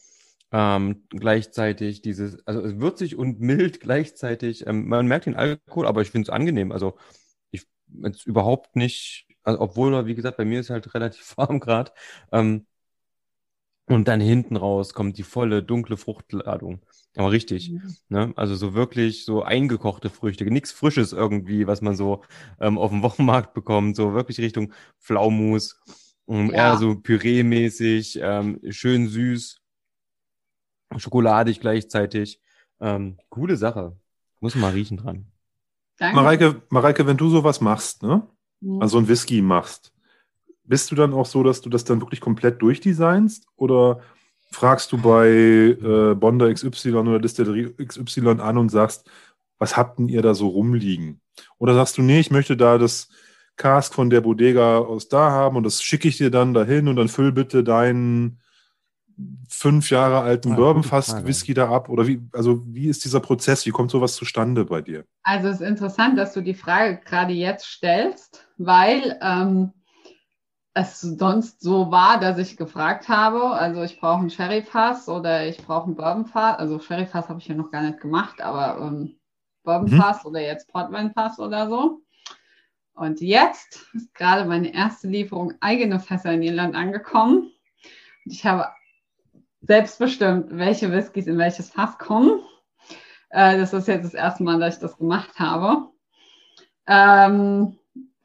ähm, 0.51 1.03
gleichzeitig 1.09 2.01
dieses, 2.01 2.45
also 2.47 2.79
würzig 2.79 3.15
und 3.15 3.39
mild 3.39 3.81
gleichzeitig. 3.81 4.65
Ähm, 4.67 4.87
man 4.87 5.07
merkt 5.07 5.27
den 5.27 5.35
Alkohol, 5.35 5.87
aber 5.87 6.01
ich 6.01 6.11
finde 6.11 6.25
es 6.25 6.29
angenehm. 6.29 6.71
Also 6.71 6.97
ich 7.51 7.67
jetzt 8.03 8.25
überhaupt 8.25 8.75
nicht, 8.75 9.27
also 9.43 9.59
obwohl, 9.61 10.05
wie 10.07 10.15
gesagt, 10.15 10.37
bei 10.37 10.45
mir 10.45 10.59
ist 10.59 10.69
halt 10.71 10.93
relativ 10.95 11.37
warm 11.37 11.59
gerade. 11.59 11.91
Ähm, 12.31 12.65
und 13.85 14.07
dann 14.07 14.21
hinten 14.21 14.55
raus 14.55 14.93
kommt 14.93 15.17
die 15.17 15.23
volle 15.23 15.63
dunkle 15.63 15.97
Fruchtladung. 15.97 16.81
Aber 17.19 17.31
richtig. 17.31 17.69
Mhm. 17.71 17.95
Ne? 18.07 18.33
Also 18.37 18.55
so 18.55 18.73
wirklich 18.75 19.25
so 19.25 19.43
eingekochte 19.43 20.09
Früchte, 20.09 20.45
nichts 20.45 20.71
Frisches 20.71 21.11
irgendwie, 21.11 21.67
was 21.67 21.81
man 21.81 21.93
so 21.93 22.21
ähm, 22.61 22.77
auf 22.77 22.91
dem 22.91 23.01
Wochenmarkt 23.01 23.53
bekommt, 23.53 23.97
so 23.97 24.13
wirklich 24.13 24.39
Richtung 24.39 24.71
Pflaumus, 25.01 25.81
ähm, 26.29 26.49
ja. 26.49 26.71
eher 26.71 26.77
so 26.77 26.95
Püree-mäßig, 26.95 28.19
ähm, 28.21 28.61
schön 28.69 29.09
süß, 29.09 29.59
schokoladig 30.95 31.59
gleichzeitig. 31.59 32.39
Ähm, 32.79 33.17
coole 33.27 33.57
Sache. 33.57 33.97
Muss 34.39 34.55
mal 34.55 34.71
riechen 34.71 34.95
dran. 34.95 35.25
Danke. 35.97 36.15
Mareike, 36.15 36.61
Mareike, 36.69 37.05
wenn 37.05 37.17
du 37.17 37.29
sowas 37.29 37.59
machst, 37.59 38.01
ne? 38.01 38.25
Mhm. 38.61 38.81
Also 38.81 38.97
ein 38.97 39.09
Whisky 39.09 39.41
machst, 39.41 39.91
bist 40.63 40.89
du 40.89 40.95
dann 40.95 41.13
auch 41.13 41.25
so, 41.25 41.43
dass 41.43 41.59
du 41.59 41.69
das 41.69 41.83
dann 41.83 41.99
wirklich 41.99 42.21
komplett 42.21 42.61
durchdesignst 42.61 43.45
oder 43.57 43.99
fragst 44.51 44.91
du 44.91 44.97
bei 44.97 45.27
äh, 45.27 46.15
Bonder 46.15 46.53
XY 46.53 46.95
oder 46.95 47.19
Distillerie 47.19 47.73
XY 47.83 48.39
an 48.39 48.57
und 48.57 48.69
sagst, 48.69 49.09
was 49.57 49.77
habt 49.77 49.99
denn 49.99 50.09
ihr 50.09 50.21
da 50.21 50.33
so 50.33 50.47
rumliegen? 50.47 51.21
Oder 51.57 51.73
sagst 51.73 51.97
du, 51.97 52.01
nee, 52.01 52.19
ich 52.19 52.31
möchte 52.31 52.57
da 52.57 52.77
das 52.77 53.09
Cask 53.57 53.93
von 53.93 54.09
der 54.09 54.21
Bodega 54.21 54.77
aus 54.77 55.09
da 55.09 55.31
haben 55.31 55.57
und 55.57 55.63
das 55.63 55.83
schicke 55.83 56.07
ich 56.07 56.17
dir 56.17 56.31
dann 56.31 56.53
dahin 56.53 56.87
und 56.87 56.95
dann 56.95 57.09
füll 57.09 57.31
bitte 57.31 57.63
deinen 57.63 58.39
fünf 59.49 59.89
Jahre 59.89 60.21
alten 60.21 60.53
ah, 60.53 60.55
Bourbonfass 60.55 61.25
Whisky 61.25 61.53
da 61.53 61.69
ab? 61.69 61.89
Oder 61.89 62.07
wie, 62.07 62.21
also 62.31 62.63
wie 62.65 62.87
ist 62.87 63.03
dieser 63.03 63.19
Prozess? 63.19 63.65
Wie 63.65 63.71
kommt 63.71 63.91
sowas 63.91 64.15
zustande 64.15 64.65
bei 64.65 64.81
dir? 64.81 65.05
Also 65.23 65.49
es 65.49 65.55
ist 65.55 65.67
interessant, 65.67 66.17
dass 66.17 66.33
du 66.33 66.41
die 66.41 66.53
Frage 66.53 67.01
gerade 67.03 67.33
jetzt 67.33 67.65
stellst, 67.65 68.47
weil 68.57 69.19
ähm, 69.21 69.71
es 70.79 71.01
sonst 71.01 71.61
so 71.61 71.91
war, 71.91 72.19
dass 72.19 72.37
ich 72.37 72.57
gefragt 72.57 73.09
habe, 73.09 73.51
also 73.51 73.83
ich 73.83 73.99
brauche 73.99 74.19
einen 74.19 74.29
Sherry-Fass 74.29 75.09
oder 75.09 75.45
ich 75.47 75.57
brauche 75.57 75.85
einen 75.85 75.95
Bourbon-Fass. 75.95 76.59
Also 76.59 76.79
Sherry-Fass 76.79 77.29
habe 77.29 77.39
ich 77.39 77.47
ja 77.47 77.55
noch 77.55 77.71
gar 77.71 77.81
nicht 77.81 77.99
gemacht, 77.99 78.41
aber 78.41 78.79
ähm, 78.81 79.17
Bourbon-Fass 79.63 80.23
mhm. 80.23 80.29
oder 80.29 80.41
jetzt 80.41 80.67
Portwein-Fass 80.69 81.39
oder 81.39 81.69
so. 81.69 82.01
Und 82.93 83.21
jetzt 83.21 83.85
ist 83.93 84.13
gerade 84.13 84.45
meine 84.45 84.73
erste 84.73 85.07
Lieferung 85.07 85.53
eigene 85.61 85.99
Fässer 85.99 86.33
in 86.33 86.43
Irland 86.43 86.75
angekommen. 86.75 87.51
Und 88.25 88.31
ich 88.31 88.45
habe 88.45 88.67
selbstbestimmt, 89.61 90.47
welche 90.51 90.91
Whiskys 90.91 91.27
in 91.27 91.37
welches 91.37 91.69
Fass 91.71 91.97
kommen. 91.97 92.41
Äh, 93.29 93.57
das 93.57 93.73
ist 93.73 93.87
jetzt 93.87 94.05
das 94.05 94.13
erste 94.13 94.43
Mal, 94.43 94.59
dass 94.59 94.75
ich 94.75 94.81
das 94.81 94.97
gemacht 94.97 95.39
habe. 95.39 95.89
Ähm, 96.87 97.78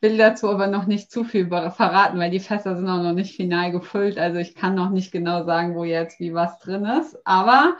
will 0.04 0.18
dazu 0.18 0.50
aber 0.50 0.66
noch 0.66 0.84
nicht 0.84 1.10
zu 1.10 1.24
viel 1.24 1.48
verraten, 1.48 2.18
weil 2.18 2.30
die 2.30 2.38
Fässer 2.38 2.76
sind 2.76 2.86
auch 2.90 3.02
noch 3.02 3.14
nicht 3.14 3.34
final 3.34 3.72
gefüllt. 3.72 4.18
Also 4.18 4.38
ich 4.38 4.54
kann 4.54 4.74
noch 4.74 4.90
nicht 4.90 5.12
genau 5.12 5.44
sagen, 5.46 5.74
wo 5.74 5.84
jetzt 5.84 6.20
wie 6.20 6.34
was 6.34 6.58
drin 6.58 6.84
ist. 6.84 7.16
Aber 7.26 7.78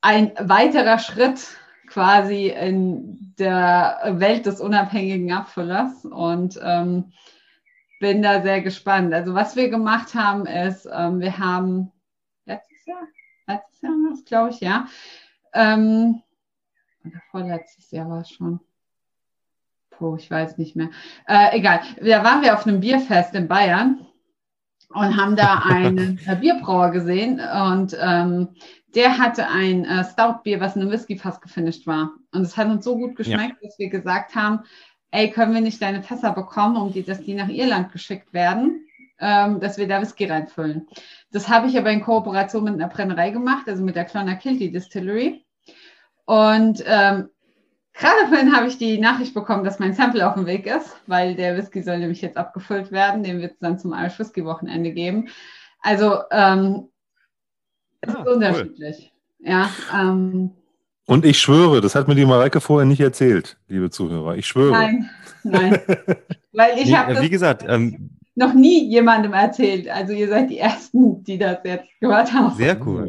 ein 0.00 0.32
weiterer 0.40 0.98
Schritt 0.98 1.46
quasi 1.88 2.48
in 2.48 3.34
der 3.38 4.00
Welt 4.14 4.46
des 4.46 4.62
unabhängigen 4.62 5.30
Abfüllers 5.30 6.06
und 6.06 6.58
ähm, 6.62 7.12
bin 8.00 8.22
da 8.22 8.40
sehr 8.40 8.62
gespannt. 8.62 9.12
Also 9.12 9.34
was 9.34 9.56
wir 9.56 9.68
gemacht 9.68 10.14
haben 10.14 10.46
ist, 10.46 10.88
ähm, 10.90 11.20
wir 11.20 11.38
haben 11.38 11.92
letztes 12.46 12.86
Jahr, 12.86 13.06
letztes 13.46 13.82
Jahr 13.82 13.92
war 13.92 14.12
es, 14.14 14.24
glaube 14.24 14.50
ich, 14.50 14.60
ja. 14.60 14.86
Ähm, 15.52 16.22
oder 17.04 17.20
vorletztes 17.30 17.90
Jahr 17.90 18.08
war 18.08 18.22
es 18.22 18.30
schon. 18.30 18.60
Puh, 19.98 20.16
ich 20.16 20.30
weiß 20.30 20.58
nicht 20.58 20.76
mehr. 20.76 20.90
Äh, 21.26 21.58
egal. 21.58 21.80
Da 22.00 22.22
waren 22.22 22.42
wir 22.42 22.54
auf 22.54 22.66
einem 22.66 22.80
Bierfest 22.80 23.34
in 23.34 23.48
Bayern 23.48 24.06
und 24.90 25.16
haben 25.16 25.34
da 25.34 25.62
einen 25.64 26.20
äh, 26.26 26.36
Bierbrauer 26.36 26.92
gesehen 26.92 27.40
und 27.40 27.96
ähm, 28.00 28.50
der 28.94 29.18
hatte 29.18 29.48
ein 29.48 29.84
äh, 29.84 30.04
Stout-Bier, 30.04 30.60
was 30.60 30.76
in 30.76 30.82
einem 30.82 30.92
Whisky-Fass 30.92 31.40
gefinisht 31.40 31.86
war. 31.86 32.12
Und 32.32 32.42
es 32.42 32.56
hat 32.56 32.68
uns 32.68 32.84
so 32.84 32.96
gut 32.96 33.16
geschmeckt, 33.16 33.56
ja. 33.60 33.68
dass 33.68 33.78
wir 33.78 33.90
gesagt 33.90 34.34
haben, 34.36 34.60
ey, 35.10 35.30
können 35.30 35.52
wir 35.52 35.60
nicht 35.60 35.82
deine 35.82 36.02
Fässer 36.02 36.32
bekommen, 36.32 36.76
um 36.76 36.92
die, 36.92 37.02
dass 37.02 37.20
die 37.20 37.34
nach 37.34 37.48
Irland 37.48 37.92
geschickt 37.92 38.32
werden, 38.32 38.86
ähm, 39.18 39.58
dass 39.58 39.78
wir 39.78 39.88
da 39.88 40.00
Whisky 40.00 40.26
reinfüllen. 40.26 40.86
Das 41.32 41.48
habe 41.48 41.66
ich 41.66 41.76
aber 41.76 41.90
in 41.90 42.02
Kooperation 42.02 42.64
mit 42.64 42.74
einer 42.74 42.88
Brennerei 42.88 43.30
gemacht, 43.30 43.68
also 43.68 43.82
mit 43.82 43.96
der 43.96 44.04
Clonakilty 44.04 44.70
Distillery. 44.70 45.44
Und 46.24 46.84
ähm, 46.86 47.30
Gerade 47.98 48.28
vorhin 48.28 48.54
habe 48.54 48.68
ich 48.68 48.78
die 48.78 48.98
Nachricht 48.98 49.34
bekommen, 49.34 49.64
dass 49.64 49.80
mein 49.80 49.92
Sample 49.92 50.26
auf 50.26 50.34
dem 50.34 50.46
Weg 50.46 50.66
ist, 50.66 50.96
weil 51.08 51.34
der 51.34 51.56
Whisky 51.56 51.82
soll 51.82 51.98
nämlich 51.98 52.22
jetzt 52.22 52.36
abgefüllt 52.36 52.92
werden. 52.92 53.24
Den 53.24 53.40
wird 53.40 53.54
es 53.54 53.58
dann 53.58 53.78
zum 53.78 53.92
Irish 53.92 54.18
Whisky 54.20 54.44
Wochenende 54.44 54.92
geben. 54.92 55.28
Also 55.80 56.18
ähm, 56.30 56.88
es 58.00 58.14
ah, 58.14 58.20
ist 58.20 58.28
unterschiedlich. 58.28 59.12
Cool. 59.40 59.48
Ja. 59.50 59.70
Ähm, 59.92 60.50
und 61.06 61.24
ich 61.24 61.40
schwöre, 61.40 61.80
das 61.80 61.96
hat 61.96 62.06
mir 62.06 62.14
die 62.14 62.26
Mareike 62.26 62.60
vorher 62.60 62.86
nicht 62.86 63.00
erzählt, 63.00 63.56
liebe 63.66 63.90
Zuhörer. 63.90 64.36
Ich 64.36 64.46
schwöre. 64.46 64.72
Nein, 64.72 65.10
nein. 65.42 65.80
weil 66.52 66.78
ich 66.78 66.94
habe 66.94 67.20
wie 67.20 67.30
gesagt, 67.30 67.64
ähm, 67.66 68.10
noch 68.36 68.54
nie 68.54 68.88
jemandem 68.88 69.32
erzählt. 69.32 69.88
Also 69.88 70.12
ihr 70.12 70.28
seid 70.28 70.50
die 70.50 70.58
Ersten, 70.58 71.24
die 71.24 71.38
das 71.38 71.58
jetzt 71.64 71.88
gehört 71.98 72.32
haben. 72.32 72.54
Sehr 72.54 72.80
cool. 72.86 73.07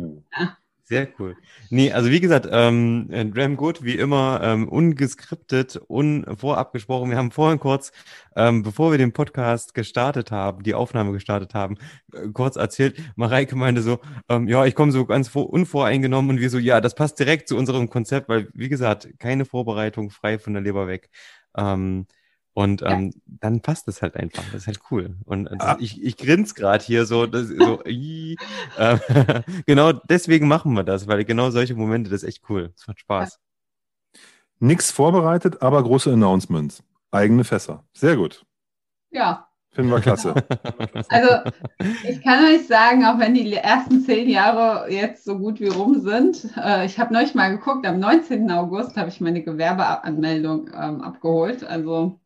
Sehr 0.91 1.07
cool. 1.19 1.37
Nee, 1.69 1.91
also 1.91 2.09
wie 2.09 2.19
gesagt, 2.19 2.47
ähm, 2.51 3.07
Dram 3.31 3.57
Good, 3.57 3.83
wie 3.83 3.93
immer, 3.93 4.41
ähm, 4.43 4.67
ungeskriptet, 4.67 5.75
unvorabgesprochen. 5.75 7.11
Wir 7.11 7.17
haben 7.17 7.29
vorhin 7.29 7.59
kurz, 7.59 7.91
ähm, 8.35 8.63
bevor 8.63 8.89
wir 8.89 8.97
den 8.97 9.13
Podcast 9.13 9.75
gestartet 9.75 10.31
haben, 10.31 10.63
die 10.63 10.73
Aufnahme 10.73 11.11
gestartet 11.11 11.53
haben, 11.53 11.77
äh, 12.11 12.29
kurz 12.33 12.55
erzählt, 12.55 12.99
Mareike 13.15 13.55
meinte 13.55 13.83
so, 13.83 13.99
ähm, 14.29 14.47
ja, 14.47 14.65
ich 14.65 14.73
komme 14.73 14.91
so 14.91 15.05
ganz 15.05 15.27
vor, 15.27 15.51
unvoreingenommen 15.51 16.31
und 16.31 16.39
wir 16.41 16.49
so, 16.49 16.57
ja, 16.57 16.81
das 16.81 16.95
passt 16.95 17.19
direkt 17.19 17.49
zu 17.49 17.55
unserem 17.55 17.87
Konzept, 17.91 18.27
weil, 18.27 18.49
wie 18.55 18.69
gesagt, 18.69 19.09
keine 19.19 19.45
Vorbereitung, 19.45 20.09
frei 20.09 20.39
von 20.39 20.53
der 20.53 20.63
Leber 20.63 20.87
weg. 20.87 21.11
Ähm, 21.55 22.07
und 22.53 22.81
ähm, 22.81 23.11
ja. 23.13 23.21
dann 23.25 23.61
passt 23.61 23.87
es 23.87 24.01
halt 24.01 24.15
einfach. 24.15 24.43
Das 24.51 24.61
ist 24.61 24.67
halt 24.67 24.79
cool. 24.91 25.15
Und 25.25 25.45
das, 25.45 25.59
ah. 25.59 25.77
ich, 25.79 26.01
ich 26.03 26.17
grinse 26.17 26.53
gerade 26.53 26.83
hier 26.83 27.05
so, 27.05 27.25
das, 27.25 27.47
so 27.47 27.81
äh, 27.85 28.35
genau 29.65 29.93
deswegen 29.93 30.47
machen 30.47 30.73
wir 30.73 30.83
das, 30.83 31.07
weil 31.07 31.23
genau 31.25 31.51
solche 31.51 31.75
Momente, 31.75 32.09
das 32.09 32.23
ist 32.23 32.29
echt 32.29 32.49
cool. 32.49 32.73
Es 32.75 32.87
macht 32.87 32.99
Spaß. 32.99 33.39
Ja. 34.13 34.19
Nix 34.59 34.91
vorbereitet, 34.91 35.61
aber 35.61 35.81
große 35.81 36.11
Announcements. 36.11 36.83
Eigene 37.11 37.43
Fässer. 37.43 37.85
Sehr 37.93 38.17
gut. 38.17 38.45
Ja. 39.09 39.47
Finden 39.71 39.91
wir 39.91 40.01
klasse. 40.01 40.33
Also 41.09 41.51
ich 42.07 42.21
kann 42.23 42.43
euch 42.43 42.67
sagen, 42.67 43.05
auch 43.05 43.19
wenn 43.19 43.33
die 43.33 43.53
ersten 43.53 44.01
zehn 44.01 44.27
Jahre 44.27 44.91
jetzt 44.91 45.23
so 45.23 45.37
gut 45.37 45.59
wie 45.59 45.69
rum 45.69 46.01
sind, 46.01 46.49
äh, 46.57 46.85
ich 46.85 46.99
habe 46.99 47.13
neulich 47.13 47.35
mal 47.35 47.49
geguckt, 47.49 47.85
am 47.85 47.99
19. 47.99 48.51
August 48.51 48.97
habe 48.97 49.09
ich 49.09 49.21
meine 49.21 49.41
Gewerbeanmeldung 49.41 50.69
ähm, 50.73 51.01
abgeholt. 51.01 51.63
Also 51.63 52.19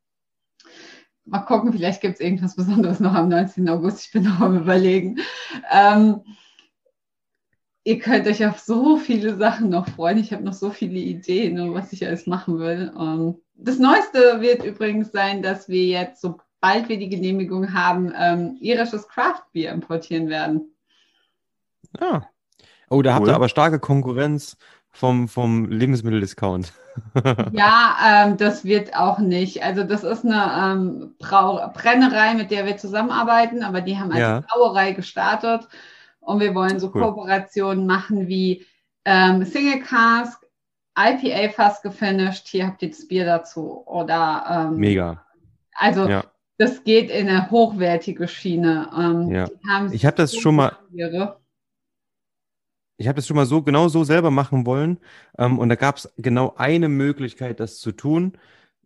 Mal 1.25 1.39
gucken, 1.39 1.71
vielleicht 1.71 2.01
gibt 2.01 2.15
es 2.15 2.19
irgendwas 2.19 2.55
Besonderes 2.55 2.99
noch 2.99 3.13
am 3.13 3.29
19. 3.29 3.69
August. 3.69 4.05
Ich 4.05 4.11
bin 4.11 4.23
noch 4.23 4.41
am 4.41 4.57
Überlegen. 4.57 5.19
Ähm, 5.71 6.21
ihr 7.85 7.99
könnt 7.99 8.27
euch 8.27 8.45
auf 8.45 8.59
so 8.59 8.97
viele 8.97 9.37
Sachen 9.37 9.69
noch 9.69 9.87
freuen. 9.87 10.17
Ich 10.17 10.33
habe 10.33 10.43
noch 10.43 10.53
so 10.53 10.69
viele 10.69 10.99
Ideen, 10.99 11.73
was 11.73 11.93
ich 11.93 12.05
alles 12.05 12.27
machen 12.27 12.59
will. 12.59 12.91
Ähm, 12.99 13.35
das 13.55 13.79
Neueste 13.79 14.41
wird 14.41 14.65
übrigens 14.65 15.11
sein, 15.11 15.41
dass 15.41 15.69
wir 15.69 15.85
jetzt, 15.85 16.21
sobald 16.21 16.89
wir 16.89 16.97
die 16.97 17.09
Genehmigung 17.09 17.73
haben, 17.73 18.11
ähm, 18.17 18.57
irisches 18.59 19.07
Craftbier 19.07 19.71
importieren 19.71 20.27
werden. 20.27 20.73
Ah. 21.99 22.23
Oh, 22.89 23.01
da 23.01 23.11
cool. 23.11 23.15
habt 23.15 23.27
ihr 23.27 23.35
aber 23.35 23.49
starke 23.49 23.79
Konkurrenz 23.79 24.57
vom, 24.89 25.27
vom 25.29 25.69
Lebensmitteldiscount. 25.69 26.73
ja, 27.51 28.25
ähm, 28.25 28.37
das 28.37 28.65
wird 28.65 28.95
auch 28.95 29.19
nicht. 29.19 29.63
Also 29.63 29.83
das 29.83 30.03
ist 30.03 30.25
eine 30.25 30.73
ähm, 30.73 31.15
Brau 31.19 31.71
Brennerei, 31.73 32.33
mit 32.33 32.51
der 32.51 32.65
wir 32.65 32.77
zusammenarbeiten, 32.77 33.63
aber 33.63 33.81
die 33.81 33.97
haben 33.97 34.11
als 34.11 34.19
ja. 34.19 34.43
Brauerei 34.47 34.91
gestartet 34.91 35.67
und 36.19 36.39
wir 36.39 36.53
wollen 36.55 36.79
so 36.79 36.91
cool. 36.93 37.01
Kooperationen 37.01 37.85
machen 37.85 38.27
wie 38.27 38.65
ähm, 39.05 39.43
Single 39.45 39.81
Cask, 39.81 40.45
IPA 40.97 41.51
fast 41.53 41.83
gefinished, 41.83 42.47
hier 42.47 42.67
habt 42.67 42.81
ihr 42.81 42.89
das 42.89 43.07
Bier 43.07 43.25
dazu. 43.25 43.83
Oder 43.85 44.69
ähm, 44.71 44.77
Mega. 44.77 45.25
Also 45.75 46.07
ja. 46.07 46.23
das 46.57 46.83
geht 46.83 47.09
in 47.09 47.27
eine 47.27 47.49
hochwertige 47.49 48.27
Schiene. 48.27 48.89
Ähm, 48.95 49.31
ja. 49.31 49.47
ich 49.91 50.05
habe 50.05 50.17
das 50.17 50.35
schon 50.35 50.55
mal. 50.55 50.77
Biere 50.91 51.42
ich 52.97 53.07
habe 53.07 53.15
das 53.15 53.27
schon 53.27 53.35
mal 53.35 53.45
so 53.45 53.61
genau 53.61 53.87
so 53.87 54.03
selber 54.03 54.31
machen 54.31 54.65
wollen. 54.65 54.99
Ähm, 55.37 55.59
und 55.59 55.69
da 55.69 55.75
gab 55.75 55.97
es 55.97 56.13
genau 56.17 56.53
eine 56.57 56.89
Möglichkeit, 56.89 57.59
das 57.59 57.79
zu 57.79 57.91
tun, 57.91 58.37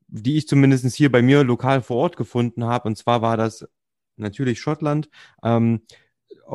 die 0.08 0.38
ich 0.38 0.48
zumindest 0.48 0.96
hier 0.96 1.12
bei 1.12 1.22
mir 1.22 1.44
lokal 1.44 1.82
vor 1.82 1.98
Ort 1.98 2.18
gefunden 2.18 2.64
habe. 2.66 2.88
Und 2.88 2.98
zwar 2.98 3.22
war 3.22 3.38
das 3.38 3.68
natürlich 4.18 4.60
Schottland. 4.60 5.10
Ähm, 5.44 5.82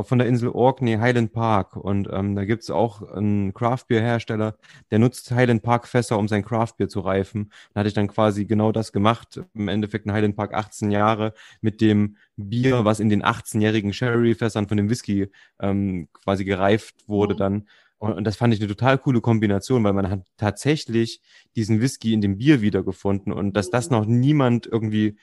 von 0.02 0.18
der 0.18 0.26
Insel 0.26 0.48
Orkney, 0.48 0.96
Highland 0.96 1.32
Park. 1.32 1.76
Und 1.76 2.08
ähm, 2.10 2.34
da 2.34 2.44
gibt 2.44 2.62
es 2.62 2.70
auch 2.70 3.02
einen 3.12 3.52
Craft-Bier-Hersteller, 3.52 4.56
der 4.90 4.98
nutzt 4.98 5.30
Highland 5.30 5.62
Park-Fässer, 5.62 6.18
um 6.18 6.28
sein 6.28 6.44
Craft-Bier 6.44 6.88
zu 6.88 7.00
reifen. 7.00 7.50
Da 7.72 7.80
hatte 7.80 7.88
ich 7.88 7.94
dann 7.94 8.08
quasi 8.08 8.44
genau 8.44 8.72
das 8.72 8.92
gemacht. 8.92 9.40
Im 9.54 9.68
Endeffekt 9.68 10.06
ein 10.06 10.12
Highland 10.12 10.36
Park 10.36 10.54
18 10.54 10.90
Jahre 10.90 11.34
mit 11.60 11.80
dem 11.80 12.16
Bier, 12.36 12.84
was 12.84 13.00
in 13.00 13.10
den 13.10 13.22
18-jährigen 13.22 13.92
Sherry-Fässern 13.92 14.68
von 14.68 14.76
dem 14.76 14.88
Whisky 14.88 15.28
ähm, 15.60 16.08
quasi 16.12 16.44
gereift 16.44 17.08
wurde 17.08 17.34
mhm. 17.34 17.38
dann. 17.38 17.68
Und 17.98 18.24
das 18.24 18.34
fand 18.34 18.52
ich 18.52 18.58
eine 18.58 18.68
total 18.68 18.98
coole 18.98 19.20
Kombination, 19.20 19.84
weil 19.84 19.92
man 19.92 20.10
hat 20.10 20.26
tatsächlich 20.36 21.20
diesen 21.54 21.80
Whisky 21.80 22.12
in 22.12 22.20
dem 22.20 22.36
Bier 22.36 22.60
wiedergefunden 22.60 23.32
und 23.32 23.56
dass 23.56 23.70
das 23.70 23.90
noch 23.90 24.06
niemand 24.06 24.66
irgendwie 24.66 25.16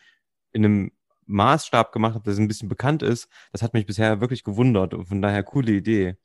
in 0.53 0.63
einem 0.63 0.91
Maßstab 1.29 1.91
gemacht 1.91 2.15
hat, 2.15 2.27
das 2.27 2.39
ein 2.39 2.47
bisschen 2.47 2.69
bekannt 2.69 3.03
ist, 3.03 3.29
das 3.51 3.61
hat 3.61 3.73
mich 3.73 3.85
bisher 3.85 4.19
wirklich 4.19 4.43
gewundert 4.43 4.93
und 4.93 5.05
von 5.05 5.21
daher 5.21 5.43
coole 5.43 5.71
Idee. 5.71 6.17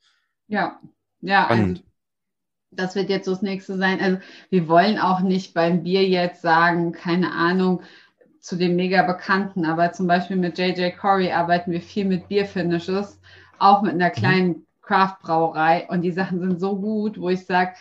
Ja, 0.47 0.79
ja, 1.21 1.47
also 1.47 1.75
das 2.71 2.95
wird 2.95 3.09
jetzt 3.09 3.25
so 3.25 3.31
das 3.31 3.41
nächste 3.41 3.77
sein. 3.77 4.01
Also 4.01 4.17
wir 4.49 4.67
wollen 4.67 4.99
auch 4.99 5.21
nicht 5.21 5.53
beim 5.53 5.83
Bier 5.83 6.07
jetzt 6.07 6.41
sagen, 6.41 6.91
keine 6.91 7.31
Ahnung, 7.31 7.81
zu 8.39 8.57
den 8.57 8.75
mega 8.75 9.01
bekannten, 9.01 9.65
aber 9.65 9.91
zum 9.91 10.07
Beispiel 10.07 10.37
mit 10.37 10.59
JJ 10.59 10.91
Corey 10.91 11.31
arbeiten 11.31 11.71
wir 11.71 11.81
viel 11.81 12.05
mit 12.05 12.27
Bierfinishes, 12.27 13.19
auch 13.57 13.81
mit 13.81 13.93
einer 13.93 14.09
mhm. 14.09 14.13
kleinen 14.13 14.67
Craft-Brauerei 14.81 15.87
und 15.89 16.01
die 16.01 16.11
Sachen 16.11 16.39
sind 16.39 16.59
so 16.59 16.79
gut, 16.79 17.19
wo 17.19 17.29
ich 17.29 17.45
sage, 17.45 17.73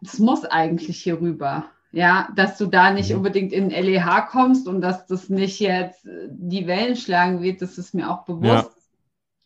es 0.00 0.18
muss 0.18 0.44
eigentlich 0.44 1.02
hier 1.02 1.20
rüber. 1.20 1.66
Ja, 1.92 2.28
dass 2.34 2.56
du 2.56 2.66
da 2.66 2.90
nicht 2.90 3.10
mhm. 3.10 3.18
unbedingt 3.18 3.52
in 3.52 3.68
LEH 3.68 4.28
kommst 4.30 4.66
und 4.66 4.80
dass 4.80 5.06
das 5.06 5.28
nicht 5.28 5.60
jetzt 5.60 6.08
die 6.28 6.66
Wellen 6.66 6.96
schlagen 6.96 7.42
wird, 7.42 7.60
das 7.60 7.76
ist 7.76 7.94
mir 7.94 8.10
auch 8.10 8.24
bewusst. 8.24 8.46
Ja. 8.46 8.82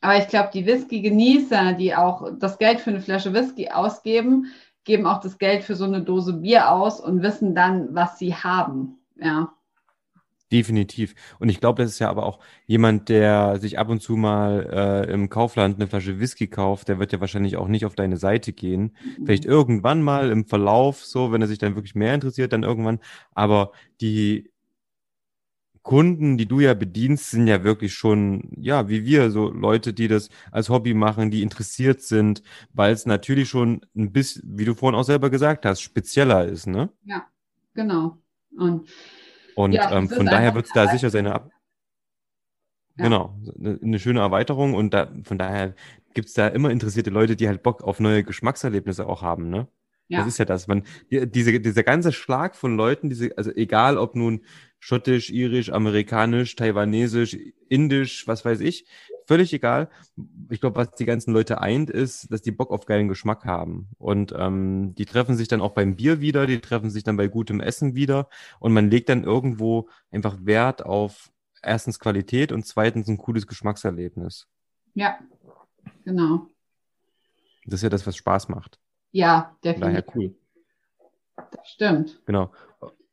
Aber 0.01 0.19
ich 0.19 0.29
glaube, 0.29 0.51
die 0.55 0.65
Whisky-Genießer, 0.65 1.73
die 1.73 1.97
auch 1.97 2.31
das 2.39 2.59
Geld 2.59 2.81
für 2.81 2.91
eine 2.91 3.01
Flasche 3.01 3.35
Whisky 3.35 3.71
ausgeben, 3.71 4.53
geben 4.85 5.07
auch 5.07 5.21
das 5.21 5.39
Geld 5.39 5.65
für 5.65 5.75
so 5.75 5.85
eine 5.85 6.03
Dose 6.03 6.35
Bier 6.35 6.71
aus 6.71 7.01
und 7.01 7.23
wissen 7.23 7.57
dann, 7.57 7.95
was 7.95 8.19
sie 8.19 8.35
haben. 8.35 8.99
Ja. 9.17 9.53
Definitiv. 10.53 11.15
Und 11.41 11.49
ich 11.49 11.59
glaube, 11.59 11.83
das 11.83 11.91
ist 11.91 11.99
ja 11.99 12.09
aber 12.09 12.25
auch 12.25 12.39
jemand, 12.67 13.09
der 13.09 13.59
sich 13.59 13.81
ab 13.81 13.89
und 13.89 14.01
zu 14.01 14.15
mal 14.15 15.05
äh, 15.07 15.13
im 15.13 15.29
Kaufland 15.29 15.77
eine 15.77 15.89
Flasche 15.89 16.21
Whisky 16.21 16.47
kauft, 16.47 16.87
der 16.87 17.01
wird 17.01 17.13
ja 17.13 17.21
wahrscheinlich 17.21 17.57
auch 17.57 17.67
nicht 17.67 17.85
auf 17.85 17.97
deine 17.97 18.17
Seite 18.17 18.53
gehen. 18.53 18.97
Vielleicht 19.25 19.45
mhm. 19.45 19.51
irgendwann 19.51 20.03
mal 20.03 20.31
im 20.31 20.47
Verlauf, 20.47 21.05
so, 21.05 21.33
wenn 21.33 21.43
er 21.43 21.49
sich 21.49 21.59
dann 21.59 21.75
wirklich 21.75 21.97
mehr 21.97 22.15
interessiert, 22.15 22.53
dann 22.53 22.63
irgendwann. 22.63 23.01
Aber 23.35 23.73
die 24.01 24.53
Kunden, 25.87 26.37
die 26.37 26.47
du 26.47 26.61
ja 26.61 26.75
bedienst, 26.75 27.31
sind 27.31 27.47
ja 27.47 27.63
wirklich 27.63 27.95
schon, 27.95 28.51
ja, 28.57 28.89
wie 28.89 29.05
wir, 29.05 29.31
so 29.31 29.51
Leute, 29.51 29.93
die 29.93 30.09
das 30.09 30.31
als 30.51 30.69
Hobby 30.69 30.95
machen, 30.95 31.31
die 31.31 31.43
interessiert 31.43 32.03
sind, 32.03 32.43
weil 32.73 32.93
es 32.93 33.07
natürlich 33.07 33.49
schon 33.49 33.81
ein 33.97 34.11
bisschen, 34.11 34.43
wie 34.45 34.65
du 34.65 34.75
vorhin 34.75 34.99
auch 34.99 35.05
selber 35.05 35.31
gesagt 35.31 35.65
hast, 35.65 35.81
spezieller 35.81 36.45
ist, 36.45 36.67
ne? 36.67 36.91
Ja, 37.05 37.27
genau. 37.75 38.19
Und 38.57 38.89
und 39.57 39.73
ja, 39.73 39.91
ähm, 39.91 40.09
von 40.09 40.27
daher 40.27 40.55
wird 40.55 40.67
es 40.67 40.73
da 40.73 40.87
sicher 40.89 41.11
seine 41.11 41.35
Ab 41.35 41.51
ja. 42.99 43.05
Genau, 43.05 43.37
eine 43.63 43.99
schöne 43.99 44.21
Erweiterung 44.21 44.75
und 44.75 44.95
da, 44.95 45.13
von 45.23 45.37
daher 45.37 45.75
gibt 46.15 46.29
es 46.29 46.35
da 46.35 46.49
immer 46.49 46.71
interessierte 46.71 47.11
Leute, 47.11 47.37
die 47.37 47.47
halt 47.47 47.63
Bock 47.63 47.83
auf 47.83 48.01
neue 48.01 48.25
Geschmackserlebnisse 48.25 49.07
auch 49.07 49.23
haben, 49.23 49.51
ne? 49.51 49.69
Ja. 50.09 50.21
Das 50.21 50.29
ist 50.29 50.39
ja 50.39 50.45
das. 50.45 50.69
Man, 50.69 50.85
diese, 51.11 51.61
dieser 51.61 51.83
ganze 51.83 52.13
Schlag 52.13 52.55
von 52.55 52.77
Leuten, 52.77 53.11
diese, 53.11 53.37
also 53.37 53.51
egal 53.51 53.99
ob 53.99 54.15
nun 54.15 54.45
schottisch, 54.79 55.31
irisch, 55.31 55.71
amerikanisch, 55.71 56.55
taiwanesisch, 56.55 57.37
indisch, 57.69 58.27
was 58.29 58.45
weiß 58.45 58.61
ich, 58.61 58.87
völlig 59.27 59.53
egal. 59.53 59.91
Ich 60.49 60.61
glaube, 60.61 60.77
was 60.77 60.93
die 60.93 61.05
ganzen 61.05 61.33
Leute 61.33 61.61
eint, 61.61 61.91
ist, 61.91 62.33
dass 62.33 62.43
die 62.43 62.53
Bock 62.53 62.71
auf 62.71 62.87
geilen 62.87 63.09
Geschmack 63.09 63.45
haben. 63.45 63.89
Und 63.99 64.35
ähm, 64.37 64.95
die 64.95 65.05
treffen 65.05 65.37
sich 65.37 65.49
dann 65.49 65.61
auch 65.61 65.73
beim 65.73 65.97
Bier 65.97 66.21
wieder, 66.21 66.47
die 66.47 66.61
treffen 66.61 66.91
sich 66.91 67.05
dann 67.05 67.17
bei 67.17 67.29
gutem 67.29 67.61
Essen 67.61 67.95
wieder 67.95 68.29
und 68.61 68.73
man 68.73 68.91
legt 68.91 69.09
dann 69.09 69.25
irgendwo 69.25 69.89
einfach 70.11 70.37
Wert 70.43 70.85
auf 70.85 71.31
erstens 71.63 71.99
Qualität 71.99 72.53
und 72.53 72.67
zweitens 72.67 73.09
ein 73.09 73.19
cooles 73.19 73.47
Geschmackserlebnis. 73.47 74.47
Ja, 74.95 75.19
genau. 76.05 76.49
Das 77.65 77.81
ist 77.81 77.83
ja 77.83 77.89
das, 77.89 78.07
was 78.07 78.17
Spaß 78.17 78.49
macht. 78.49 78.79
Ja, 79.11 79.57
definitiv. 79.65 79.81
Daher 79.81 80.05
cool. 80.15 80.35
Das 81.37 81.69
stimmt. 81.69 82.23
Genau. 82.27 82.53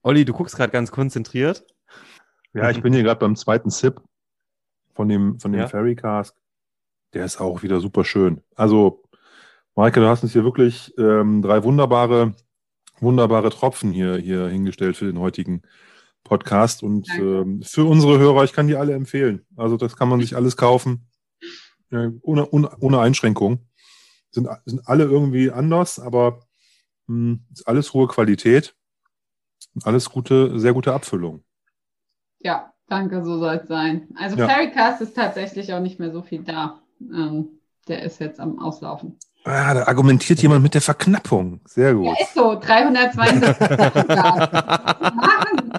Olli, 0.03 0.25
du 0.25 0.33
guckst 0.33 0.55
gerade 0.55 0.71
ganz 0.71 0.91
konzentriert. 0.91 1.65
Ja, 2.53 2.69
ich 2.69 2.81
bin 2.81 2.93
hier 2.93 3.01
gerade 3.01 3.19
beim 3.19 3.35
zweiten 3.35 3.71
Sip 3.71 3.99
von 4.93 5.09
dem, 5.09 5.39
von 5.39 5.51
dem 5.51 5.61
ja. 5.61 5.67
Fairy 5.67 5.95
Cask. 5.95 6.35
Der 7.13 7.25
ist 7.25 7.39
auch 7.39 7.63
wieder 7.63 7.79
super 7.79 8.05
schön. 8.05 8.41
Also, 8.55 9.03
Maike, 9.75 9.99
du 9.99 10.07
hast 10.07 10.23
uns 10.23 10.33
hier 10.33 10.43
wirklich 10.43 10.93
ähm, 10.97 11.41
drei 11.41 11.63
wunderbare, 11.63 12.35
wunderbare 12.99 13.49
Tropfen 13.49 13.91
hier, 13.91 14.17
hier 14.17 14.47
hingestellt 14.47 14.97
für 14.97 15.05
den 15.05 15.19
heutigen 15.19 15.61
Podcast. 16.23 16.83
Und 16.83 17.07
ähm, 17.19 17.61
für 17.63 17.85
unsere 17.85 18.17
Hörer, 18.19 18.43
ich 18.43 18.53
kann 18.53 18.67
die 18.67 18.75
alle 18.75 18.93
empfehlen. 18.93 19.45
Also, 19.55 19.77
das 19.77 19.95
kann 19.95 20.09
man 20.09 20.21
sich 20.21 20.35
alles 20.35 20.57
kaufen. 20.57 21.07
Äh, 21.91 22.09
ohne, 22.21 22.49
ohne, 22.49 22.75
ohne 22.79 22.99
Einschränkung. 22.99 23.67
Sind, 24.31 24.47
sind 24.65 24.87
alle 24.87 25.03
irgendwie 25.03 25.51
anders, 25.51 25.99
aber 25.99 26.39
mh, 27.07 27.33
hm, 27.33 27.45
ist 27.51 27.67
alles 27.67 27.93
hohe 27.93 28.07
Qualität. 28.07 28.75
Alles 29.83 30.09
gute, 30.09 30.59
sehr 30.59 30.73
gute 30.73 30.93
Abfüllung. 30.93 31.43
Ja, 32.39 32.72
Danke, 32.87 33.23
so 33.23 33.39
soll 33.39 33.59
es 33.61 33.67
sein. 33.67 34.07
Also 34.15 34.37
ja. 34.37 34.47
Fairycast 34.47 35.01
ist 35.01 35.15
tatsächlich 35.15 35.73
auch 35.73 35.79
nicht 35.79 35.99
mehr 35.99 36.11
so 36.11 36.21
viel 36.21 36.43
da. 36.43 36.79
Ähm, 37.01 37.59
der 37.87 38.03
ist 38.03 38.19
jetzt 38.19 38.39
am 38.39 38.59
Auslaufen. 38.59 39.17
Ah, 39.45 39.73
da 39.73 39.87
argumentiert 39.87 40.41
jemand 40.41 40.63
mit 40.63 40.73
der 40.73 40.81
Verknappung. 40.81 41.59
Sehr 41.65 41.93
gut. 41.93 42.05
Ja, 42.05 42.13
ist 42.21 42.33
so. 42.33 42.57
362 42.59 43.67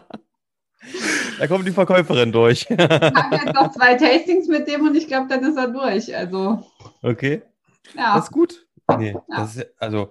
Da 1.38 1.46
kommt 1.48 1.66
die 1.66 1.72
Verkäuferin 1.72 2.30
durch. 2.30 2.62
ich 2.70 2.78
habe 2.78 3.36
jetzt 3.36 3.54
noch 3.54 3.72
zwei 3.72 3.94
Tastings 3.94 4.48
mit 4.48 4.68
dem 4.68 4.86
und 4.86 4.94
ich 4.94 5.08
glaube, 5.08 5.28
dann 5.28 5.42
ist 5.44 5.56
er 5.56 5.68
durch. 5.68 6.14
Also. 6.14 6.62
Okay. 7.02 7.42
Ja. 7.96 8.16
Das 8.16 8.24
ist 8.24 8.32
gut. 8.32 8.66
Nee, 8.98 9.12
ja. 9.12 9.22
das 9.28 9.56
ist, 9.56 9.66
also 9.78 10.10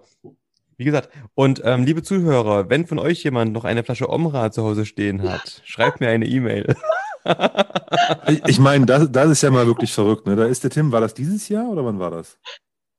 wie 0.84 0.86
gesagt, 0.86 1.10
und 1.34 1.62
ähm, 1.64 1.86
liebe 1.86 2.04
Zuhörer, 2.04 2.70
wenn 2.70 2.86
von 2.86 3.00
euch 3.00 3.24
jemand 3.24 3.54
noch 3.54 3.64
eine 3.64 3.84
Flasche 3.84 4.10
Omra 4.10 4.52
zu 4.52 4.64
Hause 4.64 4.86
stehen 4.86 5.24
hat, 5.24 5.62
schreibt 5.64 6.02
mir 6.02 6.10
eine 6.10 6.26
E-Mail. 6.26 6.76
ich, 8.28 8.42
ich 8.48 8.60
meine, 8.60 8.86
das, 8.86 9.10
das 9.10 9.32
ist 9.32 9.44
ja 9.44 9.50
mal 9.50 9.66
wirklich 9.66 9.94
verrückt. 9.94 10.28
Ne? 10.28 10.36
Da 10.36 10.46
ist 10.46 10.64
der 10.64 10.72
Tim, 10.72 10.92
war 10.92 11.00
das 11.00 11.14
dieses 11.14 11.48
Jahr 11.48 11.70
oder 11.70 11.86
wann 11.86 12.00
war 12.00 12.12
das? 12.12 12.38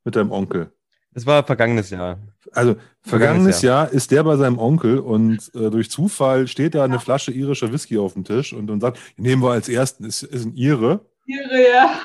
Mit 0.02 0.16
deinem 0.16 0.32
Onkel? 0.32 0.72
Es 1.12 1.26
war 1.26 1.44
vergangenes 1.44 1.90
Jahr. 1.90 2.18
Also 2.52 2.76
vergangenes, 3.02 3.02
vergangenes 3.02 3.62
Jahr. 3.62 3.84
Jahr. 3.84 3.92
ist 3.92 4.10
der 4.10 4.24
bei 4.24 4.36
seinem 4.36 4.58
Onkel 4.58 4.98
und 4.98 5.50
äh, 5.54 5.70
durch 5.70 5.90
Zufall 5.90 6.48
steht 6.48 6.74
da 6.74 6.84
eine 6.84 7.00
Flasche 7.00 7.32
irischer 7.32 7.70
Whisky 7.70 7.98
auf 7.98 8.14
dem 8.14 8.24
Tisch 8.24 8.54
und, 8.54 8.70
und 8.70 8.80
sagt, 8.80 8.98
nehmen 9.18 9.42
wir 9.42 9.52
als 9.52 9.68
ersten, 9.68 10.04
ist, 10.04 10.22
ist 10.22 10.46
ein 10.46 10.54
Ire. 10.54 11.06
Ire, 11.26 11.70
ja. 11.70 12.00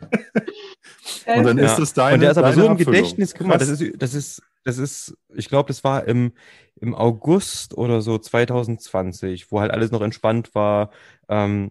und 1.26 1.44
dann 1.44 1.58
ist 1.58 1.78
es 1.78 1.92
deine 1.94 2.14
Und 2.14 2.20
der 2.20 2.30
ist 2.32 2.38
aber 2.38 2.52
so 2.52 2.66
im 2.66 2.76
Gedächtnis, 2.76 3.34
guck 3.34 3.46
mal, 3.46 3.58
das 3.58 3.68
ist, 3.68 4.02
das 4.02 4.14
ist 4.14 4.42
das 4.66 4.78
ist, 4.78 5.16
ich 5.32 5.48
glaube, 5.48 5.68
das 5.68 5.84
war 5.84 6.08
im, 6.08 6.32
im 6.80 6.92
August 6.92 7.78
oder 7.78 8.02
so 8.02 8.18
2020, 8.18 9.52
wo 9.52 9.60
halt 9.60 9.70
alles 9.70 9.92
noch 9.92 10.02
entspannt 10.02 10.56
war. 10.56 10.90
Ähm, 11.28 11.70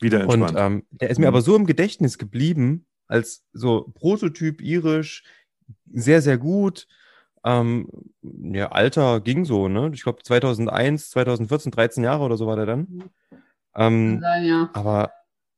Wieder 0.00 0.22
entspannt. 0.22 0.52
Und 0.52 0.58
ähm, 0.58 0.86
der 0.90 1.10
ist 1.10 1.18
mir 1.18 1.26
mhm. 1.26 1.34
aber 1.34 1.42
so 1.42 1.54
im 1.54 1.66
Gedächtnis 1.66 2.16
geblieben, 2.16 2.86
als 3.06 3.44
so 3.52 3.92
Prototyp 3.92 4.62
irisch, 4.62 5.24
sehr, 5.92 6.22
sehr 6.22 6.38
gut. 6.38 6.88
Ähm, 7.44 7.86
ja, 8.22 8.72
Alter 8.72 9.20
ging 9.20 9.44
so, 9.44 9.68
ne? 9.68 9.90
Ich 9.92 10.02
glaube 10.02 10.22
2001, 10.22 11.10
2014, 11.10 11.70
13 11.70 12.02
Jahre 12.02 12.24
oder 12.24 12.38
so 12.38 12.46
war 12.46 12.56
der 12.56 12.66
dann. 12.66 12.80
Mhm. 12.80 13.10
Ähm, 13.76 14.20
sein, 14.20 14.44
ja. 14.46 14.70
Aber 14.72 15.12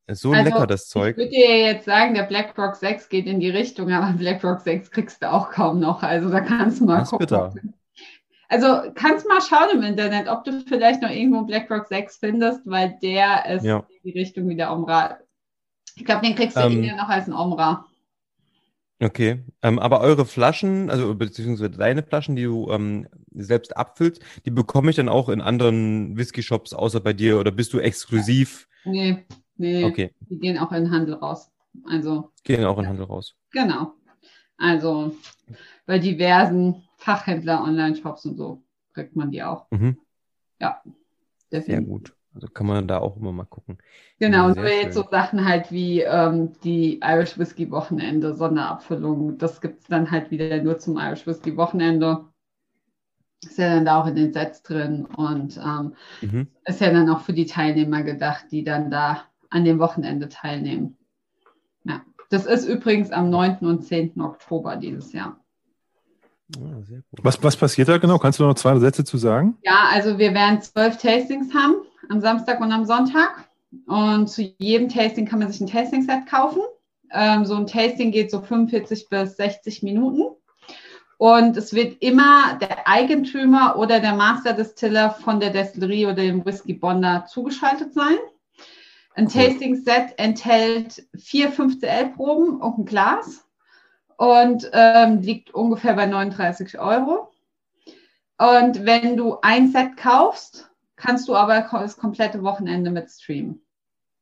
so 0.08 0.32
also, 0.32 0.44
lecker, 0.44 0.66
das 0.66 0.88
Zeug. 0.88 1.12
Ich 1.12 1.16
würde 1.16 1.30
dir 1.30 1.58
jetzt 1.58 1.84
sagen, 1.84 2.14
der 2.14 2.24
BlackRock 2.24 2.74
6 2.74 3.08
geht 3.08 3.26
in 3.26 3.40
die 3.40 3.50
Richtung, 3.50 3.90
aber 3.92 4.12
BlackRock 4.18 4.60
6 4.60 4.90
kriegst 4.90 5.22
du 5.22 5.30
auch 5.30 5.50
kaum 5.50 5.78
noch. 5.78 6.02
Also 6.02 6.28
da 6.28 6.40
kannst 6.40 6.80
du 6.80 6.86
mal 6.86 7.00
das 7.00 7.10
gucken. 7.10 7.26
Bitter. 7.26 7.54
Also 8.48 8.90
kannst 8.94 9.26
mal 9.26 9.40
schauen 9.40 9.78
im 9.78 9.82
Internet, 9.82 10.28
ob 10.28 10.44
du 10.44 10.60
vielleicht 10.66 11.00
noch 11.00 11.10
irgendwo 11.10 11.42
BlackRock 11.42 11.86
6 11.86 12.18
findest, 12.18 12.60
weil 12.66 12.98
der 13.02 13.46
ist 13.46 13.64
ja. 13.64 13.78
in 14.02 14.12
die 14.12 14.18
Richtung 14.18 14.48
wie 14.48 14.56
der 14.56 14.72
Omra. 14.72 15.18
Ich 15.94 16.04
glaube, 16.04 16.26
den 16.26 16.34
kriegst 16.34 16.56
du 16.56 16.60
ähm, 16.60 16.82
eher 16.82 16.96
noch 16.96 17.08
als 17.08 17.28
ein 17.28 17.32
Omra. 17.32 17.86
Okay, 19.00 19.42
ähm, 19.62 19.78
aber 19.78 20.00
eure 20.00 20.26
Flaschen, 20.26 20.90
also 20.90 21.14
beziehungsweise 21.14 21.70
deine 21.70 22.02
Flaschen, 22.02 22.36
die 22.36 22.44
du 22.44 22.70
ähm, 22.70 23.08
selbst 23.32 23.76
abfüllst, 23.76 24.22
die 24.44 24.50
bekomme 24.50 24.90
ich 24.90 24.96
dann 24.96 25.08
auch 25.08 25.28
in 25.28 25.40
anderen 25.40 26.16
Whisky-Shops 26.16 26.72
außer 26.72 27.00
bei 27.00 27.12
dir 27.12 27.40
oder 27.40 27.50
bist 27.50 27.72
du 27.72 27.80
exklusiv? 27.80 28.68
Nee, 28.84 29.24
Nee, 29.56 29.84
okay. 29.84 30.14
die 30.28 30.38
gehen 30.38 30.58
auch 30.58 30.72
in 30.72 30.84
den 30.84 30.92
Handel 30.92 31.14
raus. 31.14 31.50
Also, 31.84 32.30
gehen 32.44 32.64
auch 32.64 32.76
in 32.78 32.84
den 32.84 32.90
Handel 32.90 33.06
raus. 33.06 33.34
Genau. 33.50 33.92
Also 34.58 35.16
bei 35.86 35.98
diversen 35.98 36.84
Fachhändler, 36.96 37.62
Online-Shops 37.62 38.26
und 38.26 38.36
so 38.36 38.62
kriegt 38.94 39.16
man 39.16 39.30
die 39.30 39.42
auch. 39.42 39.66
Mhm. 39.70 39.98
Ja, 40.60 40.80
definitiv. 41.50 41.66
Sehr 41.66 41.82
gut. 41.82 42.14
Also 42.34 42.46
kann 42.48 42.66
man 42.66 42.88
da 42.88 42.98
auch 42.98 43.16
immer 43.16 43.32
mal 43.32 43.44
gucken. 43.44 43.78
Genau, 44.18 44.52
so 44.54 44.62
jetzt 44.62 44.94
so 44.94 45.04
Sachen 45.10 45.44
halt 45.44 45.70
wie 45.70 46.00
ähm, 46.00 46.52
die 46.64 47.00
Irish 47.02 47.38
Whisky 47.38 47.70
Wochenende, 47.70 48.34
Sonderabfüllung, 48.34 49.36
das 49.36 49.60
gibt 49.60 49.82
es 49.82 49.88
dann 49.88 50.10
halt 50.10 50.30
wieder 50.30 50.62
nur 50.62 50.78
zum 50.78 50.96
Irish 50.96 51.26
Whisky 51.26 51.56
Wochenende. 51.56 52.24
Ist 53.44 53.58
ja 53.58 53.74
dann 53.74 53.84
da 53.84 54.00
auch 54.00 54.06
in 54.06 54.14
den 54.14 54.32
Sets 54.32 54.62
drin 54.62 55.04
und 55.04 55.58
ähm, 55.58 55.94
mhm. 56.22 56.46
ist 56.64 56.80
ja 56.80 56.92
dann 56.92 57.10
auch 57.10 57.20
für 57.20 57.32
die 57.32 57.46
Teilnehmer 57.46 58.02
gedacht, 58.02 58.46
die 58.50 58.62
dann 58.62 58.90
da 58.90 59.24
an 59.52 59.64
dem 59.64 59.78
Wochenende 59.78 60.28
teilnehmen. 60.28 60.96
Ja, 61.84 62.02
Das 62.30 62.46
ist 62.46 62.66
übrigens 62.66 63.12
am 63.12 63.30
9. 63.30 63.58
und 63.60 63.84
10. 63.84 64.20
Oktober 64.20 64.76
dieses 64.76 65.12
Jahr. 65.12 65.38
Ah, 66.56 66.82
was, 67.22 67.42
was 67.42 67.56
passiert 67.56 67.88
da 67.88 67.98
genau? 67.98 68.18
Kannst 68.18 68.38
du 68.38 68.44
noch 68.44 68.54
zwei 68.54 68.78
Sätze 68.78 69.04
zu 69.04 69.16
sagen? 69.16 69.56
Ja, 69.62 69.88
also 69.90 70.18
wir 70.18 70.34
werden 70.34 70.60
zwölf 70.60 70.96
Tastings 70.96 71.54
haben 71.54 71.74
am 72.08 72.20
Samstag 72.20 72.60
und 72.60 72.72
am 72.72 72.84
Sonntag. 72.84 73.48
Und 73.86 74.28
zu 74.28 74.42
jedem 74.58 74.88
Tasting 74.88 75.26
kann 75.26 75.38
man 75.38 75.50
sich 75.50 75.60
ein 75.60 75.66
Tasting-Set 75.66 76.26
kaufen. 76.26 76.60
Ähm, 77.10 77.44
so 77.44 77.54
ein 77.54 77.66
Tasting 77.66 78.10
geht 78.10 78.30
so 78.30 78.40
45 78.40 79.08
bis 79.08 79.36
60 79.36 79.82
Minuten. 79.82 80.36
Und 81.16 81.56
es 81.56 81.72
wird 81.72 82.02
immer 82.02 82.58
der 82.60 82.88
Eigentümer 82.88 83.76
oder 83.78 84.00
der 84.00 84.14
Master 84.14 84.52
Distiller 84.52 85.10
von 85.10 85.40
der 85.40 85.50
Destillerie 85.50 86.06
oder 86.06 86.16
dem 86.16 86.44
Whisky 86.44 86.74
Bonder 86.74 87.26
zugeschaltet 87.26 87.94
sein. 87.94 88.16
Ein 89.14 89.26
cool. 89.26 89.32
Tasting-Set 89.32 90.14
enthält 90.18 91.06
vier 91.14 91.52
5CL-Proben 91.52 92.60
und 92.60 92.78
ein 92.78 92.84
Glas 92.84 93.46
und 94.16 94.70
ähm, 94.72 95.20
liegt 95.20 95.52
ungefähr 95.52 95.94
bei 95.94 96.06
39 96.06 96.78
Euro. 96.78 97.30
Und 98.38 98.84
wenn 98.84 99.16
du 99.16 99.38
ein 99.42 99.70
Set 99.70 99.96
kaufst, 99.96 100.70
kannst 100.96 101.28
du 101.28 101.34
aber 101.34 101.68
das 101.72 101.96
komplette 101.96 102.42
Wochenende 102.42 102.90
mit 102.90 103.10
streamen. 103.10 103.60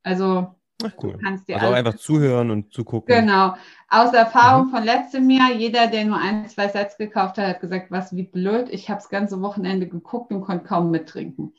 Also 0.03 0.55
Ach, 0.83 0.91
cool. 1.01 1.13
du 1.13 1.17
kannst 1.19 1.47
dir 1.47 1.61
also 1.61 1.73
einfach 1.73 1.95
zuhören 1.95 2.51
und 2.51 2.73
zugucken. 2.73 3.15
Genau. 3.15 3.55
Aus 3.89 4.13
Erfahrung 4.13 4.67
mhm. 4.67 4.71
von 4.71 4.83
letztem 4.83 5.29
Jahr, 5.29 5.51
jeder, 5.51 5.87
der 5.87 6.05
nur 6.05 6.17
ein, 6.17 6.47
zwei 6.49 6.67
Sets 6.67 6.97
gekauft 6.97 7.37
hat, 7.37 7.47
hat 7.47 7.61
gesagt, 7.61 7.91
was 7.91 8.15
wie 8.15 8.23
blöd. 8.23 8.69
Ich 8.69 8.89
habe 8.89 8.99
das 8.99 9.09
ganze 9.09 9.41
Wochenende 9.41 9.87
geguckt 9.87 10.31
und 10.31 10.41
konnte 10.41 10.65
kaum 10.65 10.91
mittrinken. 10.91 11.53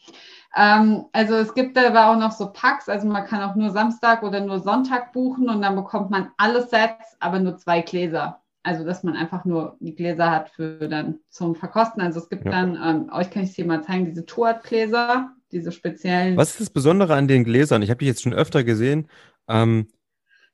Ähm, 0.55 1.07
also 1.13 1.35
es 1.35 1.55
gibt 1.55 1.79
aber 1.79 2.11
auch 2.11 2.19
noch 2.19 2.33
so 2.33 2.53
Packs, 2.53 2.89
also 2.89 3.07
man 3.07 3.25
kann 3.25 3.43
auch 3.43 3.55
nur 3.55 3.71
Samstag 3.71 4.23
oder 4.23 4.41
nur 4.41 4.61
Sonntag 4.61 5.13
buchen 5.13 5.49
und 5.49 5.63
dann 5.63 5.77
bekommt 5.77 6.11
man 6.11 6.31
alle 6.37 6.63
Sets, 6.63 7.17
aber 7.21 7.39
nur 7.39 7.57
zwei 7.57 7.81
Gläser. 7.81 8.43
Also 8.63 8.85
dass 8.85 9.03
man 9.03 9.17
einfach 9.17 9.45
nur 9.45 9.77
die 9.81 9.95
Gläser 9.95 10.31
hat 10.31 10.51
für 10.51 10.89
dann 10.89 11.19
zum 11.31 11.55
Verkosten. 11.55 12.01
Also 12.03 12.21
es 12.21 12.29
gibt 12.29 12.45
ja. 12.45 12.51
dann, 12.51 12.79
ähm, 12.83 13.11
euch 13.13 13.31
kann 13.31 13.43
ich 13.43 13.51
es 13.51 13.57
hier 13.57 13.67
mal 13.67 13.83
zeigen, 13.83 14.05
diese 14.05 14.25
Tuat-Gläser, 14.25 15.33
diese 15.51 15.73
speziellen. 15.73 16.37
Was 16.37 16.51
ist 16.51 16.61
das 16.61 16.71
Besondere 16.71 17.15
an 17.15 17.29
den 17.29 17.45
Gläsern? 17.45 17.83
Ich 17.83 17.91
habe 17.91 17.99
die 17.99 18.07
jetzt 18.07 18.23
schon 18.23 18.35
öfter 18.35 18.63
gesehen. 18.63 19.09
Ähm, 19.49 19.89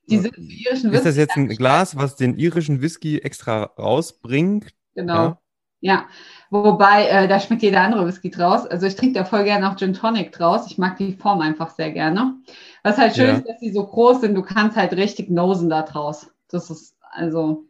die 0.08 0.18
sind 0.18 0.38
irischen 0.38 0.90
Whisky. 0.90 0.96
Ist 0.96 1.06
das 1.06 1.16
jetzt 1.16 1.36
ein 1.36 1.48
Glas, 1.48 1.96
was 1.96 2.16
den 2.16 2.38
irischen 2.38 2.80
Whisky 2.80 3.18
extra 3.18 3.64
rausbringt? 3.78 4.68
Genau. 4.94 5.14
Ja. 5.14 5.40
Ja, 5.80 6.06
wobei, 6.50 7.06
äh, 7.06 7.28
da 7.28 7.38
schmeckt 7.38 7.62
jeder 7.62 7.82
andere 7.82 8.06
Whisky 8.06 8.30
draus. 8.30 8.66
Also 8.66 8.86
ich 8.86 8.96
trinke 8.96 9.18
da 9.18 9.24
voll 9.24 9.44
gerne 9.44 9.70
auch 9.70 9.76
Gin 9.76 9.94
Tonic 9.94 10.32
draus. 10.32 10.66
Ich 10.66 10.78
mag 10.78 10.96
die 10.96 11.12
Form 11.12 11.40
einfach 11.40 11.70
sehr 11.70 11.92
gerne. 11.92 12.34
Was 12.82 12.98
halt 12.98 13.14
schön 13.14 13.28
ja. 13.28 13.34
ist, 13.34 13.46
dass 13.46 13.60
sie 13.60 13.72
so 13.72 13.86
groß 13.86 14.20
sind, 14.22 14.34
du 14.34 14.42
kannst 14.42 14.76
halt 14.76 14.92
richtig 14.94 15.30
nosen 15.30 15.68
da 15.68 15.82
draus. 15.82 16.30
Das 16.48 16.70
ist 16.70 16.96
also 17.12 17.64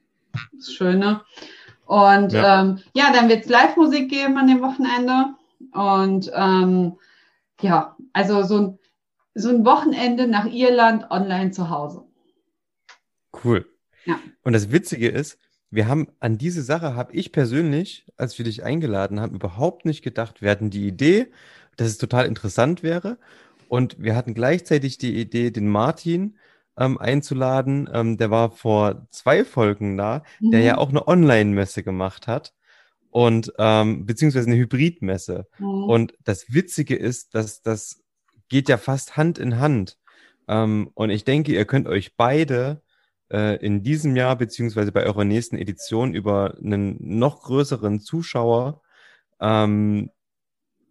das 0.55 0.73
Schöne. 0.73 1.23
Und 1.85 2.33
ja, 2.33 2.63
ähm, 2.63 2.81
ja 2.95 3.13
dann 3.13 3.29
wird 3.29 3.45
es 3.45 3.51
Live-Musik 3.51 4.09
geben 4.09 4.39
an 4.39 4.47
dem 4.47 4.63
Wochenende. 4.63 5.35
Und 5.73 6.31
ähm, 6.35 6.99
ja, 7.61 7.97
also 8.13 8.43
so 8.43 8.59
ein, 8.59 8.79
so 9.35 9.51
ein 9.51 9.65
Wochenende 9.65 10.27
nach 10.29 10.47
Irland 10.47 11.11
online 11.11 11.51
zu 11.51 11.69
Hause. 11.69 12.05
Cool. 13.45 13.67
Ja. 14.05 14.19
Und 14.43 14.53
das 14.55 14.71
Witzige 14.71 15.09
ist, 15.09 15.39
wir 15.71 15.87
haben 15.87 16.09
an 16.21 16.39
diese 16.39 16.63
Sache, 16.63 16.95
habe 16.95 17.13
ich 17.13 17.33
persönlich, 17.33 18.07
als 18.17 18.39
wir 18.39 18.45
dich 18.45 18.65
eingeladen 18.65 19.21
haben, 19.21 19.35
überhaupt 19.35 19.85
nicht 19.85 20.03
gedacht. 20.03 20.41
Wir 20.41 20.51
hatten 20.51 20.71
die 20.71 20.87
Idee, 20.87 21.29
dass 21.77 21.89
es 21.89 21.99
total 21.99 22.27
interessant 22.27 22.83
wäre. 22.83 23.19
Und 23.69 23.97
wir 24.03 24.17
hatten 24.17 24.33
gleichzeitig 24.33 24.99
die 24.99 25.21
Idee, 25.21 25.51
den 25.51 25.69
Martin 25.69 26.39
ähm, 26.79 26.97
einzuladen. 26.99 27.89
Ähm, 27.93 28.17
der 28.17 28.31
war 28.31 28.51
vor 28.51 29.07
zwei 29.11 29.45
Folgen 29.45 29.97
da, 29.99 30.23
mhm. 30.41 30.53
der 30.53 30.61
ja 30.61 30.75
mhm. 30.75 30.79
auch 30.79 30.89
eine 30.89 31.07
Online-Messe 31.07 31.83
gemacht 31.83 32.27
hat. 32.27 32.55
Und 33.11 33.53
ähm, 33.59 34.07
beziehungsweise 34.07 34.47
eine 34.47 34.59
Hybridmesse. 34.59 35.47
Mhm. 35.59 35.85
Und 35.85 36.15
das 36.25 36.53
Witzige 36.53 36.97
ist, 36.97 37.35
dass 37.35 37.63
das 37.63 38.03
geht 38.49 38.69
ja 38.71 38.79
fast 38.79 39.19
Hand 39.19 39.39
in 39.39 39.59
Hand. 39.59 39.99
Ähm, 40.47 40.91
und 40.95 41.11
ich 41.11 41.25
denke, 41.25 41.53
ihr 41.53 41.67
könnt 41.67 41.87
euch 41.87 42.17
beide 42.17 42.83
in 43.31 43.83
diesem 43.83 44.17
Jahr 44.17 44.37
beziehungsweise 44.37 44.91
bei 44.91 45.05
eurer 45.05 45.25
nächsten 45.25 45.57
Edition 45.59 46.15
über 46.15 46.57
einen 46.63 46.97
noch 47.01 47.43
größeren 47.43 48.01
Zuschauer 48.01 48.81
ähm, 49.41 50.11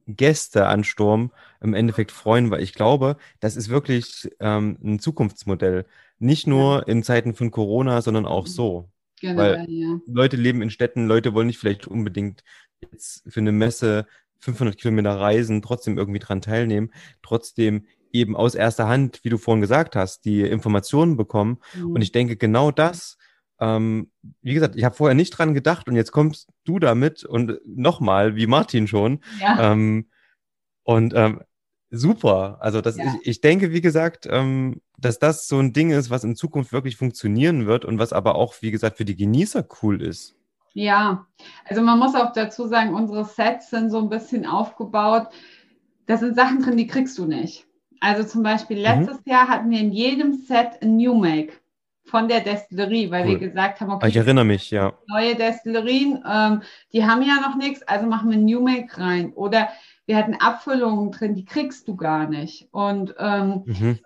Gästeansturm 0.08 1.32
im 1.62 1.74
Endeffekt 1.74 2.12
freuen, 2.12 2.50
weil 2.50 2.64
ich 2.64 2.74
glaube, 2.74 3.18
das 3.40 3.56
ist 3.56 3.70
wirklich 3.70 4.30
ähm, 4.40 4.78
ein 4.84 5.00
Zukunftsmodell. 5.00 5.86
Nicht 6.20 6.48
nur 6.48 6.88
in 6.88 7.04
Zeiten 7.04 7.36
von 7.36 7.52
Corona, 7.52 8.02
sondern 8.02 8.26
auch 8.26 8.48
so. 8.48 8.90
Genau, 9.20 9.42
weil 9.42 9.66
ja. 9.70 10.00
Leute 10.08 10.38
leben 10.38 10.62
in 10.62 10.70
Städten, 10.70 11.08
Leute 11.08 11.34
wollen 11.34 11.48
nicht 11.48 11.60
vielleicht 11.60 11.88
unbedingt 11.88 12.44
jetzt 12.82 13.24
für 13.28 13.40
eine 13.40 13.52
Messe 13.52 14.06
500 14.40 14.78
Kilometer 14.78 15.20
reisen, 15.20 15.62
trotzdem 15.62 15.98
irgendwie 15.98 16.20
dran 16.20 16.42
teilnehmen. 16.42 16.92
Trotzdem 17.24 17.86
eben 18.12 18.36
aus 18.36 18.56
erster 18.56 18.88
Hand, 18.88 19.20
wie 19.24 19.30
du 19.30 19.38
vorhin 19.38 19.62
gesagt 19.62 19.96
hast, 19.96 20.26
die 20.26 20.42
Informationen 20.42 21.18
bekommen. 21.18 21.60
Mhm. 21.76 21.92
Und 21.92 22.02
ich 22.02 22.12
denke, 22.12 22.38
genau 22.38 22.72
das, 22.72 23.18
ähm, 23.60 24.12
wie 24.42 24.54
gesagt, 24.54 24.76
ich 24.76 24.84
habe 24.84 24.96
vorher 24.96 25.16
nicht 25.16 25.32
dran 25.32 25.54
gedacht 25.54 25.88
und 25.88 25.96
jetzt 25.96 26.12
kommst 26.12 26.50
du 26.64 26.80
damit 26.80 27.24
und 27.24 27.60
nochmal, 27.66 28.36
wie 28.36 28.48
Martin 28.48 28.88
schon. 28.88 29.20
Ja. 29.42 29.72
Ähm, 29.72 30.10
und 30.84 31.14
ähm, 31.16 31.42
super. 31.90 32.58
Also 32.62 32.82
das, 32.82 32.98
ja. 32.98 33.16
ich, 33.22 33.28
ich 33.28 33.42
denke, 33.42 33.72
wie 33.72 33.82
gesagt, 33.82 34.28
ähm, 34.30 34.82
dass 34.98 35.20
das 35.20 35.48
so 35.48 35.60
ein 35.60 35.74
Ding 35.74 35.92
ist, 35.92 36.10
was 36.10 36.24
in 36.24 36.36
Zukunft 36.36 36.72
wirklich 36.72 36.98
funktionieren 36.98 37.66
wird 37.66 37.86
und 37.86 38.00
was 38.00 38.14
aber 38.14 38.36
auch, 38.36 38.56
wie 38.62 38.72
gesagt, 38.72 38.98
für 38.98 39.06
die 39.06 39.16
Genießer 39.16 39.66
cool 39.82 40.02
ist. 40.02 40.36
Ja, 40.74 41.26
also 41.66 41.82
man 41.82 41.98
muss 41.98 42.14
auch 42.14 42.34
dazu 42.34 42.68
sagen, 42.68 42.94
unsere 42.94 43.26
Sets 43.26 43.72
sind 43.72 43.90
so 43.90 44.00
ein 44.00 44.10
bisschen 44.10 44.46
aufgebaut. 44.46 45.28
Da 46.06 46.18
sind 46.18 46.36
Sachen 46.36 46.62
drin, 46.62 46.78
die 46.78 46.88
kriegst 46.88 47.18
du 47.18 47.26
nicht. 47.26 47.67
Also 48.00 48.24
zum 48.24 48.44
Beispiel 48.44 48.78
mhm. 48.78 48.84
letztes 48.84 49.26
mhm. 49.26 49.32
Jahr 49.32 49.48
hatten 49.48 49.70
wir 49.70 49.80
in 49.80 49.92
jedem 49.92 50.34
Set 50.34 50.82
ein 50.82 50.98
New 50.98 51.16
Make 51.16 51.54
von 52.06 52.28
der 52.28 52.40
Destillerie, 52.40 53.12
weil 53.12 53.24
cool. 53.24 53.32
wir 53.32 53.50
gesagt 53.50 53.82
haben, 53.82 53.92
okay, 53.92 54.08
ich 54.08 54.16
erinnere 54.16 54.46
mich, 54.46 54.72
ja. 54.72 54.94
Neue 55.08 55.36
Destillerien, 55.36 56.24
ähm, 56.30 56.62
die 56.94 57.06
haben 57.06 57.22
ja 57.22 57.36
noch 57.42 57.58
nichts, 57.58 57.84
also 57.84 58.08
machen 58.08 58.30
wir 58.30 58.38
ein 58.38 58.46
New 58.46 58.62
Make 58.62 58.98
rein. 58.98 59.34
Oder 59.34 59.70
wir 60.06 60.16
hatten 60.16 60.36
Abfüllungen 60.36 61.12
drin, 61.12 61.36
die 61.36 61.44
kriegst 61.44 61.88
du 61.88 61.98
gar 61.98 62.30
nicht. 62.30 62.70
Und 62.72 63.14
ähm, 63.20 63.64
mhm 63.66 64.00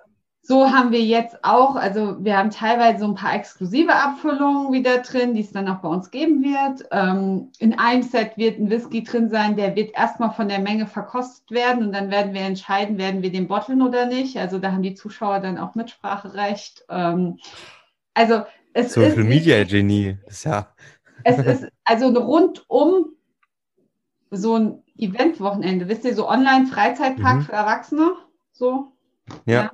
so 0.43 0.71
haben 0.71 0.91
wir 0.91 1.01
jetzt 1.01 1.43
auch, 1.43 1.75
also 1.75 2.23
wir 2.23 2.35
haben 2.35 2.49
teilweise 2.49 2.99
so 2.99 3.05
ein 3.05 3.15
paar 3.15 3.35
exklusive 3.35 3.93
Abfüllungen 3.93 4.73
wieder 4.73 4.97
drin, 4.99 5.35
die 5.35 5.41
es 5.41 5.51
dann 5.51 5.67
auch 5.67 5.81
bei 5.81 5.87
uns 5.87 6.09
geben 6.09 6.41
wird. 6.41 6.87
Ähm, 6.91 7.51
in 7.59 7.77
einem 7.77 8.01
Set 8.01 8.37
wird 8.37 8.59
ein 8.59 8.69
Whisky 8.71 9.03
drin 9.03 9.29
sein, 9.29 9.55
der 9.55 9.75
wird 9.75 9.95
erstmal 9.95 10.31
von 10.31 10.47
der 10.47 10.59
Menge 10.59 10.87
verkostet 10.87 11.51
werden 11.51 11.85
und 11.85 11.93
dann 11.93 12.09
werden 12.09 12.33
wir 12.33 12.41
entscheiden, 12.41 12.97
werden 12.97 13.21
wir 13.21 13.31
den 13.31 13.47
botteln 13.47 13.83
oder 13.83 14.07
nicht. 14.07 14.37
Also 14.37 14.57
da 14.57 14.71
haben 14.71 14.81
die 14.81 14.95
Zuschauer 14.95 15.41
dann 15.41 15.59
auch 15.59 15.75
Mitspracherecht. 15.75 16.85
Ähm, 16.89 17.37
also 18.15 18.41
es 18.73 18.93
Social 18.93 19.11
ist, 19.11 19.17
Media 19.17 19.63
Genie, 19.63 20.17
ist 20.25 20.45
ja. 20.45 20.73
Es 21.23 21.37
ist 21.37 21.67
also 21.83 22.07
rundum 22.07 23.11
so 24.31 24.55
ein 24.55 24.83
Eventwochenende, 24.97 25.87
wisst 25.87 26.05
ihr, 26.05 26.15
so 26.15 26.27
Online-Freizeitpark 26.27 27.37
mhm. 27.37 27.41
für 27.43 27.51
Erwachsene, 27.51 28.13
so. 28.53 28.93
ja. 29.45 29.63
ja. 29.63 29.71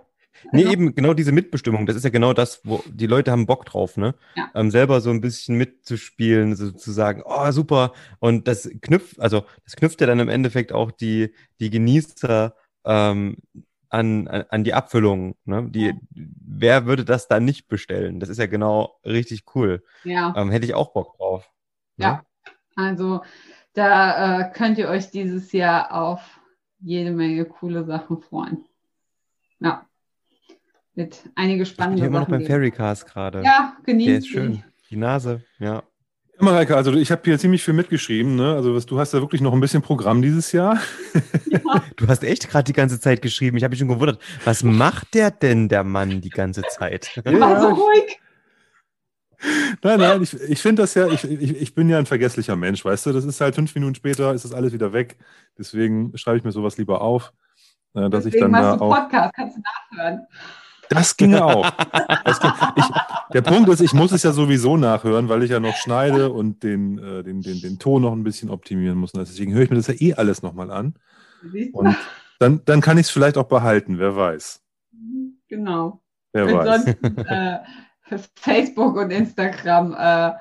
Nee, 0.52 0.62
also, 0.62 0.74
eben 0.74 0.96
genau 0.96 1.14
diese 1.14 1.32
Mitbestimmung. 1.32 1.86
Das 1.86 1.96
ist 1.96 2.04
ja 2.04 2.10
genau 2.10 2.34
das, 2.34 2.62
wo 2.64 2.84
die 2.88 3.08
Leute 3.08 3.32
haben 3.32 3.46
Bock 3.46 3.66
drauf, 3.66 3.98
ne? 3.98 4.16
Ja. 4.36 4.50
Ähm, 4.56 4.72
selber 4.72 5.02
so 5.02 5.10
ein 5.10 5.22
bisschen 5.22 5.58
mitzuspielen, 5.58 6.56
sozusagen, 6.56 7.24
oh, 7.26 7.52
super. 7.52 7.94
Und 8.20 8.48
das 8.48 8.70
knüpft, 8.82 9.20
also 9.20 9.46
das 9.64 9.76
knüpft 9.76 10.02
ja 10.02 10.08
dann 10.08 10.20
im 10.20 10.30
Endeffekt 10.30 10.72
auch 10.72 10.92
die, 10.92 11.34
die 11.60 11.70
Genießer 11.70 12.56
ähm, 12.86 13.38
an, 13.90 14.28
an, 14.28 14.46
an 14.50 14.64
die 14.64 14.74
Abfüllung. 14.74 15.36
Ne? 15.46 15.70
Die, 15.70 15.88
ja. 15.88 15.94
Wer 16.12 16.86
würde 16.86 17.06
das 17.06 17.28
dann 17.28 17.46
nicht 17.46 17.68
bestellen? 17.68 18.20
Das 18.20 18.30
ist 18.30 18.38
ja 18.40 18.48
genau 18.48 19.00
richtig 19.06 19.44
cool. 19.56 19.84
Ja. 20.04 20.34
Ähm, 20.36 20.52
hätte 20.52 20.66
ich 20.66 20.74
auch 20.74 20.94
Bock 20.94 21.18
drauf. 21.18 21.50
Ne? 21.98 22.06
Ja, 22.06 22.26
also 22.76 23.22
da 23.74 24.42
äh, 24.42 24.52
könnt 24.54 24.78
ihr 24.78 24.90
euch 24.90 25.10
dieses 25.12 25.52
Jahr 25.52 25.94
auf 25.94 26.40
jede 26.80 27.12
Menge 27.12 27.46
coole 27.46 27.86
Sachen 27.86 28.22
freuen. 28.22 28.66
Ja 29.60 29.87
wird 30.98 31.24
einige 31.36 31.66
spannende 31.66 31.98
ich 31.98 32.02
bin 32.04 32.10
immer 32.12 32.22
noch 32.22 32.28
beim 32.28 32.46
Ferrycast 32.46 33.06
gerade. 33.06 33.44
Ja, 33.44 33.78
genießen. 33.86 34.12
Der 34.12 34.20
ist 34.20 34.28
schön. 34.28 34.64
Die 34.90 34.98
Nase, 34.98 35.44
ja. 35.60 35.84
Ja, 36.40 36.44
Mareike, 36.44 36.76
also 36.76 36.94
ich 36.94 37.12
habe 37.12 37.22
hier 37.24 37.40
ziemlich 37.40 37.64
viel 37.64 37.74
mitgeschrieben. 37.74 38.36
Ne? 38.36 38.54
Also 38.54 38.76
was, 38.76 38.86
du 38.86 39.00
hast 39.00 39.14
da 39.14 39.22
wirklich 39.22 39.42
noch 39.42 39.54
ein 39.54 39.60
bisschen 39.60 39.82
Programm 39.82 40.22
dieses 40.22 40.52
Jahr. 40.52 40.80
Ja. 41.50 41.60
Du 41.98 42.08
hast 42.08 42.24
echt 42.24 42.50
gerade 42.50 42.64
die 42.64 42.74
ganze 42.74 43.00
Zeit 43.00 43.22
geschrieben. 43.22 43.58
Ich 43.58 43.64
habe 43.64 43.72
mich 43.72 43.80
schon 43.80 43.88
gewundert, 43.88 44.22
was 44.46 44.64
macht 44.64 45.14
der 45.16 45.32
denn, 45.32 45.68
der 45.68 45.84
Mann, 45.84 46.22
die 46.22 46.30
ganze 46.30 46.62
Zeit? 46.64 47.10
Ja, 47.26 47.40
War 47.40 47.60
so 47.60 47.68
ruhig. 47.70 48.20
Nein, 49.84 50.00
nein, 50.00 50.24
ich, 50.24 50.34
ich 50.34 50.62
finde 50.62 50.84
das 50.84 50.94
ja, 50.94 51.08
ich, 51.08 51.24
ich, 51.24 51.62
ich 51.62 51.76
bin 51.76 51.90
ja 51.90 51.98
ein 51.98 52.06
vergesslicher 52.06 52.56
Mensch, 52.56 52.86
weißt 52.86 53.08
du? 53.08 53.14
Das 53.14 53.26
ist 53.26 53.42
halt 53.42 53.56
fünf 53.56 53.74
Minuten 53.76 53.96
später, 53.96 54.34
ist 54.34 54.46
das 54.46 54.54
alles 54.54 54.74
wieder 54.74 54.94
weg. 54.94 55.18
Deswegen 55.58 56.18
schreibe 56.18 56.38
ich 56.38 56.44
mir 56.44 56.52
sowas 56.52 56.78
lieber 56.78 57.02
auf, 57.02 57.34
äh, 57.94 58.10
dass 58.10 58.24
Deswegen 58.24 58.36
ich 58.36 58.42
dann 58.42 58.54
da 58.54 58.78
auch. 58.78 58.96
Podcast, 58.96 59.34
kannst 59.36 59.58
du 59.58 59.62
nachhören. 59.62 60.28
Das 60.90 61.18
ginge 61.18 61.44
auch. 61.44 61.70
Das 62.24 62.40
ging, 62.40 62.52
ich, 62.76 62.86
der 63.34 63.42
Punkt 63.42 63.70
ist, 63.70 63.82
ich 63.82 63.94
muss 63.94 64.12
es 64.12 64.24
ja 64.24 64.32
sowieso 64.32 64.78
nachhören, 64.78 65.30
weil 65.30 65.44
ich 65.44 65.52
ja 65.52 65.60
noch 65.60 65.76
schneide 65.76 66.32
und 66.32 66.64
den, 66.64 66.98
äh, 66.98 67.24
den, 67.24 67.42
den, 67.42 67.62
den 67.62 67.80
Ton 67.80 68.02
noch 68.02 68.14
ein 68.14 68.24
bisschen 68.24 68.50
optimieren 68.50 68.98
muss. 68.98 69.12
Deswegen 69.12 69.54
höre 69.54 69.64
ich 69.64 69.70
mir 69.70 69.76
das 69.78 69.88
ja 69.88 69.96
eh 69.98 70.14
alles 70.14 70.42
nochmal 70.42 70.72
an. 70.72 70.96
Und 71.74 71.96
dann, 72.40 72.62
dann 72.66 72.82
kann 72.82 72.98
ich 72.98 73.08
es 73.08 73.10
vielleicht 73.10 73.38
auch 73.38 73.48
behalten, 73.48 74.00
wer 74.00 74.16
weiß. 74.16 74.62
Genau. 75.48 76.02
Wer 76.34 76.54
weiß. 76.54 76.86
äh, 76.88 77.58
Facebook 78.36 78.96
und 78.96 79.12
Instagram 79.12 79.96
äh, 79.98 80.34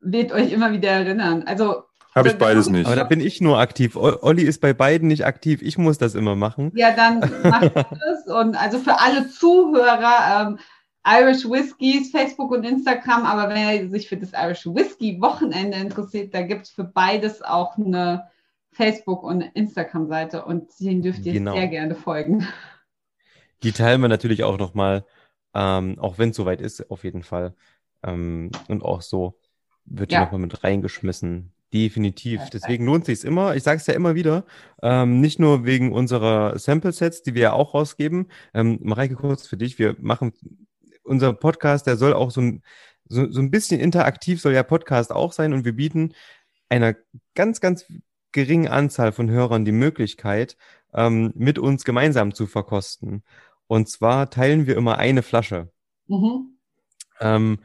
wird 0.00 0.32
euch 0.32 0.52
immer 0.52 0.72
wieder 0.72 0.90
erinnern. 0.90 1.44
Also 1.46 1.84
habe 2.18 2.28
ich 2.28 2.38
beides 2.38 2.68
nicht. 2.68 2.86
Aber 2.86 2.96
da 2.96 3.04
bin 3.04 3.20
ich 3.20 3.40
nur 3.40 3.58
aktiv. 3.58 3.96
Olli 3.96 4.42
ist 4.42 4.60
bei 4.60 4.72
beiden 4.72 5.08
nicht 5.08 5.26
aktiv. 5.26 5.62
Ich 5.62 5.78
muss 5.78 5.98
das 5.98 6.14
immer 6.14 6.36
machen. 6.36 6.72
Ja, 6.74 6.94
dann 6.94 7.20
macht 7.42 7.74
das. 7.74 8.26
Und 8.26 8.56
also 8.56 8.78
für 8.78 9.00
alle 9.00 9.28
Zuhörer, 9.28 10.48
ähm, 10.48 10.58
Irish 11.06 11.48
Whiskies, 11.48 12.10
Facebook 12.10 12.50
und 12.50 12.64
Instagram. 12.64 13.24
Aber 13.24 13.48
wenn 13.48 13.84
ihr 13.84 13.90
sich 13.90 14.08
für 14.08 14.16
das 14.16 14.32
Irish 14.32 14.66
Whisky 14.66 15.20
Wochenende 15.20 15.78
interessiert, 15.78 16.34
da 16.34 16.42
gibt 16.42 16.66
es 16.66 16.70
für 16.70 16.84
beides 16.84 17.42
auch 17.42 17.78
eine 17.78 18.28
Facebook- 18.72 19.22
und 19.24 19.40
Instagram-Seite. 19.40 20.44
Und 20.44 20.68
denen 20.80 21.02
dürft 21.02 21.24
ihr 21.24 21.32
genau. 21.32 21.54
sehr 21.54 21.68
gerne 21.68 21.94
folgen. 21.94 22.46
Die 23.62 23.72
teilen 23.72 24.00
wir 24.00 24.08
natürlich 24.08 24.44
auch 24.44 24.58
nochmal, 24.58 25.04
ähm, 25.54 25.98
auch 25.98 26.18
wenn 26.18 26.30
es 26.30 26.36
soweit 26.36 26.60
ist, 26.60 26.90
auf 26.90 27.04
jeden 27.04 27.22
Fall. 27.22 27.54
Ähm, 28.04 28.50
und 28.68 28.82
auch 28.84 29.02
so 29.02 29.38
wird 29.84 30.12
ja. 30.12 30.20
nochmal 30.20 30.40
mit 30.40 30.62
reingeschmissen. 30.62 31.52
Definitiv. 31.72 32.40
Deswegen 32.50 32.86
lohnt 32.86 33.04
sich 33.04 33.24
immer. 33.24 33.54
Ich 33.54 33.62
sage 33.62 33.78
es 33.78 33.86
ja 33.86 33.94
immer 33.94 34.14
wieder. 34.14 34.44
Ähm, 34.82 35.20
nicht 35.20 35.38
nur 35.38 35.66
wegen 35.66 35.92
unserer 35.92 36.58
Sample-Sets, 36.58 37.22
die 37.22 37.34
wir 37.34 37.42
ja 37.42 37.52
auch 37.52 37.74
rausgeben. 37.74 38.28
Ähm, 38.54 38.78
Mareike, 38.82 39.16
kurz 39.16 39.46
für 39.46 39.58
dich. 39.58 39.78
Wir 39.78 39.94
machen 40.00 40.32
unser 41.04 41.32
Podcast, 41.32 41.86
der 41.86 41.96
soll 41.96 42.14
auch 42.14 42.30
so 42.30 42.40
ein, 42.40 42.62
so, 43.08 43.30
so 43.30 43.40
ein 43.40 43.50
bisschen 43.50 43.80
interaktiv 43.80 44.40
soll 44.40 44.54
ja 44.54 44.62
Podcast 44.62 45.12
auch 45.12 45.32
sein 45.32 45.52
und 45.52 45.64
wir 45.64 45.74
bieten 45.74 46.14
einer 46.68 46.94
ganz, 47.34 47.60
ganz 47.60 47.86
geringen 48.32 48.68
Anzahl 48.68 49.12
von 49.12 49.30
Hörern 49.30 49.64
die 49.64 49.72
Möglichkeit, 49.72 50.56
ähm, 50.94 51.32
mit 51.34 51.58
uns 51.58 51.84
gemeinsam 51.84 52.34
zu 52.34 52.46
verkosten. 52.46 53.24
Und 53.66 53.88
zwar 53.88 54.30
teilen 54.30 54.66
wir 54.66 54.76
immer 54.76 54.98
eine 54.98 55.22
Flasche. 55.22 55.70
Mhm. 56.06 56.58
Ähm, 57.20 57.58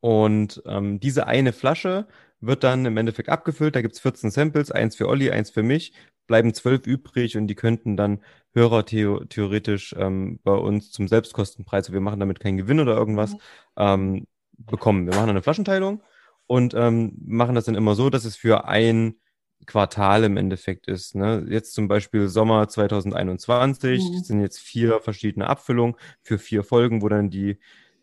und 0.00 0.62
ähm, 0.66 1.00
diese 1.00 1.26
eine 1.26 1.52
Flasche 1.52 2.06
wird 2.40 2.64
dann 2.64 2.86
im 2.86 2.96
Endeffekt 2.96 3.28
abgefüllt. 3.28 3.76
Da 3.76 3.82
gibt's 3.82 4.00
14 4.00 4.30
Samples, 4.30 4.70
eins 4.70 4.96
für 4.96 5.08
Olli, 5.08 5.30
eins 5.30 5.50
für 5.50 5.62
mich, 5.62 5.92
bleiben 6.26 6.54
zwölf 6.54 6.86
übrig 6.86 7.36
und 7.36 7.46
die 7.46 7.54
könnten 7.54 7.96
dann 7.96 8.20
Hörer 8.52 8.84
theo 8.84 9.24
theoretisch 9.24 9.94
ähm, 9.98 10.40
bei 10.42 10.54
uns 10.54 10.90
zum 10.90 11.06
Selbstkostenpreis, 11.06 11.92
wir 11.92 12.00
machen 12.00 12.20
damit 12.20 12.40
keinen 12.40 12.56
Gewinn 12.56 12.80
oder 12.80 12.96
irgendwas, 12.96 13.32
mhm. 13.32 13.38
ähm, 13.76 14.26
bekommen. 14.58 15.06
Wir 15.06 15.14
machen 15.14 15.30
eine 15.30 15.42
Flaschenteilung 15.42 16.02
und 16.46 16.74
ähm, 16.74 17.16
machen 17.24 17.54
das 17.54 17.64
dann 17.64 17.74
immer 17.74 17.94
so, 17.94 18.10
dass 18.10 18.24
es 18.24 18.36
für 18.36 18.66
ein 18.66 19.14
Quartal 19.66 20.24
im 20.24 20.36
Endeffekt 20.36 20.88
ist. 20.88 21.14
Ne? 21.14 21.46
Jetzt 21.48 21.74
zum 21.74 21.86
Beispiel 21.86 22.28
Sommer 22.28 22.66
2021 22.68 24.02
mhm. 24.02 24.18
sind 24.18 24.40
jetzt 24.40 24.58
vier 24.58 25.00
verschiedene 25.00 25.48
Abfüllungen 25.48 25.96
für 26.22 26.38
vier 26.38 26.64
Folgen, 26.64 27.02
wo 27.02 27.08
dann 27.08 27.30
die, 27.30 27.58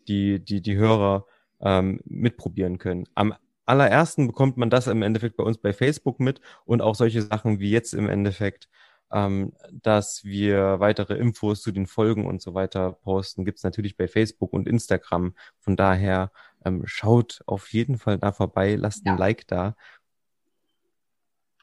die, 0.06 0.42
die, 0.42 0.62
die 0.62 0.76
Hörer 0.76 1.26
ähm, 1.60 2.00
mitprobieren 2.04 2.78
können. 2.78 3.04
Am 3.14 3.34
allerersten 3.68 4.26
bekommt 4.26 4.56
man 4.56 4.70
das 4.70 4.86
im 4.86 5.02
Endeffekt 5.02 5.36
bei 5.36 5.44
uns 5.44 5.58
bei 5.58 5.72
Facebook 5.72 6.20
mit 6.20 6.40
und 6.64 6.82
auch 6.82 6.94
solche 6.94 7.22
Sachen 7.22 7.60
wie 7.60 7.70
jetzt 7.70 7.94
im 7.94 8.08
Endeffekt, 8.08 8.68
ähm, 9.12 9.52
dass 9.72 10.24
wir 10.24 10.80
weitere 10.80 11.14
Infos 11.14 11.62
zu 11.62 11.72
den 11.72 11.86
Folgen 11.86 12.26
und 12.26 12.42
so 12.42 12.54
weiter 12.54 12.92
posten, 12.92 13.44
gibt's 13.44 13.62
natürlich 13.62 13.96
bei 13.96 14.08
Facebook 14.08 14.52
und 14.52 14.68
Instagram. 14.68 15.34
Von 15.60 15.76
daher 15.76 16.32
ähm, 16.64 16.82
schaut 16.86 17.40
auf 17.46 17.72
jeden 17.72 17.98
Fall 17.98 18.18
da 18.18 18.32
vorbei, 18.32 18.74
lasst 18.74 19.06
ja. 19.06 19.12
ein 19.12 19.18
Like 19.18 19.46
da. 19.46 19.76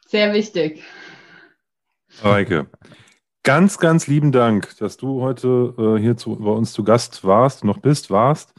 Sehr 0.08 0.34
wichtig. 0.34 0.84
Mareike, 2.24 2.68
ganz, 3.44 3.80
ganz 3.80 4.08
lieben 4.08 4.32
Dank, 4.32 4.78
dass 4.78 4.98
du 4.98 5.22
heute 5.22 5.74
äh, 5.78 6.00
hier 6.00 6.18
zu, 6.18 6.36
bei 6.38 6.52
uns 6.52 6.72
zu 6.72 6.84
Gast 6.84 7.24
warst, 7.24 7.64
noch 7.64 7.80
bist, 7.80 8.10
warst. 8.10 8.54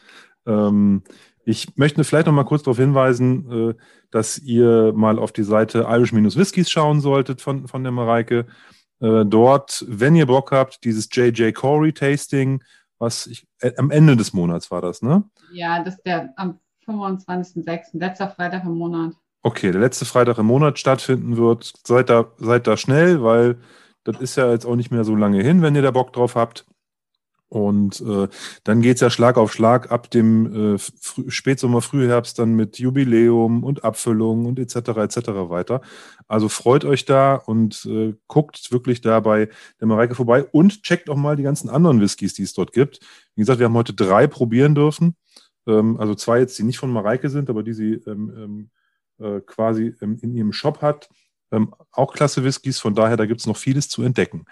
Ähm, 0.47 1.03
ich 1.47 1.77
möchte 1.77 2.03
vielleicht 2.03 2.27
noch 2.27 2.35
mal 2.35 2.45
kurz 2.45 2.65
darauf 2.65 2.77
hinweisen, 2.77 3.71
äh, 3.71 3.75
dass 4.11 4.39
ihr 4.39 4.93
mal 4.95 5.19
auf 5.19 5.31
die 5.33 5.45
Seite 5.45 5.87
Irish-Whiskies 5.89 6.69
schauen 6.69 7.01
solltet 7.01 7.41
von, 7.41 7.69
von 7.69 7.85
der 7.85 7.93
Mareike. 7.93 8.47
Äh, 9.01 9.25
dort, 9.25 9.85
wenn 9.89 10.17
ihr 10.17 10.27
Bock 10.27 10.51
habt, 10.51 10.83
dieses 10.85 11.09
JJ 11.11 11.53
Corey 11.53 11.93
Tasting, 11.93 12.63
was 12.99 13.29
ich, 13.29 13.47
äh, 13.61 13.73
am 13.77 13.93
Ende 13.93 14.17
des 14.17 14.33
Monats 14.33 14.73
war 14.73 14.83
das, 14.83 15.03
ne? 15.03 15.23
Ja, 15.53 15.83
das 15.85 15.95
ist 15.95 16.03
der 16.03 16.33
am 16.37 16.59
25.06., 16.85 17.99
letzter 17.99 18.29
Freitag 18.29 18.65
im 18.65 18.77
Monat. 18.77 19.13
Okay, 19.43 19.71
der 19.71 19.81
letzte 19.81 20.05
Freitag 20.05 20.39
im 20.39 20.47
Monat 20.47 20.81
stattfinden 20.81 21.37
wird. 21.37 21.75
Seid 21.87 22.11
da, 22.11 22.33
seid 22.39 22.67
da 22.67 22.77
schnell, 22.77 23.23
weil 23.23 23.59
das 24.03 24.21
ist 24.21 24.37
ja 24.37 24.51
jetzt 24.51 24.67
auch 24.67 24.75
nicht 24.75 24.91
mehr 24.91 25.05
so 25.05 25.15
lange 25.15 25.43
hin, 25.43 25.63
wenn 25.63 25.77
ihr 25.77 25.83
da 25.83 25.93
Bock 25.93 26.13
drauf 26.13 26.35
habt. 26.35 26.67
Und 27.49 28.01
äh, 28.01 28.27
dann 28.65 28.83
geht's 28.83 29.01
ja 29.01 29.09
Schlag 29.09 29.37
auf 29.37 29.53
Schlag 29.53 29.93
ab 29.93 30.11
dem 30.11 30.75
äh, 30.75 30.79
Spätsommer, 31.29 31.81
Frühherbst 31.81 32.39
dann 32.41 32.55
mit 32.55 32.79
Jubiläum 32.79 33.63
und 33.63 33.85
Abfüllung 33.85 34.47
und 34.47 34.59
etc. 34.59 34.77
etc. 34.77 35.29
weiter. 35.49 35.81
Also 36.27 36.49
freut 36.49 36.85
euch 36.85 37.05
da 37.05 37.37
und 37.37 37.87
äh, 37.87 38.15
guckt 38.27 38.73
wirklich 38.73 39.01
da 39.01 39.21
bei 39.21 39.49
der 39.81 39.87
Mareike 39.87 40.17
vorbei 40.17 40.45
und 40.45 40.83
checkt 40.83 41.09
auch 41.09 41.17
mal 41.17 41.37
die 41.37 41.45
ganzen 41.45 41.71
anderen 41.71 42.01
Whiskys, 42.01 42.35
die 42.35 42.43
es 42.43 42.53
dort 42.53 42.73
gibt. 42.73 42.99
Wie 43.37 43.43
gesagt, 43.43 43.61
wir 43.61 43.67
haben 43.67 43.75
heute 43.75 43.95
drei 43.95 44.27
probieren 44.27 44.75
dürfen. 44.75 45.15
Ähm, 45.69 46.01
also 46.01 46.17
zwei 46.17 46.41
jetzt, 46.41 46.59
die 46.59 46.65
nicht 46.65 46.79
von 46.79 46.91
Mareike 46.91 47.31
sind, 47.31 47.49
aber 47.49 47.63
die 47.63 47.75
sie 47.75 47.93
ähm, 48.07 48.33
ähm, 48.37 48.71
äh, 49.19 49.41
quasi 49.41 49.95
ähm, 50.03 50.19
in 50.21 50.35
ihrem 50.35 50.53
Shop 50.53 50.83
hat. 50.83 51.09
Ähm, 51.53 51.73
auch 51.93 52.13
klasse 52.13 52.43
Whiskys, 52.43 52.81
von 52.81 52.97
daher, 52.97 53.17
da 53.17 53.27
gibt's 53.27 53.47
noch 53.47 53.57
vieles 53.57 53.89
zu 53.89 54.03
entdecken. 54.03 54.47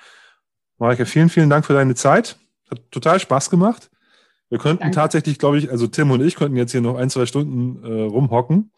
Mareike, 0.79 1.07
vielen, 1.07 1.29
vielen 1.29 1.51
Dank 1.51 1.67
für 1.67 1.73
deine 1.73 1.97
Zeit. 1.97 2.39
Hat 2.75 2.91
total 2.91 3.21
Spaß 3.21 3.51
gemacht. 3.51 3.91
Wir 4.51 4.59
könnten 4.59 4.83
Danke. 4.83 4.95
tatsächlich, 4.95 5.39
glaube 5.39 5.59
ich, 5.59 5.71
also 5.71 5.87
Tim 5.87 6.11
und 6.11 6.23
ich 6.23 6.37
könnten 6.37 6.57
jetzt 6.57 6.73
hier 6.73 6.81
noch 6.81 6.97
ein, 6.97 7.11
zwei 7.11 7.27
Stunden 7.27 7.83
äh, 7.85 8.03
rumhocken, 8.03 8.71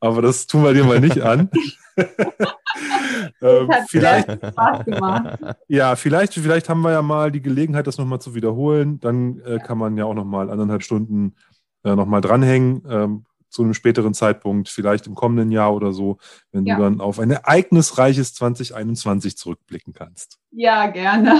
aber 0.00 0.22
das 0.22 0.46
tun 0.46 0.64
wir 0.64 0.74
dir 0.74 0.84
mal 0.84 1.00
nicht 1.00 1.22
an. 1.22 1.50
äh, 3.40 3.66
vielleicht, 3.88 4.30
Spaß 4.30 4.84
gemacht. 4.84 5.38
ja, 5.68 5.96
vielleicht, 5.96 6.34
vielleicht 6.34 6.68
haben 6.68 6.82
wir 6.82 6.90
ja 6.90 7.02
mal 7.02 7.30
die 7.30 7.40
Gelegenheit, 7.42 7.86
das 7.86 7.98
nochmal 7.98 8.20
zu 8.20 8.34
wiederholen. 8.34 8.98
Dann 9.00 9.40
äh, 9.40 9.58
kann 9.58 9.78
man 9.78 9.96
ja 9.96 10.04
auch 10.04 10.14
nochmal 10.14 10.50
anderthalb 10.50 10.82
Stunden 10.82 11.36
äh, 11.84 11.94
nochmal 11.94 12.20
dranhängen. 12.20 12.82
Ähm, 12.88 13.26
zu 13.48 13.62
einem 13.62 13.74
späteren 13.74 14.14
Zeitpunkt, 14.14 14.68
vielleicht 14.68 15.06
im 15.06 15.14
kommenden 15.14 15.52
Jahr 15.52 15.72
oder 15.72 15.92
so, 15.92 16.18
wenn 16.50 16.66
ja. 16.66 16.74
du 16.74 16.82
dann 16.82 17.00
auf 17.00 17.20
ein 17.20 17.30
ereignisreiches 17.30 18.34
2021 18.34 19.36
zurückblicken 19.36 19.92
kannst. 19.92 20.40
Ja, 20.50 20.88
gerne. 20.88 21.38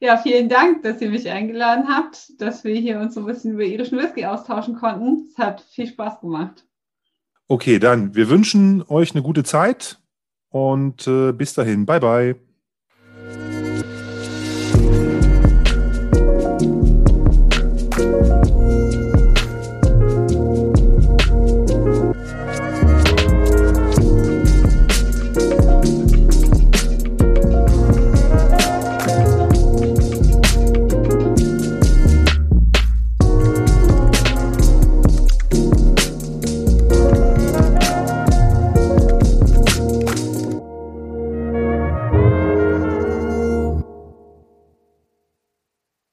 Ja, 0.00 0.16
vielen 0.16 0.48
Dank, 0.48 0.82
dass 0.82 1.00
ihr 1.00 1.10
mich 1.10 1.28
eingeladen 1.28 1.88
habt, 1.88 2.40
dass 2.40 2.64
wir 2.64 2.74
hier 2.74 3.00
uns 3.00 3.14
so 3.14 3.20
ein 3.20 3.26
bisschen 3.26 3.52
über 3.52 3.64
irischen 3.64 3.98
Whisky 3.98 4.24
austauschen 4.24 4.76
konnten. 4.76 5.28
Es 5.30 5.38
hat 5.38 5.60
viel 5.60 5.86
Spaß 5.86 6.20
gemacht. 6.20 6.64
Okay, 7.48 7.78
dann 7.78 8.14
wir 8.14 8.28
wünschen 8.28 8.82
euch 8.88 9.12
eine 9.12 9.22
gute 9.22 9.44
Zeit 9.44 9.98
und 10.48 11.06
äh, 11.06 11.32
bis 11.32 11.54
dahin. 11.54 11.86
Bye, 11.86 12.00
bye. 12.00 12.51